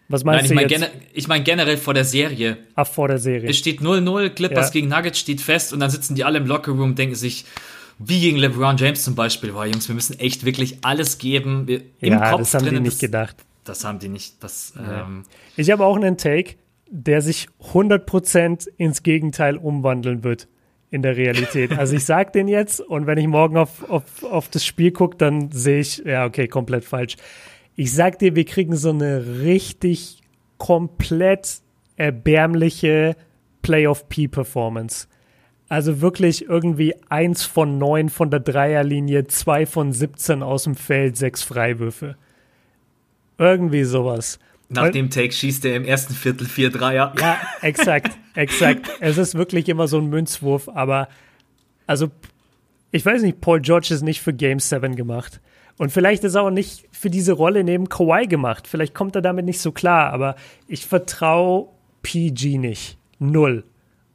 Was 0.08 0.24
meinst 0.24 0.50
Nein, 0.50 0.66
ich 0.66 0.78
meine 0.78 0.90
ich 1.12 1.28
mein 1.28 1.44
generell 1.44 1.76
vor 1.76 1.94
der 1.94 2.04
Serie. 2.04 2.58
Ach, 2.74 2.86
vor 2.86 3.08
der 3.08 3.18
Serie. 3.18 3.48
Es 3.48 3.56
steht 3.56 3.80
0-0, 3.80 4.30
Clippers 4.30 4.66
ja. 4.66 4.72
gegen 4.72 4.88
Nuggets 4.88 5.18
steht 5.18 5.40
fest 5.40 5.72
und 5.72 5.80
dann 5.80 5.90
sitzen 5.90 6.14
die 6.14 6.24
alle 6.24 6.38
im 6.38 6.46
Lockerroom, 6.46 6.94
denken 6.94 7.14
sich, 7.14 7.44
wie 7.98 8.20
gegen 8.20 8.38
LeBron 8.38 8.76
James 8.76 9.04
zum 9.04 9.14
Beispiel, 9.14 9.52
boah, 9.52 9.66
Jungs, 9.66 9.86
wir 9.88 9.94
müssen 9.94 10.18
echt 10.18 10.44
wirklich 10.44 10.78
alles 10.82 11.18
geben. 11.18 11.66
Wir, 11.68 11.82
Im 12.00 12.14
ja, 12.14 12.30
Kopf 12.30 12.40
das 12.40 12.54
haben 12.54 12.68
die 12.68 12.80
nicht 12.80 12.98
gedacht. 12.98 13.36
Das 13.64 13.84
haben 13.84 13.98
die 13.98 14.08
nicht. 14.08 14.42
Das, 14.42 14.74
ja. 14.76 15.02
ähm, 15.02 15.24
ich 15.56 15.70
habe 15.70 15.84
auch 15.84 15.96
einen 15.96 16.16
Take, 16.16 16.56
der 16.88 17.22
sich 17.22 17.48
100% 17.72 18.68
ins 18.76 19.02
Gegenteil 19.02 19.56
umwandeln 19.56 20.24
wird 20.24 20.48
in 20.90 21.02
der 21.02 21.16
Realität. 21.16 21.78
Also 21.78 21.94
ich 21.94 22.04
sage 22.04 22.32
den 22.32 22.48
jetzt 22.48 22.80
und 22.80 23.06
wenn 23.06 23.18
ich 23.18 23.28
morgen 23.28 23.56
auf, 23.56 23.88
auf, 23.88 24.24
auf 24.24 24.48
das 24.48 24.66
Spiel 24.66 24.90
gucke, 24.90 25.16
dann 25.16 25.50
sehe 25.52 25.80
ich, 25.80 25.98
ja, 25.98 26.26
okay, 26.26 26.48
komplett 26.48 26.84
falsch. 26.84 27.16
Ich 27.76 27.94
sag 27.94 28.18
dir, 28.18 28.34
wir 28.34 28.44
kriegen 28.44 28.74
so 28.76 28.90
eine 28.90 29.40
richtig 29.40 30.20
komplett 30.58 31.60
erbärmliche 31.96 33.16
Playoff-P-Performance. 33.62 35.06
Also 35.68 36.00
wirklich 36.00 36.48
irgendwie 36.48 36.94
eins 37.08 37.44
von 37.44 37.78
neun 37.78 38.08
von 38.08 38.30
der 38.30 38.40
Dreierlinie, 38.40 39.28
zwei 39.28 39.66
von 39.66 39.92
17 39.92 40.42
aus 40.42 40.64
dem 40.64 40.74
Feld, 40.74 41.16
sechs 41.16 41.44
Freiwürfe. 41.44 42.16
Irgendwie 43.40 43.84
sowas. 43.84 44.38
Nach 44.68 44.84
Und, 44.84 44.94
dem 44.94 45.08
Take 45.08 45.32
schießt 45.32 45.64
er 45.64 45.74
im 45.74 45.84
ersten 45.84 46.12
Viertel 46.12 46.46
vier 46.46 46.70
Dreier. 46.70 47.14
Ja, 47.18 47.38
exakt, 47.62 48.16
exakt. 48.34 48.88
Es 49.00 49.16
ist 49.16 49.34
wirklich 49.34 49.68
immer 49.68 49.88
so 49.88 49.98
ein 49.98 50.10
Münzwurf, 50.10 50.68
aber 50.68 51.08
also 51.86 52.10
ich 52.92 53.04
weiß 53.04 53.22
nicht, 53.22 53.40
Paul 53.40 53.60
George 53.60 53.88
ist 53.94 54.02
nicht 54.02 54.20
für 54.20 54.34
Game 54.34 54.60
7 54.60 54.94
gemacht. 54.94 55.40
Und 55.78 55.90
vielleicht 55.90 56.22
ist 56.24 56.34
er 56.34 56.42
auch 56.42 56.50
nicht 56.50 56.86
für 56.92 57.08
diese 57.08 57.32
Rolle 57.32 57.64
neben 57.64 57.88
Kawhi 57.88 58.26
gemacht. 58.26 58.68
Vielleicht 58.68 58.94
kommt 58.94 59.16
er 59.16 59.22
damit 59.22 59.46
nicht 59.46 59.60
so 59.60 59.72
klar, 59.72 60.12
aber 60.12 60.36
ich 60.68 60.86
vertraue 60.86 61.68
PG 62.02 62.58
nicht. 62.58 62.98
Null. 63.18 63.64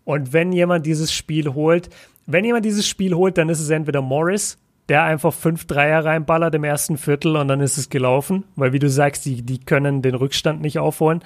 Und 0.04 0.34
wenn 0.34 0.52
jemand 0.52 0.86
dieses 0.86 1.12
Spiel 1.12 1.56
holt, 1.56 1.90
wenn 2.28 2.46
jemand 2.46 2.64
dieses 2.64 2.88
Spiel 2.88 3.16
holt, 3.16 3.40
dann 3.40 3.50
ist 3.50 3.60
es 3.60 3.72
entweder 3.72 4.04
Morris, 4.04 4.60
der 4.90 5.04
einfach 5.04 5.34
fünf 5.34 5.66
Dreier 5.66 6.06
reinballert 6.06 6.54
im 6.56 6.64
ersten 6.64 6.98
Viertel 6.98 7.36
und 7.38 7.48
dann 7.48 7.62
ist 7.62 7.78
es 7.78 7.90
gelaufen, 7.90 8.44
weil 8.56 8.74
wie 8.74 8.80
du 8.80 8.90
sagst, 8.90 9.26
die, 9.26 9.42
die 9.42 9.60
können 9.60 10.02
den 10.02 10.16
Rückstand 10.16 10.62
nicht 10.62 10.80
aufholen. 10.80 11.24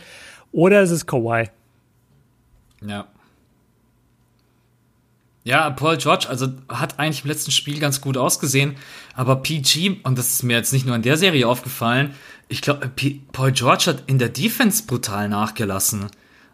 Oder 0.52 0.82
es 0.82 0.92
ist 0.92 1.06
Kawhi. 1.06 1.50
Ja. 2.86 3.08
Ja, 5.44 5.70
Paul 5.72 5.98
George, 5.98 6.28
also 6.30 6.48
hat 6.68 7.00
eigentlich 7.00 7.24
im 7.24 7.30
letzten 7.30 7.52
Spiel 7.52 7.80
ganz 7.80 8.02
gut 8.02 8.18
ausgesehen, 8.18 8.76
aber 9.16 9.38
PG, 9.38 10.02
und 10.04 10.18
das 10.18 10.34
ist 10.34 10.44
mir 10.44 10.58
jetzt 10.58 10.74
nicht 10.74 10.86
nur 10.86 10.96
in 10.96 11.02
der 11.02 11.18
Serie 11.18 11.48
aufgefallen, 11.48 12.14
ich 12.50 12.62
glaube, 12.62 12.90
Paul 13.32 13.52
George 13.52 13.86
hat 13.88 14.04
in 14.08 14.20
der 14.20 14.30
Defense 14.30 14.84
brutal 14.86 15.30
nachgelassen. 15.30 16.08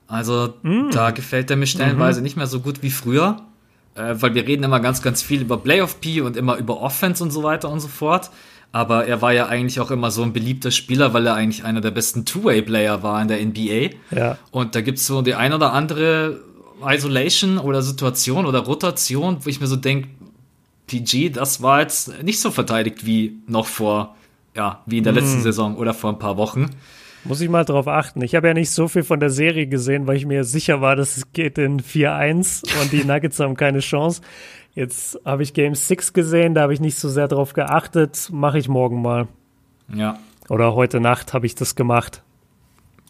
Also 0.07 0.53
mm. 0.61 0.91
da 0.91 1.11
gefällt 1.11 1.49
er 1.49 1.57
mir 1.57 1.67
stellenweise 1.67 2.19
mhm. 2.19 2.23
nicht 2.23 2.37
mehr 2.37 2.47
so 2.47 2.59
gut 2.59 2.83
wie 2.83 2.91
früher, 2.91 3.41
äh, 3.95 4.15
weil 4.19 4.35
wir 4.35 4.45
reden 4.47 4.63
immer 4.63 4.79
ganz, 4.79 5.01
ganz 5.01 5.21
viel 5.21 5.41
über 5.41 5.57
Playoff 5.57 5.99
P 5.99 6.21
und 6.21 6.37
immer 6.37 6.57
über 6.57 6.81
Offense 6.81 7.23
und 7.23 7.31
so 7.31 7.43
weiter 7.43 7.69
und 7.69 7.79
so 7.79 7.87
fort. 7.87 8.29
Aber 8.71 9.05
er 9.05 9.21
war 9.21 9.31
ja 9.31 9.47
eigentlich 9.47 9.79
auch 9.79 9.89
immer 9.89 10.11
so 10.11 10.21
ein 10.21 10.33
beliebter 10.33 10.69
Spieler, 10.69 11.13
weil 11.13 11.25
er 11.27 11.35
eigentlich 11.35 11.63
einer 11.63 11.79
der 11.79 11.91
besten 11.91 12.25
Two-Way-Player 12.25 13.03
war 13.03 13.21
in 13.21 13.29
der 13.29 13.43
NBA. 13.43 13.95
Ja. 14.11 14.37
Und 14.51 14.75
da 14.75 14.81
gibt's 14.81 15.07
so 15.07 15.21
die 15.21 15.33
ein 15.33 15.53
oder 15.53 15.71
andere 15.71 16.41
Isolation 16.85 17.57
oder 17.57 17.81
Situation 17.81 18.45
oder 18.45 18.59
Rotation, 18.59 19.37
wo 19.41 19.49
ich 19.49 19.61
mir 19.61 19.67
so 19.67 19.77
denke, 19.77 20.09
PG, 20.87 21.29
das 21.29 21.61
war 21.61 21.81
jetzt 21.81 22.21
nicht 22.21 22.39
so 22.39 22.51
verteidigt 22.51 23.05
wie 23.05 23.37
noch 23.47 23.65
vor, 23.65 24.15
ja, 24.55 24.81
wie 24.85 24.97
in 24.97 25.03
der 25.03 25.13
letzten 25.13 25.39
mm. 25.39 25.43
Saison 25.43 25.77
oder 25.77 25.93
vor 25.93 26.11
ein 26.11 26.19
paar 26.19 26.37
Wochen. 26.37 26.69
Muss 27.25 27.41
ich 27.41 27.49
mal 27.49 27.65
drauf 27.65 27.87
achten. 27.87 28.21
Ich 28.21 28.35
habe 28.35 28.47
ja 28.47 28.53
nicht 28.53 28.69
so 28.69 28.87
viel 28.87 29.03
von 29.03 29.19
der 29.19 29.31
Serie 29.31 29.65
gesehen, 29.65 30.05
weil 30.05 30.15
ich 30.15 30.27
mir 30.27 30.43
sicher 30.43 30.79
war, 30.79 30.95
dass 30.95 31.17
es 31.17 31.33
geht 31.33 31.57
in 31.57 31.81
4-1 31.81 32.63
und 32.81 32.91
die 32.91 33.03
Nuggets 33.03 33.39
haben 33.39 33.55
keine 33.55 33.79
Chance. 33.79 34.21
Jetzt 34.75 35.19
habe 35.25 35.41
ich 35.41 35.53
Game 35.53 35.73
6 35.73 36.13
gesehen, 36.13 36.53
da 36.53 36.61
habe 36.61 36.73
ich 36.73 36.79
nicht 36.79 36.97
so 36.97 37.09
sehr 37.09 37.27
drauf 37.27 37.53
geachtet. 37.53 38.29
Mache 38.31 38.59
ich 38.59 38.67
morgen 38.67 39.01
mal. 39.01 39.27
Ja. 39.93 40.19
Oder 40.49 40.75
heute 40.75 40.99
Nacht 40.99 41.33
habe 41.33 41.47
ich 41.47 41.55
das 41.55 41.75
gemacht. 41.75 42.21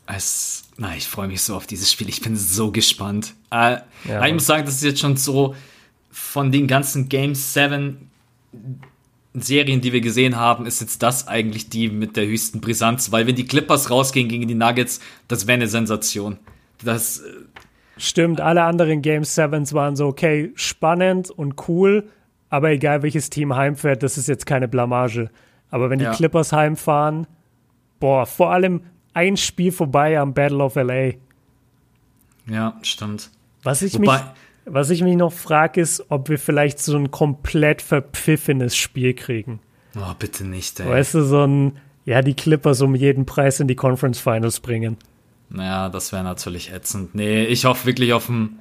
Es, 0.08 0.64
na, 0.78 0.96
ich 0.96 1.08
freue 1.08 1.28
mich 1.28 1.42
so 1.42 1.56
auf 1.56 1.68
dieses 1.68 1.92
Spiel. 1.92 2.08
Ich 2.08 2.22
bin 2.22 2.38
so 2.38 2.72
gespannt. 2.72 3.34
Äh, 3.52 3.80
ja. 4.08 4.26
Ich 4.26 4.34
muss 4.34 4.46
sagen, 4.46 4.64
das 4.66 4.76
ist 4.76 4.84
jetzt 4.84 5.00
schon 5.00 5.18
so 5.18 5.56
von 6.12 6.52
den 6.52 6.68
ganzen 6.68 7.10
Game 7.10 7.36
7 7.36 8.10
Serien, 9.42 9.82
die 9.82 9.94
wir 9.94 10.02
gesehen 10.02 10.36
haben, 10.38 10.66
ist 10.66 10.82
jetzt 10.82 11.04
das 11.04 11.28
eigentlich 11.28 11.70
die 11.70 11.90
mit 11.90 12.16
der 12.16 12.26
höchsten 12.26 12.62
Brisanz, 12.62 13.12
weil 13.12 13.28
wenn 13.28 13.36
die 13.36 13.46
Clippers 13.46 13.90
rausgehen 13.90 14.30
gegen 14.30 14.48
die 14.48 14.56
Nuggets, 14.56 15.00
das 15.28 15.48
wäre 15.48 15.56
eine 15.56 15.68
Sensation. 15.68 16.38
Das 16.84 17.20
äh, 17.20 17.24
Stimmt, 17.98 18.42
alle 18.42 18.64
anderen 18.64 19.02
Game 19.02 19.24
7s 19.24 19.74
waren 19.74 19.96
so, 19.96 20.08
okay, 20.08 20.52
spannend 20.56 21.30
und 21.30 21.68
cool, 21.70 22.10
aber 22.50 22.72
egal 22.72 23.04
welches 23.04 23.30
Team 23.30 23.56
heimfährt, 23.56 24.04
das 24.04 24.18
ist 24.18 24.28
jetzt 24.28 24.46
keine 24.46 24.68
Blamage. 24.68 25.30
Aber 25.72 25.90
wenn 25.90 26.00
die 26.00 26.06
ja. 26.06 26.14
Clippers 26.14 26.52
heimfahren, 26.52 27.26
boah, 28.00 28.26
vor 28.26 28.52
allem 28.52 28.82
ein 29.14 29.38
Spiel 29.38 29.72
vorbei 29.72 30.20
am 30.20 30.34
Battle 30.34 30.64
of 30.64 30.76
LA. 30.76 31.14
Ja, 32.48 32.78
stimmt. 32.82 33.32
Was 33.64 33.82
ich 33.82 33.94
Wobei, 33.96 34.18
mich, 34.18 34.22
was 34.66 34.90
ich 34.90 35.04
mich 35.04 35.16
noch 35.16 35.32
frage, 35.32 35.82
ist, 35.82 36.06
ob 36.10 36.30
wir 36.30 36.40
vielleicht 36.40 36.80
so 36.80 36.98
ein 36.98 37.12
komplett 37.12 37.82
verpfiffenes 37.82 38.76
Spiel 38.76 39.14
kriegen. 39.14 39.60
Oh, 39.96 40.14
bitte 40.18 40.46
nicht, 40.46 40.80
ey. 40.80 40.90
Weißt 40.90 41.14
du, 41.14 41.24
so 41.24 41.46
ein, 41.46 41.78
ja, 42.04 42.22
die 42.22 42.34
Clippers 42.34 42.82
um 42.82 42.96
jeden 42.96 43.26
Preis 43.26 43.60
in 43.60 43.68
die 43.68 43.76
Conference 43.76 44.20
Finals 44.20 44.60
bringen. 44.60 44.98
Naja, 45.50 45.90
das 45.90 46.12
wäre 46.12 46.24
natürlich 46.24 46.72
ätzend. 46.72 47.16
Nee, 47.16 47.46
ich 47.46 47.66
hoffe 47.66 47.86
wirklich 47.86 48.14
auf 48.14 48.28
ein, 48.30 48.60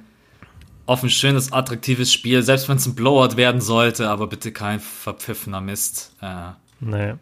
auf 0.85 1.03
ein 1.03 1.09
schönes, 1.09 1.51
attraktives 1.51 2.13
Spiel, 2.13 2.43
selbst 2.43 2.69
wenn 2.69 2.77
es 2.77 2.85
ein 2.85 2.95
Blowout 2.95 3.35
werden 3.35 3.59
sollte, 3.59 4.09
aber 4.09 4.27
bitte 4.27 4.51
kein 4.51 4.79
verpfiffener 4.79 5.61
Mist. 5.61 6.15
Äh. 6.21 6.51
Nee. 6.79 7.15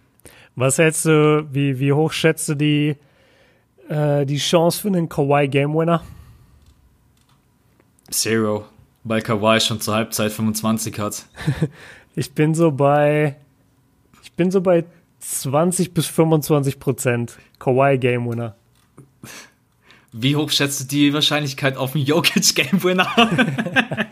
Was 0.56 0.78
hältst 0.78 1.06
du, 1.06 1.48
wie, 1.52 1.80
wie 1.80 1.94
hoch 1.94 2.12
schätzt 2.12 2.50
du 2.50 2.56
die, 2.56 2.96
äh, 3.90 4.26
die 4.26 4.38
Chance 4.38 4.82
für 4.82 4.90
einen 4.90 5.10
Kawhi 5.10 5.48
Game 5.48 5.74
Winner? 5.74 6.04
Zero, 8.12 8.66
weil 9.04 9.22
Kawhi 9.22 9.60
schon 9.60 9.82
zur 9.82 9.96
Halbzeit 9.96 10.32
25 10.32 11.00
hat. 11.00 11.26
Ich 12.16 12.34
bin 12.34 12.54
so 12.54 12.72
bei, 12.72 13.38
ich 14.22 14.34
bin 14.34 14.52
so 14.52 14.62
bei 14.62 14.86
20 15.20 15.96
bis 15.96 16.06
25 16.06 16.80
Prozent 16.80 17.40
Kawhi 17.58 17.98
Game 17.98 18.30
Winner. 18.30 18.56
Wie 20.12 20.36
hoch 20.36 20.52
schätzt 20.52 20.80
du 20.80 20.86
die 20.86 21.12
Wahrscheinlichkeit 21.12 21.76
auf 21.76 21.96
einen 21.96 22.06
Jokic 22.06 22.54
Game 22.54 22.84
Winner? 22.84 23.08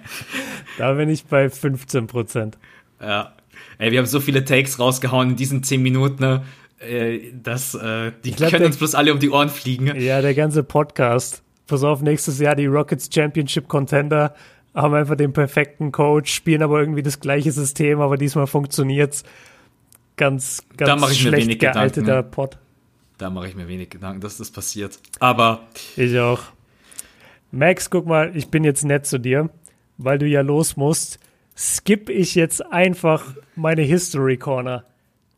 da 0.80 0.94
bin 0.94 1.10
ich 1.10 1.26
bei 1.26 1.48
15 1.48 2.08
Prozent. 2.08 2.58
Ja. 3.00 3.34
Ey, 3.78 3.92
wir 3.92 4.00
haben 4.00 4.08
so 4.08 4.20
viele 4.20 4.44
Takes 4.46 4.80
rausgehauen 4.80 5.32
in 5.32 5.36
diesen 5.36 5.62
10 5.62 5.84
Minuten, 5.84 6.24
ne? 6.24 6.44
Äh, 6.80 7.32
dass 7.34 7.76
äh, 7.76 8.12
die 8.24 8.32
glaub, 8.32 8.50
können 8.50 8.66
uns 8.66 8.78
bloß 8.78 8.96
alle 8.96 9.14
um 9.14 9.20
die 9.20 9.30
Ohren 9.30 9.50
fliegen. 9.50 9.96
Ja, 10.02 10.24
der 10.24 10.34
ganze 10.34 10.64
Podcast. 10.64 11.44
Pass 11.68 11.84
auf, 11.84 12.02
nächstes 12.02 12.40
Jahr 12.40 12.56
die 12.56 12.66
Rockets 12.66 13.08
Championship 13.14 13.68
Contender 13.68 14.34
haben 14.74 14.94
einfach 14.94 15.16
den 15.16 15.34
perfekten 15.34 15.92
Coach, 15.92 16.34
spielen 16.34 16.62
aber 16.62 16.80
irgendwie 16.80 17.04
das 17.04 17.20
gleiche 17.20 17.52
System, 17.52 18.00
aber 18.00 18.18
diesmal 18.18 18.48
funktioniert's. 18.48 19.24
Ganz, 20.18 20.62
ganz 20.78 21.02
da 21.02 21.08
schlecht 21.10 21.60
gealteter 21.60 22.02
Gedanken. 22.02 22.32
Pod. 22.32 22.58
Da 23.18 23.30
mache 23.30 23.48
ich 23.48 23.56
mir 23.56 23.68
wenig 23.68 23.90
Gedanken, 23.90 24.22
dass 24.22 24.38
das 24.38 24.52
passiert. 24.52 25.00
Aber. 25.20 25.62
Ich 25.96 26.18
auch. 26.20 26.42
Max, 27.52 27.90
guck 27.90 28.06
mal, 28.06 28.36
ich 28.36 28.48
bin 28.50 28.64
jetzt 28.64 28.86
nett 28.86 29.06
zu 29.06 29.20
dir, 29.20 29.50
weil 29.98 30.18
du 30.18 30.26
ja 30.26 30.42
los 30.42 30.78
musst. 30.78 31.20
Skip 31.56 32.10
ich 32.10 32.36
jetzt 32.36 32.66
einfach 32.72 33.36
meine 33.56 33.82
History 33.82 34.38
Corner, 34.38 34.86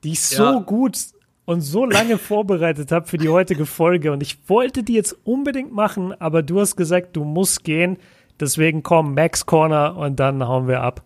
die 0.04 0.12
ich 0.12 0.22
so 0.22 0.44
ja. 0.44 0.60
gut 0.60 0.98
und 1.46 1.62
so 1.62 1.86
lange 1.86 2.18
vorbereitet 2.20 2.92
habe 2.92 3.08
für 3.08 3.18
die 3.18 3.30
heutige 3.30 3.66
Folge. 3.66 4.12
Und 4.12 4.22
ich 4.22 4.38
wollte 4.48 4.84
die 4.84 4.94
jetzt 4.94 5.16
unbedingt 5.24 5.74
machen, 5.74 6.14
aber 6.14 6.44
du 6.44 6.60
hast 6.60 6.76
gesagt, 6.76 7.16
du 7.16 7.24
musst 7.24 7.64
gehen. 7.64 7.98
Deswegen 8.40 8.84
komm, 8.84 9.14
Max 9.14 9.46
Corner 9.46 9.96
und 9.96 10.20
dann 10.20 10.44
hauen 10.48 10.68
wir 10.68 10.82
ab. 10.82 11.04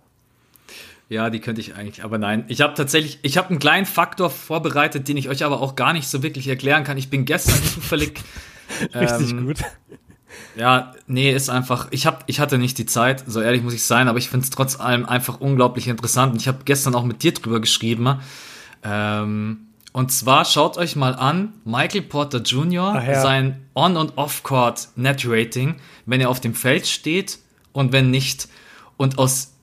Ja, 1.09 1.29
die 1.29 1.39
könnte 1.39 1.61
ich 1.61 1.75
eigentlich, 1.75 2.03
aber 2.03 2.17
nein. 2.17 2.43
Ich 2.49 2.61
habe 2.61 2.73
tatsächlich, 2.73 3.19
ich 3.21 3.37
habe 3.37 3.49
einen 3.49 3.59
kleinen 3.59 3.85
Faktor 3.85 4.29
vorbereitet, 4.29 5.07
den 5.07 5.15
ich 5.15 5.29
euch 5.29 5.45
aber 5.45 5.61
auch 5.61 5.75
gar 5.75 5.93
nicht 5.93 6.07
so 6.07 6.21
wirklich 6.21 6.47
erklären 6.47 6.83
kann. 6.83 6.97
Ich 6.97 7.09
bin 7.09 7.23
gestern 7.25 7.63
zufällig. 7.63 8.19
Richtig 8.93 9.31
ähm, 9.31 9.45
gut. 9.45 9.59
Ja, 10.57 10.93
nee, 11.07 11.31
ist 11.31 11.49
einfach, 11.49 11.87
ich 11.91 12.05
hab, 12.05 12.23
ich 12.27 12.39
hatte 12.39 12.57
nicht 12.57 12.77
die 12.77 12.85
Zeit, 12.85 13.23
so 13.25 13.39
ehrlich 13.39 13.63
muss 13.63 13.73
ich 13.73 13.83
sein, 13.83 14.09
aber 14.09 14.17
ich 14.17 14.29
finde 14.29 14.43
es 14.43 14.49
trotz 14.49 14.79
allem 14.79 15.05
einfach 15.05 15.39
unglaublich 15.39 15.87
interessant. 15.87 16.33
Und 16.33 16.41
ich 16.41 16.47
habe 16.49 16.59
gestern 16.65 16.93
auch 16.95 17.05
mit 17.05 17.23
dir 17.23 17.33
drüber 17.33 17.61
geschrieben. 17.61 18.19
Ähm, 18.83 19.66
und 19.97 20.11
zwar 20.11 20.45
schaut 20.45 20.77
euch 20.77 20.95
mal 20.95 21.15
an, 21.15 21.53
Michael 21.65 22.03
Porter 22.03 22.43
Jr., 22.43 23.01
ja. 23.01 23.19
sein 23.19 23.65
On- 23.73 23.97
und 23.97 24.15
Off-Court 24.15 24.89
Net-Rating, 24.95 25.77
wenn 26.05 26.21
er 26.21 26.29
auf 26.29 26.39
dem 26.39 26.53
Feld 26.53 26.85
steht 26.85 27.39
und 27.71 27.93
wenn 27.93 28.11
nicht. 28.11 28.47
Und 28.97 29.17
aus 29.17 29.55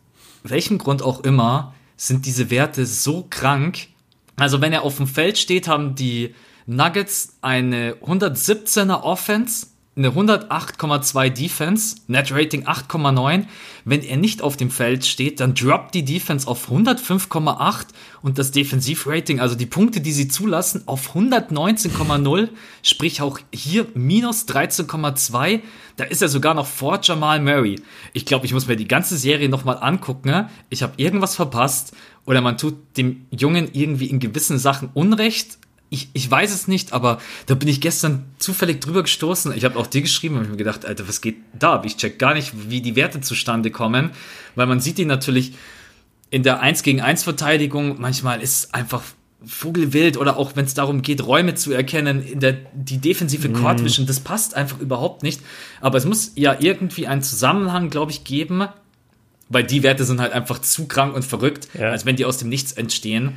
welchem 0.42 0.78
Grund 0.78 1.02
auch 1.02 1.20
immer 1.20 1.72
sind 1.96 2.26
diese 2.26 2.50
Werte 2.50 2.84
so 2.84 3.28
krank. 3.30 3.86
Also 4.34 4.60
wenn 4.60 4.72
er 4.72 4.82
auf 4.82 4.96
dem 4.96 5.06
Feld 5.06 5.38
steht, 5.38 5.68
haben 5.68 5.94
die 5.94 6.34
Nuggets 6.66 7.36
eine 7.40 7.92
117er 8.04 9.02
Offense 9.02 9.68
eine 9.96 10.10
108,2 10.10 11.30
Defense, 11.30 11.96
Net 12.08 12.32
Rating 12.32 12.66
8,9. 12.66 13.44
Wenn 13.84 14.02
er 14.02 14.16
nicht 14.16 14.42
auf 14.42 14.56
dem 14.56 14.70
Feld 14.70 15.06
steht, 15.06 15.38
dann 15.38 15.54
droppt 15.54 15.94
die 15.94 16.04
Defense 16.04 16.48
auf 16.48 16.70
105,8 16.70 17.86
und 18.22 18.38
das 18.38 18.50
Defensivrating, 18.50 19.38
also 19.38 19.54
die 19.54 19.66
Punkte, 19.66 20.00
die 20.00 20.12
sie 20.12 20.26
zulassen, 20.26 20.82
auf 20.86 21.14
119,0, 21.14 22.48
sprich 22.82 23.22
auch 23.22 23.38
hier 23.52 23.86
minus 23.94 24.48
13,2. 24.48 25.60
Da 25.96 26.04
ist 26.04 26.22
er 26.22 26.28
sogar 26.28 26.54
noch 26.54 26.66
vor 26.66 26.98
Jamal 27.00 27.40
Murray. 27.40 27.80
Ich 28.12 28.26
glaube, 28.26 28.46
ich 28.46 28.52
muss 28.52 28.66
mir 28.66 28.76
die 28.76 28.88
ganze 28.88 29.16
Serie 29.16 29.48
nochmal 29.48 29.78
angucken. 29.80 30.28
Ne? 30.28 30.50
Ich 30.70 30.82
habe 30.82 30.94
irgendwas 30.96 31.36
verpasst 31.36 31.94
oder 32.26 32.40
man 32.40 32.58
tut 32.58 32.74
dem 32.96 33.26
Jungen 33.30 33.68
irgendwie 33.72 34.06
in 34.06 34.18
gewissen 34.18 34.58
Sachen 34.58 34.90
Unrecht 34.92 35.58
ich, 35.94 36.08
ich 36.12 36.30
weiß 36.30 36.52
es 36.52 36.68
nicht, 36.68 36.92
aber 36.92 37.18
da 37.46 37.54
bin 37.54 37.68
ich 37.68 37.80
gestern 37.80 38.24
zufällig 38.38 38.80
drüber 38.80 39.02
gestoßen. 39.02 39.56
Ich 39.56 39.64
habe 39.64 39.78
auch 39.78 39.86
dir 39.86 40.02
geschrieben 40.02 40.36
und 40.36 40.50
mir 40.50 40.56
gedacht, 40.56 40.84
Alter, 40.84 41.08
was 41.08 41.20
geht 41.20 41.36
da 41.58 41.74
ab? 41.74 41.86
Ich 41.86 41.96
check 41.96 42.18
gar 42.18 42.34
nicht, 42.34 42.52
wie 42.68 42.82
die 42.82 42.96
Werte 42.96 43.20
zustande 43.20 43.70
kommen, 43.70 44.10
weil 44.54 44.66
man 44.66 44.80
sieht 44.80 44.98
die 44.98 45.04
natürlich 45.04 45.54
in 46.30 46.42
der 46.42 46.60
1 46.60 46.82
gegen 46.82 47.00
1 47.00 47.22
Verteidigung. 47.22 48.00
Manchmal 48.00 48.42
ist 48.42 48.74
einfach 48.74 49.02
Vogelwild 49.46 50.16
oder 50.16 50.36
auch 50.36 50.56
wenn 50.56 50.64
es 50.64 50.74
darum 50.74 51.02
geht, 51.02 51.24
Räume 51.24 51.54
zu 51.54 51.72
erkennen, 51.72 52.22
in 52.22 52.40
der, 52.40 52.56
die 52.72 52.98
defensive 52.98 53.48
mhm. 53.48 53.54
Court 53.54 53.84
Vision, 53.84 54.06
das 54.06 54.20
passt 54.20 54.54
einfach 54.54 54.80
überhaupt 54.80 55.22
nicht. 55.22 55.40
Aber 55.80 55.98
es 55.98 56.04
muss 56.04 56.32
ja 56.34 56.56
irgendwie 56.58 57.06
einen 57.06 57.22
Zusammenhang, 57.22 57.90
glaube 57.90 58.10
ich, 58.10 58.24
geben, 58.24 58.66
weil 59.48 59.64
die 59.64 59.82
Werte 59.82 60.04
sind 60.04 60.20
halt 60.20 60.32
einfach 60.32 60.60
zu 60.60 60.88
krank 60.88 61.14
und 61.14 61.24
verrückt, 61.24 61.68
ja. 61.74 61.90
als 61.90 62.04
wenn 62.04 62.16
die 62.16 62.24
aus 62.24 62.38
dem 62.38 62.48
Nichts 62.48 62.72
entstehen. 62.72 63.34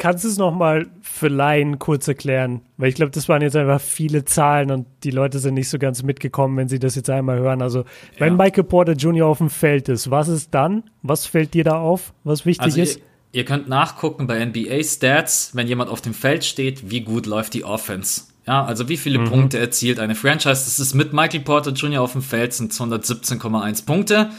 Kannst 0.00 0.24
du 0.24 0.28
es 0.28 0.38
nochmal 0.38 0.86
für 1.02 1.28
Laien 1.28 1.78
kurz 1.78 2.08
erklären? 2.08 2.62
Weil 2.78 2.88
ich 2.88 2.94
glaube, 2.94 3.12
das 3.12 3.28
waren 3.28 3.42
jetzt 3.42 3.54
einfach 3.54 3.82
viele 3.82 4.24
Zahlen 4.24 4.70
und 4.70 4.86
die 5.04 5.10
Leute 5.10 5.38
sind 5.38 5.52
nicht 5.52 5.68
so 5.68 5.78
ganz 5.78 6.02
mitgekommen, 6.02 6.56
wenn 6.56 6.68
sie 6.68 6.78
das 6.78 6.94
jetzt 6.94 7.10
einmal 7.10 7.38
hören. 7.38 7.60
Also, 7.60 7.84
wenn 8.16 8.38
ja. 8.38 8.42
Michael 8.42 8.64
Porter 8.64 8.94
Jr. 8.94 9.26
auf 9.26 9.38
dem 9.38 9.50
Feld 9.50 9.90
ist, 9.90 10.10
was 10.10 10.28
ist 10.28 10.54
dann? 10.54 10.84
Was 11.02 11.26
fällt 11.26 11.52
dir 11.52 11.64
da 11.64 11.78
auf, 11.78 12.14
was 12.24 12.46
wichtig 12.46 12.64
also 12.64 12.80
ist? 12.80 12.96
Ihr, 12.96 13.40
ihr 13.40 13.44
könnt 13.44 13.68
nachgucken 13.68 14.26
bei 14.26 14.42
NBA 14.42 14.82
Stats, 14.84 15.50
wenn 15.54 15.68
jemand 15.68 15.90
auf 15.90 16.00
dem 16.00 16.14
Feld 16.14 16.46
steht, 16.46 16.90
wie 16.90 17.02
gut 17.02 17.26
läuft 17.26 17.52
die 17.52 17.64
Offense. 17.64 18.22
Ja, 18.46 18.64
also 18.64 18.88
wie 18.88 18.96
viele 18.96 19.18
mhm. 19.18 19.26
Punkte 19.26 19.58
erzielt 19.58 20.00
eine 20.00 20.14
Franchise? 20.14 20.64
Das 20.64 20.78
ist 20.78 20.94
mit 20.94 21.12
Michael 21.12 21.40
Porter 21.40 21.72
Jr. 21.72 22.00
auf 22.00 22.12
dem 22.12 22.22
Feld 22.22 22.54
sind 22.54 22.72
117,1 22.72 23.84
Punkte. 23.84 24.30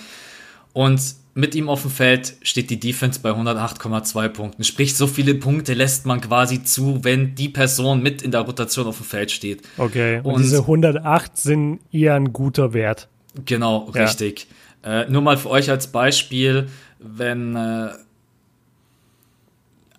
Und 0.73 1.20
mit 1.33 1.55
ihm 1.55 1.69
auf 1.69 1.81
dem 1.81 1.91
Feld 1.91 2.35
steht 2.41 2.69
die 2.69 2.79
Defense 2.79 3.19
bei 3.21 3.31
108,2 3.31 4.29
Punkten. 4.29 4.63
Sprich, 4.63 4.95
so 4.95 5.07
viele 5.07 5.35
Punkte 5.35 5.73
lässt 5.73 6.05
man 6.05 6.19
quasi 6.19 6.63
zu, 6.63 7.03
wenn 7.03 7.35
die 7.35 7.49
Person 7.49 8.03
mit 8.03 8.21
in 8.21 8.31
der 8.31 8.41
Rotation 8.41 8.87
auf 8.87 8.97
dem 8.97 9.05
Feld 9.05 9.31
steht. 9.31 9.61
Okay, 9.77 10.19
und, 10.23 10.35
und 10.35 10.41
diese 10.41 10.59
108 10.59 11.37
sind 11.37 11.79
eher 11.91 12.15
ein 12.15 12.33
guter 12.33 12.73
Wert. 12.73 13.07
Genau, 13.45 13.89
ja. 13.93 14.03
richtig. 14.03 14.47
Äh, 14.83 15.09
nur 15.09 15.21
mal 15.21 15.37
für 15.37 15.49
euch 15.49 15.69
als 15.69 15.87
Beispiel, 15.87 16.67
wenn 16.99 17.55
äh, 17.55 17.89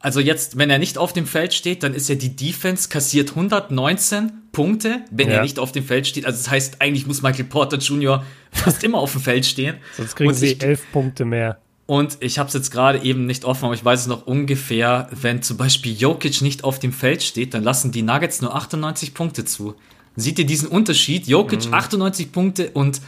also 0.03 0.19
jetzt, 0.19 0.59
wenn 0.59 0.69
er 0.69 0.79
nicht 0.79 0.99
auf 0.99 1.12
dem 1.12 1.27
Feld 1.27 1.55
steht, 1.55 1.85
dann 1.85 1.95
ist 1.95 2.09
ja 2.09 2.16
die 2.16 2.35
Defense 2.35 2.89
kassiert 2.89 3.31
119 3.31 4.33
Punkte, 4.51 5.01
wenn 5.12 5.29
ja. 5.29 5.37
er 5.37 5.43
nicht 5.43 5.61
auf 5.61 5.70
dem 5.70 5.85
Feld 5.85 6.09
steht. 6.09 6.27
Also 6.27 6.39
das 6.39 6.51
heißt, 6.51 6.83
eigentlich 6.83 7.07
muss 7.07 7.23
Michael 7.23 7.45
Porter 7.45 7.79
Jr. 7.79 8.24
fast 8.53 8.83
immer 8.83 8.99
auf 8.99 9.12
dem 9.12 9.20
Feld 9.20 9.47
stehen. 9.47 9.77
Sonst 9.97 10.16
kriegen 10.16 10.35
sie 10.35 10.61
elf 10.61 10.83
Punkte 10.93 11.24
mehr. 11.24 11.61
Und 11.87 12.19
ich 12.20 12.39
habe 12.39 12.49
es 12.49 12.55
jetzt 12.55 12.70
gerade 12.70 13.03
eben 13.03 13.27
nicht 13.27 13.45
offen, 13.45 13.65
aber 13.65 13.74
ich 13.74 13.85
weiß 13.85 14.01
es 14.01 14.07
noch 14.09 14.27
ungefähr, 14.27 15.09
wenn 15.12 15.43
zum 15.43 15.57
Beispiel 15.57 15.93
Jokic 15.93 16.43
nicht 16.43 16.65
auf 16.65 16.79
dem 16.79 16.93
Feld 16.93 17.23
steht, 17.23 17.55
dann 17.55 17.62
lassen 17.62 17.93
die 17.93 18.03
Nuggets 18.03 18.41
nur 18.41 18.55
98 18.55 19.15
Punkte 19.15 19.45
zu. 19.45 19.74
Seht 20.16 20.39
ihr 20.39 20.47
diesen 20.47 20.69
Unterschied? 20.69 21.29
Jokic 21.29 21.66
mhm. 21.66 21.74
98 21.74 22.33
Punkte 22.33 22.70
und 22.70 23.01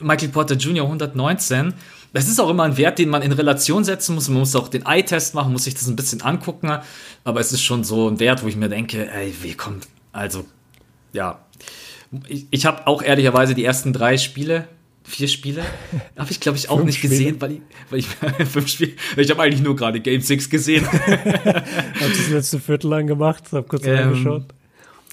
Michael 0.00 0.28
Porter 0.28 0.54
Jr. 0.54 0.84
119. 0.84 1.74
Das 2.12 2.28
ist 2.28 2.40
auch 2.40 2.48
immer 2.48 2.64
ein 2.64 2.76
Wert, 2.76 2.98
den 2.98 3.10
man 3.10 3.22
in 3.22 3.32
Relation 3.32 3.84
setzen 3.84 4.14
muss. 4.14 4.28
Man 4.28 4.38
muss 4.38 4.56
auch 4.56 4.68
den 4.68 4.86
Eye-Test 4.86 5.34
machen, 5.34 5.52
muss 5.52 5.64
sich 5.64 5.74
das 5.74 5.86
ein 5.86 5.96
bisschen 5.96 6.22
angucken. 6.22 6.70
Aber 7.24 7.40
es 7.40 7.52
ist 7.52 7.62
schon 7.62 7.84
so 7.84 8.08
ein 8.08 8.18
Wert, 8.18 8.42
wo 8.42 8.48
ich 8.48 8.56
mir 8.56 8.68
denke, 8.68 9.10
ey, 9.10 9.34
wie 9.42 9.54
kommt, 9.54 9.88
also, 10.12 10.44
ja. 11.12 11.40
Ich, 12.26 12.46
ich 12.50 12.66
habe 12.66 12.86
auch 12.86 13.02
ehrlicherweise 13.02 13.54
die 13.54 13.64
ersten 13.64 13.92
drei 13.92 14.16
Spiele, 14.16 14.66
vier 15.04 15.28
Spiele, 15.28 15.62
habe 16.18 16.30
ich 16.30 16.40
glaube 16.40 16.56
ich 16.56 16.70
auch 16.70 16.82
nicht 16.82 16.98
Spiele? 16.98 17.10
gesehen, 17.10 17.40
weil 17.40 17.52
ich, 17.52 17.60
weil 17.90 17.98
ich 17.98 18.06
fünf 18.48 18.68
Spiele, 18.68 18.92
ich 19.16 19.30
habe 19.30 19.42
eigentlich 19.42 19.62
nur 19.62 19.76
gerade 19.76 20.00
Game 20.00 20.22
6 20.22 20.48
gesehen. 20.48 20.86
hab 20.90 21.64
das 21.94 22.30
letzte 22.30 22.58
Viertel 22.58 22.88
lang 22.90 23.06
gemacht, 23.06 23.44
hab 23.52 23.68
kurz 23.68 23.84
ähm, 23.84 23.96
reingeschaut. 23.96 24.44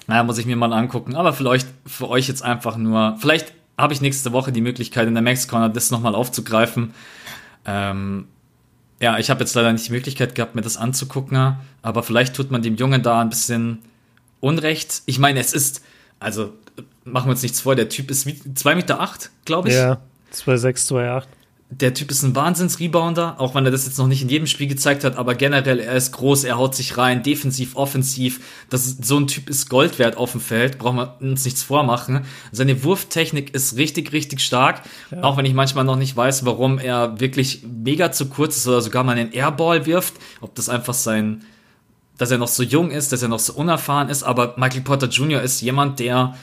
Naja, 0.06 0.22
muss 0.22 0.38
ich 0.38 0.46
mir 0.46 0.56
mal 0.56 0.72
angucken. 0.72 1.16
Aber 1.16 1.32
vielleicht 1.32 1.68
für 1.84 2.08
euch 2.08 2.28
jetzt 2.28 2.42
einfach 2.42 2.76
nur, 2.76 3.16
vielleicht 3.20 3.52
habe 3.78 3.92
ich 3.92 4.00
nächste 4.00 4.32
Woche 4.32 4.52
die 4.52 4.60
Möglichkeit, 4.60 5.06
in 5.08 5.14
der 5.14 5.22
Max 5.22 5.48
Corner 5.48 5.68
das 5.68 5.90
nochmal 5.90 6.14
aufzugreifen. 6.14 6.94
Ähm, 7.64 8.26
ja, 9.00 9.18
ich 9.18 9.28
habe 9.28 9.40
jetzt 9.40 9.54
leider 9.54 9.72
nicht 9.72 9.86
die 9.86 9.92
Möglichkeit 9.92 10.34
gehabt, 10.34 10.54
mir 10.54 10.62
das 10.62 10.76
anzugucken, 10.76 11.56
aber 11.82 12.02
vielleicht 12.02 12.34
tut 12.34 12.50
man 12.50 12.62
dem 12.62 12.76
Jungen 12.76 13.02
da 13.02 13.20
ein 13.20 13.28
bisschen 13.28 13.80
Unrecht. 14.40 15.02
Ich 15.06 15.18
meine, 15.18 15.40
es 15.40 15.52
ist, 15.52 15.82
also 16.18 16.54
machen 17.04 17.26
wir 17.26 17.32
uns 17.32 17.42
nichts 17.42 17.60
vor, 17.60 17.74
der 17.74 17.88
Typ 17.88 18.10
ist 18.10 18.26
2,8 18.26 18.74
Meter, 18.74 19.10
glaube 19.44 19.68
ich. 19.68 19.74
Ja, 19.74 19.98
2,6, 20.32 20.92
2,8 20.92 21.24
der 21.68 21.94
Typ 21.94 22.12
ist 22.12 22.22
ein 22.22 22.36
Wahnsinns-Rebounder, 22.36 23.40
auch 23.40 23.56
wenn 23.56 23.64
er 23.64 23.72
das 23.72 23.86
jetzt 23.86 23.98
noch 23.98 24.06
nicht 24.06 24.22
in 24.22 24.28
jedem 24.28 24.46
Spiel 24.46 24.68
gezeigt 24.68 25.02
hat, 25.02 25.16
aber 25.16 25.34
generell, 25.34 25.80
er 25.80 25.96
ist 25.96 26.12
groß, 26.12 26.44
er 26.44 26.58
haut 26.58 26.76
sich 26.76 26.96
rein, 26.96 27.24
defensiv, 27.24 27.74
offensiv. 27.74 28.40
Das 28.70 28.86
ist, 28.86 29.04
so 29.04 29.18
ein 29.18 29.26
Typ 29.26 29.50
ist 29.50 29.68
Gold 29.68 29.98
wert 29.98 30.16
auf 30.16 30.32
dem 30.32 30.40
Feld, 30.40 30.78
brauchen 30.78 30.96
wir 30.96 31.16
uns 31.20 31.44
nichts 31.44 31.64
vormachen. 31.64 32.24
Seine 32.52 32.84
Wurftechnik 32.84 33.52
ist 33.52 33.76
richtig, 33.76 34.12
richtig 34.12 34.40
stark, 34.40 34.82
ja. 35.10 35.24
auch 35.24 35.36
wenn 35.36 35.44
ich 35.44 35.54
manchmal 35.54 35.84
noch 35.84 35.96
nicht 35.96 36.16
weiß, 36.16 36.46
warum 36.46 36.78
er 36.78 37.18
wirklich 37.18 37.64
mega 37.64 38.12
zu 38.12 38.26
kurz 38.26 38.56
ist 38.56 38.68
oder 38.68 38.80
sogar 38.80 39.02
mal 39.02 39.16
einen 39.16 39.32
Airball 39.32 39.86
wirft, 39.86 40.14
ob 40.40 40.54
das 40.54 40.68
einfach 40.68 40.94
sein, 40.94 41.44
dass 42.16 42.30
er 42.30 42.38
noch 42.38 42.48
so 42.48 42.62
jung 42.62 42.92
ist, 42.92 43.12
dass 43.12 43.22
er 43.22 43.28
noch 43.28 43.40
so 43.40 43.52
unerfahren 43.54 44.08
ist, 44.08 44.22
aber 44.22 44.54
Michael 44.56 44.82
Porter 44.82 45.08
Jr. 45.08 45.42
ist 45.42 45.60
jemand, 45.60 45.98
der 45.98 46.36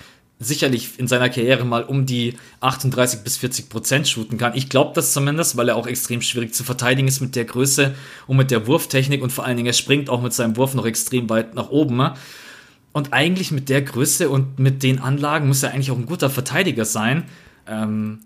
sicherlich 0.44 1.00
in 1.00 1.08
seiner 1.08 1.30
Karriere 1.30 1.66
mal 1.66 1.84
um 1.84 2.06
die 2.06 2.36
38 2.60 3.22
bis 3.22 3.38
40 3.38 3.70
Prozent 3.70 4.08
shooten 4.08 4.38
kann. 4.38 4.56
Ich 4.56 4.70
glaube 4.70 4.92
das 4.96 5.14
zumindest, 5.14 5.58
weil 5.58 5.70
er 5.70 5.76
auch 5.76 5.88
extrem 5.88 6.22
schwierig 6.22 6.54
zu 6.54 6.64
verteidigen 6.64 7.08
ist 7.08 7.22
mit 7.22 7.36
der 7.36 7.46
Größe 7.46 7.96
und 8.28 8.38
mit 8.38 8.52
der 8.52 8.68
Wurftechnik 8.68 9.22
und 9.22 9.32
vor 9.32 9.46
allen 9.46 9.58
Dingen 9.58 9.68
er 9.68 9.74
springt 9.74 10.10
auch 10.10 10.22
mit 10.22 10.34
seinem 10.34 10.58
Wurf 10.58 10.74
noch 10.74 10.86
extrem 10.86 11.30
weit 11.30 11.56
nach 11.56 11.70
oben. 11.70 12.12
Und 12.92 13.12
eigentlich 13.12 13.52
mit 13.52 13.70
der 13.70 13.82
Größe 13.82 14.30
und 14.30 14.60
mit 14.60 14.84
den 14.84 15.00
Anlagen 15.00 15.48
muss 15.48 15.64
er 15.64 15.72
eigentlich 15.72 15.92
auch 15.92 15.98
ein 15.98 16.06
guter 16.06 16.30
Verteidiger 16.30 16.86
sein. 16.86 17.24
Ähm, 17.68 18.20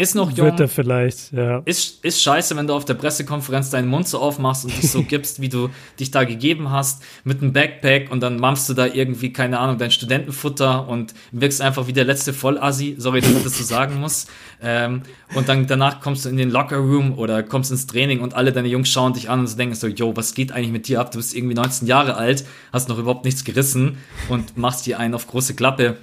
ist 0.00 0.14
noch 0.14 0.30
jung. 0.30 0.46
Wird 0.46 0.60
er 0.60 0.68
vielleicht, 0.68 1.32
ja. 1.32 1.62
Ist, 1.64 2.04
ist 2.04 2.22
scheiße, 2.22 2.56
wenn 2.56 2.66
du 2.66 2.74
auf 2.74 2.84
der 2.84 2.94
Pressekonferenz 2.94 3.70
deinen 3.70 3.88
Mund 3.88 4.08
so 4.08 4.18
aufmachst 4.18 4.64
und 4.64 4.76
dich 4.76 4.90
so 4.90 5.02
gibst, 5.08 5.40
wie 5.40 5.48
du 5.48 5.68
dich 5.98 6.10
da 6.10 6.24
gegeben 6.24 6.70
hast, 6.70 7.02
mit 7.24 7.42
einem 7.42 7.52
Backpack 7.52 8.10
und 8.10 8.20
dann 8.20 8.38
mampfst 8.38 8.68
du 8.68 8.74
da 8.74 8.86
irgendwie, 8.86 9.32
keine 9.32 9.58
Ahnung, 9.58 9.78
dein 9.78 9.90
Studentenfutter 9.90 10.88
und 10.88 11.14
wirkst 11.32 11.60
einfach 11.60 11.86
wie 11.86 11.92
der 11.92 12.04
letzte 12.04 12.32
Vollassi. 12.32 12.94
Sorry, 12.98 13.20
dass 13.20 13.30
ich 13.30 13.44
das 13.44 13.58
so 13.58 13.64
sagen 13.64 14.00
muss. 14.00 14.26
Ähm, 14.62 15.02
und 15.34 15.48
dann 15.48 15.66
danach 15.66 16.00
kommst 16.00 16.24
du 16.24 16.30
in 16.30 16.36
den 16.36 16.50
Lockerroom 16.50 17.18
oder 17.18 17.42
kommst 17.42 17.70
ins 17.70 17.86
Training 17.86 18.20
und 18.20 18.34
alle 18.34 18.52
deine 18.52 18.68
Jungs 18.68 18.88
schauen 18.88 19.12
dich 19.12 19.28
an 19.28 19.40
und 19.40 19.58
denken 19.58 19.74
so, 19.74 19.86
yo, 19.86 20.16
was 20.16 20.34
geht 20.34 20.52
eigentlich 20.52 20.72
mit 20.72 20.88
dir 20.88 21.00
ab? 21.00 21.10
Du 21.10 21.18
bist 21.18 21.34
irgendwie 21.34 21.54
19 21.54 21.86
Jahre 21.86 22.16
alt, 22.16 22.44
hast 22.72 22.88
noch 22.88 22.98
überhaupt 22.98 23.24
nichts 23.24 23.44
gerissen 23.44 23.98
und 24.28 24.56
machst 24.56 24.86
dir 24.86 24.98
einen 24.98 25.14
auf 25.14 25.26
große 25.26 25.54
Klappe. 25.54 25.98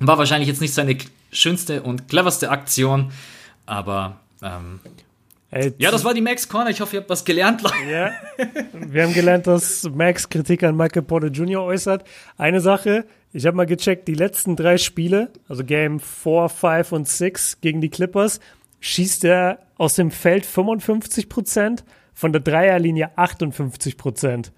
War 0.00 0.18
wahrscheinlich 0.18 0.48
jetzt 0.48 0.60
nicht 0.60 0.74
seine 0.74 0.96
schönste 1.30 1.82
und 1.82 2.08
cleverste 2.08 2.50
Aktion, 2.50 3.12
aber 3.66 4.20
ähm, 4.42 4.80
Ey, 5.52 5.72
ja, 5.78 5.90
das 5.90 6.04
war 6.04 6.14
die 6.14 6.20
Max 6.20 6.48
Corner. 6.48 6.70
Ich 6.70 6.80
hoffe, 6.80 6.94
ihr 6.94 7.00
habt 7.00 7.10
was 7.10 7.24
gelernt. 7.24 7.62
Ja, 7.90 8.12
wir 8.72 9.02
haben 9.02 9.12
gelernt, 9.12 9.48
dass 9.48 9.82
Max 9.92 10.28
Kritik 10.28 10.62
an 10.62 10.76
Michael 10.76 11.02
Porter 11.02 11.26
Jr. 11.26 11.64
äußert. 11.64 12.04
Eine 12.38 12.60
Sache, 12.60 13.04
ich 13.32 13.46
habe 13.46 13.56
mal 13.56 13.66
gecheckt, 13.66 14.06
die 14.06 14.14
letzten 14.14 14.54
drei 14.54 14.78
Spiele, 14.78 15.30
also 15.48 15.64
Game 15.64 15.98
4, 15.98 16.48
5 16.48 16.92
und 16.92 17.08
6 17.08 17.60
gegen 17.60 17.80
die 17.80 17.88
Clippers, 17.88 18.38
schießt 18.78 19.24
er 19.24 19.58
aus 19.76 19.96
dem 19.96 20.12
Feld 20.12 20.46
55 20.46 21.28
Prozent, 21.28 21.84
von 22.20 22.32
der 22.32 22.42
Dreierlinie 22.42 23.10
58 23.16 23.96
Prozent 23.96 24.52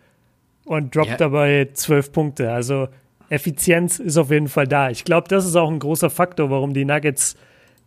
und 0.65 0.95
droppt 0.95 1.11
ja. 1.11 1.17
dabei 1.17 1.69
12 1.73 2.13
Punkte. 2.13 2.53
Also 2.53 2.89
Effizienz 3.33 3.99
ist 3.99 4.19
auf 4.19 4.31
jeden 4.31 4.49
Fall 4.49 4.69
da. 4.69 4.91
Ich 4.91 5.05
glaube, 5.05 5.29
das 5.29 5.47
ist 5.47 5.57
auch 5.57 5.71
ein 5.71 5.79
großer 5.79 6.11
Faktor, 6.11 6.51
warum 6.51 6.75
die 6.75 6.85
Nuggets 6.85 7.35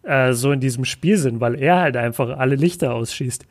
äh, 0.02 0.34
so 0.34 0.52
in 0.52 0.60
diesem 0.60 0.86
Spiel 0.86 1.18
sind, 1.18 1.40
weil 1.40 1.56
er 1.56 1.80
halt 1.80 1.98
einfach 1.98 2.38
alle 2.38 2.56
Lichter 2.56 2.94
ausschießt. 2.94 3.46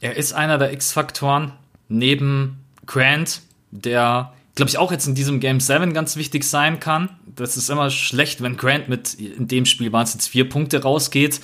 Er 0.00 0.16
ist 0.16 0.32
einer 0.32 0.58
der 0.58 0.72
X-Faktoren 0.72 1.52
neben 1.88 2.64
Grant, 2.86 3.42
der, 3.70 4.32
glaube 4.56 4.68
ich, 4.68 4.78
auch 4.78 4.90
jetzt 4.90 5.06
in 5.06 5.14
diesem 5.14 5.38
Game 5.38 5.60
7 5.60 5.92
ganz 5.92 6.16
wichtig 6.16 6.42
sein 6.42 6.80
kann. 6.80 7.08
Das 7.36 7.56
ist 7.56 7.70
immer 7.70 7.90
schlecht, 7.90 8.42
wenn 8.42 8.56
Grant 8.56 8.88
mit, 8.88 9.14
in 9.14 9.46
dem 9.46 9.64
Spiel 9.64 9.92
waren 9.92 10.02
es 10.02 10.14
jetzt 10.14 10.26
vier 10.26 10.48
Punkte 10.48 10.82
rausgeht. 10.82 11.40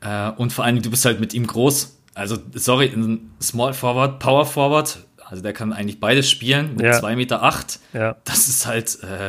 Äh, 0.00 0.30
und 0.30 0.52
vor 0.52 0.64
allem, 0.64 0.80
du 0.80 0.90
bist 0.90 1.04
halt 1.04 1.18
mit 1.18 1.34
ihm 1.34 1.46
groß. 1.46 1.98
Also, 2.14 2.38
sorry, 2.54 2.86
ein 2.86 3.32
Small 3.40 3.74
Forward, 3.74 4.20
Power 4.20 4.46
Forward 4.46 5.04
also 5.32 5.42
der 5.42 5.54
kann 5.54 5.72
eigentlich 5.72 5.98
beides 5.98 6.28
spielen 6.28 6.76
mit 6.76 6.84
2,8 6.84 7.08
ja. 7.08 7.16
Meter. 7.16 7.42
Acht. 7.42 7.80
Ja. 7.94 8.16
Das 8.24 8.48
ist 8.48 8.66
halt, 8.66 8.98
äh, 9.02 9.28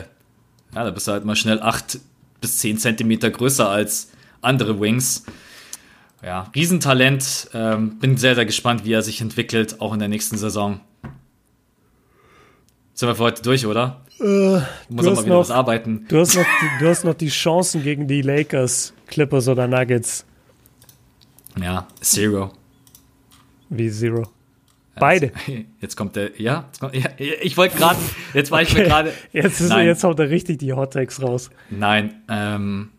ja, 0.76 0.84
da 0.84 0.92
bist 0.92 1.08
du 1.08 1.14
halt 1.14 1.24
mal 1.24 1.38
schnell 1.38 1.62
8 1.62 1.98
bis 2.42 2.58
10 2.58 2.78
Zentimeter 2.78 3.30
größer 3.30 3.70
als 3.70 4.12
andere 4.42 4.82
Wings. 4.82 5.24
Ja, 6.22 6.52
Riesentalent. 6.54 7.52
Ähm, 7.54 8.00
bin 8.00 8.18
sehr, 8.18 8.36
sehr 8.36 8.46
gespannt, 8.46 8.84
wie 8.84 8.92
er 8.92 9.02
sich 9.02 9.22
entwickelt, 9.22 9.80
auch 9.80 9.94
in 9.94 10.00
der 10.00 10.10
nächsten 10.10 10.38
Saison. 10.38 10.82
Sind 12.94 13.08
wir 13.08 13.16
für 13.16 13.24
heute 13.24 13.42
durch, 13.42 13.66
oder? 13.66 14.02
Äh, 14.20 14.26
Muss 14.90 15.08
auch 15.08 15.16
mal 15.16 15.24
wieder 15.24 15.36
noch, 15.36 15.40
was 15.40 15.52
arbeiten. 15.52 16.06
Du 16.10 16.20
hast, 16.20 16.36
noch, 16.36 16.46
du 16.82 16.90
hast 16.90 17.06
noch 17.06 17.14
die 17.14 17.30
Chancen 17.30 17.82
gegen 17.82 18.10
die 18.10 18.22
Lakers, 18.22 18.94
Clippers 19.08 19.48
oder 19.48 19.70
Nuggets. 19.70 20.26
Ja, 21.58 21.88
Zero. 22.02 22.52
Wie 23.70 23.90
Zero? 23.90 24.28
Beide. 24.96 25.32
Jetzt 25.82 25.96
kommt 25.98 26.16
der, 26.16 26.40
ja, 26.40 26.70
kommt, 26.80 26.96
ja 26.96 27.10
ich 27.18 27.58
wollte 27.58 27.78
gerade, 27.78 28.00
jetzt 28.34 28.52
war 28.52 28.62
okay. 28.62 28.68
ich 28.70 28.78
mir 28.78 28.84
gerade. 28.84 29.14
Jetzt, 29.32 29.60
jetzt 29.60 30.04
haut 30.04 30.20
er 30.20 30.30
richtig 30.30 30.60
die 30.60 30.74
Hot 30.74 30.94
Takes 30.94 31.22
raus. 31.22 31.50
Nein, 31.72 32.22
ähm, 32.30 32.90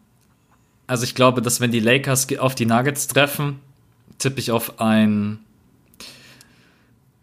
also 0.86 1.04
ich 1.04 1.14
glaube, 1.14 1.40
dass 1.40 1.60
wenn 1.60 1.70
die 1.70 1.80
Lakers 1.80 2.26
auf 2.38 2.54
die 2.54 2.66
Nuggets 2.66 3.06
treffen, 3.06 3.60
tippe 4.18 4.40
ich 4.40 4.50
auf 4.50 4.80
ein 4.80 5.38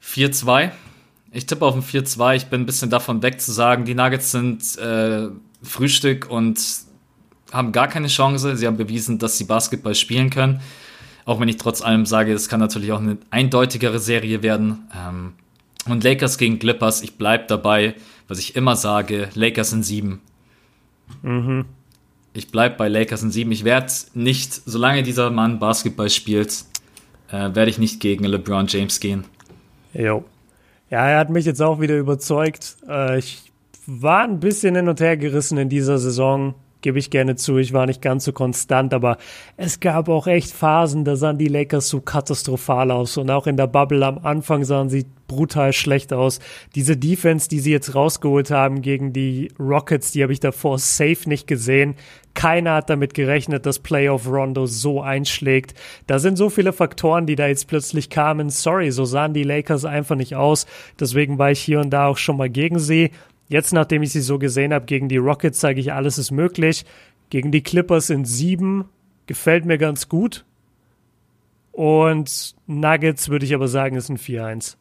4-2. 0.03 0.71
Ich 1.31 1.45
tippe 1.45 1.65
auf 1.65 1.75
ein 1.75 1.83
4-2. 1.83 2.35
Ich 2.35 2.45
bin 2.47 2.61
ein 2.61 2.65
bisschen 2.65 2.89
davon 2.89 3.21
weg 3.21 3.41
zu 3.41 3.51
sagen, 3.51 3.85
die 3.85 3.93
Nuggets 3.93 4.31
sind 4.31 4.77
äh, 4.77 5.27
Frühstück 5.63 6.29
und 6.29 6.59
haben 7.51 7.71
gar 7.71 7.87
keine 7.87 8.07
Chance. 8.07 8.55
Sie 8.55 8.67
haben 8.67 8.77
bewiesen, 8.77 9.19
dass 9.19 9.37
sie 9.37 9.43
Basketball 9.43 9.95
spielen 9.95 10.29
können. 10.29 10.61
Auch 11.25 11.39
wenn 11.39 11.47
ich 11.47 11.57
trotz 11.57 11.81
allem 11.81 12.05
sage, 12.05 12.33
es 12.33 12.49
kann 12.49 12.59
natürlich 12.59 12.91
auch 12.91 12.99
eine 12.99 13.17
eindeutigere 13.29 13.99
Serie 13.99 14.43
werden. 14.43 14.89
Ähm, 14.95 15.33
und 15.87 16.03
Lakers 16.03 16.37
gegen 16.37 16.59
Clippers, 16.59 17.01
ich 17.01 17.17
bleibe 17.17 17.45
dabei, 17.47 17.95
was 18.27 18.39
ich 18.39 18.55
immer 18.55 18.75
sage, 18.75 19.29
Lakers 19.33 19.73
in 19.73 19.83
sieben. 19.83 20.21
Mhm. 21.21 21.65
Ich 22.33 22.49
bleibe 22.49 22.75
bei 22.75 22.87
Lakers 22.87 23.23
in 23.23 23.31
sieben. 23.31 23.51
Ich 23.51 23.63
werde 23.63 23.91
nicht, 24.13 24.53
solange 24.53 25.03
dieser 25.03 25.29
Mann 25.31 25.59
Basketball 25.59 26.09
spielt, 26.09 26.63
äh, 27.29 27.53
werde 27.53 27.69
ich 27.69 27.77
nicht 27.77 27.99
gegen 27.99 28.23
LeBron 28.23 28.67
James 28.67 28.99
gehen. 28.99 29.25
Jo. 29.93 30.23
Ja, 30.89 31.07
er 31.07 31.19
hat 31.19 31.29
mich 31.29 31.45
jetzt 31.45 31.61
auch 31.61 31.79
wieder 31.79 31.97
überzeugt. 31.97 32.77
Äh, 32.87 33.19
ich 33.19 33.51
war 33.85 34.23
ein 34.23 34.39
bisschen 34.39 34.75
hin 34.75 34.87
und 34.87 34.99
her 34.99 35.17
gerissen 35.17 35.57
in 35.57 35.69
dieser 35.69 35.97
Saison 35.97 36.53
gebe 36.81 36.99
ich 36.99 37.09
gerne 37.09 37.35
zu. 37.35 37.57
Ich 37.57 37.73
war 37.73 37.85
nicht 37.85 38.01
ganz 38.01 38.25
so 38.25 38.33
konstant, 38.33 38.93
aber 38.93 39.17
es 39.57 39.79
gab 39.79 40.09
auch 40.09 40.27
echt 40.27 40.51
Phasen, 40.51 41.05
da 41.05 41.15
sahen 41.15 41.37
die 41.37 41.47
Lakers 41.47 41.87
so 41.89 42.01
katastrophal 42.01 42.91
aus. 42.91 43.17
Und 43.17 43.29
auch 43.29 43.47
in 43.47 43.57
der 43.57 43.67
Bubble 43.67 44.05
am 44.05 44.19
Anfang 44.19 44.63
sahen 44.63 44.89
sie 44.89 45.05
brutal 45.31 45.71
schlecht 45.71 46.11
aus. 46.11 46.39
Diese 46.75 46.97
Defense, 46.97 47.47
die 47.47 47.59
sie 47.59 47.71
jetzt 47.71 47.95
rausgeholt 47.95 48.51
haben 48.51 48.81
gegen 48.81 49.13
die 49.13 49.49
Rockets, 49.57 50.11
die 50.11 50.23
habe 50.23 50.33
ich 50.33 50.41
davor 50.41 50.77
safe 50.77 51.27
nicht 51.29 51.47
gesehen. 51.47 51.95
Keiner 52.33 52.75
hat 52.75 52.89
damit 52.89 53.13
gerechnet, 53.13 53.65
dass 53.65 53.79
Playoff 53.79 54.27
Rondo 54.27 54.65
so 54.65 55.01
einschlägt. 55.01 55.73
Da 56.07 56.19
sind 56.19 56.37
so 56.37 56.49
viele 56.49 56.73
Faktoren, 56.73 57.25
die 57.25 57.35
da 57.35 57.47
jetzt 57.47 57.67
plötzlich 57.67 58.09
kamen. 58.09 58.49
Sorry, 58.49 58.91
so 58.91 59.05
sahen 59.05 59.33
die 59.33 59.43
Lakers 59.43 59.85
einfach 59.85 60.15
nicht 60.15 60.35
aus. 60.35 60.65
Deswegen 60.99 61.37
war 61.37 61.51
ich 61.51 61.59
hier 61.59 61.79
und 61.79 61.91
da 61.91 62.07
auch 62.07 62.17
schon 62.17 62.37
mal 62.37 62.49
gegen 62.49 62.79
sie. 62.79 63.11
Jetzt, 63.51 63.73
nachdem 63.73 64.01
ich 64.01 64.13
sie 64.13 64.21
so 64.21 64.39
gesehen 64.39 64.73
habe, 64.73 64.85
gegen 64.85 65.09
die 65.09 65.17
Rockets 65.17 65.59
zeige 65.59 65.81
ich, 65.81 65.91
alles 65.91 66.17
ist 66.17 66.31
möglich. 66.31 66.85
Gegen 67.29 67.51
die 67.51 67.61
Clippers 67.61 68.07
sind 68.07 68.23
sieben, 68.23 68.85
gefällt 69.27 69.65
mir 69.65 69.77
ganz 69.77 70.07
gut. 70.07 70.45
Und 71.73 72.55
Nuggets 72.65 73.27
würde 73.27 73.45
ich 73.45 73.53
aber 73.53 73.67
sagen, 73.67 73.97
ist 73.97 74.07
ein 74.07 74.17
4-1. 74.17 74.77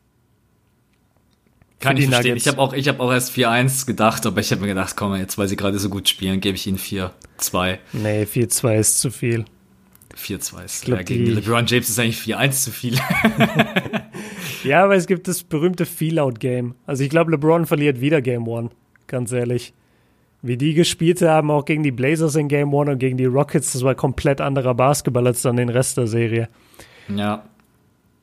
Kann 1.80 1.96
ich 1.96 2.06
verstehen. 2.06 2.34
Nuggets. 2.34 2.46
Ich 2.46 2.48
habe 2.48 2.60
auch, 2.60 2.72
hab 2.72 3.00
auch 3.00 3.12
erst 3.12 3.32
4-1 3.32 3.86
gedacht, 3.86 4.24
aber 4.24 4.40
ich 4.40 4.52
habe 4.52 4.60
mir 4.60 4.68
gedacht, 4.68 4.94
komm, 4.96 5.16
jetzt, 5.16 5.36
weil 5.36 5.48
sie 5.48 5.56
gerade 5.56 5.80
so 5.80 5.88
gut 5.88 6.08
spielen, 6.08 6.40
gebe 6.40 6.54
ich 6.54 6.68
ihnen 6.68 6.78
4-2. 6.78 7.78
Nee, 7.92 8.22
4-2 8.22 8.78
ist 8.78 9.00
zu 9.00 9.10
viel. 9.10 9.46
4-2 10.20 10.64
ist 10.64 10.84
glaub, 10.84 10.98
ja, 10.98 11.04
gegen 11.04 11.24
die 11.24 11.32
LeBron 11.32 11.66
James 11.66 11.88
ist 11.88 11.98
eigentlich 11.98 12.18
4-1 12.18 12.50
zu 12.52 12.70
viel. 12.70 12.98
ja, 14.64 14.84
aber 14.84 14.94
es 14.94 15.06
gibt 15.06 15.28
das 15.28 15.42
berühmte 15.42 15.86
Feel-Out-Game. 15.86 16.74
Also 16.86 17.02
ich 17.02 17.10
glaube, 17.10 17.30
LeBron 17.32 17.66
verliert 17.66 18.00
wieder 18.00 18.20
Game 18.22 18.46
One, 18.46 18.70
ganz 19.06 19.32
ehrlich. 19.32 19.72
Wie 20.42 20.56
die 20.56 20.74
gespielt 20.74 21.20
haben, 21.22 21.50
auch 21.50 21.64
gegen 21.64 21.82
die 21.82 21.90
Blazers 21.90 22.34
in 22.34 22.48
Game 22.48 22.72
One 22.72 22.92
und 22.92 22.98
gegen 22.98 23.16
die 23.16 23.26
Rockets, 23.26 23.72
das 23.72 23.84
war 23.84 23.94
komplett 23.94 24.40
anderer 24.40 24.74
Basketball 24.74 25.26
als 25.26 25.42
dann 25.42 25.56
den 25.56 25.68
Rest 25.68 25.96
der 25.98 26.06
Serie. 26.06 26.48
Ja. 27.14 27.44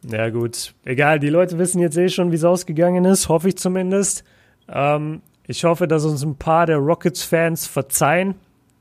Ja, 0.09 0.29
gut. 0.29 0.73
Egal, 0.85 1.19
die 1.19 1.29
Leute 1.29 1.57
wissen 1.57 1.79
jetzt 1.79 1.97
eh 1.97 2.09
schon, 2.09 2.31
wie 2.31 2.35
es 2.35 2.43
ausgegangen 2.43 3.05
ist, 3.05 3.29
hoffe 3.29 3.49
ich 3.49 3.57
zumindest. 3.57 4.23
Ähm, 4.69 5.21
ich 5.47 5.63
hoffe, 5.63 5.87
dass 5.87 6.05
uns 6.05 6.23
ein 6.23 6.35
paar 6.35 6.65
der 6.65 6.77
Rockets-Fans 6.77 7.67
verzeihen, 7.67 8.35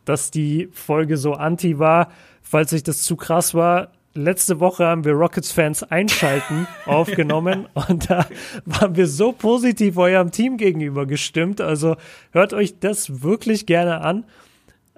dass 0.05 0.31
die 0.31 0.69
Folge 0.73 1.17
so 1.17 1.35
anti 1.35 1.79
war 1.79 2.11
falls 2.49 2.73
euch 2.73 2.83
das 2.83 3.03
zu 3.03 3.17
krass 3.17 3.55
war, 3.55 3.93
letzte 4.15 4.61
Woche 4.61 4.87
haben 4.87 5.05
wir 5.05 5.13
Rockets-Fans 5.13 5.83
einschalten 5.85 6.67
aufgenommen 6.87 7.67
und 7.75 8.09
da 8.11 8.27
waren 8.65 8.97
wir 8.97 9.07
so 9.07 9.33
positiv 9.33 9.97
eurem 9.97 10.31
Team 10.31 10.57
gegenüber 10.57 11.07
gestimmt. 11.07 11.61
Also 11.61 11.97
hört 12.31 12.53
euch 12.53 12.79
das 12.79 13.23
wirklich 13.23 13.67
gerne 13.67 14.01
an. 14.01 14.25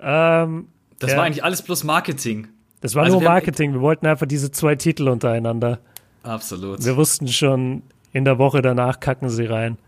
Ähm, 0.00 0.68
das 0.98 1.12
ja. 1.12 1.16
war 1.16 1.24
eigentlich 1.24 1.44
alles 1.44 1.62
plus 1.62 1.84
Marketing. 1.84 2.48
Das 2.80 2.94
war 2.94 3.04
also 3.04 3.16
nur 3.16 3.22
wir 3.22 3.30
Marketing. 3.30 3.72
Wir 3.72 3.80
wollten 3.80 4.06
einfach 4.06 4.26
diese 4.26 4.50
zwei 4.50 4.76
Titel 4.76 5.08
untereinander. 5.08 5.80
Absolut. 6.22 6.84
Wir 6.84 6.96
wussten 6.96 7.28
schon, 7.28 7.82
in 8.12 8.24
der 8.24 8.38
Woche 8.38 8.62
danach 8.62 9.00
kacken 9.00 9.30
sie 9.30 9.46
rein. 9.46 9.78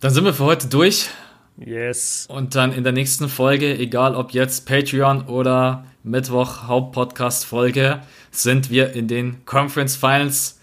Dann 0.00 0.12
sind 0.12 0.24
wir 0.24 0.34
für 0.34 0.44
heute 0.44 0.66
durch. 0.68 1.08
Yes. 1.56 2.26
Und 2.28 2.54
dann 2.54 2.72
in 2.72 2.84
der 2.84 2.92
nächsten 2.92 3.28
Folge, 3.28 3.78
egal 3.78 4.14
ob 4.16 4.32
jetzt 4.32 4.66
Patreon 4.66 5.26
oder 5.26 5.84
Mittwoch 6.02 6.64
Hauptpodcast-Folge, 6.64 8.00
sind 8.30 8.70
wir 8.70 8.92
in 8.92 9.08
den 9.08 9.44
Conference 9.44 9.96
Finals. 9.96 10.60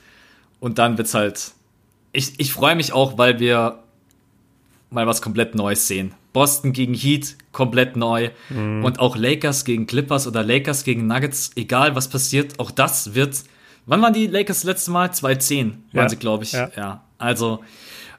Und 0.60 0.78
dann 0.78 0.98
wird's 0.98 1.14
halt. 1.14 1.52
Ich, 2.12 2.40
ich 2.40 2.52
freue 2.52 2.76
mich 2.76 2.94
auch, 2.94 3.18
weil 3.18 3.40
wir 3.40 3.80
mal 4.90 5.08
was 5.08 5.22
komplett 5.22 5.56
Neues 5.56 5.88
sehen. 5.88 6.14
Boston 6.34 6.74
gegen 6.74 6.94
Heat, 6.94 7.38
komplett 7.52 7.96
neu. 7.96 8.30
Mhm. 8.50 8.84
Und 8.84 9.00
auch 9.00 9.16
Lakers 9.16 9.66
gegen 9.66 9.88
Clippers 9.88 10.28
oder 10.28 10.44
Lakers 10.44 10.84
gegen 10.84 11.08
Nuggets, 11.08 11.52
egal 11.56 11.96
was 11.96 12.10
passiert, 12.10 12.60
auch 12.60 12.72
das 12.72 13.16
wird. 13.16 13.44
Wann 13.86 14.02
waren 14.02 14.14
die 14.14 14.28
Lakers 14.28 14.58
das 14.58 14.64
letzte 14.66 14.92
Mal? 14.92 15.14
2010 15.14 15.84
waren 15.94 16.04
ja. 16.04 16.10
sie, 16.10 16.18
glaube 16.18 16.44
ich. 16.44 16.52
Ja. 16.52 16.70
ja. 16.76 17.04
Also, 17.18 17.62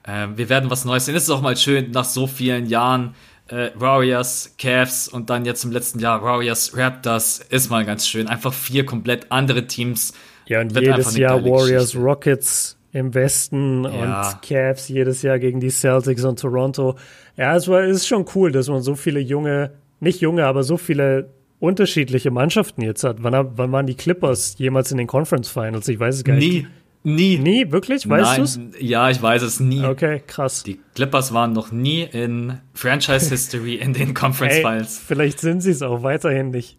äh, 0.04 0.28
wir 0.34 0.48
werden 0.48 0.70
was 0.70 0.84
Neues 0.84 1.06
sehen. 1.06 1.14
Es 1.14 1.24
ist 1.24 1.30
auch 1.30 1.42
mal 1.42 1.56
schön, 1.56 1.90
nach 1.90 2.04
so 2.04 2.26
vielen 2.26 2.66
Jahren 2.66 3.14
äh, 3.48 3.70
Warriors, 3.74 4.54
Cavs 4.58 5.08
und 5.08 5.30
dann 5.30 5.44
jetzt 5.44 5.64
im 5.64 5.72
letzten 5.72 5.98
Jahr 5.98 6.22
Warriors, 6.22 6.76
Raptors, 6.76 7.40
ist 7.50 7.70
mal 7.70 7.84
ganz 7.84 8.06
schön. 8.06 8.28
Einfach 8.28 8.52
vier 8.52 8.86
komplett 8.86 9.30
andere 9.30 9.66
Teams. 9.66 10.14
Ja, 10.46 10.60
und 10.60 10.78
jedes 10.78 11.16
Jahr 11.16 11.44
Warriors, 11.44 11.86
Geschichte. 11.86 11.98
Rockets 11.98 12.78
im 12.92 13.14
Westen 13.14 13.84
ja. 13.84 13.90
und 13.90 14.42
Cavs 14.42 14.88
jedes 14.88 15.22
Jahr 15.22 15.38
gegen 15.38 15.60
die 15.60 15.70
Celtics 15.70 16.24
und 16.24 16.38
Toronto. 16.38 16.96
Ja, 17.36 17.56
es 17.56 17.68
war, 17.68 17.82
es 17.82 17.98
ist 17.98 18.08
schon 18.08 18.26
cool, 18.34 18.52
dass 18.52 18.68
man 18.68 18.82
so 18.82 18.94
viele 18.94 19.20
junge, 19.20 19.72
nicht 20.00 20.20
junge, 20.20 20.44
aber 20.44 20.62
so 20.62 20.76
viele 20.76 21.30
unterschiedliche 21.58 22.30
Mannschaften 22.30 22.82
jetzt 22.82 23.04
hat. 23.04 23.22
Wann, 23.22 23.56
wann 23.56 23.72
waren 23.72 23.86
die 23.86 23.94
Clippers 23.94 24.56
jemals 24.58 24.90
in 24.90 24.98
den 24.98 25.06
Conference 25.06 25.48
Finals? 25.48 25.88
Ich 25.88 25.98
weiß 25.98 26.16
es 26.16 26.24
gar 26.24 26.36
Nie. 26.36 26.48
nicht. 26.48 26.62
Nie. 26.64 26.68
Nie, 27.04 27.70
wirklich? 27.70 28.08
Weißt 28.08 28.38
du 28.38 28.42
es? 28.42 28.60
Ja, 28.78 29.10
ich 29.10 29.20
weiß 29.20 29.42
es 29.42 29.58
nie. 29.58 29.84
Okay, 29.84 30.22
krass. 30.26 30.62
Die 30.62 30.80
Clippers 30.94 31.34
waren 31.34 31.52
noch 31.52 31.72
nie 31.72 32.02
in 32.02 32.58
Franchise 32.74 33.28
History 33.28 33.74
in 33.74 33.92
den 33.92 34.14
Conference 34.14 34.54
hey, 34.54 34.62
Finals. 34.62 35.02
Vielleicht 35.04 35.40
sind 35.40 35.62
sie 35.62 35.72
es 35.72 35.82
auch 35.82 36.02
weiterhin 36.02 36.50
nicht. 36.50 36.78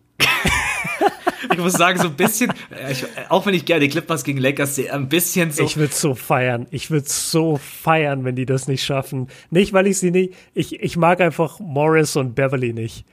ich 1.52 1.58
muss 1.58 1.74
sagen, 1.74 2.00
so 2.00 2.08
ein 2.08 2.16
bisschen, 2.16 2.54
ich, 2.90 3.06
auch 3.28 3.46
wenn 3.46 3.54
ich 3.54 3.66
gerne 3.66 3.82
die 3.82 3.90
Clippers 3.90 4.24
gegen 4.24 4.40
Lakers 4.40 4.76
sehe, 4.76 4.94
ein 4.94 5.10
bisschen 5.10 5.52
so. 5.52 5.64
Ich 5.64 5.76
würde 5.76 5.94
so 5.94 6.16
feiern. 6.16 6.68
Ich 6.72 6.90
würde 6.90 7.10
so 7.10 7.58
feiern, 7.58 8.24
wenn 8.24 8.36
die 8.36 8.46
das 8.46 8.68
nicht 8.70 8.84
schaffen. 8.84 9.28
Nicht, 9.50 9.74
weil 9.74 9.88
ich 9.88 9.98
sie 9.98 10.12
nicht, 10.12 10.34
ich, 10.54 10.82
ich 10.82 10.96
mag 10.96 11.20
einfach 11.20 11.60
Morris 11.60 12.16
und 12.16 12.34
Beverly 12.34 12.72
nicht 12.72 13.06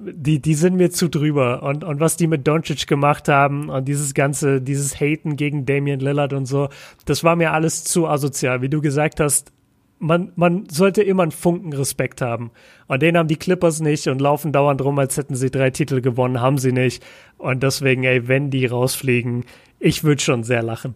die, 0.00 0.40
die 0.40 0.54
sind 0.54 0.76
mir 0.76 0.90
zu 0.90 1.08
drüber. 1.08 1.62
Und, 1.62 1.84
und 1.84 2.00
was 2.00 2.16
die 2.16 2.26
mit 2.26 2.46
Doncic 2.46 2.86
gemacht 2.86 3.28
haben 3.28 3.68
und 3.68 3.86
dieses 3.86 4.14
ganze, 4.14 4.60
dieses 4.60 4.98
Haten 5.00 5.36
gegen 5.36 5.66
Damian 5.66 6.00
Lillard 6.00 6.32
und 6.32 6.46
so, 6.46 6.68
das 7.04 7.24
war 7.24 7.36
mir 7.36 7.52
alles 7.52 7.84
zu 7.84 8.06
asozial. 8.06 8.62
Wie 8.62 8.68
du 8.68 8.80
gesagt 8.80 9.20
hast, 9.20 9.52
man, 9.98 10.32
man 10.34 10.68
sollte 10.70 11.02
immer 11.02 11.22
einen 11.22 11.32
Funken 11.32 11.72
Respekt 11.72 12.22
haben. 12.22 12.50
Und 12.88 13.02
den 13.02 13.16
haben 13.16 13.28
die 13.28 13.36
Clippers 13.36 13.80
nicht 13.80 14.08
und 14.08 14.20
laufen 14.20 14.50
dauernd 14.50 14.82
rum, 14.82 14.98
als 14.98 15.16
hätten 15.16 15.36
sie 15.36 15.50
drei 15.50 15.70
Titel 15.70 16.00
gewonnen, 16.00 16.40
haben 16.40 16.58
sie 16.58 16.72
nicht. 16.72 17.02
Und 17.36 17.62
deswegen, 17.62 18.04
ey, 18.04 18.26
wenn 18.26 18.50
die 18.50 18.66
rausfliegen, 18.66 19.44
ich 19.78 20.02
würde 20.02 20.22
schon 20.22 20.42
sehr 20.42 20.62
lachen. 20.62 20.94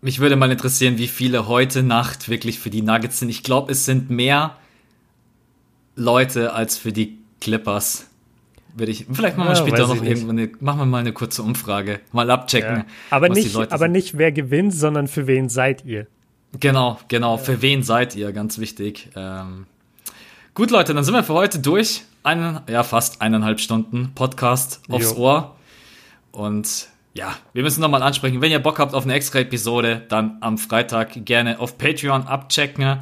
Mich 0.00 0.18
würde 0.18 0.36
mal 0.36 0.50
interessieren, 0.50 0.98
wie 0.98 1.06
viele 1.06 1.46
heute 1.46 1.82
Nacht 1.82 2.28
wirklich 2.28 2.58
für 2.58 2.70
die 2.70 2.82
Nuggets 2.82 3.20
sind. 3.20 3.28
Ich 3.28 3.42
glaube, 3.42 3.70
es 3.70 3.84
sind 3.84 4.10
mehr 4.10 4.56
Leute 5.94 6.54
als 6.54 6.78
für 6.78 6.92
die 6.92 7.21
Clippers. 7.42 8.06
Ich, 8.78 9.06
vielleicht 9.12 9.36
machen 9.36 9.48
wir 9.48 9.56
ja, 9.56 9.66
später 9.66 9.86
noch 9.88 10.02
irgendwann 10.02 10.38
eine, 10.38 10.50
machen 10.60 10.78
wir 10.78 10.86
mal 10.86 10.98
eine 10.98 11.12
kurze 11.12 11.42
Umfrage. 11.42 11.98
Mal 12.12 12.30
abchecken. 12.30 12.76
Ja. 12.76 12.84
Aber, 13.10 13.28
nicht, 13.28 13.54
aber 13.54 13.88
nicht, 13.88 14.16
wer 14.16 14.30
gewinnt, 14.30 14.72
sondern 14.72 15.08
für 15.08 15.26
wen 15.26 15.48
seid 15.48 15.84
ihr? 15.84 16.06
Genau, 16.60 17.00
genau. 17.08 17.36
Ja. 17.36 17.42
Für 17.42 17.60
wen 17.60 17.82
seid 17.82 18.14
ihr? 18.14 18.32
Ganz 18.32 18.58
wichtig. 18.58 19.08
Ähm, 19.16 19.66
gut, 20.54 20.70
Leute, 20.70 20.94
dann 20.94 21.02
sind 21.02 21.14
wir 21.14 21.24
für 21.24 21.34
heute 21.34 21.58
durch. 21.58 22.04
Einen, 22.22 22.60
ja, 22.70 22.84
fast 22.84 23.20
eineinhalb 23.20 23.58
Stunden 23.58 24.12
Podcast 24.14 24.80
aufs 24.88 25.16
jo. 25.16 25.18
Ohr. 25.18 25.56
Und 26.30 26.86
ja, 27.14 27.34
wir 27.52 27.64
müssen 27.64 27.80
nochmal 27.80 28.04
ansprechen. 28.04 28.40
Wenn 28.40 28.52
ihr 28.52 28.60
Bock 28.60 28.78
habt 28.78 28.94
auf 28.94 29.02
eine 29.02 29.14
extra 29.14 29.40
Episode, 29.40 30.02
dann 30.08 30.38
am 30.40 30.58
Freitag 30.58 31.26
gerne 31.26 31.58
auf 31.58 31.76
Patreon 31.76 32.22
abchecken. 32.22 33.00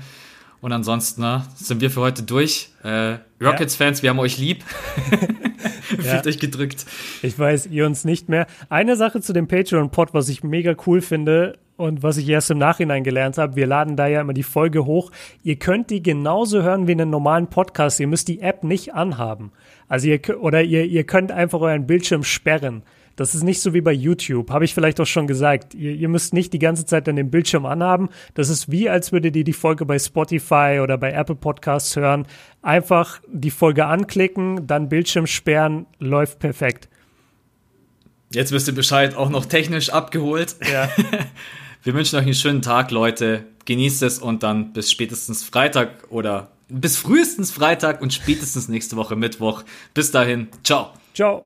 Und 0.61 0.73
ansonsten 0.73 1.23
ne, 1.23 1.45
sind 1.55 1.81
wir 1.81 1.91
für 1.91 2.01
heute 2.01 2.23
durch. 2.23 2.71
Äh, 2.83 3.17
Rockets-Fans, 3.43 4.03
wir 4.03 4.11
haben 4.11 4.19
euch 4.19 4.39
lieb. 4.39 4.63
Fühlt 5.89 6.05
ja. 6.05 6.25
euch 6.25 6.39
gedrückt. 6.39 6.85
Ich 7.23 7.39
weiß, 7.39 7.67
ihr 7.67 7.87
uns 7.87 8.05
nicht 8.05 8.29
mehr. 8.29 8.47
Eine 8.69 8.97
Sache 8.97 9.21
zu 9.21 9.33
dem 9.33 9.49
Patreon-Pod, 9.49 10.15
was 10.15 10.29
ich 10.29 10.45
mega 10.45 10.75
cool 10.87 11.01
finde 11.01 11.59
und 11.77 12.03
was 12.03 12.19
ich 12.19 12.29
erst 12.29 12.51
im 12.51 12.59
Nachhinein 12.59 13.05
gelernt 13.05 13.39
habe, 13.39 13.57
wir 13.57 13.67
laden 13.67 13.97
da 13.97 14.07
ja 14.07 14.21
immer 14.21 14.35
die 14.35 14.43
Folge 14.43 14.85
hoch. 14.85 15.11
Ihr 15.43 15.57
könnt 15.57 15.89
die 15.89 16.03
genauso 16.03 16.63
hören 16.63 16.87
wie 16.87 16.93
einen 16.93 17.11
normalen 17.11 17.49
Podcast. 17.49 17.99
Ihr 18.01 18.07
müsst 18.07 18.29
die 18.29 18.41
App 18.41 18.65
nicht 18.65 18.95
anhaben. 18.95 19.53
Also 19.89 20.09
ihr, 20.09 20.21
oder 20.41 20.63
ihr, 20.63 20.85
ihr 20.85 21.05
könnt 21.05 21.33
einfach 21.33 21.61
euren 21.61 21.87
Bildschirm 21.87 22.23
sperren. 22.23 22.83
Das 23.21 23.35
ist 23.35 23.43
nicht 23.43 23.61
so 23.61 23.75
wie 23.75 23.83
bei 23.83 23.93
YouTube, 23.93 24.51
habe 24.51 24.65
ich 24.65 24.73
vielleicht 24.73 24.99
auch 24.99 25.07
schon 25.07 25.27
gesagt. 25.27 25.75
Ihr, 25.75 25.93
ihr, 25.93 26.09
müsst 26.09 26.33
nicht 26.33 26.55
die 26.55 26.59
ganze 26.59 26.87
Zeit 26.87 27.07
dann 27.07 27.17
den 27.17 27.31
Bildschirm 27.31 27.67
anhaben. 27.67 28.09
Das 28.33 28.49
ist 28.49 28.71
wie, 28.71 28.89
als 28.89 29.13
würdet 29.13 29.37
ihr 29.37 29.45
die 29.45 29.53
Folge 29.53 29.85
bei 29.85 29.99
Spotify 29.99 30.81
oder 30.83 30.97
bei 30.97 31.13
Apple 31.13 31.35
Podcasts 31.35 31.95
hören. 31.97 32.27
Einfach 32.63 33.21
die 33.31 33.51
Folge 33.51 33.85
anklicken, 33.85 34.67
dann 34.67 34.89
Bildschirm 34.89 35.27
sperren, 35.27 35.85
läuft 35.99 36.39
perfekt. 36.39 36.89
Jetzt 38.33 38.53
wisst 38.53 38.69
ihr 38.69 38.75
Bescheid, 38.75 39.15
auch 39.15 39.29
noch 39.29 39.45
technisch 39.45 39.91
abgeholt. 39.91 40.57
Ja. 40.73 40.89
Wir 41.83 41.93
wünschen 41.93 42.17
euch 42.17 42.25
einen 42.25 42.33
schönen 42.33 42.63
Tag, 42.63 42.91
Leute. 42.91 43.45
Genießt 43.67 44.03
es 44.03 44.19
und 44.19 44.43
dann 44.43 44.73
bis 44.73 44.91
spätestens 44.91 45.45
Freitag 45.45 46.07
oder 46.09 46.53
bis 46.71 46.97
frühestens 46.97 47.51
Freitag 47.51 48.01
und 48.01 48.15
spätestens 48.15 48.71
nächste 48.71 48.97
Woche 48.97 49.15
Mittwoch. 49.15 49.63
Bis 49.93 50.11
dahin, 50.11 50.49
ciao. 50.65 50.95
Ciao. 51.13 51.39